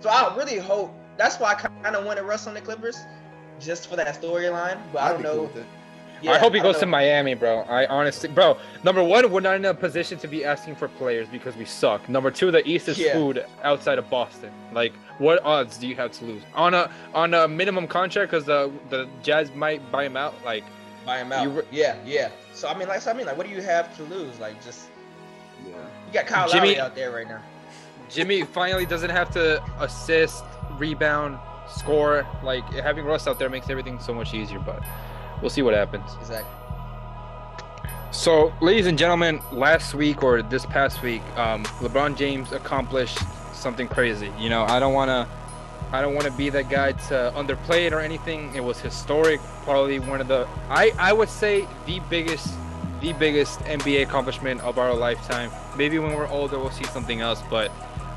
so 0.00 0.08
I 0.08 0.34
really 0.36 0.58
hope 0.58 0.92
that's 1.16 1.36
why 1.38 1.52
I 1.52 1.54
kind 1.54 1.94
of 1.94 2.04
wanted 2.04 2.22
Russ 2.22 2.46
on 2.46 2.54
the 2.54 2.60
Clippers, 2.60 2.98
just 3.60 3.88
for 3.88 3.96
that 3.96 4.20
storyline. 4.20 4.80
But 4.92 5.02
I 5.02 5.08
I'd 5.08 5.12
don't 5.12 5.22
be 5.22 5.28
cool 5.28 5.36
know. 5.36 5.42
with 5.42 5.56
it. 5.58 5.66
Yeah, 6.22 6.32
I 6.32 6.38
hope 6.38 6.52
he 6.52 6.58
don't 6.60 6.72
goes 6.72 6.80
to. 6.80 6.86
Miami, 6.86 7.34
bro. 7.34 7.60
I 7.62 7.86
honestly, 7.86 8.28
bro. 8.28 8.56
Number 8.84 9.02
one, 9.02 9.30
we're 9.30 9.40
not 9.40 9.56
in 9.56 9.64
a 9.64 9.74
position 9.74 10.18
to 10.18 10.28
be 10.28 10.44
asking 10.44 10.76
for 10.76 10.88
players 10.88 11.28
because 11.28 11.56
we 11.56 11.64
suck. 11.64 12.08
Number 12.08 12.30
two, 12.30 12.50
the 12.50 12.66
East 12.68 12.88
is 12.88 12.98
Yeah. 12.98 13.12
food 13.12 13.44
outside 13.62 13.98
of 13.98 14.08
Boston. 14.10 14.50
Like, 14.72 14.92
what 15.18 15.42
odds 15.44 15.76
do 15.78 15.86
you 15.86 15.96
have 15.96 16.12
to 16.12 16.24
lose 16.24 16.42
on 16.54 16.74
a 16.74 16.90
on 17.14 17.34
a 17.34 17.48
minimum 17.48 17.86
contract? 17.86 18.30
Because 18.30 18.44
the 18.46 18.70
the 18.90 19.08
Jazz 19.22 19.54
might 19.54 19.80
buy 19.90 20.04
him 20.04 20.16
out. 20.16 20.34
Like, 20.44 20.64
buy 21.06 21.18
him 21.18 21.32
out. 21.32 21.42
You 21.44 21.50
re- 21.50 21.64
yeah, 21.70 21.96
yeah. 22.04 22.28
So 22.52 22.68
I 22.68 22.76
mean, 22.76 22.88
like, 22.88 23.00
so 23.00 23.10
I 23.10 23.14
mean, 23.14 23.26
like, 23.26 23.36
what 23.36 23.46
do 23.46 23.52
you 23.52 23.62
have 23.62 23.94
to 23.96 24.02
lose? 24.04 24.38
Like, 24.40 24.62
just 24.64 24.88
Yeah. 25.66 25.76
you 26.06 26.12
got 26.12 26.26
Kyle 26.26 26.48
Jimmy- 26.48 26.68
Lowry 26.76 26.80
out 26.80 26.94
there 26.94 27.10
right 27.10 27.28
now. 27.28 27.40
Jimmy 28.08 28.42
finally 28.42 28.84
doesn't 28.86 29.10
have 29.10 29.30
to 29.34 29.62
assist 29.78 30.44
rebound, 30.78 31.38
score. 31.68 32.26
Like 32.42 32.64
having 32.72 33.04
Russ 33.04 33.26
out 33.28 33.38
there 33.38 33.48
makes 33.48 33.70
everything 33.70 34.00
so 34.00 34.12
much 34.12 34.34
easier. 34.34 34.58
But 34.58 34.82
we'll 35.40 35.50
see 35.50 35.62
what 35.62 35.74
happens. 35.74 36.10
Exactly. 36.20 36.60
So, 38.12 38.52
ladies 38.60 38.86
and 38.86 38.98
gentlemen, 38.98 39.40
last 39.52 39.94
week 39.94 40.24
or 40.24 40.42
this 40.42 40.66
past 40.66 41.00
week, 41.00 41.22
um, 41.36 41.62
LeBron 41.78 42.16
James 42.16 42.50
accomplished 42.50 43.18
something 43.54 43.86
crazy. 43.86 44.32
You 44.36 44.48
know, 44.50 44.64
I 44.64 44.80
don't 44.80 44.94
want 44.94 45.10
to, 45.10 45.28
I 45.92 46.00
don't 46.02 46.14
want 46.14 46.26
to 46.26 46.32
be 46.32 46.50
that 46.50 46.68
guy 46.68 46.90
to 46.92 47.32
underplay 47.36 47.86
it 47.86 47.92
or 47.92 48.00
anything. 48.00 48.52
It 48.54 48.64
was 48.64 48.80
historic, 48.80 49.40
probably 49.62 50.00
one 50.00 50.20
of 50.20 50.26
the, 50.26 50.48
I, 50.68 50.92
I 50.98 51.12
would 51.12 51.28
say 51.28 51.68
the 51.86 52.00
biggest, 52.10 52.52
the 53.00 53.12
biggest 53.12 53.60
NBA 53.60 54.02
accomplishment 54.02 54.60
of 54.62 54.76
our 54.76 54.92
lifetime. 54.92 55.52
Maybe 55.76 56.00
when 56.00 56.14
we're 56.14 56.28
older, 56.28 56.58
we'll 56.58 56.72
see 56.72 56.84
something 56.84 57.20
else. 57.20 57.42
But 57.48 57.70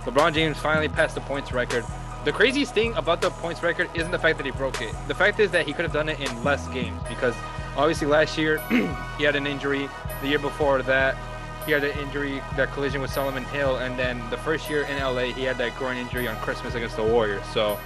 LeBron 0.06 0.34
James 0.34 0.58
finally 0.58 0.90
passed 0.90 1.14
the 1.14 1.22
points 1.22 1.52
record. 1.54 1.86
The 2.26 2.32
craziest 2.32 2.74
thing 2.74 2.94
about 2.94 3.20
the 3.20 3.30
points 3.30 3.62
record 3.62 3.90
isn't 3.94 4.12
the 4.12 4.20
fact 4.20 4.38
that 4.38 4.46
he 4.46 4.52
broke 4.52 4.82
it. 4.82 4.96
The 5.10 5.16
fact 5.16 5.42
is 5.42 5.52
that 5.52 5.68
he 5.68 5.74
could 5.74 5.84
have 5.84 5.92
done 5.92 6.08
it 6.08 6.22
in 6.22 6.44
less 6.44 6.66
games 6.70 7.02
because 7.10 7.36
obviously 7.76 8.08
last 8.08 8.38
year 8.38 8.60
he 9.18 9.26
had 9.26 9.36
an 9.36 9.46
injury. 9.46 9.90
The 10.22 10.30
year 10.30 10.40
before 10.40 10.82
that, 10.84 11.18
he 11.66 11.74
had 11.74 11.84
an 11.84 11.98
injury, 12.00 12.42
that 12.56 12.72
collision 12.72 13.02
with 13.02 13.12
Solomon 13.12 13.44
Hill, 13.46 13.76
and 13.76 14.00
then 14.00 14.22
the 14.30 14.38
first 14.38 14.70
year 14.70 14.84
in 14.84 15.00
LA, 15.00 15.34
he 15.34 15.44
had 15.44 15.58
that 15.58 15.76
groin 15.78 15.98
injury 15.98 16.26
on 16.30 16.38
Christmas 16.38 16.76
against 16.76 16.96
the 16.96 17.04
Warriors. 17.04 17.44
So 17.54 17.78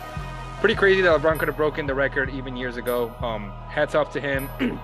pretty 0.59 0.75
crazy 0.75 1.01
that 1.01 1.19
LeBron 1.19 1.39
could 1.39 1.47
have 1.47 1.57
broken 1.57 1.87
the 1.87 1.95
record 1.95 2.29
even 2.29 2.55
years 2.55 2.77
ago. 2.77 3.11
Um, 3.21 3.51
hats 3.69 3.95
off 3.95 4.13
to 4.13 4.21
him. 4.21 4.47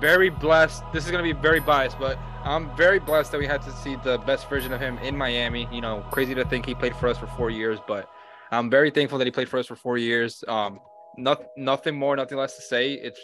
very 0.00 0.28
blessed. 0.28 0.82
This 0.92 1.04
is 1.04 1.12
gonna 1.12 1.22
be 1.22 1.32
very 1.32 1.60
biased, 1.60 2.00
but 2.00 2.18
I'm 2.42 2.74
very 2.76 2.98
blessed 2.98 3.30
that 3.30 3.38
we 3.38 3.46
had 3.46 3.62
to 3.62 3.70
see 3.70 3.94
the 3.94 4.18
best 4.18 4.48
version 4.48 4.72
of 4.72 4.80
him 4.80 4.98
in 4.98 5.16
Miami. 5.16 5.68
You 5.70 5.82
know, 5.82 6.04
crazy 6.10 6.34
to 6.34 6.44
think 6.44 6.66
he 6.66 6.74
played 6.74 6.96
for 6.96 7.06
us 7.06 7.16
for 7.16 7.28
four 7.28 7.50
years, 7.50 7.78
but 7.86 8.10
I'm 8.50 8.70
very 8.70 8.90
thankful 8.90 9.18
that 9.18 9.26
he 9.26 9.30
played 9.30 9.48
for 9.48 9.58
us 9.58 9.66
for 9.66 9.76
four 9.76 9.98
years. 9.98 10.42
Um, 10.48 10.80
not, 11.16 11.44
nothing 11.56 11.96
more, 11.96 12.16
nothing 12.16 12.38
less 12.38 12.56
to 12.56 12.62
say. 12.62 12.94
It's 12.94 13.20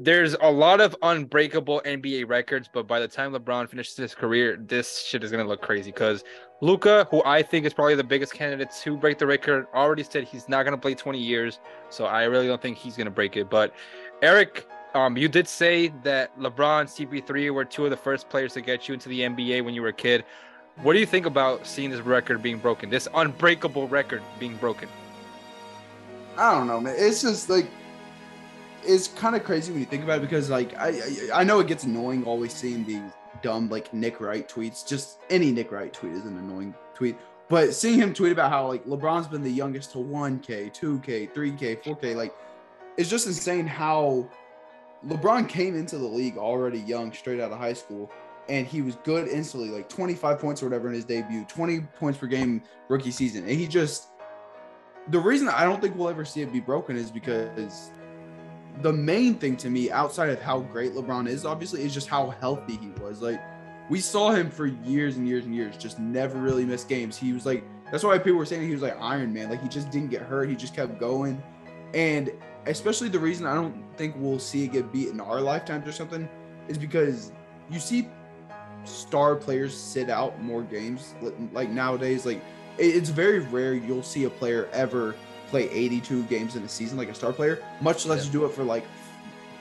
there's 0.00 0.34
a 0.40 0.50
lot 0.50 0.80
of 0.80 0.94
unbreakable 1.02 1.82
NBA 1.84 2.28
records, 2.28 2.68
but 2.72 2.86
by 2.86 3.00
the 3.00 3.08
time 3.08 3.32
LeBron 3.32 3.68
finishes 3.68 3.96
his 3.96 4.14
career, 4.14 4.56
this 4.56 5.02
shit 5.02 5.24
is 5.24 5.32
gonna 5.32 5.44
look 5.44 5.60
crazy. 5.60 5.90
Because 5.90 6.22
Luka, 6.60 7.08
who 7.10 7.22
I 7.24 7.42
think 7.42 7.66
is 7.66 7.74
probably 7.74 7.96
the 7.96 8.04
biggest 8.04 8.32
candidate 8.32 8.70
to 8.82 8.96
break 8.96 9.18
the 9.18 9.26
record, 9.26 9.66
already 9.74 10.04
said 10.04 10.24
he's 10.24 10.48
not 10.48 10.62
gonna 10.62 10.78
play 10.78 10.94
20 10.94 11.18
years. 11.18 11.58
So 11.90 12.04
I 12.04 12.24
really 12.24 12.46
don't 12.46 12.62
think 12.62 12.78
he's 12.78 12.96
gonna 12.96 13.10
break 13.10 13.36
it. 13.36 13.50
But 13.50 13.74
Eric, 14.22 14.66
um, 14.94 15.16
you 15.16 15.28
did 15.28 15.48
say 15.48 15.88
that 16.04 16.38
LeBron, 16.38 16.86
CP3 16.86 17.50
were 17.50 17.64
two 17.64 17.84
of 17.84 17.90
the 17.90 17.96
first 17.96 18.28
players 18.28 18.52
to 18.54 18.60
get 18.60 18.86
you 18.86 18.94
into 18.94 19.08
the 19.08 19.20
NBA 19.20 19.64
when 19.64 19.74
you 19.74 19.82
were 19.82 19.88
a 19.88 19.92
kid. 19.92 20.24
What 20.82 20.92
do 20.92 21.00
you 21.00 21.06
think 21.06 21.26
about 21.26 21.66
seeing 21.66 21.90
this 21.90 22.00
record 22.00 22.40
being 22.40 22.58
broken? 22.58 22.88
This 22.88 23.08
unbreakable 23.12 23.88
record 23.88 24.22
being 24.38 24.56
broken? 24.56 24.88
I 26.36 26.54
don't 26.54 26.68
know, 26.68 26.80
man. 26.80 26.94
It's 26.96 27.20
just 27.20 27.50
like 27.50 27.66
it's 28.84 29.08
kind 29.08 29.34
of 29.34 29.42
crazy 29.42 29.72
when 29.72 29.80
you 29.80 29.86
think 29.86 30.04
about 30.04 30.18
it 30.18 30.20
because 30.22 30.50
like 30.50 30.76
I, 30.76 31.00
I 31.34 31.42
know 31.42 31.58
it 31.58 31.66
gets 31.66 31.82
annoying 31.82 32.24
always 32.24 32.52
seeing 32.52 32.84
these 32.84 33.02
dumb 33.42 33.68
like 33.68 33.92
Nick 33.92 34.20
Wright 34.20 34.48
tweets. 34.48 34.86
Just 34.86 35.18
any 35.30 35.50
Nick 35.50 35.72
Wright 35.72 35.92
tweet 35.92 36.12
is 36.12 36.24
an 36.24 36.38
annoying 36.38 36.72
tweet. 36.94 37.16
But 37.48 37.74
seeing 37.74 37.98
him 37.98 38.14
tweet 38.14 38.30
about 38.30 38.52
how 38.52 38.68
like 38.68 38.84
LeBron's 38.84 39.26
been 39.26 39.42
the 39.42 39.50
youngest 39.50 39.92
to 39.92 39.98
1K, 39.98 40.72
2K, 40.72 41.32
3K, 41.32 41.82
4K, 41.82 42.14
like 42.14 42.32
it's 42.96 43.10
just 43.10 43.26
insane 43.26 43.66
how 43.66 44.28
LeBron 45.06 45.48
came 45.48 45.76
into 45.76 45.98
the 45.98 46.06
league 46.06 46.36
already 46.36 46.80
young, 46.80 47.12
straight 47.12 47.40
out 47.40 47.50
of 47.50 47.58
high 47.58 47.72
school, 47.72 48.10
and 48.48 48.66
he 48.66 48.82
was 48.82 48.96
good 49.04 49.28
instantly, 49.28 49.68
like 49.68 49.88
25 49.88 50.38
points 50.38 50.62
or 50.62 50.66
whatever 50.66 50.88
in 50.88 50.94
his 50.94 51.04
debut, 51.04 51.44
20 51.44 51.80
points 51.98 52.18
per 52.18 52.26
game 52.26 52.62
rookie 52.88 53.10
season. 53.10 53.42
And 53.42 53.52
he 53.52 53.66
just 53.66 54.08
the 55.10 55.18
reason 55.18 55.48
I 55.48 55.64
don't 55.64 55.80
think 55.80 55.96
we'll 55.96 56.08
ever 56.08 56.24
see 56.24 56.42
it 56.42 56.52
be 56.52 56.60
broken 56.60 56.96
is 56.96 57.10
because 57.10 57.90
the 58.82 58.92
main 58.92 59.34
thing 59.34 59.56
to 59.56 59.70
me, 59.70 59.90
outside 59.90 60.30
of 60.30 60.40
how 60.40 60.60
great 60.60 60.92
LeBron 60.92 61.28
is, 61.28 61.44
obviously, 61.44 61.82
is 61.82 61.94
just 61.94 62.08
how 62.08 62.30
healthy 62.40 62.76
he 62.76 62.88
was. 63.00 63.22
Like 63.22 63.40
we 63.90 64.00
saw 64.00 64.30
him 64.32 64.50
for 64.50 64.66
years 64.66 65.16
and 65.16 65.26
years 65.26 65.44
and 65.44 65.54
years, 65.54 65.76
just 65.76 65.98
never 65.98 66.38
really 66.38 66.64
miss 66.64 66.84
games. 66.84 67.16
He 67.16 67.32
was 67.32 67.46
like 67.46 67.64
that's 67.90 68.04
why 68.04 68.18
people 68.18 68.38
were 68.38 68.46
saying 68.46 68.66
he 68.66 68.72
was 68.72 68.82
like 68.82 69.00
Iron 69.00 69.32
Man. 69.32 69.50
Like 69.50 69.62
he 69.62 69.68
just 69.68 69.90
didn't 69.90 70.10
get 70.10 70.22
hurt. 70.22 70.48
He 70.48 70.56
just 70.56 70.74
kept 70.74 70.98
going. 70.98 71.42
And 71.94 72.30
especially 72.66 73.08
the 73.08 73.18
reason 73.18 73.46
I 73.46 73.54
don't 73.54 73.82
think 73.96 74.14
we'll 74.18 74.38
see 74.38 74.64
it 74.64 74.72
get 74.72 74.92
beat 74.92 75.08
in 75.08 75.20
our 75.20 75.40
lifetimes 75.40 75.88
or 75.88 75.92
something 75.92 76.28
is 76.68 76.76
because 76.76 77.32
you 77.70 77.80
see 77.80 78.08
star 78.88 79.36
players 79.36 79.76
sit 79.76 80.10
out 80.10 80.40
more 80.42 80.62
games. 80.62 81.14
Like 81.52 81.70
nowadays, 81.70 82.26
like 82.26 82.42
it's 82.78 83.08
very 83.10 83.40
rare 83.40 83.74
you'll 83.74 84.02
see 84.02 84.24
a 84.24 84.30
player 84.30 84.68
ever 84.72 85.14
play 85.48 85.68
82 85.70 86.24
games 86.24 86.56
in 86.56 86.62
a 86.62 86.68
season 86.68 86.98
like 86.98 87.08
a 87.08 87.14
star 87.14 87.32
player, 87.32 87.62
much 87.80 88.06
less 88.06 88.26
yeah. 88.26 88.32
do 88.32 88.44
it 88.44 88.52
for 88.52 88.64
like 88.64 88.84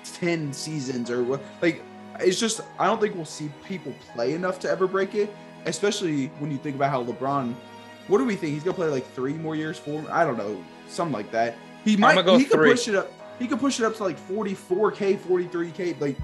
10 0.04 0.54
seasons 0.54 1.10
or 1.10 1.24
what. 1.24 1.42
Like 1.62 1.82
it's 2.20 2.40
just 2.40 2.62
I 2.80 2.88
don't 2.88 3.00
think 3.00 3.16
we'll 3.16 3.26
see 3.26 3.50
people 3.66 3.94
play 4.14 4.34
enough 4.34 4.60
to 4.62 4.70
ever 4.70 4.88
break 4.88 5.16
it, 5.16 5.34
especially 5.66 6.28
when 6.40 6.52
you 6.52 6.58
think 6.58 6.76
about 6.76 6.92
how 6.92 7.04
LeBron. 7.04 7.54
What 8.08 8.20
do 8.20 8.26
we 8.26 8.36
think 8.36 8.54
he's 8.54 8.64
gonna 8.64 8.76
play 8.76 8.88
like 8.88 9.10
three 9.14 9.34
more 9.34 9.56
years? 9.56 9.78
Four? 9.78 10.06
I 10.10 10.24
don't 10.24 10.38
know, 10.38 10.64
something 10.88 11.14
like 11.14 11.32
that. 11.32 11.58
He 11.84 11.98
might. 11.98 12.24
Go 12.26 12.38
he 12.38 12.46
could 12.46 12.60
push 12.60 12.88
it 12.88 12.96
up. 12.96 13.12
He 13.40 13.48
could 13.48 13.60
push 13.60 13.80
it 13.80 13.86
up 13.86 13.96
to 13.98 14.04
like 14.04 14.20
44k, 14.20 15.20
43k. 15.20 16.00
Like 16.00 16.18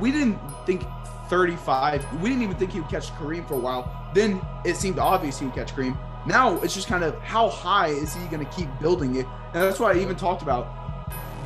we 0.00 0.10
didn't 0.10 0.38
think 0.66 0.82
35. 1.30 2.20
We 2.20 2.28
didn't 2.28 2.42
even 2.42 2.56
think 2.56 2.72
he 2.72 2.80
would 2.80 2.90
catch 2.90 3.10
Kareem 3.12 3.46
for 3.46 3.54
a 3.54 3.58
while. 3.58 4.10
Then 4.12 4.42
it 4.64 4.76
seemed 4.76 4.98
obvious 4.98 5.38
he 5.38 5.46
would 5.46 5.54
catch 5.54 5.74
Kareem. 5.74 5.96
Now 6.26 6.60
it's 6.60 6.74
just 6.74 6.88
kind 6.88 7.04
of 7.04 7.18
how 7.20 7.48
high 7.48 7.88
is 7.88 8.14
he 8.14 8.26
going 8.26 8.44
to 8.44 8.52
keep 8.52 8.68
building 8.80 9.14
it? 9.14 9.26
And 9.54 9.62
that's 9.62 9.78
why 9.78 9.92
I 9.92 9.98
even 9.98 10.16
talked 10.16 10.42
about 10.42 10.66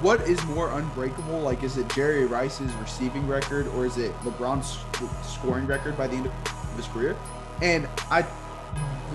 what 0.01 0.23
is 0.23 0.43
more 0.47 0.73
unbreakable. 0.73 1.41
Like, 1.41 1.63
is 1.63 1.77
it 1.77 1.89
Jerry 1.91 2.25
Rice's 2.25 2.73
receiving 2.75 3.29
record 3.29 3.69
or 3.69 3.85
is 3.85 3.99
it 3.99 4.13
LeBron's 4.21 4.79
scoring 5.23 5.67
record 5.67 5.97
by 5.97 6.07
the 6.07 6.17
end 6.17 6.27
of 6.27 6.77
his 6.77 6.87
career? 6.89 7.17
And 7.63 7.87
I 8.11 8.27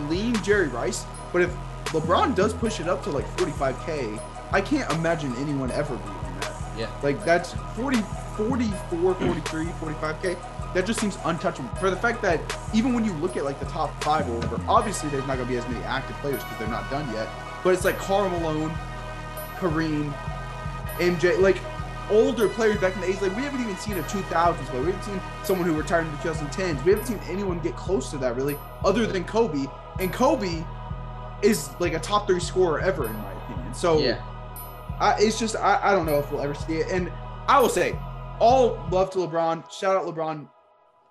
lean 0.07 0.35
Jerry 0.43 0.67
Rice, 0.67 1.03
but 1.33 1.41
if 1.41 1.53
LeBron 1.85 2.35
does 2.35 2.53
push 2.53 2.79
it 2.79 2.87
up 2.87 3.03
to 3.03 3.09
like 3.09 3.25
45K, 3.37 4.21
I 4.51 4.61
can't 4.61 4.89
imagine 4.93 5.35
anyone 5.37 5.71
ever 5.71 5.95
beating 5.97 6.39
that. 6.41 6.53
Yeah. 6.77 6.89
Like, 7.03 7.25
that's 7.25 7.53
40, 7.75 7.97
44, 8.37 9.15
43, 9.15 9.65
45K 9.65 10.37
that 10.73 10.85
just 10.85 10.99
seems 10.99 11.17
untouchable. 11.25 11.69
For 11.75 11.89
the 11.89 11.95
fact 11.95 12.21
that 12.21 12.39
even 12.73 12.93
when 12.93 13.03
you 13.03 13.13
look 13.13 13.37
at 13.37 13.43
like 13.43 13.59
the 13.59 13.65
top 13.65 14.03
five 14.03 14.27
or 14.29 14.35
whatever, 14.35 14.61
obviously 14.67 15.09
there's 15.09 15.25
not 15.25 15.37
gonna 15.37 15.49
be 15.49 15.57
as 15.57 15.67
many 15.67 15.83
active 15.85 16.15
players 16.17 16.43
because 16.43 16.59
they're 16.59 16.67
not 16.67 16.89
done 16.89 17.11
yet. 17.13 17.27
But 17.63 17.73
it's 17.73 17.85
like 17.85 17.97
Karl 17.97 18.29
Malone, 18.29 18.71
Kareem, 19.57 20.13
MJ, 20.97 21.39
like 21.39 21.57
older 22.09 22.47
players 22.47 22.79
back 22.79 22.93
in 22.95 23.01
the 23.01 23.07
'80s. 23.07 23.21
Like 23.21 23.35
we 23.35 23.43
haven't 23.43 23.61
even 23.61 23.77
seen 23.77 23.97
a 23.97 24.03
2000s 24.03 24.55
player. 24.65 24.81
We 24.81 24.91
haven't 24.91 25.03
seen 25.03 25.21
someone 25.43 25.67
who 25.67 25.75
retired 25.75 26.05
in 26.05 26.11
the 26.11 26.17
2010s. 26.17 26.83
We 26.83 26.91
haven't 26.91 27.07
seen 27.07 27.19
anyone 27.27 27.59
get 27.59 27.75
close 27.75 28.11
to 28.11 28.17
that 28.19 28.35
really, 28.35 28.55
other 28.83 29.07
than 29.07 29.23
Kobe. 29.23 29.65
And 29.99 30.13
Kobe 30.13 30.63
is 31.41 31.69
like 31.79 31.93
a 31.93 31.99
top 31.99 32.27
three 32.27 32.39
scorer 32.39 32.79
ever 32.79 33.07
in 33.07 33.13
my 33.13 33.31
opinion. 33.43 33.73
So 33.73 33.99
yeah. 33.99 34.23
I, 34.99 35.15
it's 35.19 35.39
just 35.39 35.55
I, 35.55 35.79
I 35.81 35.91
don't 35.93 36.05
know 36.05 36.19
if 36.19 36.31
we'll 36.31 36.41
ever 36.41 36.53
see 36.53 36.75
it. 36.75 36.91
And 36.91 37.11
I 37.47 37.59
will 37.59 37.69
say, 37.69 37.97
all 38.39 38.85
love 38.91 39.09
to 39.11 39.19
LeBron. 39.19 39.71
Shout 39.71 39.95
out 39.95 40.05
LeBron 40.05 40.47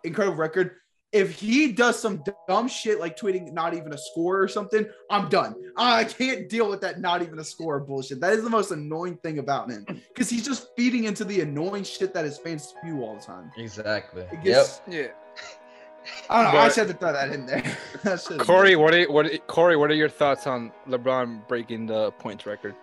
incredible 0.09 0.37
record. 0.37 0.73
If 1.11 1.41
he 1.41 1.73
does 1.73 1.99
some 1.99 2.23
dumb 2.49 2.69
shit 2.69 3.01
like 3.01 3.19
tweeting 3.19 3.53
not 3.55 3.73
even 3.73 3.95
a 3.95 3.99
score 3.99 4.43
or 4.43 4.49
something, 4.49 4.87
I'm 5.09 5.31
done. 5.31 5.55
I 5.75 6.05
can't 6.05 6.51
deal 6.51 6.69
with 6.69 6.83
that 6.83 7.01
not 7.01 7.23
even 7.23 7.39
a 7.39 7.45
score 7.45 7.81
bullshit. 7.81 8.21
That 8.21 8.35
is 8.35 8.45
the 8.45 8.51
most 8.51 8.73
annoying 8.73 9.17
thing 9.19 9.39
about 9.39 9.71
him 9.71 9.87
because 9.87 10.29
he's 10.29 10.45
just 10.45 10.69
feeding 10.77 11.05
into 11.05 11.25
the 11.25 11.41
annoying 11.41 11.85
shit 11.85 12.13
that 12.13 12.27
his 12.27 12.37
fans 12.37 12.65
spew 12.65 13.03
all 13.03 13.15
the 13.15 13.23
time. 13.23 13.51
Exactly. 13.57 14.27
Gets, 14.45 14.83
yep. 14.87 15.17
Yeah. 15.37 15.43
I 16.31 16.43
don't 16.43 16.53
know. 16.53 16.59
But, 16.59 16.67
I 16.67 16.69
said 16.69 16.89
to 16.89 16.95
throw 16.95 17.13
that 17.13 17.33
in 17.33 17.47
there. 17.47 17.63
Korey, 18.03 18.79
what 18.79 18.95
are 18.95 19.11
what 19.11 19.27
Korey? 19.47 19.79
What 19.79 19.91
are 19.91 19.95
your 19.95 20.09
thoughts 20.09 20.47
on 20.47 20.73
LeBron 20.87 21.49
breaking 21.49 21.87
the 21.87 22.11
points 22.13 22.45
record? 22.45 22.75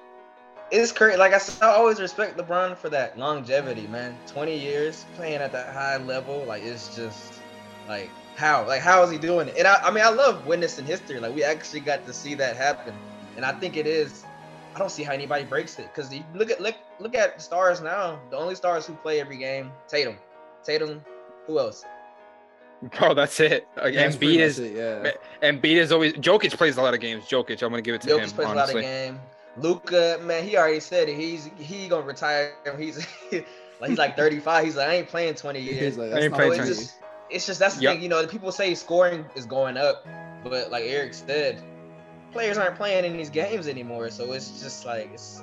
It's 0.71 0.91
crazy. 0.91 1.17
Like 1.17 1.33
I 1.33 1.37
said, 1.37 1.63
I 1.63 1.71
always 1.71 1.99
respect 1.99 2.37
LeBron 2.37 2.77
for 2.77 2.89
that 2.89 3.17
longevity, 3.17 3.87
man. 3.87 4.17
20 4.27 4.57
years 4.57 5.05
playing 5.15 5.41
at 5.41 5.51
that 5.51 5.73
high 5.73 5.97
level, 5.97 6.43
like 6.45 6.63
it's 6.63 6.95
just 6.95 7.33
like 7.87 8.09
how, 8.35 8.65
like 8.67 8.81
how 8.81 9.03
is 9.03 9.11
he 9.11 9.17
doing 9.17 9.47
it? 9.47 9.55
And 9.57 9.67
I, 9.67 9.75
I 9.83 9.91
mean, 9.91 10.03
I 10.03 10.09
love 10.09 10.45
witnessing 10.45 10.85
history. 10.85 11.19
Like 11.19 11.35
we 11.35 11.43
actually 11.43 11.81
got 11.81 12.05
to 12.05 12.13
see 12.13 12.33
that 12.35 12.55
happen, 12.55 12.93
and 13.35 13.45
I 13.45 13.53
think 13.53 13.77
it 13.77 13.87
is. 13.87 14.23
I 14.75 14.79
don't 14.79 14.91
see 14.91 15.03
how 15.03 15.13
anybody 15.13 15.45
breaks 15.45 15.79
it 15.79 15.89
because 15.93 16.13
look 16.33 16.51
at 16.51 16.59
look 16.59 16.75
look 16.99 17.15
at 17.15 17.41
stars 17.41 17.81
now. 17.81 18.19
The 18.29 18.37
only 18.37 18.55
stars 18.55 18.85
who 18.85 18.93
play 18.95 19.21
every 19.21 19.37
game, 19.37 19.71
Tatum, 19.87 20.17
Tatum. 20.63 21.03
Who 21.47 21.59
else? 21.59 21.85
Bro, 22.97 23.13
that's 23.13 23.39
it. 23.39 23.67
Like, 23.77 23.93
Embiid 23.93 24.37
is, 24.37 24.59
it, 24.59 24.75
yeah. 24.75 25.11
Embiid 25.47 25.77
is 25.77 25.91
always. 25.91 26.13
Jokic 26.13 26.57
plays 26.57 26.77
a 26.77 26.81
lot 26.81 26.93
of 26.93 26.99
games. 26.99 27.25
Jokic, 27.25 27.61
I'm 27.63 27.69
gonna 27.69 27.81
give 27.81 27.95
it 27.95 28.01
to 28.01 28.09
Jokic 28.09 28.19
him. 28.19 28.29
Jokic 28.29 28.33
plays 28.35 28.47
honestly. 28.47 28.55
a 28.55 28.57
lot 28.57 28.67
of 28.67 28.81
games. 28.81 29.19
Luka, 29.57 30.19
man, 30.21 30.43
he 30.43 30.57
already 30.57 30.79
said 30.79 31.09
it. 31.09 31.17
He's 31.17 31.49
he 31.57 31.87
gonna 31.87 32.05
retire. 32.05 32.55
He's 32.77 33.07
like 33.31 33.47
he's 33.89 33.97
like 33.97 34.17
35. 34.17 34.65
He's 34.65 34.75
like, 34.75 34.87
I 34.87 34.93
ain't 34.95 35.07
playing 35.07 35.35
20 35.35 35.61
years. 35.61 35.97
Like, 35.97 36.11
I 36.11 36.19
ain't 36.21 36.33
playing 36.33 36.55
20 36.55 36.69
it's 36.69 36.79
just, 36.79 36.99
it's 37.29 37.45
just 37.45 37.59
that's 37.59 37.75
the 37.75 37.83
yep. 37.83 37.93
thing. 37.93 38.03
You 38.03 38.09
know, 38.09 38.25
people 38.27 38.51
say 38.51 38.75
scoring 38.75 39.25
is 39.35 39.45
going 39.45 39.77
up, 39.77 40.05
but 40.43 40.71
like 40.71 40.83
Eric 40.85 41.13
said, 41.13 41.63
players 42.31 42.57
aren't 42.57 42.75
playing 42.75 43.05
in 43.05 43.15
these 43.15 43.29
games 43.29 43.67
anymore. 43.67 44.09
So 44.09 44.31
it's 44.33 44.61
just 44.61 44.85
like 44.85 45.09
it's 45.13 45.41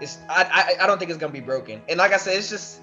it's 0.00 0.18
I 0.28 0.76
I, 0.80 0.84
I 0.84 0.86
don't 0.86 0.98
think 0.98 1.10
it's 1.10 1.20
gonna 1.20 1.32
be 1.32 1.40
broken. 1.40 1.82
And 1.88 1.98
like 1.98 2.12
I 2.12 2.16
said, 2.16 2.36
it's 2.36 2.48
just 2.48 2.80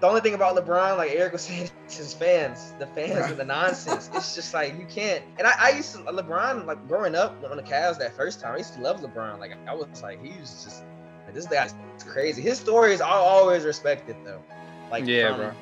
the 0.00 0.06
only 0.06 0.20
thing 0.20 0.34
about 0.34 0.56
LeBron, 0.56 0.96
like 0.96 1.10
Eric 1.12 1.32
was 1.32 1.42
saying, 1.48 1.70
it's 1.84 1.96
his 1.96 2.14
fans, 2.14 2.74
the 2.78 2.86
fans 2.88 3.30
and 3.30 3.36
the 3.38 3.44
nonsense. 3.44 4.10
It's 4.14 4.34
just 4.34 4.54
like 4.54 4.78
you 4.78 4.86
can't. 4.86 5.24
And 5.38 5.46
I, 5.46 5.52
I 5.58 5.70
used 5.70 5.92
to 5.94 5.98
LeBron 5.98 6.66
like 6.66 6.86
growing 6.88 7.14
up 7.14 7.36
on 7.48 7.56
the 7.56 7.62
Cavs 7.62 7.98
that 7.98 8.16
first 8.16 8.40
time. 8.40 8.54
I 8.54 8.58
used 8.58 8.74
to 8.74 8.80
love 8.80 9.00
LeBron. 9.00 9.38
Like 9.38 9.52
I 9.66 9.74
was 9.74 10.02
like 10.02 10.22
he 10.24 10.38
was 10.40 10.64
just 10.64 10.84
like, 11.26 11.34
this 11.34 11.46
guy's 11.46 11.74
crazy. 12.06 12.42
His 12.42 12.58
stories 12.58 13.00
are 13.00 13.18
always 13.18 13.64
respected 13.64 14.16
though. 14.24 14.42
Like 14.90 15.06
Yeah, 15.06 15.28
from 15.28 15.36
bro. 15.38 15.52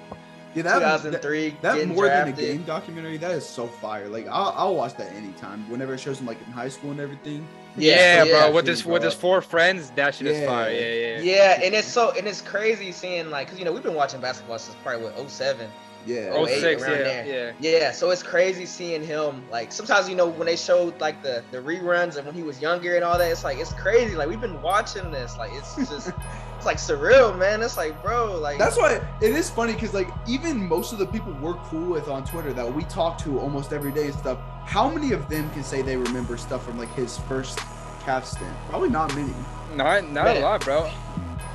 Yeah, 0.54 0.62
that, 0.62 0.78
that, 0.78 1.22
2003, 1.22 1.50
that 1.60 1.74
getting 1.74 1.94
more 1.94 2.06
drafted. 2.06 2.36
than 2.36 2.44
a 2.44 2.48
game 2.48 2.62
documentary, 2.64 3.18
that 3.18 3.32
is 3.32 3.46
so 3.46 3.66
fire. 3.66 4.08
Like 4.08 4.26
I'll, 4.28 4.54
I'll 4.56 4.74
watch 4.74 4.96
that 4.96 5.12
anytime. 5.12 5.68
Whenever 5.70 5.94
it 5.94 6.00
shows 6.00 6.20
him 6.20 6.26
like 6.26 6.38
in 6.46 6.52
high 6.52 6.68
school 6.68 6.92
and 6.92 7.00
everything. 7.00 7.46
Yeah, 7.76 8.24
yeah. 8.24 8.30
bro. 8.32 8.52
With 8.52 8.66
this, 8.66 8.80
his 8.80 8.86
with 8.86 9.02
his 9.02 9.14
four 9.14 9.40
friends, 9.42 9.90
that 9.96 10.14
shit 10.14 10.26
is 10.28 10.38
Yeah. 10.40 10.46
fire. 10.46 10.70
Yeah, 10.70 10.92
yeah. 10.92 11.20
Yeah, 11.20 11.60
and 11.64 11.74
it's 11.74 11.88
so 11.88 12.12
and 12.16 12.26
it's 12.26 12.40
crazy 12.40 12.92
seeing 12.92 13.30
like 13.30 13.46
because 13.46 13.58
you 13.58 13.64
know 13.64 13.72
we've 13.72 13.82
been 13.82 13.94
watching 13.94 14.20
basketball 14.20 14.58
since 14.58 14.76
probably 14.82 15.04
what 15.04 15.30
07. 15.30 15.70
Yeah. 16.06 16.30
Oh 16.32 16.46
08, 16.46 16.60
six, 16.60 16.82
around 16.82 16.92
yeah, 16.92 17.02
there. 17.02 17.54
yeah. 17.58 17.78
Yeah, 17.78 17.90
so 17.92 18.10
it's 18.10 18.22
crazy 18.22 18.64
seeing 18.64 19.04
him 19.04 19.42
like 19.50 19.72
sometimes 19.72 20.08
you 20.08 20.14
know 20.14 20.26
when 20.28 20.46
they 20.46 20.56
showed 20.56 21.00
like 21.00 21.22
the 21.22 21.42
the 21.50 21.58
reruns 21.58 22.16
and 22.16 22.24
when 22.26 22.34
he 22.34 22.42
was 22.44 22.60
younger 22.62 22.94
and 22.94 23.04
all 23.04 23.18
that. 23.18 23.30
It's 23.30 23.44
like 23.44 23.58
it's 23.58 23.72
crazy. 23.72 24.14
Like 24.14 24.28
we've 24.28 24.40
been 24.40 24.62
watching 24.62 25.10
this. 25.10 25.36
Like 25.36 25.50
it's 25.52 25.74
just 25.76 25.92
it's 25.92 26.10
like 26.66 26.76
surreal, 26.76 27.36
man. 27.38 27.62
It's 27.62 27.76
like 27.76 28.00
bro, 28.02 28.38
like 28.38 28.58
That's 28.58 28.76
why 28.76 29.00
it 29.20 29.30
is 29.30 29.48
funny 29.48 29.72
because 29.72 29.94
like 29.94 30.08
even 30.26 30.68
most 30.68 30.92
of 30.92 30.98
the 30.98 31.06
people 31.06 31.32
we're 31.40 31.54
cool 31.54 31.90
with 31.90 32.08
on 32.08 32.24
Twitter 32.24 32.52
that 32.52 32.70
we 32.70 32.84
talk 32.84 33.18
to 33.18 33.38
almost 33.38 33.72
every 33.72 33.92
day 33.92 34.06
and 34.06 34.14
stuff, 34.14 34.38
how 34.64 34.90
many 34.90 35.12
of 35.12 35.28
them 35.28 35.48
can 35.50 35.62
say 35.64 35.80
they 35.82 35.96
remember 35.96 36.36
stuff 36.36 36.64
from 36.64 36.78
like 36.78 36.92
his 36.94 37.16
first 37.20 37.58
Cavs 38.00 38.26
stint? 38.26 38.52
Probably 38.68 38.90
not 38.90 39.14
many. 39.14 39.32
Not 39.74 40.04
not 40.10 40.24
Man. 40.26 40.36
a 40.36 40.40
lot, 40.40 40.64
bro. 40.64 40.90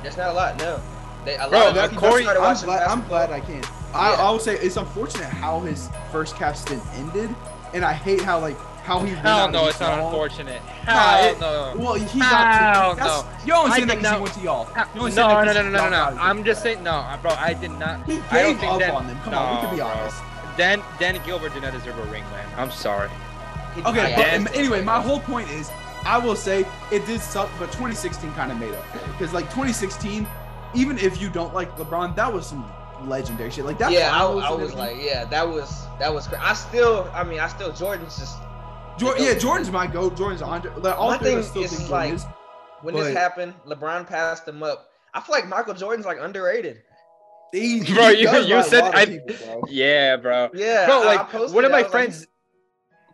That's 0.02 0.16
not 0.16 0.30
a 0.30 0.32
lot. 0.32 0.58
No, 0.58 0.80
they, 1.24 1.36
a 1.36 1.48
Bro, 1.48 1.58
lot 1.58 1.68
of 1.68 1.74
that 1.76 1.90
Korey- 1.90 2.26
I'm 2.34 2.42
watching 2.42 2.66
glad, 2.66 2.82
I'm 2.88 3.06
glad 3.06 3.30
I 3.30 3.40
can. 3.40 3.62
I, 3.94 4.12
Yeah. 4.12 4.16
I 4.26 4.30
will 4.30 4.38
say 4.40 4.56
it's 4.56 4.76
unfortunate 4.76 5.28
how 5.28 5.60
his 5.60 5.88
first 6.10 6.34
Cavs 6.34 6.56
stint 6.56 6.82
ended, 6.94 7.34
and 7.74 7.84
I 7.84 7.92
hate 7.92 8.20
how 8.20 8.40
like 8.40 8.56
how 8.82 8.98
he. 9.00 9.12
went 9.12 9.18
Hell 9.18 9.38
out 9.38 9.52
no, 9.52 9.62
of 9.64 9.68
it's 9.70 9.80
not 9.80 9.98
unfortunate. 9.98 10.60
Nah, 10.86 10.92
Hell 10.92 11.30
it- 11.32 11.40
no. 11.40 11.74
Well, 11.76 11.94
he 11.94 12.18
Hell 12.18 12.30
got. 12.30 12.94
To, 12.96 13.00
no. 13.00 13.06
that's, 13.08 13.46
you 13.46 13.54
only 13.54 13.70
I 13.70 13.76
saying 13.76 13.88
that 13.88 13.94
did 13.94 14.02
because 14.02 14.10
he 14.10 14.12
not- 14.16 14.22
went 14.22 14.34
to 14.34 14.40
y'all. 14.40 14.64
Ha- 14.64 14.88
You 14.94 15.00
No, 15.00 15.00
only 15.06 15.10
no, 15.10 15.14
saying 15.14 15.28
no, 15.28 15.44
that 15.44 15.54
no, 15.54 15.62
'cause 15.62 15.64
no, 15.64 15.70
no, 15.70 15.78
y'all 15.96 16.10
no. 16.10 16.16
got 16.16 16.24
I'm 16.24 16.38
it. 16.38 16.44
just 16.44 16.62
saying, 16.62 16.82
no, 16.82 17.18
bro. 17.22 17.30
I 17.32 17.52
did 17.54 17.70
not. 17.72 18.04
He 18.06 18.12
I 18.12 18.42
don't 18.42 18.52
gave 18.52 18.60
think 18.60 18.72
up 18.72 18.78
Dan, 18.80 18.90
on 18.90 19.06
them. 19.06 19.20
Come 19.24 19.34
on, 19.34 19.54
we 19.54 19.60
can 19.62 19.70
be 19.74 19.76
no, 19.80 19.84
bro. 19.88 19.94
honest. 20.00 20.16
Dan 20.56 20.82
Dan 20.98 21.20
Gilbert 21.24 21.54
did 21.54 21.62
not 21.62 21.72
deserve 21.72 21.98
a 21.98 22.02
ring, 22.10 22.24
man. 22.30 22.46
I'm 22.58 22.70
sorry. 22.70 23.08
He- 23.74 23.82
Okay, 23.82 24.10
yeah, 24.10 24.16
but 24.16 24.22
Dan- 24.24 24.48
anyway, 24.54 24.82
my 24.82 25.00
whole 25.00 25.20
point 25.20 25.48
is, 25.50 25.70
I 26.04 26.18
will 26.18 26.36
say 26.36 26.66
it 26.90 27.06
did 27.06 27.20
suck, 27.20 27.48
but 27.58 27.66
2016 27.72 28.32
kind 28.34 28.52
of 28.52 28.58
made 28.58 28.74
up 28.74 28.84
for 28.86 28.98
it 28.98 29.06
because 29.12 29.32
like 29.32 29.44
2016, 29.46 30.26
even 30.74 30.98
if 30.98 31.20
you 31.20 31.30
don't 31.30 31.54
like 31.54 31.74
LeBron, 31.78 32.14
that 32.16 32.30
was 32.32 32.46
some 32.46 32.68
legendary 33.04 33.50
shit. 33.50 33.64
Like 33.64 33.78
that. 33.78 33.92
yeah, 33.92 34.08
I, 34.14 34.18
finals 34.18 34.44
I 34.44 34.50
was 34.52 34.74
like, 34.74 34.96
yeah, 35.00 35.24
that 35.26 35.48
was 35.48 35.86
that 35.98 36.12
was 36.12 36.26
crazy. 36.26 36.42
I 36.44 36.52
still, 36.54 37.10
I 37.14 37.24
mean, 37.24 37.38
I 37.40 37.48
still 37.48 37.72
Jordan's 37.72 38.18
just 38.18 38.36
Jor- 38.98 39.16
yeah, 39.18 39.32
oh. 39.34 39.38
Jordan's 39.38 39.70
my 39.70 39.86
goat. 39.86 40.16
Jordan's 40.16 40.42
Andre. 40.42 40.72
Like, 40.76 40.98
all 40.98 41.10
My 41.10 41.18
three 41.18 41.32
of 41.32 41.38
us 41.40 41.50
thing 41.50 41.66
still 41.66 41.80
is, 41.80 41.90
like, 41.90 42.12
is. 42.14 42.24
when 42.82 42.94
But- 42.94 43.04
this 43.04 43.14
happened, 43.16 43.54
LeBron 43.66 44.06
passed 44.06 44.46
him 44.46 44.62
up. 44.62 44.88
I 45.14 45.20
feel 45.20 45.34
like 45.34 45.46
Michael 45.48 45.74
Jordan's 45.74 46.06
like 46.06 46.18
underrated. 46.20 46.82
He, 47.52 47.82
Bro, 47.92 48.08
you- 48.08 48.30
you 48.30 48.62
said 48.62 48.82
I- 48.94 49.04
people, 49.06 49.34
bro. 49.44 49.62
Yeah, 49.68 50.16
bro. 50.16 50.48
Yeah, 50.54 50.86
Bro, 50.86 51.00
I- 51.00 51.02
I 51.02 51.04
like 51.16 51.32
one 51.52 51.64
of 51.66 51.70
my 51.70 51.78
I 51.78 51.82
was 51.82 51.84
like, 51.84 51.90
friends, 51.90 52.26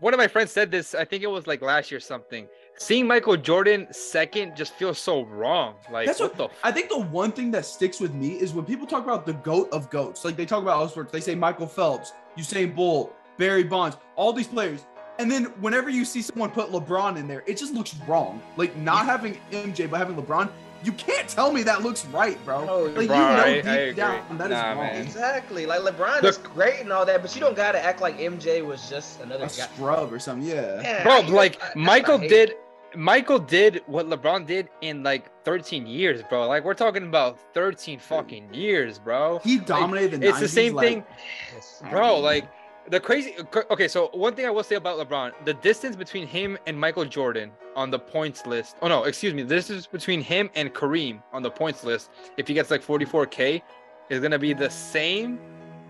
one 0.00 0.14
of 0.14 0.18
my 0.18 0.28
friends 0.28 0.52
said 0.52 0.70
this. 0.70 0.94
I 0.94 1.04
think 1.04 1.24
it 1.24 1.26
was 1.26 1.46
like 1.48 1.60
last 1.60 1.90
year 1.90 1.98
or 1.98 2.00
something. 2.00 2.46
Seeing 2.76 3.08
Michael 3.08 3.36
Jordan 3.36 3.88
second 3.90 4.54
just 4.54 4.74
feels 4.74 4.96
so 5.00 5.22
wrong. 5.24 5.74
Like 5.90 6.06
That's 6.06 6.20
what, 6.20 6.38
what- 6.38 6.50
the? 6.50 6.54
F- 6.54 6.60
I 6.62 6.70
think 6.70 6.88
the 6.88 7.00
one 7.00 7.32
thing 7.32 7.50
that 7.50 7.64
sticks 7.66 7.98
with 7.98 8.14
me 8.14 8.34
is 8.40 8.52
when 8.52 8.64
people 8.64 8.86
talk 8.86 9.02
about 9.02 9.26
the 9.26 9.32
goat 9.32 9.68
of 9.72 9.90
goats. 9.90 10.24
Like 10.24 10.36
they 10.36 10.46
talk 10.46 10.62
about 10.62 10.78
Ellsworth, 10.78 11.10
they 11.10 11.20
say 11.20 11.34
Michael 11.34 11.66
Phelps, 11.66 12.12
Usain 12.38 12.76
Bolt, 12.76 13.12
Barry 13.38 13.64
Bonds, 13.64 13.96
all 14.14 14.32
these 14.32 14.46
players. 14.46 14.86
And 15.18 15.30
then 15.30 15.46
whenever 15.60 15.90
you 15.90 16.04
see 16.04 16.22
someone 16.22 16.50
put 16.50 16.70
LeBron 16.70 17.16
in 17.16 17.26
there, 17.26 17.42
it 17.46 17.56
just 17.56 17.74
looks 17.74 17.94
wrong. 18.06 18.40
Like 18.56 18.76
not 18.76 19.04
having 19.06 19.38
MJ 19.50 19.90
but 19.90 19.98
having 19.98 20.16
LeBron, 20.16 20.48
you 20.84 20.92
can't 20.92 21.28
tell 21.28 21.50
me 21.52 21.64
that 21.64 21.82
looks 21.82 22.06
right, 22.06 22.38
bro. 22.44 22.64
Oh, 22.68 22.84
like 22.84 23.02
you 23.02 23.08
know 23.08 23.14
I- 23.14 23.54
deep 23.54 23.66
I 23.66 23.76
agree. 23.78 23.94
down 23.94 24.38
that 24.38 24.44
is 24.46 24.50
Nah, 24.52 24.68
wrong. 24.68 24.76
man. 24.78 25.02
Exactly. 25.02 25.66
Like 25.66 25.80
LeBron 25.80 26.22
Look- 26.22 26.30
is 26.30 26.38
great 26.38 26.80
and 26.80 26.92
all 26.92 27.04
that, 27.04 27.20
but 27.20 27.34
you 27.34 27.40
don't 27.40 27.56
gotta 27.56 27.84
act 27.84 28.00
like 28.00 28.16
MJ 28.20 28.62
was 28.64 28.88
just 28.88 29.20
another 29.20 29.44
A 29.44 29.48
guy. 29.48 29.52
scrub 29.52 30.12
or 30.12 30.20
something, 30.20 30.48
yeah. 30.48 30.80
Man, 30.82 31.02
bro, 31.02 31.12
I- 31.16 31.20
like 31.22 31.58
that's 31.58 31.74
Michael 31.74 32.20
I 32.20 32.28
did. 32.28 32.54
Michael 32.96 33.38
did 33.38 33.82
what 33.86 34.08
LeBron 34.08 34.46
did 34.46 34.68
in 34.80 35.02
like 35.02 35.26
13 35.44 35.86
years, 35.86 36.22
bro. 36.30 36.46
Like 36.48 36.64
we're 36.64 36.72
talking 36.74 37.02
about 37.02 37.38
13 37.54 37.98
fucking 37.98 38.54
years, 38.54 38.98
bro. 38.98 39.40
He 39.44 39.58
dominated 39.58 40.20
the 40.22 40.28
It's 40.28 40.40
the 40.40 40.48
same 40.48 40.74
like- 40.74 40.86
thing, 40.88 41.04
bro. 41.90 42.18
Like 42.20 42.44
the 42.90 43.00
crazy. 43.00 43.36
Okay, 43.70 43.88
so 43.88 44.08
one 44.12 44.34
thing 44.34 44.46
I 44.46 44.50
will 44.50 44.64
say 44.64 44.76
about 44.76 44.98
LeBron, 44.98 45.32
the 45.44 45.54
distance 45.54 45.96
between 45.96 46.26
him 46.26 46.58
and 46.66 46.78
Michael 46.78 47.04
Jordan 47.04 47.50
on 47.76 47.90
the 47.90 47.98
points 47.98 48.46
list. 48.46 48.76
Oh 48.82 48.88
no, 48.88 49.04
excuse 49.04 49.34
me. 49.34 49.42
This 49.42 49.70
is 49.70 49.86
between 49.86 50.20
him 50.20 50.50
and 50.54 50.72
Kareem 50.72 51.22
on 51.32 51.42
the 51.42 51.50
points 51.50 51.84
list. 51.84 52.10
If 52.36 52.48
he 52.48 52.54
gets 52.54 52.70
like 52.70 52.82
44k, 52.82 53.62
is 54.08 54.20
gonna 54.20 54.38
be 54.38 54.52
the 54.52 54.70
same 54.70 55.38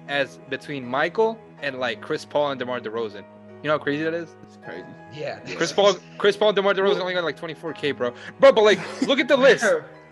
as 0.08 0.38
between 0.48 0.84
Michael 0.84 1.38
and 1.62 1.78
like 1.78 2.00
Chris 2.00 2.24
Paul 2.24 2.50
and 2.50 2.58
DeMar 2.58 2.80
DeRozan. 2.80 3.24
You 3.62 3.68
know 3.68 3.72
how 3.72 3.78
crazy 3.78 4.04
that 4.04 4.14
is? 4.14 4.36
It's 4.44 4.56
crazy. 4.64 4.86
Yeah. 5.12 5.40
Chris 5.56 5.72
Paul, 5.72 5.96
Chris 6.16 6.36
Paul, 6.36 6.50
and 6.50 6.56
DeMar 6.56 6.74
DeRozan 6.74 7.00
only 7.00 7.14
got 7.14 7.24
like 7.24 7.38
24k, 7.38 7.96
bro. 7.96 8.12
Bro, 8.38 8.52
but 8.52 8.62
like, 8.64 8.78
look 9.02 9.18
at 9.18 9.28
the 9.28 9.36
list. 9.48 9.64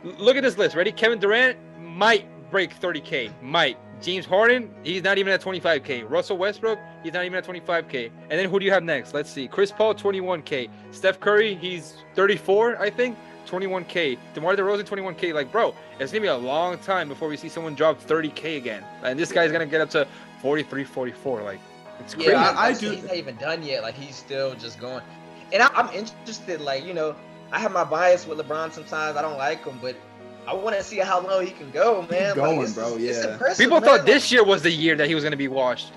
Look 0.02 0.36
at 0.36 0.42
this 0.42 0.58
list. 0.58 0.74
Ready? 0.74 0.92
Kevin 0.92 1.18
Durant 1.18 1.58
might 1.80 2.26
break 2.50 2.78
30k. 2.80 3.30
Might. 3.42 3.78
James 4.06 4.24
Harden, 4.24 4.72
he's 4.84 5.02
not 5.02 5.18
even 5.18 5.32
at 5.32 5.40
25k. 5.42 6.08
Russell 6.08 6.38
Westbrook, 6.38 6.78
he's 7.02 7.12
not 7.12 7.24
even 7.24 7.36
at 7.36 7.44
25k. 7.44 8.08
And 8.30 8.38
then 8.38 8.48
who 8.48 8.60
do 8.60 8.64
you 8.64 8.70
have 8.70 8.84
next? 8.84 9.12
Let's 9.14 9.28
see. 9.28 9.48
Chris 9.48 9.72
Paul, 9.72 9.96
21k. 9.96 10.70
Steph 10.92 11.18
Curry, 11.18 11.56
he's 11.56 11.94
34, 12.14 12.80
I 12.80 12.88
think. 12.88 13.18
21k. 13.48 14.16
DeMar 14.34 14.54
DeRozan, 14.54 14.84
21k. 14.84 15.34
Like, 15.34 15.50
bro, 15.50 15.74
it's 15.98 16.12
gonna 16.12 16.20
be 16.22 16.28
a 16.28 16.36
long 16.36 16.78
time 16.78 17.08
before 17.08 17.26
we 17.28 17.36
see 17.36 17.48
someone 17.48 17.74
drop 17.74 18.00
30k 18.00 18.58
again. 18.58 18.84
And 19.02 19.18
this 19.18 19.32
guy's 19.32 19.50
gonna 19.50 19.66
get 19.66 19.80
up 19.80 19.90
to 19.90 20.06
43, 20.40 20.84
44. 20.84 21.42
Like, 21.42 21.58
it's 21.98 22.14
crazy. 22.14 22.30
Yeah, 22.30 22.50
I- 22.56 22.66
I, 22.68 22.72
do- 22.74 22.92
He's 22.92 23.02
not 23.02 23.16
even 23.16 23.34
done 23.38 23.64
yet. 23.64 23.82
Like 23.82 23.94
he's 23.96 24.14
still 24.14 24.54
just 24.54 24.78
going. 24.78 25.02
And 25.52 25.64
I, 25.64 25.68
I'm 25.74 25.92
interested. 25.92 26.60
Like 26.60 26.84
you 26.84 26.94
know, 26.94 27.16
I 27.50 27.58
have 27.58 27.72
my 27.72 27.82
bias 27.82 28.24
with 28.24 28.38
LeBron. 28.38 28.70
Sometimes 28.72 29.16
I 29.16 29.22
don't 29.22 29.38
like 29.38 29.64
him, 29.64 29.80
but 29.82 29.96
I 30.46 30.54
want 30.54 30.76
to 30.76 30.82
see 30.82 30.98
how 30.98 31.20
low 31.20 31.40
he 31.40 31.50
can 31.50 31.70
go, 31.70 32.06
man. 32.10 32.34
going, 32.36 32.58
like, 32.58 32.66
it's, 32.66 32.74
bro, 32.74 32.96
It's 32.96 33.24
yeah. 33.24 33.32
impressive. 33.32 33.64
People 33.64 33.80
man. 33.80 33.88
thought 33.90 34.06
this 34.06 34.30
year 34.30 34.44
was 34.44 34.62
the 34.62 34.70
year 34.70 34.94
that 34.96 35.08
he 35.08 35.14
was 35.14 35.24
gonna 35.24 35.36
be 35.36 35.48
washed. 35.48 35.92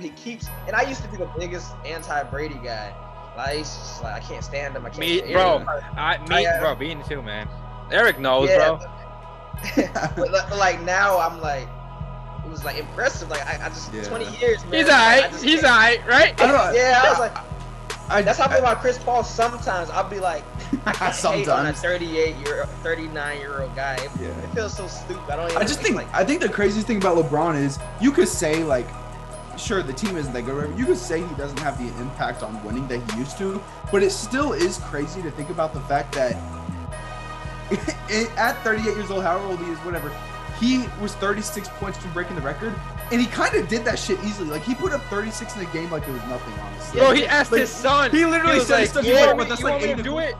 he 0.00 0.10
keeps. 0.10 0.48
And 0.66 0.76
I 0.76 0.82
used 0.82 1.02
to 1.02 1.08
be 1.08 1.16
the 1.16 1.30
biggest 1.38 1.72
anti-Brady 1.84 2.60
guy. 2.62 2.92
Like, 3.36 3.56
he's 3.58 3.68
just 3.68 4.02
like 4.02 4.14
I 4.14 4.20
can't 4.20 4.44
stand 4.44 4.74
him. 4.76 4.84
I 4.84 4.90
can't. 4.90 5.00
Me, 5.00 5.18
stand 5.18 5.32
bro. 5.32 5.58
him. 5.60 5.68
I, 5.96 6.18
me, 6.28 6.46
I, 6.46 6.56
uh, 6.56 6.60
bro, 6.60 6.74
being 6.74 7.02
too, 7.04 7.22
man. 7.22 7.48
Eric 7.90 8.18
knows, 8.18 8.48
Yeah, 8.50 8.76
bro. 8.76 8.80
but 10.16 10.30
like, 10.32 10.50
like 10.56 10.82
now, 10.82 11.18
I'm 11.18 11.40
like, 11.40 11.66
it 12.44 12.50
was 12.50 12.64
like 12.64 12.78
impressive. 12.78 13.28
Like 13.30 13.46
I, 13.46 13.66
I 13.66 13.68
just 13.70 13.92
Yeah. 13.92 14.02
20 14.04 14.24
years, 14.38 14.64
man. 14.66 14.74
He's 14.74 14.88
alright. 14.88 15.34
He's 15.36 15.64
alright, 15.64 16.06
right? 16.06 16.40
I 16.40 16.46
don't 16.46 16.54
know. 16.54 16.72
Yeah, 16.78 17.00
I 17.04 17.10
was 17.10 17.18
like, 17.18 17.36
I, 18.10 18.22
that's 18.22 18.38
how 18.38 18.46
I 18.46 18.48
feel 18.48 18.58
about 18.58 18.80
Chris 18.80 18.98
Paul. 18.98 19.22
Sometimes 19.22 19.90
I'll 19.90 20.08
be 20.08 20.18
like, 20.18 20.42
I 20.86 21.10
hate 21.10 21.48
on 21.48 21.66
a 21.66 21.72
38 21.72 22.36
year, 22.36 22.66
39 22.82 23.38
year 23.38 23.60
old 23.62 23.74
guy. 23.76 23.94
It, 23.96 24.10
Yeah. 24.20 24.28
it 24.28 24.54
feels 24.54 24.74
so 24.76 24.86
stupid. 24.86 25.22
I 25.30 25.36
don't. 25.36 25.50
Even, 25.50 25.62
I 25.62 25.64
just 25.64 25.80
think 25.80 25.94
like, 25.96 26.12
I 26.14 26.24
think 26.24 26.40
the 26.40 26.48
craziest 26.48 26.86
thing 26.86 26.96
about 26.98 27.16
LeBron 27.16 27.56
is 27.56 27.78
you 28.00 28.10
could 28.10 28.28
say 28.28 28.64
like, 28.64 28.86
sure 29.58 29.82
the 29.82 29.92
team 29.92 30.16
isn't 30.16 30.32
that 30.32 30.42
good. 30.46 30.78
You 30.78 30.86
could 30.86 30.96
say 30.96 31.20
he 31.26 31.34
doesn't 31.34 31.58
have 31.58 31.76
the 31.78 31.88
impact 32.00 32.42
on 32.42 32.62
winning 32.64 32.86
that 32.88 33.10
he 33.12 33.18
used 33.18 33.36
to, 33.38 33.62
but 33.92 34.02
it 34.02 34.10
still 34.10 34.52
is 34.52 34.78
crazy 34.84 35.20
to 35.22 35.30
think 35.32 35.50
about 35.50 35.74
the 35.74 35.80
fact 35.80 36.14
that 36.14 36.34
at 38.38 38.56
38 38.64 38.84
years 38.96 39.10
old, 39.10 39.22
however 39.22 39.44
old 39.48 39.58
he 39.58 39.66
is, 39.70 39.78
whatever, 39.80 40.10
he 40.60 40.86
was 41.00 41.14
36 41.16 41.68
points 41.70 41.98
from 41.98 42.12
breaking 42.12 42.36
the 42.36 42.42
record, 42.42 42.74
and 43.12 43.20
he 43.20 43.26
kind 43.26 43.54
of 43.54 43.68
did 43.68 43.84
that 43.84 43.98
shit 43.98 44.18
easily. 44.24 44.48
Like 44.48 44.62
he 44.62 44.74
put 44.74 44.92
up 44.92 45.02
36 45.04 45.56
in 45.56 45.62
a 45.62 45.72
game 45.72 45.90
like 45.90 46.06
it 46.08 46.12
was 46.12 46.22
nothing, 46.24 46.54
honestly. 46.60 47.00
Bro, 47.00 47.12
he 47.12 47.26
asked 47.26 47.52
Like, 47.52 47.60
his 47.62 47.70
son. 47.70 48.10
he 48.10 48.24
literally 48.26 48.58
was 48.58 48.66
said 48.66 48.80
like, 48.80 48.88
stuff 48.88 49.04
"You 49.04 49.12
you 49.12 49.16
want 49.18 49.26
want 49.36 49.38
me- 49.38 49.44
with 49.44 49.52
us 49.52 49.62
like 49.62 49.82
eight 49.82 49.96
to 49.96 50.02
do 50.02 50.10
quarter?" 50.10 50.26
it? 50.28 50.34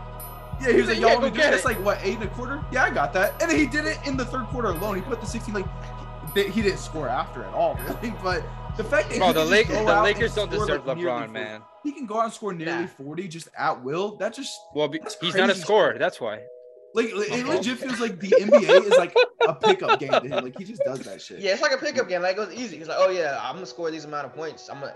Yeah, 0.61 0.73
he 0.73 0.81
was 0.81 0.89
like, 0.89 0.99
y'all 0.99 1.11
go 1.11 1.21
want 1.21 1.23
me 1.25 1.31
to 1.31 1.37
do 1.37 1.41
get 1.43 1.51
this 1.53 1.61
it. 1.61 1.64
like 1.66 1.85
what 1.85 1.99
eight 2.03 2.14
and 2.16 2.25
a 2.25 2.29
quarter? 2.29 2.64
Yeah, 2.73 2.83
I 2.85 2.91
got 2.91 3.12
that. 3.12 3.41
And 3.41 3.49
then 3.51 3.57
he 3.59 3.66
did 3.66 3.85
it 3.87 3.99
in 4.05 4.16
the 4.16 4.25
third 4.25 4.47
quarter 4.47 4.69
alone. 4.71 4.97
He 4.97 5.03
put 5.03 5.21
the 5.21 5.27
16 5.27 5.55
like 5.55 5.66
he, 6.35 6.45
he 6.49 6.62
didn't 6.62 6.79
score 6.79 7.09
after 7.09 7.45
at 7.45 7.55
all, 7.55 7.77
really. 8.03 8.12
But 8.23 8.43
the 8.77 8.83
fact 8.85 9.09
that 9.11 9.19
Bro, 9.19 9.29
he 9.29 9.33
the 9.35 9.41
can 9.41 9.49
just 9.49 9.51
Lakers, 9.51 9.77
go 9.77 9.87
the 9.87 10.03
Lakers 10.03 10.37
and 10.37 10.51
don't 10.51 10.53
score, 10.53 10.66
deserve 10.66 10.87
like, 10.87 10.97
nearly 10.97 11.11
LeBron, 11.12 11.19
40 11.21 11.33
man. 11.33 11.62
He 11.85 11.93
can 11.93 12.07
go 12.07 12.19
out 12.19 12.25
and 12.25 12.33
score 12.33 12.53
nearly 12.53 12.83
Nah. 12.83 12.87
40 12.89 13.29
just 13.29 13.49
at 13.57 13.85
will. 13.85 14.16
That 14.16 14.35
just 14.35 14.59
Well, 14.75 14.89
be- 14.89 14.99
That's 14.99 15.16
he's 15.21 15.37
not 15.37 15.49
a 15.49 15.55
scorer. 15.55 15.97
That's 15.97 16.21
why. 16.21 16.41
Like 16.95 17.07
it 17.12 17.43
Uh-huh. 17.43 17.53
legit 17.57 17.78
feels 17.78 18.01
like 18.01 18.18
the 18.18 18.28
NBA 18.28 18.86
is 18.86 18.97
like 18.99 19.14
a 19.47 19.55
pickup 19.55 20.01
game 20.01 20.11
to 20.11 20.20
him. 20.20 20.45
Like 20.45 20.59
he 20.59 20.64
just 20.64 20.82
does 20.84 21.01
that 21.01 21.20
shit. 21.22 21.41
yeah, 21.41 21.53
it's 21.53 21.62
like 21.62 21.72
a 21.72 21.78
pickup 21.78 22.09
game. 22.09 22.22
Like 22.22 22.32
it 22.32 22.36
goes 22.36 22.53
easy. 22.53 22.78
He's 22.78 22.89
like, 22.89 22.99
oh 23.01 23.11
yeah, 23.11 23.39
I'm 23.43 23.55
gonna 23.57 23.66
score 23.66 23.91
these 23.91 24.05
amount 24.05 24.26
of 24.26 24.34
points. 24.34 24.68
I'm 24.68 24.80
gonna. 24.80 24.95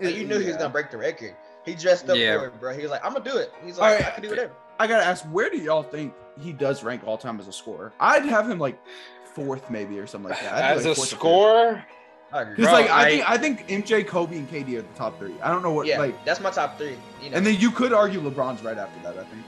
Like, 0.00 0.14
you 0.14 0.26
knew 0.26 0.38
he 0.38 0.46
was 0.48 0.56
gonna 0.56 0.68
break 0.68 0.90
the 0.90 0.98
record. 0.98 1.34
He 1.64 1.74
dressed 1.74 2.08
up 2.10 2.16
Yeah. 2.16 2.38
for 2.38 2.46
it, 2.46 2.60
bro. 2.60 2.74
He 2.76 2.82
was 2.82 2.90
like, 2.90 3.04
I'm 3.04 3.12
gonna 3.12 3.24
do 3.24 3.36
it. 3.38 3.50
He's 3.64 3.78
like, 3.78 3.98
right. 4.00 4.06
I 4.06 4.10
can 4.10 4.22
do 4.22 4.28
whatever. 4.30 4.52
I 4.78 4.86
gotta 4.86 5.04
ask, 5.04 5.24
where 5.26 5.48
do 5.48 5.56
y'all 5.56 5.82
think 5.82 6.12
he 6.40 6.52
does 6.52 6.84
rank 6.84 7.02
all 7.06 7.16
time 7.16 7.40
as 7.40 7.48
a 7.48 7.52
scorer? 7.52 7.92
I'd 7.98 8.26
have 8.26 8.48
him 8.48 8.58
like 8.58 8.78
fourth, 9.34 9.70
maybe 9.70 9.98
or 9.98 10.06
something 10.06 10.30
like 10.30 10.40
that. 10.42 10.52
I'd 10.52 10.76
As 10.76 10.84
like, 10.84 10.92
a 10.92 10.94
fourth 10.94 10.98
or 10.98 11.00
fifth. 11.10 11.18
scorer, 11.18 11.84
Because 12.30 12.72
like 12.72 12.90
I, 12.90 13.00
I- 13.04 13.08
think 13.08 13.30
I 13.30 13.38
think 13.38 13.68
MJ, 13.86 14.06
Kobe, 14.06 14.36
and 14.36 14.48
KD 14.50 14.74
are 14.78 14.82
the 14.82 14.88
top 14.96 15.18
three. 15.18 15.34
I 15.42 15.48
don't 15.50 15.62
know 15.62 15.72
what 15.72 15.86
yeah, 15.86 15.98
like, 15.98 16.22
that's 16.26 16.40
my 16.40 16.50
top 16.50 16.76
three. 16.76 16.96
You 17.22 17.30
know, 17.30 17.36
and 17.38 17.46
then 17.46 17.58
you 17.58 17.70
could 17.70 17.94
argue 17.94 18.20
LeBron's 18.20 18.62
right 18.62 18.76
after 18.76 19.00
that. 19.02 19.18
I 19.18 19.24
think. 19.24 19.42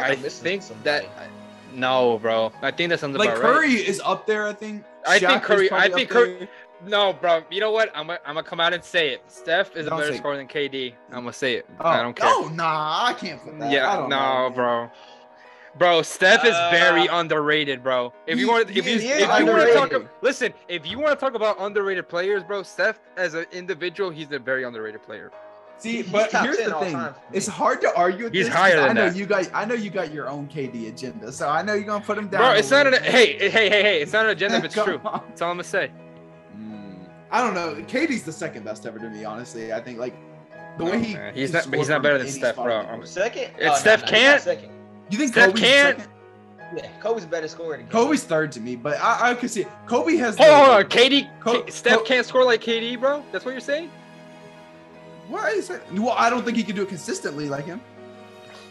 Fuck, 0.00 0.08
I 0.08 0.12
I'm 0.14 0.22
missing 0.22 0.44
think 0.44 0.62
somebody. 0.62 1.06
that 1.06 1.30
no, 1.72 2.18
bro. 2.18 2.52
I 2.62 2.70
think 2.72 2.90
that 2.90 2.98
sounds 3.00 3.16
Like 3.16 3.28
about 3.30 3.40
Curry 3.42 3.76
right. 3.76 3.86
is 3.88 4.00
up 4.04 4.26
there. 4.26 4.46
I 4.48 4.52
think. 4.52 4.84
I 5.06 5.18
Shaq 5.18 5.28
think 5.28 5.42
Curry- 5.44 5.72
I 5.72 5.88
think 5.88 6.10
Curry- 6.10 6.38
there. 6.40 6.48
No, 6.86 7.12
bro. 7.12 7.42
You 7.50 7.60
know 7.60 7.70
what? 7.70 7.90
I'm 7.94 8.06
gonna, 8.08 8.18
I'm 8.26 8.34
gonna 8.34 8.42
come 8.46 8.58
out 8.58 8.72
and 8.72 8.82
say 8.82 9.10
it. 9.10 9.22
Steph 9.28 9.76
is 9.76 9.86
a 9.86 9.90
Don't 9.90 10.00
better 10.00 10.16
scorer 10.16 10.36
than 10.36 10.48
KD. 10.48 10.94
I'm 11.08 11.20
gonna 11.20 11.32
say 11.32 11.54
it. 11.54 11.66
Oh, 11.78 11.88
I 11.88 12.02
don't 12.02 12.16
care. 12.16 12.28
Oh 12.30 12.50
nah, 12.54 13.04
I 13.06 13.12
can't 13.12 13.40
put 13.42 13.58
that. 13.60 13.68
I 13.68 13.72
yeah, 13.72 13.96
don't 13.96 14.08
no, 14.08 14.48
know, 14.48 14.54
bro. 14.54 14.90
Bro, 15.78 16.02
Steph 16.02 16.44
is 16.44 16.56
very 16.72 17.08
Uh, 17.08 17.20
underrated, 17.20 17.84
bro. 17.84 18.12
If 18.26 18.38
you 18.40 18.46
he- 18.46 18.50
want, 18.50 18.70
if 18.70 18.84
he 18.84 18.90
you 18.90 18.96
is 18.96 19.04
if 19.04 19.20
you 19.20 19.26
want 19.46 19.46
to 19.68 19.72
talk, 19.74 19.82
underrated. 19.92 20.08
listen, 20.22 20.52
if 20.68 20.84
you 20.86 20.98
want 20.98 21.16
to 21.18 21.24
talk 21.24 21.34
about 21.34 21.60
underrated 21.60 22.08
players, 22.08 22.42
bro, 22.42 22.64
Steph 22.64 22.98
as 23.16 23.34
an 23.34 23.46
individual, 23.52 24.10
he's 24.10 24.32
a 24.32 24.38
very 24.40 24.64
underrated 24.64 25.02
player. 25.02 25.30
See, 25.80 26.02
He's 26.02 26.08
but 26.12 26.30
here's 26.30 26.58
the 26.58 26.74
thing: 26.74 27.08
it's 27.32 27.46
hard 27.46 27.80
to 27.80 27.96
argue. 27.96 28.24
With 28.24 28.34
He's 28.34 28.46
this 28.46 28.54
higher 28.54 28.72
'cause 28.74 28.80
I 28.82 28.86
than 28.88 28.96
know 28.96 29.08
that. 29.08 29.16
you 29.16 29.24
got. 29.26 29.50
I 29.54 29.64
know 29.64 29.74
you 29.74 29.88
got 29.90 30.12
your 30.12 30.28
own 30.28 30.46
KD 30.46 30.88
agenda, 30.88 31.32
so 31.32 31.48
I 31.48 31.62
know 31.62 31.72
you're 31.72 31.84
gonna 31.84 32.04
put 32.04 32.18
him 32.18 32.28
down. 32.28 32.42
Bro, 32.42 32.50
it's 32.52 32.70
not 32.70 32.86
an 32.86 33.02
hey, 33.02 33.38
hey, 33.38 33.48
hey, 33.50 33.70
hey, 33.82 34.02
it's 34.02 34.12
not 34.12 34.26
an 34.26 34.32
agenda 34.32 34.58
if 34.58 34.64
it's 34.66 34.74
true. 34.74 35.00
on. 35.04 35.22
That's 35.28 35.40
all 35.40 35.50
I'm 35.50 35.56
gonna 35.56 35.64
say. 35.64 35.90
Mm, 36.56 37.08
I 37.30 37.40
don't 37.40 37.54
know. 37.54 37.82
KD's 37.86 38.22
the 38.24 38.32
second 38.32 38.64
best 38.64 38.84
ever 38.86 38.98
to 38.98 39.08
me, 39.08 39.24
honestly. 39.24 39.72
I 39.72 39.80
think 39.80 39.98
like 39.98 40.14
the 40.76 40.84
way 40.84 41.02
he 41.02 41.14
man, 41.14 41.34
he's 41.34 41.52
not- 41.52 41.74
he's 41.74 41.88
not 41.88 42.02
better 42.02 42.18
than 42.18 42.28
Steph, 42.28 42.56
bro. 42.56 42.76
I'm 42.80 42.96
court. 42.96 43.08
second. 43.08 43.50
It's 43.58 43.70
Oh, 43.70 43.74
Steph 43.74 44.00
no, 44.00 44.06
he's 44.06 44.12
not 44.12 44.18
can't- 44.20 44.42
Second. 44.42 44.70
You 45.10 45.18
think 45.18 45.32
Steph 45.32 45.46
Kobe's 45.48 45.60
can't- 45.60 45.98
second? 45.98 46.12
Yeah, 46.76 46.86
Kobe's 47.00 47.24
better 47.26 47.48
scorer 47.48 47.78
than 47.78 47.86
KD. 47.86 47.90
Kobe's 47.90 48.22
third 48.22 48.52
to 48.52 48.60
me, 48.60 48.76
but 48.76 48.96
I, 49.00 49.30
I 49.30 49.34
could 49.34 49.50
see 49.50 49.62
it. 49.62 49.68
Kobe 49.86 50.14
has. 50.16 50.36
Hold 50.36 50.48
the- 50.50 50.54
hold 50.56 50.68
on. 50.68 50.84
KD, 50.84 51.28
Co- 51.40 51.62
K- 51.62 51.70
Steph 51.70 51.98
Co- 52.00 52.04
can't 52.04 52.26
score 52.26 52.44
like 52.44 52.60
KD, 52.60 53.00
bro. 53.00 53.24
That's 53.32 53.44
what 53.44 53.52
you're 53.52 53.60
saying? 53.60 53.90
Why 55.30 55.50
is? 55.50 55.70
Well, 55.92 56.10
I 56.10 56.28
don't 56.28 56.44
think 56.44 56.56
he 56.56 56.64
can 56.64 56.74
do 56.74 56.82
it 56.82 56.88
consistently 56.88 57.48
like 57.48 57.64
him. 57.64 57.80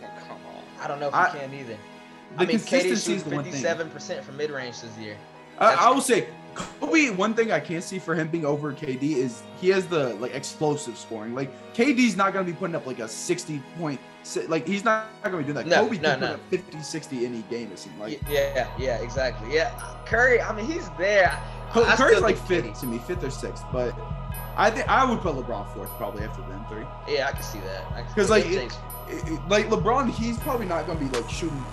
Oh, 0.03 0.07
come 0.27 0.37
on. 0.45 0.63
I 0.81 0.87
don't 0.87 0.99
know 0.99 1.07
if 1.07 1.13
I- 1.13 1.29
he 1.31 1.39
can 1.39 1.53
either. 1.53 1.77
The 2.37 2.43
I 2.43 2.45
mean, 2.45 2.59
consistency 2.59 2.89
shoots 2.89 3.07
is 3.07 3.23
the 3.23 3.35
one 3.35 3.43
thing. 3.43 3.63
57% 3.63 4.21
from 4.21 4.37
mid 4.37 4.51
range 4.51 4.81
this 4.81 4.95
year. 4.99 5.17
I, 5.57 5.73
I 5.73 5.89
will 5.89 5.99
say, 5.99 6.27
Kobe. 6.53 7.09
One 7.09 7.33
thing 7.33 7.51
I 7.51 7.59
can't 7.59 7.83
see 7.83 7.97
for 7.97 8.13
him 8.13 8.27
being 8.27 8.45
over 8.45 8.71
KD 8.71 9.01
is 9.01 9.41
he 9.59 9.69
has 9.69 9.87
the 9.87 10.13
like 10.15 10.35
explosive 10.35 10.97
scoring. 10.97 11.33
Like 11.33 11.51
KD's 11.73 12.15
not 12.15 12.33
gonna 12.33 12.45
be 12.45 12.53
putting 12.53 12.75
up 12.75 12.85
like 12.85 12.99
a 12.99 13.07
sixty 13.07 13.63
point. 13.79 13.99
Like 14.47 14.67
he's 14.67 14.83
not, 14.83 15.07
not 15.23 15.31
gonna 15.31 15.37
be 15.37 15.51
doing 15.51 15.55
that. 15.55 15.67
No, 15.67 15.85
Kobe 15.85 15.97
no, 15.97 16.11
can 16.11 16.19
no. 16.19 16.27
put 16.27 16.35
up 16.35 16.41
50, 16.49 16.81
60 16.83 17.25
any 17.25 17.41
game. 17.43 17.71
It 17.71 17.79
seems 17.79 17.99
like. 17.99 18.21
Yeah, 18.29 18.69
yeah, 18.77 18.97
exactly. 19.01 19.53
Yeah, 19.53 19.71
Curry. 20.05 20.39
I 20.39 20.53
mean, 20.53 20.65
he's 20.65 20.87
there. 20.99 21.37
Curry's 21.71 22.21
like 22.21 22.37
fifth 22.37 22.79
to 22.81 22.85
me, 22.85 22.99
fifth 22.99 23.23
or 23.23 23.31
sixth, 23.31 23.63
but 23.73 23.91
I 24.59 24.69
think 24.69 24.87
I 24.89 25.03
would 25.09 25.21
put 25.21 25.35
LeBron 25.35 25.73
fourth 25.73 25.89
probably 25.97 26.23
after 26.23 26.41
them 26.41 26.63
three. 26.69 26.83
Yeah, 27.07 27.27
I 27.27 27.31
can 27.31 27.41
see 27.43 27.59
that. 27.59 27.85
I 27.95 28.01
can 28.01 28.13
'Cause, 28.13 28.27
see 28.27 28.31
like, 28.31 28.45
it- 28.45 28.77
It- 29.09 29.27
it- 29.27 29.47
like 29.49 29.69
LeBron, 29.69 30.09
he's 30.11 30.37
probably 30.37 30.67
not 30.67 30.85
gonna 30.85 30.99
be 30.99 31.05
like 31.17 31.27
shooting. 31.29 31.65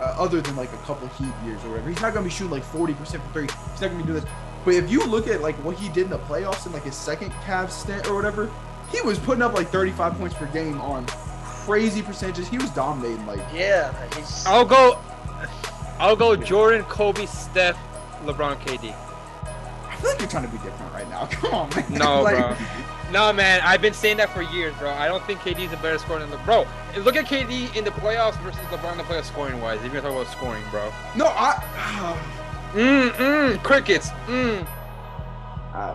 Uh, 0.00 0.14
other 0.16 0.40
than 0.40 0.54
like 0.56 0.72
a 0.72 0.76
couple 0.86 1.06
Heat 1.18 1.34
years 1.44 1.62
or 1.64 1.70
whatever, 1.70 1.90
he's 1.90 2.00
not 2.00 2.14
gonna 2.14 2.24
be 2.24 2.30
shooting 2.30 2.52
like 2.52 2.62
forty 2.64 2.94
percent 2.94 3.22
from 3.24 3.32
three. 3.32 3.42
He's 3.72 3.80
not 3.82 3.88
gonna 3.90 3.96
be 4.02 4.04
doing 4.04 4.20
this. 4.20 4.30
But 4.64 4.74
if 4.74 4.90
you 4.90 5.04
look 5.04 5.26
at 5.26 5.42
like 5.42 5.56
what 5.64 5.76
he 5.76 5.88
did 5.88 6.04
in 6.04 6.10
the 6.10 6.18
playoffs 6.20 6.64
in 6.66 6.72
like 6.72 6.84
his 6.84 6.94
second 6.94 7.32
Cavs 7.44 7.72
stint 7.72 8.08
or 8.08 8.14
whatever, 8.14 8.48
he 8.92 9.00
was 9.02 9.18
putting 9.18 9.42
up 9.42 9.52
like 9.54 9.68
thirty-five 9.70 10.16
points 10.16 10.34
per 10.36 10.46
game 10.46 10.80
on 10.80 11.04
crazy 11.44 12.00
percentages. 12.00 12.46
He 12.48 12.56
was 12.58 12.70
dominating. 12.70 13.26
Like 13.26 13.40
yeah, 13.52 13.92
he's. 14.16 14.46
I'll 14.46 14.64
go. 14.64 14.98
I'll 15.98 16.16
go. 16.16 16.36
Jordan, 16.36 16.84
Kobe, 16.84 17.26
Steph, 17.26 17.76
LeBron, 18.24 18.58
KD. 18.60 18.94
I 19.98 20.00
feel 20.00 20.10
like 20.10 20.20
you're 20.20 20.28
trying 20.28 20.44
to 20.44 20.48
be 20.50 20.58
different 20.58 20.92
right 20.92 21.08
now. 21.10 21.26
Come 21.30 21.54
on, 21.54 21.70
man. 21.70 21.84
No, 21.90 22.22
Like, 22.22 22.36
bro. 22.36 22.56
No, 23.10 23.32
man. 23.32 23.60
I've 23.64 23.82
been 23.82 23.94
saying 23.94 24.18
that 24.18 24.30
for 24.30 24.42
years, 24.42 24.74
bro. 24.76 24.90
I 24.90 25.08
don't 25.08 25.24
think 25.24 25.40
KD's 25.40 25.72
a 25.72 25.76
better 25.78 25.98
scorer 25.98 26.20
than 26.20 26.30
LeBron. 26.30 26.44
Bro, 26.44 26.66
look 27.02 27.16
at 27.16 27.24
KD 27.24 27.74
in 27.74 27.84
the 27.84 27.90
playoffs 27.90 28.38
versus 28.42 28.60
LeBron 28.70 28.92
in 28.92 28.98
the 28.98 29.04
playoffs 29.04 29.24
scoring 29.24 29.60
wise. 29.60 29.78
If 29.78 29.92
you're 29.92 30.02
gonna 30.02 30.14
talk 30.14 30.22
about 30.22 30.32
scoring, 30.32 30.62
bro. 30.70 30.92
No, 31.16 31.26
I. 31.26 32.16
Mm, 32.74 33.10
mm, 33.10 33.62
crickets. 33.62 34.10
Mm. 34.26 34.66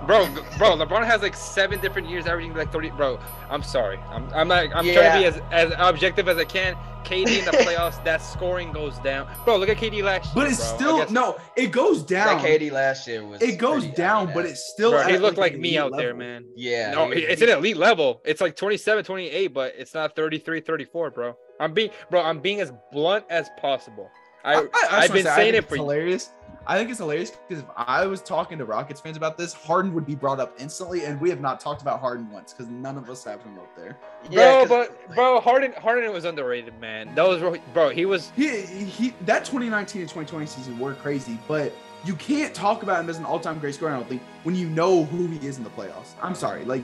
Bro, 0.08 0.28
bro, 0.58 0.78
LeBron 0.78 1.06
has 1.06 1.22
like 1.22 1.36
seven 1.36 1.80
different 1.82 2.10
years 2.10 2.26
averaging 2.26 2.54
like 2.54 2.72
30. 2.72 2.92
Bro, 2.92 3.20
I'm 3.50 3.64
sorry. 3.64 3.98
I'm, 4.10 4.28
I'm 4.34 4.48
not. 4.48 4.66
I'm 4.76 4.86
trying 4.86 4.94
to 4.94 5.20
be 5.20 5.26
as, 5.26 5.42
as 5.52 5.74
objective 5.78 6.28
as 6.28 6.38
I 6.38 6.46
can. 6.46 6.76
KD 7.04 7.40
in 7.40 7.46
the 7.46 7.52
playoffs, 7.66 8.04
that 8.04 8.18
scoring 8.22 8.72
goes 8.72 8.98
down. 9.00 9.28
Bro, 9.46 9.58
look 9.58 9.70
at 9.70 9.78
KD 9.78 10.04
last 10.04 10.26
year. 10.26 10.34
but 10.36 10.48
it's 10.52 10.68
bro. 10.70 10.78
Still 10.78 10.98
guess- 10.98 11.10
no. 11.12 11.38
It 11.56 11.68
goes 11.72 12.04
down. 12.04 12.42
That 12.42 12.46
KD 12.62 12.72
last 12.72 13.08
year 13.08 13.26
was. 13.26 13.42
It 13.42 13.58
goes 13.58 13.86
down, 13.88 14.28
but 14.28 14.44
that- 14.44 14.50
it's 14.52 14.72
still. 14.72 14.92
Bro, 14.92 15.04
he 15.08 15.14
at, 15.16 15.22
looked 15.22 15.38
like 15.38 15.54
an 15.54 15.62
me 15.62 15.76
elite 15.78 15.94
out 15.94 15.98
there, 15.98 16.14
man. 16.14 16.46
Yeah. 16.56 16.92
No, 16.92 17.10
he- 17.12 17.22
it's 17.22 17.42
he- 17.42 17.50
an 17.50 17.58
elite 17.58 17.78
level. 17.78 18.22
It's 18.26 18.42
like 18.42 18.56
27, 18.56 19.04
28, 19.04 19.48
but 19.48 19.74
it's 19.78 19.94
not 19.94 20.16
33, 20.16 20.62
34, 20.62 21.12
bro. 21.12 21.38
I'm 21.60 21.74
being, 21.74 21.92
bro. 22.10 22.22
I'm 22.22 22.40
being 22.40 22.60
as 22.62 22.72
blunt 22.92 23.26
as 23.30 23.50
possible. 23.60 24.10
I, 24.44 24.56
I, 24.56 24.58
I 24.58 24.68
I've 24.92 25.14
been 25.14 25.26
saying 25.26 25.56
it 25.56 25.70
for 25.70 25.76
it's 25.76 25.82
hilarious. 25.82 26.30
I 26.66 26.78
think 26.78 26.90
it's 26.90 27.00
hilarious 27.00 27.32
because 27.32 27.64
if 27.64 27.70
I 27.76 28.06
was 28.06 28.22
talking 28.22 28.58
to 28.58 28.66
Rockets 28.66 29.02
fans 29.02 29.18
about 29.18 29.38
this, 29.38 29.54
Harden 29.54 29.94
would 29.94 30.06
be 30.06 30.16
brought 30.16 30.40
up 30.40 30.54
instantly, 30.60 31.04
and 31.04 31.20
we 31.20 31.30
have 31.30 31.42
not 31.42 31.60
talked 31.60 31.82
about 31.82 32.00
Harden 32.00 32.30
once 32.32 32.54
because 32.54 32.72
none 32.72 32.98
of 32.98 33.10
us 33.10 33.24
have 33.26 33.42
him 33.44 33.58
up 33.60 33.76
there. 33.76 33.98
Yeah, 34.30 34.66
bro, 34.66 34.86
'cause- 34.86 34.90
but 35.08 35.16
bro, 35.16 35.40
Harden, 35.42 35.74
Harden 35.74 36.12
was 36.14 36.24
underrated, 36.26 36.80
man. 36.80 37.14
That 37.16 37.28
was, 37.28 37.42
bro. 37.74 37.90
He 37.90 38.06
was, 38.06 38.32
He, 38.36 38.62
he 38.62 39.14
that 39.26 39.44
2019 39.44 40.02
and 40.02 40.10
2020 40.10 40.46
season 40.46 40.80
were 40.80 40.94
crazy, 40.94 41.38
but 41.50 41.74
you 42.06 42.16
can't 42.16 42.54
talk 42.54 42.84
about 42.84 43.00
him 43.02 43.10
as 43.10 43.18
an 43.18 43.26
all-time 43.26 43.60
great 43.60 43.76
scorer. 43.76 43.92
I 43.92 43.96
don't 43.98 44.08
think 44.08 44.22
when 44.44 44.56
you 44.56 44.70
know 44.70 45.04
who 45.06 45.28
he 45.28 45.46
is 45.46 45.58
in 45.58 45.64
the 45.66 45.70
playoffs. 45.70 46.12
I'm 46.22 46.36
sorry, 46.36 46.64
like 46.64 46.84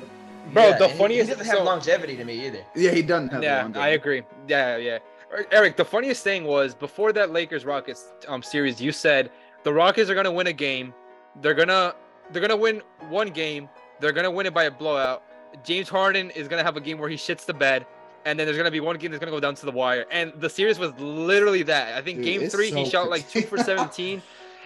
bro. 0.53 0.67
yeah, 0.69 0.77
the 0.77 0.89
funniest. 0.89 1.29
He 1.29 1.35
doesn't 1.35 1.45
have 1.47 1.57
so- 1.59 1.63
longevity 1.63 2.17
to 2.17 2.25
me 2.25 2.45
either. 2.47 2.63
yeah, 2.75 2.91
he 2.91 3.01
doesn't 3.01 3.29
have. 3.29 3.39
the 3.39 3.47
Yeah, 3.47 3.61
longevity. 3.61 3.79
I 3.85 3.89
agree. 3.93 4.23
Yeah, 4.47 4.75
yeah. 4.75 4.97
Er- 5.31 5.45
Eric, 5.51 5.77
the 5.77 5.85
funniest 5.85 6.23
thing 6.23 6.43
was 6.45 6.73
before 6.73 7.13
that 7.13 7.31
Lakers 7.31 7.63
Rockets 7.63 8.11
um 8.27 8.41
series, 8.43 8.81
you 8.81 8.91
said 8.91 9.29
the 9.63 9.73
Rockets 9.73 10.09
are 10.09 10.15
gonna 10.15 10.31
win 10.31 10.47
a 10.47 10.53
game. 10.53 10.93
They're 11.41 11.53
gonna 11.53 11.93
they're 12.31 12.41
gonna 12.41 12.57
win 12.57 12.81
one 13.09 13.29
game. 13.29 13.69
They're 13.99 14.11
gonna 14.11 14.31
win 14.31 14.45
it 14.45 14.53
by 14.53 14.65
a 14.65 14.71
blowout. 14.71 15.23
James 15.63 15.89
Harden 15.89 16.29
is 16.31 16.47
gonna 16.47 16.63
have 16.63 16.77
a 16.77 16.81
game 16.81 16.97
where 16.97 17.09
he 17.09 17.15
shits 17.15 17.45
the 17.45 17.53
bed, 17.53 17.85
and 18.25 18.39
then 18.39 18.45
there's 18.45 18.57
gonna 18.57 18.71
be 18.71 18.79
one 18.79 18.97
game 18.97 19.11
that's 19.11 19.19
gonna 19.19 19.31
go 19.31 19.39
down 19.39 19.55
to 19.55 19.65
the 19.65 19.71
wire. 19.71 20.05
And 20.11 20.33
the 20.37 20.49
series 20.49 20.79
was 20.79 20.93
literally 20.99 21.63
that. 21.63 21.95
I 21.95 22.01
think 22.01 22.17
Dude, 22.17 22.25
game 22.25 22.49
three 22.49 22.71
he 22.71 22.85
shot 22.85 23.09
like 23.09 23.29
two 23.29 23.41
for 23.41 23.57
seventeen, 23.63 24.21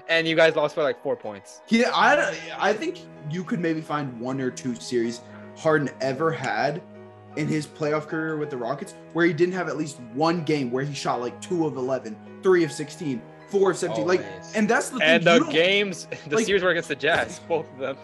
and 0.10 0.28
you 0.28 0.36
guys 0.36 0.56
lost 0.56 0.76
by 0.76 0.84
like 0.84 1.02
four 1.02 1.16
points. 1.16 1.62
Yeah, 1.70 1.91
I 1.94 2.36
I 2.58 2.74
think 2.74 3.00
you 3.30 3.44
could 3.44 3.60
maybe 3.60 3.82
find 3.82 4.20
one 4.20 4.39
or 4.41 4.52
two 4.52 4.76
series 4.76 5.22
Harden 5.58 5.89
ever 6.02 6.32
had 6.32 6.82
in 7.36 7.48
his 7.48 7.66
playoff 7.66 8.08
career 8.08 8.38
with 8.38 8.50
the 8.50 8.58
Rockets 8.58 8.94
where 9.14 9.26
he 9.26 9.34
didn't 9.34 9.54
have 9.54 9.68
at 9.68 9.78
least 9.78 10.00
one 10.14 10.44
game 10.44 10.70
where 10.72 10.84
he 10.84 10.94
shot 10.94 11.20
like 11.20 11.39
two 11.41 11.66
of 11.66 11.78
11, 11.78 12.16
three 12.44 12.64
of 12.64 12.72
16, 12.72 13.22
four 13.54 13.72
of 13.72 13.78
17. 13.78 14.06
Like, 14.08 14.26
and 14.56 14.68
that's 14.68 14.89
the 14.89 14.99
thing. 14.99 15.08
And 15.08 15.24
the 15.24 15.39
games, 15.51 16.08
the 16.28 16.36
like- 16.38 16.45
series 16.45 16.64
were 16.64 16.72
against 16.72 16.89
the 16.89 16.95
Jazz, 16.95 17.39
both 17.47 17.72
of 17.74 17.80
them. 17.80 17.97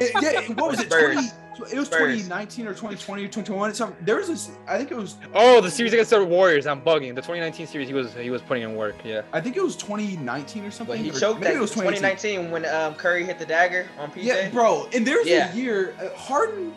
it- 0.00 0.12
yeah, 0.22 0.54
what 0.54 0.70
was 0.70 0.80
it? 0.80 0.90
20, 0.90 1.26
it 1.72 1.78
was 1.78 1.86
Spurs. 1.88 2.22
2019 2.28 2.66
or 2.66 2.70
2020 2.74 3.22
or 3.22 3.28
2021. 3.28 3.72
Something. 3.74 4.04
There 4.04 4.16
was 4.16 4.28
this. 4.28 4.50
I 4.68 4.76
think 4.76 4.90
it 4.90 4.96
was. 4.96 5.16
Oh, 5.34 5.62
the 5.62 5.70
series 5.70 5.94
against 5.94 6.10
the 6.10 6.22
Warriors. 6.22 6.66
I'm 6.66 6.82
bugging. 6.82 7.14
The 7.14 7.22
2019 7.22 7.66
series, 7.66 7.88
he 7.88 7.94
was 7.94 8.12
he 8.12 8.28
was 8.28 8.42
putting 8.42 8.62
in 8.62 8.76
work. 8.76 8.94
Yeah. 9.02 9.22
I 9.32 9.40
think 9.40 9.56
it 9.56 9.62
was 9.62 9.74
2019 9.74 10.66
or 10.66 10.70
something. 10.70 10.96
But 10.96 11.02
he 11.02 11.10
or 11.10 11.18
choked 11.18 11.40
maybe 11.40 11.52
that 11.54 11.56
it 11.56 11.60
was 11.60 11.70
2019 11.70 12.50
when 12.50 12.66
um, 12.66 12.94
Curry 12.96 13.24
hit 13.24 13.38
the 13.38 13.46
dagger 13.46 13.86
on 13.98 14.10
PJ. 14.12 14.24
Yeah, 14.24 14.50
bro. 14.50 14.86
And 14.92 15.06
there's 15.06 15.26
Yeah. 15.26 15.50
a 15.50 15.56
year 15.56 15.94
uh, 15.98 16.14
Harden. 16.14 16.74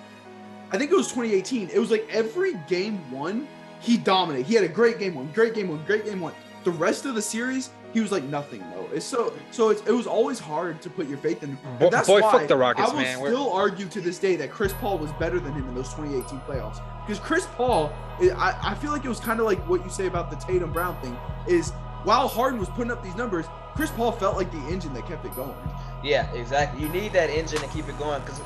I 0.71 0.77
think 0.77 0.91
it 0.91 0.95
was 0.95 1.07
2018. 1.07 1.71
It 1.73 1.79
was 1.79 1.91
like 1.91 2.07
every 2.09 2.53
game 2.69 2.99
one, 3.11 3.49
he 3.81 3.97
dominated. 3.97 4.45
He 4.47 4.53
had 4.55 4.63
a 4.63 4.69
great 4.69 4.97
game 4.97 5.15
one, 5.15 5.29
great 5.33 5.53
game 5.55 5.67
one, 5.67 5.83
great 5.85 6.05
game 6.05 6.21
one. 6.21 6.33
The 6.69 6.77
rest 6.77 7.05
of 7.07 7.15
the 7.15 7.21
series, 7.21 7.71
he 7.93 7.99
was 7.99 8.11
like 8.11 8.23
nothing 8.25 8.59
though. 8.71 8.87
It's 8.93 9.03
so 9.03 9.33
so 9.49 9.69
it's, 9.69 9.81
it 9.87 9.91
was 9.91 10.05
always 10.05 10.37
hard 10.37 10.83
to 10.83 10.89
put 10.91 11.07
your 11.07 11.17
faith 11.17 11.41
in. 11.41 11.49
him. 11.49 11.57
Boy- 11.79 11.85
And 11.85 11.91
that's 11.93 12.07
boy, 12.07 12.21
why 12.21 12.31
fuck 12.31 12.47
the 12.47 12.55
Rockets, 12.55 12.91
I 12.91 12.93
will 12.93 13.01
man. 13.01 13.19
We're- 13.19 13.33
still 13.33 13.51
argue 13.51 13.87
to 13.87 13.99
this 14.01 14.19
day 14.19 14.35
that 14.35 14.51
Chris 14.51 14.71
Paul 14.73 14.99
was 14.99 15.11
better 15.13 15.39
than 15.39 15.53
him 15.53 15.67
in 15.67 15.73
those 15.73 15.91
2018 15.95 16.39
playoffs. 16.41 16.79
Because 17.07 17.19
Chris 17.19 17.47
Paul, 17.55 17.91
I, 18.21 18.55
I 18.61 18.75
feel 18.75 18.91
like 18.91 19.03
it 19.03 19.09
was 19.09 19.19
kind 19.19 19.39
of 19.39 19.47
like 19.47 19.57
what 19.67 19.83
you 19.83 19.89
say 19.89 20.05
about 20.05 20.29
the 20.29 20.35
Tatum 20.37 20.71
Brown 20.71 20.95
thing. 21.01 21.17
Is 21.47 21.71
while 22.03 22.27
Harden 22.27 22.59
was 22.59 22.69
putting 22.69 22.91
up 22.91 23.03
these 23.03 23.15
numbers, 23.15 23.47
Chris 23.73 23.89
Paul 23.89 24.11
felt 24.11 24.37
like 24.37 24.51
the 24.51 24.59
engine 24.67 24.93
that 24.93 25.07
kept 25.07 25.25
it 25.25 25.35
going. 25.35 25.55
Yeah, 26.03 26.31
exactly. 26.33 26.83
You 26.83 26.89
need 26.89 27.13
that 27.13 27.31
engine 27.31 27.59
to 27.61 27.67
keep 27.69 27.89
it 27.89 27.97
going. 27.97 28.21
Cause 28.21 28.39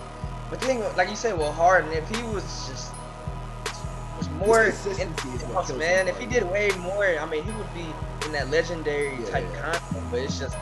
the 0.49 0.55
thing, 0.57 0.79
like 0.95 1.09
you 1.09 1.17
said, 1.17 1.37
well, 1.37 1.51
Harden, 1.51 1.91
if 1.91 2.07
he 2.07 2.23
was 2.23 2.43
just 2.69 2.93
was 4.17 4.29
more 4.29 4.63
His 4.63 4.85
in 4.99 5.07
consistency 5.13 5.29
is 5.35 5.43
what 5.45 5.53
house, 5.55 5.67
kills 5.67 5.79
man. 5.79 6.07
If 6.07 6.17
he 6.19 6.25
did 6.25 6.43
way 6.49 6.69
more, 6.79 7.03
I 7.05 7.25
mean, 7.25 7.43
he 7.43 7.51
would 7.51 7.73
be 7.73 7.87
in 8.25 8.31
that 8.33 8.49
legendary 8.49 9.17
Yeah, 9.19 9.25
type 9.29 9.45
yeah. 9.53 9.61
content. 9.71 10.03
But 10.11 10.19
it's 10.21 10.39
just, 10.39 10.55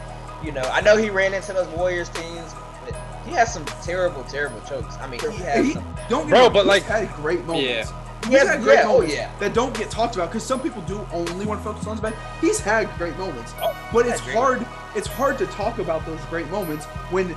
you 0.43 0.51
know, 0.51 0.61
I 0.63 0.81
know 0.81 0.97
he 0.97 1.09
ran 1.09 1.33
into 1.33 1.53
those 1.53 1.67
Warriors 1.69 2.09
teams. 2.09 2.53
But 2.85 2.95
he 3.25 3.31
has 3.31 3.53
some 3.53 3.65
terrible, 3.83 4.23
terrible 4.23 4.59
chokes. 4.61 4.95
I 4.99 5.07
mean, 5.07 5.19
he 5.19 5.37
has 5.43 5.65
He- 5.65 5.73
some. 5.73 5.95
don't 6.09 6.23
get 6.27 6.29
Bro, 6.31 6.43
me 6.49 6.53
but, 6.53 6.59
he's 6.59 6.67
like- 6.67 6.83
had 6.83 7.13
great 7.15 7.45
moments. 7.45 7.91
Yeah. 7.91 7.97
He's 8.25 8.33
Yeah, 8.33 8.51
had 8.51 8.61
great 8.61 8.79
yeah, 8.79 8.87
oh, 8.87 9.01
yeah. 9.01 9.29
that 9.39 9.53
don't 9.55 9.73
get 9.75 9.89
talked 9.89 10.15
about 10.15 10.29
because 10.29 10.43
some 10.45 10.59
people 10.59 10.81
do 10.83 11.05
only 11.11 11.45
want 11.45 11.59
to 11.59 11.63
focus 11.63 11.87
on 11.87 11.93
his 11.93 12.01
bad. 12.01 12.13
He's 12.39 12.59
had 12.59 12.87
great 12.97 13.17
moments, 13.17 13.53
Oh, 13.63 13.75
but 13.91 14.05
it's 14.05 14.19
had 14.19 14.25
great 14.25 14.35
hard. 14.37 14.65
It's 14.93 15.07
hard 15.07 15.37
to 15.39 15.47
talk 15.47 15.79
about 15.79 16.05
those 16.05 16.19
great 16.29 16.47
moments 16.51 16.85
when 17.09 17.35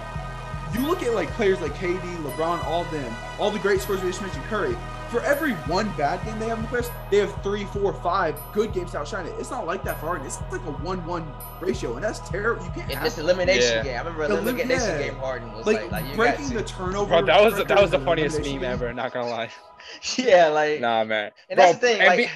you 0.74 0.80
look 0.86 1.02
at 1.02 1.14
like 1.14 1.30
players 1.32 1.58
like 1.62 1.74
KD, 1.74 2.00
LeBron, 2.22 2.62
all 2.66 2.82
of 2.82 2.90
them, 2.90 3.14
all 3.38 3.50
the 3.50 3.58
great 3.60 3.80
scores 3.80 4.02
we 4.02 4.10
just 4.10 4.20
mentioned, 4.20 4.44
Curry. 4.44 4.76
For 5.14 5.22
every 5.22 5.52
one 5.70 5.88
bad 5.96 6.24
game 6.24 6.36
they 6.40 6.48
have 6.48 6.58
in 6.58 6.64
the 6.64 6.68
playoffs, 6.70 6.90
they 7.08 7.18
have 7.18 7.32
three, 7.44 7.66
four, 7.66 7.92
five 7.94 8.36
good 8.52 8.72
games 8.72 8.90
to 8.92 8.98
outshine 8.98 9.26
it. 9.26 9.34
It's 9.38 9.48
not 9.50 9.64
like 9.64 9.84
that 9.84 10.00
for 10.00 10.06
Harden. 10.06 10.26
It's 10.26 10.40
like 10.50 10.60
a 10.62 10.72
one-one 10.82 11.24
ratio, 11.60 11.94
and 11.94 12.02
that's 12.02 12.18
terrible. 12.28 12.64
You 12.64 12.70
can't 12.72 12.90
In 12.90 12.96
have 12.96 13.04
this 13.04 13.18
elimination 13.18 13.76
Yeah. 13.76 13.82
game, 13.84 13.94
I 13.94 13.98
remember 13.98 14.22
The 14.26 14.34
the 14.34 14.42
lim- 14.42 14.56
elimination 14.56 14.88
yeah. 14.88 14.98
game. 15.06 15.14
Harden 15.14 15.52
was 15.52 15.66
like, 15.66 15.82
like, 15.92 16.02
like 16.02 16.16
breaking 16.16 16.48
got 16.48 16.54
the 16.54 16.62
to. 16.64 16.74
turnover. 16.74 17.08
Bro, 17.10 17.26
that 17.26 17.40
was 17.40 17.64
that 17.64 17.80
was 17.80 17.92
the 17.92 18.00
funniest 18.00 18.36
meme 18.40 18.44
game. 18.44 18.64
ever. 18.64 18.92
Not 18.92 19.12
gonna 19.12 19.30
lie. 19.30 19.50
Yeah, 20.18 20.48
like. 20.48 20.80
Nah, 20.80 21.04
man. 21.04 21.30
And 21.48 21.58
Bro, 21.58 21.66
that's 21.66 21.78
the 21.78 21.86
thing, 21.86 22.00
NBA 22.00 22.06
like, 22.08 22.30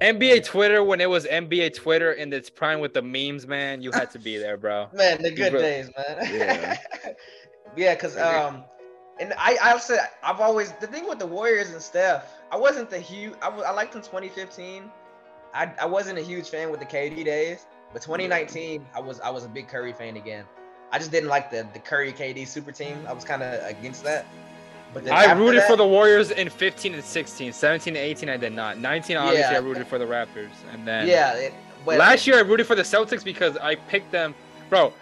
NBA 0.00 0.44
Twitter 0.44 0.82
when 0.82 1.00
it 1.00 1.08
was 1.08 1.24
NBA 1.26 1.74
Twitter 1.76 2.12
in 2.14 2.32
its 2.32 2.50
prime 2.50 2.80
with 2.80 2.94
the 2.94 3.02
memes, 3.02 3.46
man, 3.46 3.80
you 3.80 3.92
had 3.92 4.10
to 4.10 4.18
be 4.18 4.38
there, 4.38 4.56
bro. 4.56 4.88
man, 4.92 5.22
the 5.22 5.30
good 5.30 5.52
really- 5.52 5.62
days, 5.64 5.90
man. 5.96 6.16
Yeah. 6.34 6.76
yeah, 7.76 7.94
cause 7.94 8.16
um, 8.16 8.64
and 9.22 9.32
I 9.38 9.56
I 9.62 9.78
said 9.78 10.08
I've 10.22 10.40
always 10.40 10.72
the 10.72 10.86
thing 10.86 11.08
with 11.08 11.18
the 11.20 11.26
Warriors 11.26 11.70
and 11.70 11.80
Steph, 11.80 12.28
I 12.50 12.56
wasn't 12.56 12.90
the 12.90 12.98
huge. 12.98 13.34
I 13.40 13.48
I 13.48 13.70
liked 13.70 13.92
them 13.92 14.02
2015. 14.02 14.90
I 15.54 15.70
I 15.80 15.86
wasn't 15.86 16.18
a 16.18 16.22
huge 16.22 16.48
fan 16.48 16.70
with 16.70 16.80
the 16.80 16.86
KD 16.86 17.24
days, 17.24 17.66
but 17.92 18.02
2019 18.02 18.84
I 18.94 19.00
was 19.00 19.20
I 19.20 19.30
was 19.30 19.44
a 19.44 19.48
big 19.48 19.68
Curry 19.68 19.92
fan 19.92 20.16
again. 20.16 20.44
I 20.90 20.98
just 20.98 21.12
didn't 21.12 21.28
like 21.28 21.50
the 21.50 21.66
the 21.72 21.78
Curry 21.78 22.12
KD 22.12 22.46
super 22.46 22.72
team. 22.72 22.98
I 23.08 23.12
was 23.12 23.24
kind 23.24 23.42
of 23.42 23.64
against 23.64 24.02
that. 24.04 24.26
But 24.92 25.04
then 25.04 25.14
I 25.14 25.24
after 25.24 25.42
rooted 25.42 25.62
for 25.62 25.76
the 25.76 25.86
Warriors 25.86 26.32
in 26.32 26.50
15 26.50 26.94
and 26.94 27.02
16. 27.02 27.52
17 27.54 27.96
and 27.96 28.04
18, 28.04 28.28
I 28.28 28.36
did 28.36 28.52
not. 28.52 28.76
19, 28.76 29.16
obviously, 29.16 29.40
Yeah. 29.40 29.56
I 29.56 29.60
rooted 29.60 29.86
for 29.86 29.98
the 29.98 30.04
Raptors. 30.04 30.50
And 30.70 30.86
then 30.86 31.08
Yeah, 31.08 31.32
it, 31.32 31.54
but 31.86 31.96
last 31.96 32.26
year, 32.26 32.36
I 32.36 32.42
rooted 32.42 32.66
for 32.66 32.74
the 32.74 32.82
Celtics 32.82 33.24
because 33.24 33.56
I 33.56 33.76
picked 33.76 34.12
them. 34.12 34.34
Bro, 34.68 34.92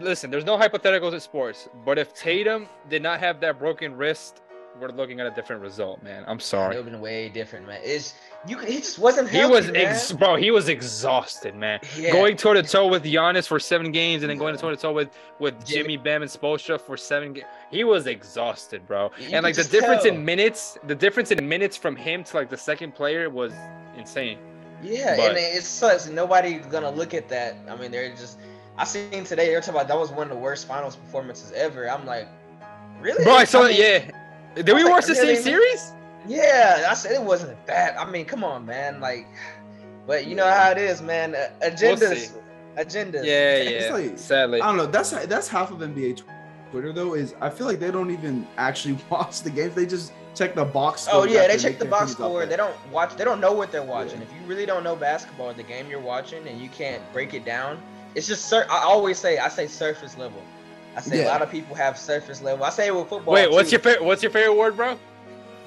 listen, 0.00 0.30
there's 0.30 0.44
no 0.44 0.56
hypotheticals 0.58 1.12
in 1.12 1.20
sports, 1.20 1.68
but 1.84 1.98
if 1.98 2.14
Tatum 2.14 2.68
did 2.88 3.02
not 3.02 3.20
have 3.20 3.40
that 3.40 3.58
broken 3.58 3.96
wrist, 3.96 4.40
we're 4.80 4.88
looking 4.88 5.20
at 5.20 5.26
a 5.26 5.30
different 5.30 5.60
result, 5.60 6.02
man. 6.02 6.24
I'm 6.26 6.40
sorry. 6.40 6.74
it 6.74 6.78
would 6.78 6.84
have 6.86 6.92
been 6.92 7.00
way 7.02 7.28
different, 7.28 7.66
man. 7.66 7.80
It's 7.84 8.14
you. 8.48 8.58
He 8.58 8.78
just 8.78 8.98
wasn't. 8.98 9.28
He 9.28 9.44
was, 9.44 9.68
ex- 9.68 10.12
bro. 10.12 10.36
He 10.36 10.50
was 10.50 10.70
exhausted, 10.70 11.54
man. 11.54 11.78
Yeah. 11.94 12.10
Going 12.10 12.38
toe 12.38 12.54
to 12.54 12.62
toe 12.62 12.88
with 12.88 13.04
Giannis 13.04 13.46
for 13.46 13.60
seven 13.60 13.92
games, 13.92 14.22
and 14.22 14.30
then 14.30 14.38
going 14.38 14.56
toe 14.56 14.70
to 14.70 14.76
toe 14.76 14.92
with 14.94 15.10
with 15.38 15.62
Jimmy- 15.66 15.98
Bam 15.98 16.22
and 16.22 16.30
Spoelstra 16.30 16.80
for 16.80 16.96
seven 16.96 17.34
games. 17.34 17.46
He 17.70 17.84
was 17.84 18.06
exhausted, 18.06 18.86
bro. 18.86 19.10
You 19.18 19.28
and 19.36 19.44
like 19.44 19.56
the 19.56 19.64
difference 19.64 20.04
tell. 20.04 20.14
in 20.14 20.24
minutes, 20.24 20.78
the 20.86 20.94
difference 20.94 21.30
in 21.30 21.46
minutes 21.46 21.76
from 21.76 21.94
him 21.94 22.24
to 22.24 22.36
like 22.36 22.48
the 22.48 22.56
second 22.56 22.94
player 22.94 23.28
was 23.28 23.52
insane. 23.98 24.38
Yeah, 24.82 25.16
But- 25.16 25.28
and 25.30 25.38
it 25.38 25.56
it 25.56 25.62
sucks. 25.64 26.08
Nobody's 26.08 26.64
gonna 26.66 26.90
look 26.90 27.12
at 27.12 27.28
that. 27.28 27.56
I 27.68 27.76
mean, 27.76 27.90
they're 27.90 28.08
just. 28.10 28.38
I 28.82 28.84
seen 28.84 29.22
today 29.22 29.46
they're 29.46 29.60
talking 29.60 29.76
about 29.76 29.86
that 29.86 29.96
was 29.96 30.10
one 30.10 30.24
of 30.24 30.30
the 30.30 30.42
worst 30.42 30.66
finals 30.66 30.96
performances 30.96 31.52
ever. 31.52 31.88
I'm 31.88 32.04
like, 32.04 32.26
really? 33.00 33.22
Bro, 33.22 33.34
I 33.34 33.44
saw 33.44 33.62
mean, 33.62 33.70
it. 33.74 33.78
Yeah. 34.58 34.62
Did 34.62 34.66
we 34.74 34.80
I'm 34.80 34.84
like, 34.86 34.92
watch 34.94 35.06
the 35.06 35.12
really, 35.12 35.36
same 35.36 35.44
series? 35.44 35.92
Yeah, 36.26 36.88
I 36.90 36.94
said 36.94 37.12
it 37.12 37.22
wasn't 37.22 37.64
that. 37.68 37.96
I 37.96 38.10
mean, 38.10 38.24
come 38.24 38.42
on, 38.42 38.66
man. 38.66 39.00
Like, 39.00 39.28
but 40.04 40.26
you 40.26 40.34
know 40.34 40.50
how 40.50 40.72
it 40.72 40.78
is, 40.78 41.00
man. 41.00 41.36
Uh, 41.36 41.48
Agendas, 41.62 42.16
see. 42.16 42.30
agendas. 42.76 43.24
Yeah, 43.24 43.54
It's 43.54 43.86
yeah. 43.86 43.92
like- 43.92 44.18
Sadly. 44.18 44.60
I 44.60 44.66
don't 44.66 44.76
know. 44.76 44.86
That's 44.86 45.10
that's 45.26 45.46
half 45.46 45.70
of 45.70 45.78
NBA 45.78 46.20
Twitter 46.72 46.92
though. 46.92 47.14
Is 47.14 47.36
I 47.40 47.50
feel 47.50 47.68
like 47.68 47.78
they 47.78 47.92
don't 47.92 48.10
even 48.10 48.48
actually 48.58 48.98
watch 49.10 49.42
the 49.42 49.50
games. 49.50 49.76
They 49.76 49.86
just 49.86 50.12
check 50.34 50.56
the 50.56 50.64
box. 50.64 51.06
Oh 51.08 51.22
yeah, 51.22 51.46
they 51.46 51.56
check 51.56 51.78
the 51.78 51.84
box 51.84 52.14
opinions 52.14 52.32
score. 52.32 52.46
They 52.46 52.56
don't 52.56 52.74
watch. 52.90 53.14
They 53.14 53.22
don't 53.22 53.40
know 53.40 53.52
what 53.52 53.70
they're 53.70 53.84
watching. 53.84 54.20
If 54.22 54.32
you 54.32 54.44
really 54.44 54.66
don't 54.66 54.82
know 54.82 54.96
basketball, 54.96 55.54
the 55.54 55.62
game 55.62 55.88
you're 55.88 56.00
watching, 56.00 56.48
and 56.48 56.60
you 56.60 56.68
can't 56.68 57.00
break 57.12 57.32
it 57.32 57.44
down, 57.44 57.80
it's 58.14 58.26
just. 58.26 58.46
Sur- 58.46 58.66
I 58.70 58.82
always 58.84 59.18
say, 59.18 59.38
I 59.38 59.48
say 59.48 59.66
surface 59.66 60.16
level. 60.16 60.42
I 60.96 61.00
say 61.00 61.24
a 61.24 61.28
lot 61.28 61.40
of 61.40 61.50
people 61.50 61.74
have 61.74 61.98
surface 61.98 62.42
level. 62.42 62.64
I 62.64 62.70
say 62.70 62.88
it 62.88 62.94
with 62.94 63.08
football. 63.08 63.34
Wait, 63.34 63.50
what's 63.50 63.72
your 63.72 63.80
favorite? 63.80 64.04
What's 64.04 64.22
your 64.22 64.30
favorite 64.30 64.54
word, 64.56 64.76
bro? 64.76 64.98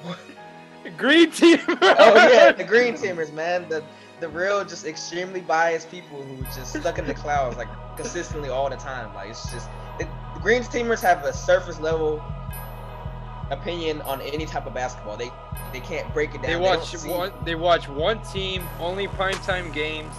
Green 0.96 1.30
team. 1.32 1.58
oh 1.68 2.28
yeah, 2.32 2.52
the 2.52 2.62
green 2.62 2.94
teamers, 2.94 3.32
man. 3.32 3.68
The 3.68 3.82
the 4.20 4.28
real, 4.28 4.64
just 4.64 4.86
extremely 4.86 5.40
biased 5.40 5.90
people 5.90 6.22
who 6.22 6.42
just 6.44 6.74
stuck 6.78 6.98
in 6.98 7.06
the 7.06 7.14
clouds 7.14 7.56
like 7.56 7.68
consistently 7.96 8.48
all 8.48 8.70
the 8.70 8.76
time. 8.76 9.12
Like 9.14 9.30
it's 9.30 9.52
just 9.52 9.68
the, 9.98 10.04
the 10.34 10.40
green 10.40 10.62
teamers 10.62 11.00
have 11.00 11.24
a 11.24 11.32
surface 11.32 11.80
level 11.80 12.22
opinion 13.50 14.00
on 14.02 14.20
any 14.20 14.46
type 14.46 14.66
of 14.66 14.74
basketball. 14.74 15.16
They 15.16 15.30
they 15.72 15.80
can't 15.80 16.12
break 16.14 16.34
it 16.34 16.42
down. 16.42 16.52
They 16.52 16.56
watch 16.56 16.96
see- 16.96 17.08
one. 17.08 17.32
They 17.44 17.54
watch 17.56 17.88
one 17.88 18.22
team, 18.22 18.66
only 18.80 19.08
primetime 19.08 19.72
games, 19.72 20.14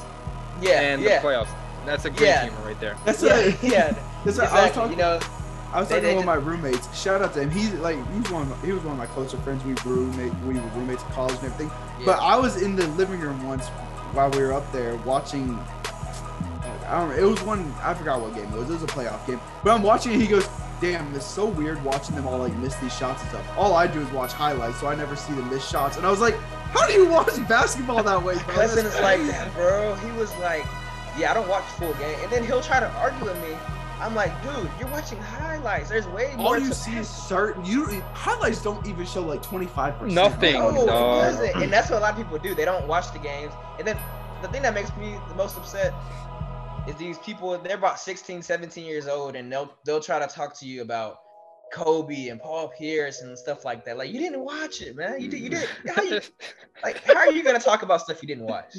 Yeah, 0.62 0.82
and 0.82 1.02
yeah, 1.02 1.22
the 1.22 1.28
playoffs. 1.28 1.50
That's 1.88 2.04
a 2.06 2.10
green 2.10 2.28
Yeah. 2.30 2.48
teamer 2.50 2.66
right 2.66 2.80
there. 2.82 2.98
That's 3.06 3.24
yeah, 3.24 3.38
a, 3.38 3.56
yeah. 3.62 3.96
That's 4.26 4.38
a, 4.40 4.44
I 4.46 4.66
was 4.66 4.72
talking. 4.74 4.92
You 4.92 4.98
know, 4.98 5.20
I 5.74 5.80
was 5.80 5.88
talking 5.88 6.04
they 6.04 6.10
to 6.12 6.16
one 6.18 6.24
of 6.38 6.44
my 6.44 6.52
roommates. 6.52 6.86
Shout 7.02 7.22
out 7.22 7.34
to 7.36 7.40
him. 7.42 7.50
He's 7.50 7.72
like 7.76 7.96
he's 8.14 8.30
one. 8.30 8.52
Of 8.52 8.62
he 8.64 8.74
was 8.74 8.84
one 8.84 8.92
of 8.94 8.98
my 8.98 9.06
closer 9.08 9.38
friends. 9.38 9.64
We 9.64 9.74
were 9.74 9.96
roommate. 9.98 10.34
We 10.46 10.56
were 10.56 10.68
roommates 10.76 11.04
in 11.04 11.10
college 11.12 11.36
and 11.36 11.46
everything. 11.46 11.72
But 12.06 12.20
I 12.20 12.36
was 12.36 12.62
in 12.62 12.76
the 12.76 12.86
living 12.90 13.22
room 13.22 13.42
once 13.48 13.68
while 14.14 14.30
we 14.32 14.40
were 14.44 14.52
up 14.54 14.70
there 14.74 14.96
watching. 14.98 15.58
I 16.88 17.00
don't. 17.00 17.10
know, 17.10 17.16
It 17.16 17.24
was 17.30 17.42
one. 17.44 17.74
I 17.82 17.94
forgot 17.94 18.22
what 18.22 18.34
game 18.36 18.46
it 18.46 18.58
was. 18.58 18.70
It 18.70 18.74
was 18.74 18.84
a 18.84 18.88
playoff 18.88 19.26
game. 19.26 19.40
But 19.64 19.72
I'm 19.72 19.84
watching. 19.84 20.12
and 20.14 20.22
He 20.22 20.28
goes, 20.28 20.48
"Damn, 20.82 21.14
it's 21.16 21.26
so 21.26 21.46
weird 21.46 21.82
watching 21.86 22.16
them 22.16 22.28
all 22.28 22.38
like 22.40 22.54
miss 22.58 22.76
these 22.76 22.96
shots 22.96 23.22
and 23.22 23.30
stuff. 23.32 23.46
All 23.58 23.74
I 23.76 23.88
do 23.88 24.02
is 24.02 24.12
watch 24.12 24.34
highlights, 24.34 24.80
so 24.82 24.88
I 24.88 24.96
never 24.96 25.16
see 25.16 25.34
them 25.34 25.50
miss 25.50 25.66
shots." 25.68 25.96
And 25.98 26.06
I 26.06 26.10
was 26.12 26.20
like, 26.20 26.36
"How 26.72 26.86
do 26.86 26.94
you 26.94 27.08
watch 27.08 27.36
basketball 27.48 28.04
that 28.04 28.22
way, 28.24 28.36
bro?" 28.36 28.56
cousin 28.56 28.86
is 28.86 29.00
like 29.00 29.22
that, 29.28 29.54
bro. 29.54 29.96
He 29.96 30.12
was 30.18 30.36
like, 30.38 30.66
yeah, 31.18 31.32
I 31.32 31.34
don't 31.34 31.48
watch 31.48 31.64
full 31.64 31.94
game, 31.96 32.18
and 32.22 32.32
then 32.32 32.46
he'll 32.46 32.62
try 32.62 32.80
to 32.80 32.90
argue 32.92 33.26
with 33.26 33.42
me. 33.42 33.56
I'm 34.00 34.14
like, 34.14 34.32
dude, 34.44 34.70
you're 34.80 34.90
watching 34.90 35.18
highlights. 35.18 35.90
There's 35.90 36.06
way 36.08 36.32
more. 36.38 36.48
All 36.48 36.60
you 36.60 36.70
to 36.70 36.76
see 36.76 36.96
is 36.98 37.10
certain. 37.10 37.66
You 37.66 38.02
highlights 38.14 38.62
don't 38.62 38.86
even 38.86 39.06
show 39.06 39.24
like 39.24 39.42
25 39.42 39.94
percent. 39.96 40.14
Nothing, 40.14 40.54
No, 40.54 40.84
it 40.84 40.86
doesn't. 40.86 41.64
And 41.64 41.74
that's 41.74 41.90
what 41.90 41.98
a 41.98 42.02
lot 42.02 42.12
of 42.12 42.18
people 42.18 42.38
do. 42.38 42.54
They 42.54 42.66
don't 42.66 42.88
watch 42.88 43.12
the 43.12 43.20
games. 43.20 43.54
And 43.80 43.88
then 43.88 43.98
the 44.44 44.48
thing 44.50 44.62
that 44.62 44.76
makes 44.76 44.96
me 44.98 45.18
the 45.30 45.36
most 45.36 45.58
upset 45.58 45.94
is 46.88 46.96
these 46.96 47.18
people, 47.20 47.58
they're 47.58 47.76
about 47.76 48.00
16, 48.00 48.44
17 48.44 48.86
years 48.86 49.08
old, 49.08 49.36
and 49.36 49.52
they'll 49.52 49.74
they'll 49.84 50.00
try 50.00 50.20
to 50.20 50.28
talk 50.28 50.58
to 50.60 50.68
you 50.68 50.84
about 50.84 51.18
Kobe 51.74 52.28
and 52.28 52.40
Paul 52.40 52.70
Pierce 52.70 53.22
and 53.22 53.38
stuff 53.38 53.66
like 53.66 53.84
that. 53.86 53.98
Like 53.98 54.12
you 54.12 54.20
didn't 54.20 54.42
watch 54.42 54.82
it, 54.82 54.96
man. 54.96 55.20
You 55.20 55.28
did 55.28 55.40
you 55.40 55.50
did 55.50 55.68
how 55.96 56.04
you 56.04 56.22
like 56.84 57.04
how 57.04 57.16
are 57.16 57.32
you 57.32 57.44
gonna 57.44 57.60
talk 57.60 57.82
about 57.82 58.02
stuff 58.02 58.22
you 58.22 58.28
didn't 58.28 58.46
watch? 58.46 58.76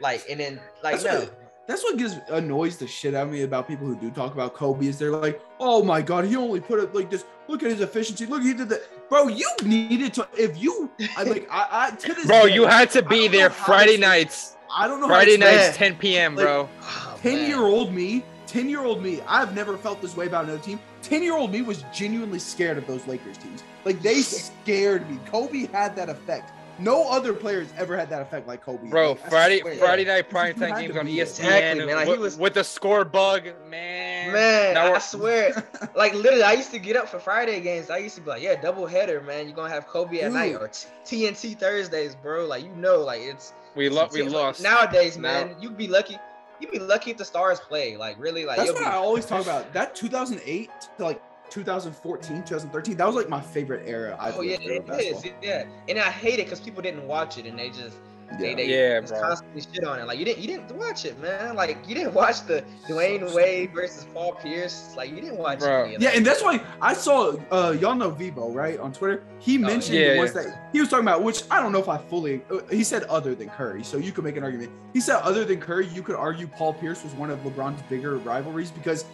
Like 0.00 0.24
and 0.30 0.40
then 0.40 0.60
like 0.82 1.00
That's 1.00 1.04
no. 1.04 1.20
what, 1.20 1.43
that's 1.66 1.82
what 1.82 1.96
gives 1.96 2.16
annoys 2.28 2.76
the 2.76 2.86
shit 2.86 3.14
out 3.14 3.26
of 3.26 3.32
me 3.32 3.42
about 3.42 3.66
people 3.66 3.86
who 3.86 3.96
do 3.96 4.10
talk 4.10 4.32
about 4.34 4.54
Kobe 4.54 4.86
is 4.86 4.98
they're 4.98 5.10
like, 5.10 5.40
oh 5.60 5.82
my 5.82 6.02
god, 6.02 6.24
he 6.24 6.36
only 6.36 6.60
put 6.60 6.78
it 6.78 6.94
like 6.94 7.10
this. 7.10 7.24
Look 7.48 7.62
at 7.62 7.70
his 7.70 7.80
efficiency. 7.80 8.26
Look, 8.26 8.42
he 8.42 8.54
did 8.54 8.68
that. 8.70 9.08
Bro, 9.08 9.28
you 9.28 9.50
needed 9.64 10.14
to. 10.14 10.28
If 10.36 10.60
you, 10.62 10.90
I 11.16 11.24
like, 11.24 11.48
I, 11.50 11.90
I 11.92 11.96
to 11.96 12.14
this 12.14 12.26
Bro, 12.26 12.46
day, 12.46 12.54
you 12.54 12.66
had 12.66 12.90
to 12.90 13.02
be 13.02 13.28
there 13.28 13.50
Friday 13.50 13.96
nights. 13.96 14.56
I 14.74 14.88
don't 14.88 15.00
know. 15.00 15.06
Friday 15.06 15.36
nights, 15.36 15.76
it. 15.76 15.78
10 15.78 15.96
p.m., 15.96 16.34
Like, 16.34 16.44
bro. 16.44 16.68
Oh, 16.82 17.18
10 17.22 17.34
man. 17.34 17.48
year 17.48 17.60
old 17.60 17.92
me, 17.92 18.24
10 18.46 18.68
year 18.68 18.82
old 18.82 19.02
me, 19.02 19.20
I've 19.26 19.54
never 19.54 19.76
felt 19.76 20.00
this 20.02 20.16
way 20.16 20.26
about 20.26 20.44
another 20.44 20.60
team. 20.62 20.80
10 21.02 21.22
year 21.22 21.34
old 21.36 21.52
me 21.52 21.62
was 21.62 21.84
genuinely 21.92 22.38
scared 22.38 22.78
of 22.78 22.86
those 22.86 23.06
Lakers 23.06 23.38
teams. 23.38 23.62
Like 23.84 24.00
they 24.00 24.20
scared 24.22 25.08
me. 25.10 25.18
Kobe 25.26 25.66
had 25.68 25.94
that 25.96 26.08
effect. 26.08 26.50
No 26.78 27.08
other 27.08 27.32
players 27.32 27.68
ever 27.78 27.96
had 27.96 28.10
that 28.10 28.22
effect 28.22 28.46
like 28.48 28.62
Kobe. 28.62 28.88
Bro, 28.88 29.10
Like, 29.10 29.28
Friday. 29.30 29.60
Friday 29.78 30.04
night 30.04 30.26
You 30.30 30.38
had 30.38 30.56
primetime 30.56 30.74
to 30.76 30.82
games 30.82 30.96
on 30.96 31.06
be 31.06 31.16
there. 31.16 31.26
ESPN 31.26 31.44
Exactly, 31.44 31.86
man, 31.86 31.94
like, 31.96 32.04
he 32.06 32.10
with, 32.12 32.20
was- 32.20 32.36
with 32.38 32.54
the 32.54 32.64
score 32.64 33.04
bug, 33.04 33.44
man. 33.70 34.32
Man, 34.32 34.76
I 34.76 34.98
swear, 34.98 35.64
like 35.94 36.14
literally, 36.14 36.42
I 36.42 36.52
used 36.54 36.70
to 36.72 36.78
get 36.78 36.96
up 36.96 37.08
for 37.08 37.18
Friday 37.20 37.60
games. 37.60 37.90
I 37.90 37.98
used 37.98 38.14
to 38.16 38.20
be 38.22 38.30
like, 38.30 38.42
yeah, 38.42 38.60
double 38.60 38.86
header, 38.86 39.20
man. 39.20 39.46
You're 39.46 39.54
gonna 39.54 39.68
have 39.72 39.86
Kobe 39.86 40.20
at 40.20 40.32
night 40.32 40.54
or 40.54 40.68
t- 40.68 40.88
TNT 41.04 41.58
Thursdays, 41.58 42.14
bro. 42.16 42.46
Like 42.46 42.64
you 42.64 42.70
know, 42.70 43.00
like 43.00 43.20
it's 43.20 43.52
we 43.76 43.88
lo- 43.90 44.08
we 44.12 44.22
like, 44.22 44.32
lost. 44.32 44.62
nowadays, 44.62 45.16
Now- 45.16 45.22
man. 45.44 45.56
You'd 45.60 45.76
be 45.76 45.86
lucky. 45.88 46.18
You'd 46.60 46.70
be 46.70 46.78
lucky 46.78 47.10
if 47.10 47.18
the 47.18 47.24
Stars 47.24 47.60
play. 47.60 47.96
Like 47.98 48.18
really, 48.18 48.44
like 48.46 48.56
That's 48.56 48.72
what 48.72 48.78
be, 48.78 48.84
I 48.86 48.94
always 48.94 49.26
talk 49.26 49.42
about. 49.44 49.72
That 49.74 49.94
2008 49.94 50.70
to 50.98 51.04
like 51.04 51.22
2014, 51.54 52.42
2013. 52.44 52.96
That 52.96 53.06
was 53.06 53.14
like 53.16 53.28
my 53.28 53.40
favorite 53.40 53.88
era. 53.88 54.16
I've 54.20 54.36
Oh 54.36 54.40
yeah, 54.42 54.52
lived 54.52 54.64
through 54.64 54.74
it 54.74 54.78
of 54.80 54.86
basketball. 54.86 55.20
is. 55.22 55.30
Yeah, 55.42 55.64
and 55.88 55.98
I 55.98 56.10
hate 56.10 56.40
it 56.40 56.46
because 56.46 56.60
people 56.60 56.82
didn't 56.82 57.06
watch 57.06 57.38
it 57.38 57.46
and 57.46 57.56
they 57.58 57.68
just 57.70 57.96
they, 58.40 58.50
Yeah. 58.50 58.56
they 58.56 58.66
Yeah, 58.94 59.00
just 59.00 59.12
bro. 59.12 59.22
constantly 59.22 59.60
shit 59.72 59.84
on 59.84 60.00
it. 60.00 60.06
Like 60.06 60.18
you 60.18 60.24
didn't 60.24 60.40
you 60.42 60.48
didn't 60.48 60.76
watch 60.76 61.04
it, 61.04 61.16
man. 61.20 61.54
Like 61.54 61.78
you 61.86 61.94
didn't 61.94 62.14
watch 62.14 62.44
the 62.46 62.64
Dwyane 62.88 63.32
Wade 63.34 63.72
versus 63.72 64.06
Paul 64.12 64.32
Pierce. 64.32 64.94
Like 64.96 65.10
you 65.10 65.16
didn't 65.20 65.36
watch 65.36 65.60
Bro. 65.60 65.84
any 65.84 65.94
of 65.94 66.02
Yeah, 66.02 66.08
that. 66.10 66.16
and 66.16 66.26
that's 66.26 66.42
why 66.42 66.60
I 66.80 66.94
saw 66.94 67.36
uh 67.52 67.76
y'all 67.78 67.94
know 67.94 68.10
Vivo 68.10 68.50
right 68.50 68.80
on 68.80 68.92
Twitter. 68.92 69.22
He 69.38 69.56
mentioned 69.58 69.98
yeah, 69.98 70.14
the 70.14 70.18
ones 70.18 70.32
yeah. 70.34 70.42
that 70.44 70.68
he 70.72 70.80
was 70.80 70.88
talking 70.88 71.04
about, 71.04 71.22
which 71.22 71.42
I 71.50 71.60
don't 71.62 71.70
know 71.70 71.78
if 71.80 71.88
I 71.88 71.98
fully. 71.98 72.42
uh, 72.50 72.60
He 72.70 72.82
said 72.82 73.04
other 73.04 73.34
than 73.36 73.48
Curry, 73.50 73.84
so 73.84 73.98
you 73.98 74.10
could 74.10 74.24
make 74.24 74.36
an 74.36 74.42
argument. 74.42 74.72
He 74.92 75.00
said 75.00 75.16
other 75.20 75.44
than 75.44 75.60
Curry, 75.60 75.86
you 75.88 76.02
could 76.02 76.16
argue 76.16 76.46
Paul 76.48 76.72
Pierce 76.72 77.04
was 77.04 77.12
one 77.12 77.30
of 77.30 77.38
LeBron's 77.40 77.82
bigger 77.82 78.16
rivalries 78.16 78.70
because 78.72 79.04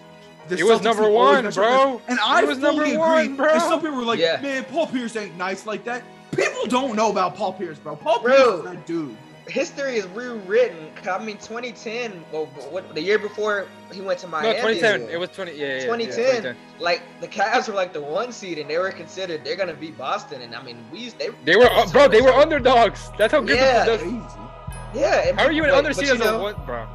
the 0.48 0.56
He 0.56 0.62
was 0.62 0.80
Celtics 0.80 0.84
number 0.84 1.08
one, 1.10 1.42
bro. 1.50 1.98
first. 1.98 2.04
And 2.08 2.18
I 2.20 2.40
He 2.40 2.46
was 2.46 2.58
fully 2.58 2.68
number 2.68 2.82
agree. 2.84 2.96
one, 2.96 3.36
bro. 3.36 3.48
And 3.52 3.62
some 3.62 3.80
people 3.80 3.96
were 3.96 4.02
like, 4.04 4.18
Yeah. 4.18 4.40
"Man, 4.40 4.64
Paul 4.64 4.86
Pierce 4.86 5.16
ain't 5.16 5.36
nice 5.36 5.66
like 5.66 5.84
that." 5.84 6.02
People 6.36 6.66
don't 6.66 6.94
know 6.96 7.10
about 7.10 7.34
Paul 7.36 7.52
Pierce, 7.52 7.78
bro. 7.78 7.96
Paul 7.96 8.20
Bro. 8.20 8.32
Pierce 8.34 8.48
is 8.58 8.62
that 8.64 8.86
dude. 8.86 9.16
History 9.48 9.96
is 9.96 10.06
rewritten. 10.08 10.90
I 11.10 11.18
mean, 11.18 11.36
2010, 11.38 12.24
well, 12.30 12.46
what 12.70 12.94
the 12.94 13.00
year 13.02 13.18
before 13.18 13.66
he 13.92 14.00
went 14.00 14.20
to 14.20 14.28
Miami? 14.28 14.48
No, 14.56 14.62
Miami. 14.62 14.74
2010. 14.78 15.12
It 15.12 15.18
was 15.18 15.28
20. 15.30 15.52
Yeah, 15.52 15.56
yeah, 15.66 15.74
yeah, 15.74 15.80
2010. 15.86 16.56
Like 16.78 17.02
the 17.20 17.26
Cavs 17.26 17.66
were 17.66 17.74
like 17.74 17.92
the 17.92 18.00
one 18.00 18.30
seed, 18.30 18.58
and 18.58 18.70
they 18.70 18.78
were 18.78 18.92
considered 18.92 19.44
they're 19.44 19.56
gonna 19.56 19.74
beat 19.74 19.98
Boston. 19.98 20.40
And 20.42 20.54
I 20.54 20.62
mean, 20.62 20.76
we 20.92 21.08
they 21.10 21.30
They 21.44 21.56
were, 21.56 21.68
uh, 21.68 21.86
bro. 21.90 22.06
They 22.06 22.20
were 22.20 22.30
underdogs. 22.32 23.10
That's 23.18 23.32
how 23.32 23.40
good. 23.40 23.56
Yeah. 23.56 23.84
The, 23.86 23.96
the, 23.98 25.00
Yeah. 25.00 25.32
how 25.36 25.46
are 25.46 25.52
you 25.52 25.64
an 25.64 25.70
but- 25.70 25.84
underseed 25.84 26.10
as 26.14 26.20
a 26.20 26.38
one, 26.38 26.54
bro? 26.64 26.86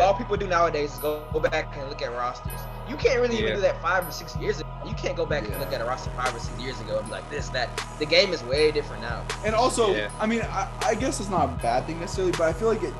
All 0.00 0.14
people 0.14 0.36
do 0.36 0.46
nowadays 0.46 0.92
is 0.92 0.98
go, 0.98 1.22
go 1.32 1.40
back 1.40 1.76
and 1.76 1.88
look 1.88 2.02
at 2.02 2.10
rosters. 2.12 2.52
You 2.88 2.96
can't 2.96 3.20
really 3.20 3.36
Yeah. 3.36 3.42
even 3.42 3.54
do 3.56 3.60
that 3.62 3.80
five 3.80 4.06
or 4.06 4.10
six 4.12 4.36
years 4.36 4.60
ago. 4.60 4.68
You 4.86 4.94
can't 4.94 5.16
go 5.16 5.24
back 5.24 5.44
and 5.44 5.58
look 5.58 5.72
at 5.72 5.80
a 5.80 5.84
roster 5.84 6.10
five 6.10 6.34
or 6.34 6.40
six 6.40 6.58
years 6.60 6.80
ago 6.80 6.98
and 6.98 7.06
be 7.06 7.12
like 7.12 7.28
this, 7.30 7.48
that. 7.50 7.68
The 7.98 8.06
game 8.06 8.32
is 8.32 8.42
way 8.44 8.70
different 8.72 9.02
now. 9.02 9.22
And 9.44 9.54
also, 9.54 9.94
Yeah. 9.94 10.10
I 10.20 10.26
mean, 10.26 10.42
I, 10.42 10.68
I 10.82 10.94
guess 10.94 11.20
it's 11.20 11.30
not 11.30 11.44
a 11.44 11.52
bad 11.62 11.86
thing 11.86 12.00
necessarily, 12.00 12.32
but 12.32 12.42
I 12.42 12.52
feel 12.52 12.68
like 12.68 12.82
it 12.82 12.94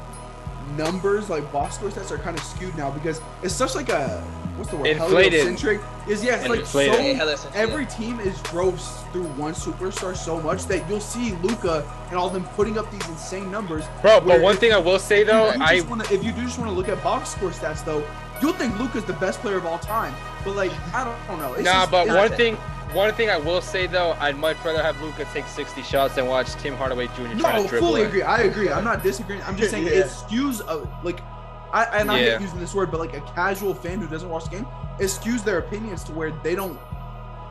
numbers 0.76 1.28
like 1.28 1.50
box 1.52 1.74
score 1.76 1.88
stats 1.90 2.10
are 2.12 2.18
kind 2.18 2.36
of 2.38 2.44
skewed 2.44 2.76
now 2.76 2.90
because 2.90 3.20
it's 3.42 3.54
such 3.54 3.74
like 3.74 3.88
a 3.88 4.22
what's 4.60 4.70
the 4.70 4.76
word 4.76 4.86
Inflated. 4.88 5.32
heliocentric 5.32 5.80
is 6.06 6.22
yeah 6.22 6.36
it's 6.36 6.48
like 6.48 6.66
so 6.66 6.80
Yeah, 6.80 6.92
hella 7.14 7.36
sense, 7.36 7.54
yeah. 7.54 7.60
every 7.62 7.86
team 7.86 8.20
is 8.20 8.40
drove 8.42 8.78
through 9.12 9.24
one 9.44 9.54
superstar 9.54 10.14
so 10.16 10.40
much 10.40 10.66
that 10.66 10.88
you'll 10.88 11.00
see 11.00 11.32
Luka 11.36 11.82
and 12.10 12.18
all 12.18 12.28
them 12.28 12.44
putting 12.56 12.76
up 12.78 12.90
these 12.90 13.06
insane 13.08 13.50
numbers. 13.50 13.84
Bro, 14.02 14.20
but 14.20 14.40
one 14.40 14.54
if- 14.54 14.60
thing 14.60 14.72
I 14.72 14.78
will 14.78 14.98
say 14.98 15.24
though, 15.24 15.48
if 15.48 15.56
you 15.56 15.62
I 15.62 15.80
wanna, 15.88 16.04
if 16.12 16.22
you 16.22 16.32
do 16.32 16.42
just 16.42 16.58
want 16.58 16.70
to 16.70 16.76
look 16.76 16.88
at 16.88 17.02
box 17.02 17.30
score 17.30 17.50
stats 17.50 17.84
though, 17.84 18.04
you'll 18.42 18.52
think 18.52 18.78
Luka's 18.78 19.04
the 19.04 19.14
best 19.14 19.40
player 19.40 19.56
of 19.56 19.64
all 19.66 19.78
time. 19.78 20.14
But 20.44 20.56
like 20.56 20.72
I 20.94 21.04
don't, 21.04 21.14
I 21.24 21.26
don't 21.28 21.38
know. 21.40 21.54
It's 21.54 21.64
nah, 21.64 21.72
just- 21.80 21.90
but 21.90 22.06
it's- 22.06 22.16
one 22.16 22.36
thing, 22.36 22.56
one 22.92 23.14
thing 23.14 23.30
I 23.30 23.38
will 23.38 23.60
say 23.62 23.86
though, 23.86 24.16
I'd 24.20 24.36
much 24.36 24.56
rather 24.64 24.82
have 24.82 25.00
Luca 25.00 25.24
take 25.32 25.46
60 25.46 25.82
shots 25.82 26.16
than 26.16 26.26
watch 26.26 26.52
Tim 26.54 26.76
Hardaway 26.76 27.06
Jr. 27.08 27.38
try 27.38 27.56
No, 27.56 27.62
to 27.62 27.68
dribble. 27.68 27.86
fully 27.88 28.02
it. 28.02 28.08
agree. 28.08 28.22
I 28.22 28.38
agree. 28.42 28.70
I'm 28.70 28.84
not 28.84 29.02
disagreeing. 29.02 29.42
I'm 29.46 29.56
just 29.56 29.70
saying 29.72 29.86
Yeah. 29.86 29.92
it 29.92 30.06
skews 30.06 30.60
a, 30.68 30.86
like 31.04 31.20
I 31.72 31.84
and 32.00 32.10
I 32.10 32.18
Yeah. 32.18 32.32
hate 32.32 32.40
using 32.42 32.58
this 32.58 32.74
word, 32.74 32.90
but 32.90 32.98
like 33.00 33.14
a 33.14 33.20
casual 33.20 33.74
fan 33.74 34.00
who 34.00 34.08
doesn't 34.08 34.28
watch 34.28 34.44
the 34.44 34.50
game, 34.50 34.66
it 34.98 35.04
skews 35.04 35.44
their 35.44 35.58
opinions 35.58 36.02
to 36.04 36.12
where 36.12 36.30
they 36.42 36.54
don't 36.54 36.78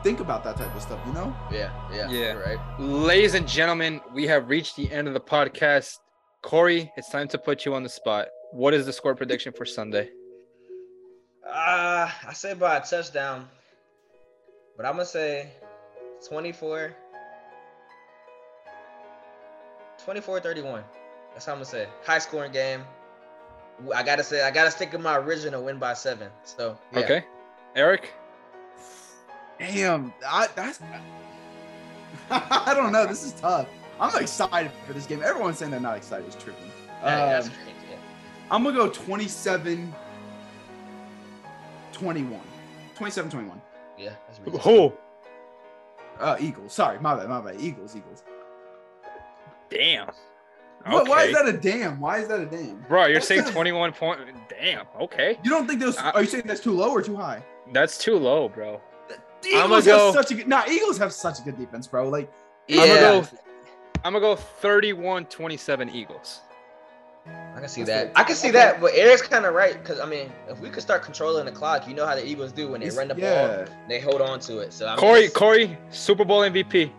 think 0.02 0.20
about 0.20 0.44
that 0.44 0.56
type 0.56 0.74
of 0.74 0.82
stuff. 0.82 0.98
You 1.06 1.12
know? 1.12 1.34
Yeah, 1.50 1.70
yeah, 1.92 2.08
Yeah. 2.10 2.32
right. 2.34 2.58
Ladies 2.78 3.34
and 3.34 3.46
gentlemen, 3.48 4.00
we 4.12 4.26
have 4.26 4.48
reached 4.48 4.76
the 4.76 4.90
end 4.92 5.08
of 5.08 5.14
the 5.14 5.20
podcast. 5.20 5.98
Korey, 6.42 6.90
it's 6.96 7.10
time 7.10 7.28
to 7.28 7.38
put 7.38 7.64
you 7.64 7.74
on 7.74 7.82
the 7.82 7.88
spot. 7.88 8.28
What 8.52 8.72
is 8.74 8.86
the 8.86 8.92
score 8.92 9.14
prediction 9.14 9.52
for 9.52 9.64
Sunday? 9.66 10.10
Uh, 11.46 12.10
I 12.26 12.32
say 12.32 12.54
by 12.54 12.76
a 12.76 12.80
touchdown, 12.80 13.48
but 14.76 14.86
I'm 14.86 14.92
gonna 14.92 15.04
say 15.04 15.50
24, 16.28 16.94
24 20.04 20.40
31. 20.40 20.84
That's 21.32 21.44
how 21.46 21.52
I'm 21.52 21.58
gonna 21.58 21.64
say. 21.66 21.88
High 22.04 22.18
scoring 22.18 22.52
game. 22.52 22.84
I 23.94 24.02
gotta 24.02 24.22
say, 24.24 24.42
I 24.42 24.50
gotta 24.50 24.70
stick 24.70 24.92
with 24.92 25.00
my 25.00 25.16
original 25.16 25.62
win 25.64 25.78
by 25.78 25.94
seven. 25.94 26.30
So, 26.44 26.78
yeah. 26.92 26.98
Okay. 27.00 27.24
Eric? 27.76 28.12
Damn, 29.58 30.12
I, 30.26 30.48
that's 30.54 30.80
I 32.30 32.72
don't 32.74 32.92
know. 32.92 33.06
This 33.06 33.22
is 33.24 33.32
tough. 33.32 33.68
I'm 34.00 34.22
excited 34.22 34.72
for 34.86 34.92
this 34.94 35.06
game. 35.06 35.22
Everyone's 35.22 35.58
saying 35.58 35.70
they're 35.70 35.80
not 35.80 35.96
excited. 35.96 36.26
It's 36.26 36.36
tripping. 36.42 36.70
Yeah, 37.02 37.26
that's 37.26 37.46
Um, 37.48 37.52
crazy. 37.54 37.76
Yeah. 37.90 37.96
I'm 38.50 38.64
gonna 38.64 38.76
go 38.76 38.88
27 38.88 39.94
21. 41.92 42.40
27 42.94 43.30
21. 43.30 43.60
Yeah, 43.98 44.10
that's 44.26 44.40
really 44.40 44.58
Who? 44.60 44.92
Uh, 46.18 46.36
Eagles. 46.40 46.72
Sorry, 46.72 46.98
my 47.00 47.14
bad, 47.14 47.28
my 47.28 47.40
bad. 47.40 47.60
Eagles, 47.60 47.94
Eagles. 47.96 48.24
Damn. 49.70 50.10
What, 50.86 51.08
why 51.08 51.24
is 51.24 51.34
that 51.34 51.46
a 51.46 51.52
damn? 51.52 52.00
Why 52.00 52.18
is 52.18 52.28
that 52.28 52.40
a 52.40 52.46
damn? 52.46 52.80
Bro, 52.88 53.06
you're 53.06 53.14
That's 53.14 53.28
saying 53.28 53.40
kinda- 53.42 53.52
21 53.54 53.92
point. 53.92 54.20
Damn. 54.48 54.86
Okay. 55.00 55.38
You 55.44 55.50
don't 55.50 55.66
think 55.66 55.80
those? 55.80 55.96
I- 55.98 56.10
Are 56.12 56.22
you 56.22 56.28
saying 56.28 56.44
that's 56.46 56.60
too 56.60 56.72
low 56.72 56.90
or 56.90 57.02
too 57.02 57.16
high? 57.16 57.42
That's 57.72 57.98
too 57.98 58.16
low, 58.16 58.48
bro. 58.48 58.80
The 59.42 59.54
I'ma 59.56 59.64
Eagles 59.78 59.84
go- 59.86 60.04
have 60.06 60.14
such 60.14 60.30
a 60.32 60.34
good. 60.34 60.48
Nah, 60.48 60.64
Eagles 60.68 60.98
have 60.98 61.12
such 61.12 61.38
a 61.38 61.42
good 61.42 61.58
defense, 61.58 61.86
bro. 61.86 62.08
Like, 62.08 62.30
Yeah, 62.66 62.82
I'm 62.82 62.88
gonna 62.88 63.00
go. 63.00 63.28
I'm 64.04 64.12
gonna 64.14 64.20
go 64.20 64.36
31-27 64.36 65.94
Eagles. 65.94 66.40
I 67.26 67.60
can 67.60 67.68
see 67.68 67.82
That's 67.82 68.04
that. 68.04 68.04
fair. 68.06 68.12
I 68.16 68.24
can 68.24 68.34
see 68.36 68.50
that, 68.50 68.80
but 68.80 68.94
Eric's 68.94 69.22
kind 69.22 69.44
of 69.44 69.54
right 69.54 69.74
because 69.74 70.00
I 70.00 70.06
mean, 70.06 70.32
if 70.48 70.58
we 70.60 70.70
could 70.70 70.82
start 70.82 71.02
controlling 71.02 71.44
the 71.44 71.52
clock, 71.52 71.86
you 71.86 71.94
know 71.94 72.06
how 72.06 72.14
the 72.14 72.26
Eagles 72.26 72.52
do 72.52 72.70
when 72.70 72.80
they 72.80 72.86
It's- 72.86 72.98
run 72.98 73.08
the 73.08 73.16
yeah. 73.16 73.56
ball, 73.64 73.64
they 73.88 74.00
hold 74.00 74.20
on 74.22 74.40
to 74.40 74.60
it. 74.60 74.72
So 74.72 74.86
I 74.86 74.96
mean, 74.96 75.04
Korey, 75.04 75.18
it's- 75.24 75.32
Korey, 75.32 75.76
Super 75.90 76.24
Bowl 76.24 76.40
MVP. 76.42 76.90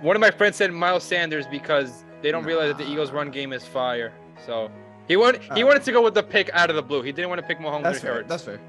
One 0.00 0.16
of 0.16 0.20
my 0.20 0.30
friends 0.30 0.56
said 0.56 0.72
Miles 0.72 1.02
Sanders 1.02 1.46
because 1.46 2.04
they 2.22 2.30
don't 2.30 2.44
realize 2.44 2.68
that 2.68 2.78
the 2.78 2.90
Eagles' 2.90 3.10
run 3.10 3.30
game 3.30 3.52
is 3.52 3.64
fire. 3.66 4.12
So 4.46 4.70
he 5.08 5.16
wanted 5.16 5.42
he 5.42 5.62
Uh, 5.62 5.66
wanted 5.66 5.82
to 5.84 5.92
go 5.92 6.02
with 6.02 6.14
the 6.14 6.22
pick 6.22 6.50
out 6.52 6.70
of 6.70 6.76
the 6.76 6.82
blue. 6.82 7.02
He 7.02 7.12
didn't 7.12 7.28
want 7.28 7.40
to 7.40 7.46
pick 7.46 7.58
Mahomes 7.58 7.82
that's 7.82 7.98
or 7.98 8.00
fair. 8.00 8.14
Hurts. 8.14 8.28
That's 8.28 8.44
fair. 8.44 8.60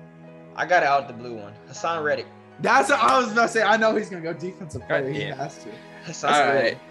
I 0.55 0.65
got 0.65 0.83
it 0.83 0.87
out 0.87 1.07
the 1.07 1.13
blue 1.13 1.35
one. 1.35 1.53
Haason 1.69 2.03
Reddick. 2.03 2.27
That's 2.59 2.89
what 2.89 2.99
I 2.99 3.17
was 3.19 3.31
about 3.31 3.43
to 3.47 3.47
say. 3.49 3.63
I 3.63 3.77
know 3.77 3.95
he's 3.95 4.09
gonna 4.09 4.21
go 4.21 4.33
defensive 4.33 4.85
player. 4.87 5.09
He 5.09 5.21
has 5.23 5.57
to. 5.63 5.69
Haason 6.05 6.29
All 6.31 6.53
Reddick. 6.53 6.73
right. 6.73 6.81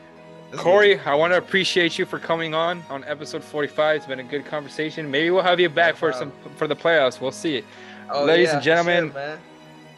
That's 0.51 0.63
Korey, 0.65 1.07
I 1.07 1.15
want 1.15 1.33
to 1.33 1.39
appreciate 1.39 1.99
you 1.99 2.05
for 2.05 2.19
coming 2.19 2.53
on 2.53 2.83
on 2.91 3.05
episode 3.05 3.43
45. 3.43 3.97
It's 3.97 4.07
been 4.07 4.21
a 4.21 4.23
good 4.25 4.45
conversation. 4.45 5.11
Maybe 5.11 5.31
we'll 5.31 5.43
have 5.43 5.59
you 5.61 5.71
back 5.71 5.97
for 5.97 6.13
some 6.13 6.31
for 6.57 6.67
the 6.67 6.77
playoffs. 6.77 7.21
We'll 7.23 7.33
see. 7.33 7.65
Oh, 8.11 8.25
Ladies 8.25 8.49
yeah, 8.49 8.55
and 8.57 8.61
for 8.61 8.65
sure, 8.65 8.75
gentlemen. 8.77 9.39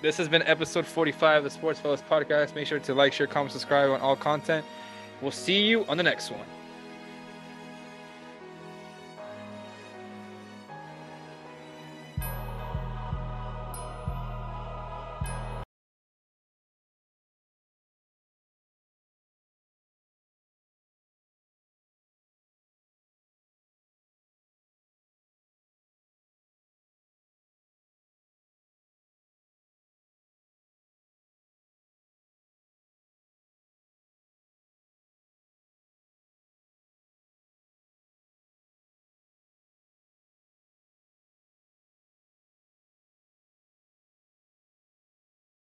This 0.01 0.17
has 0.19 0.29
been 0.29 0.43
episode 0.43 0.87
45 0.87 1.39
of 1.39 1.45
the 1.45 1.51
Sports 1.51 1.81
Fellas 1.81 2.03
podcast. 2.09 2.55
Make 2.55 2.67
sure 2.69 2.79
to 2.79 2.95
like, 2.95 3.13
share, 3.15 3.27
comment, 3.27 3.51
subscribe 3.53 3.91
on 3.91 4.01
all 4.01 4.15
content. 4.15 4.65
We'll 5.21 5.31
see 5.31 5.65
you 5.67 5.85
on 5.87 5.97
the 5.97 6.03
next 6.03 6.31
one. 6.31 6.47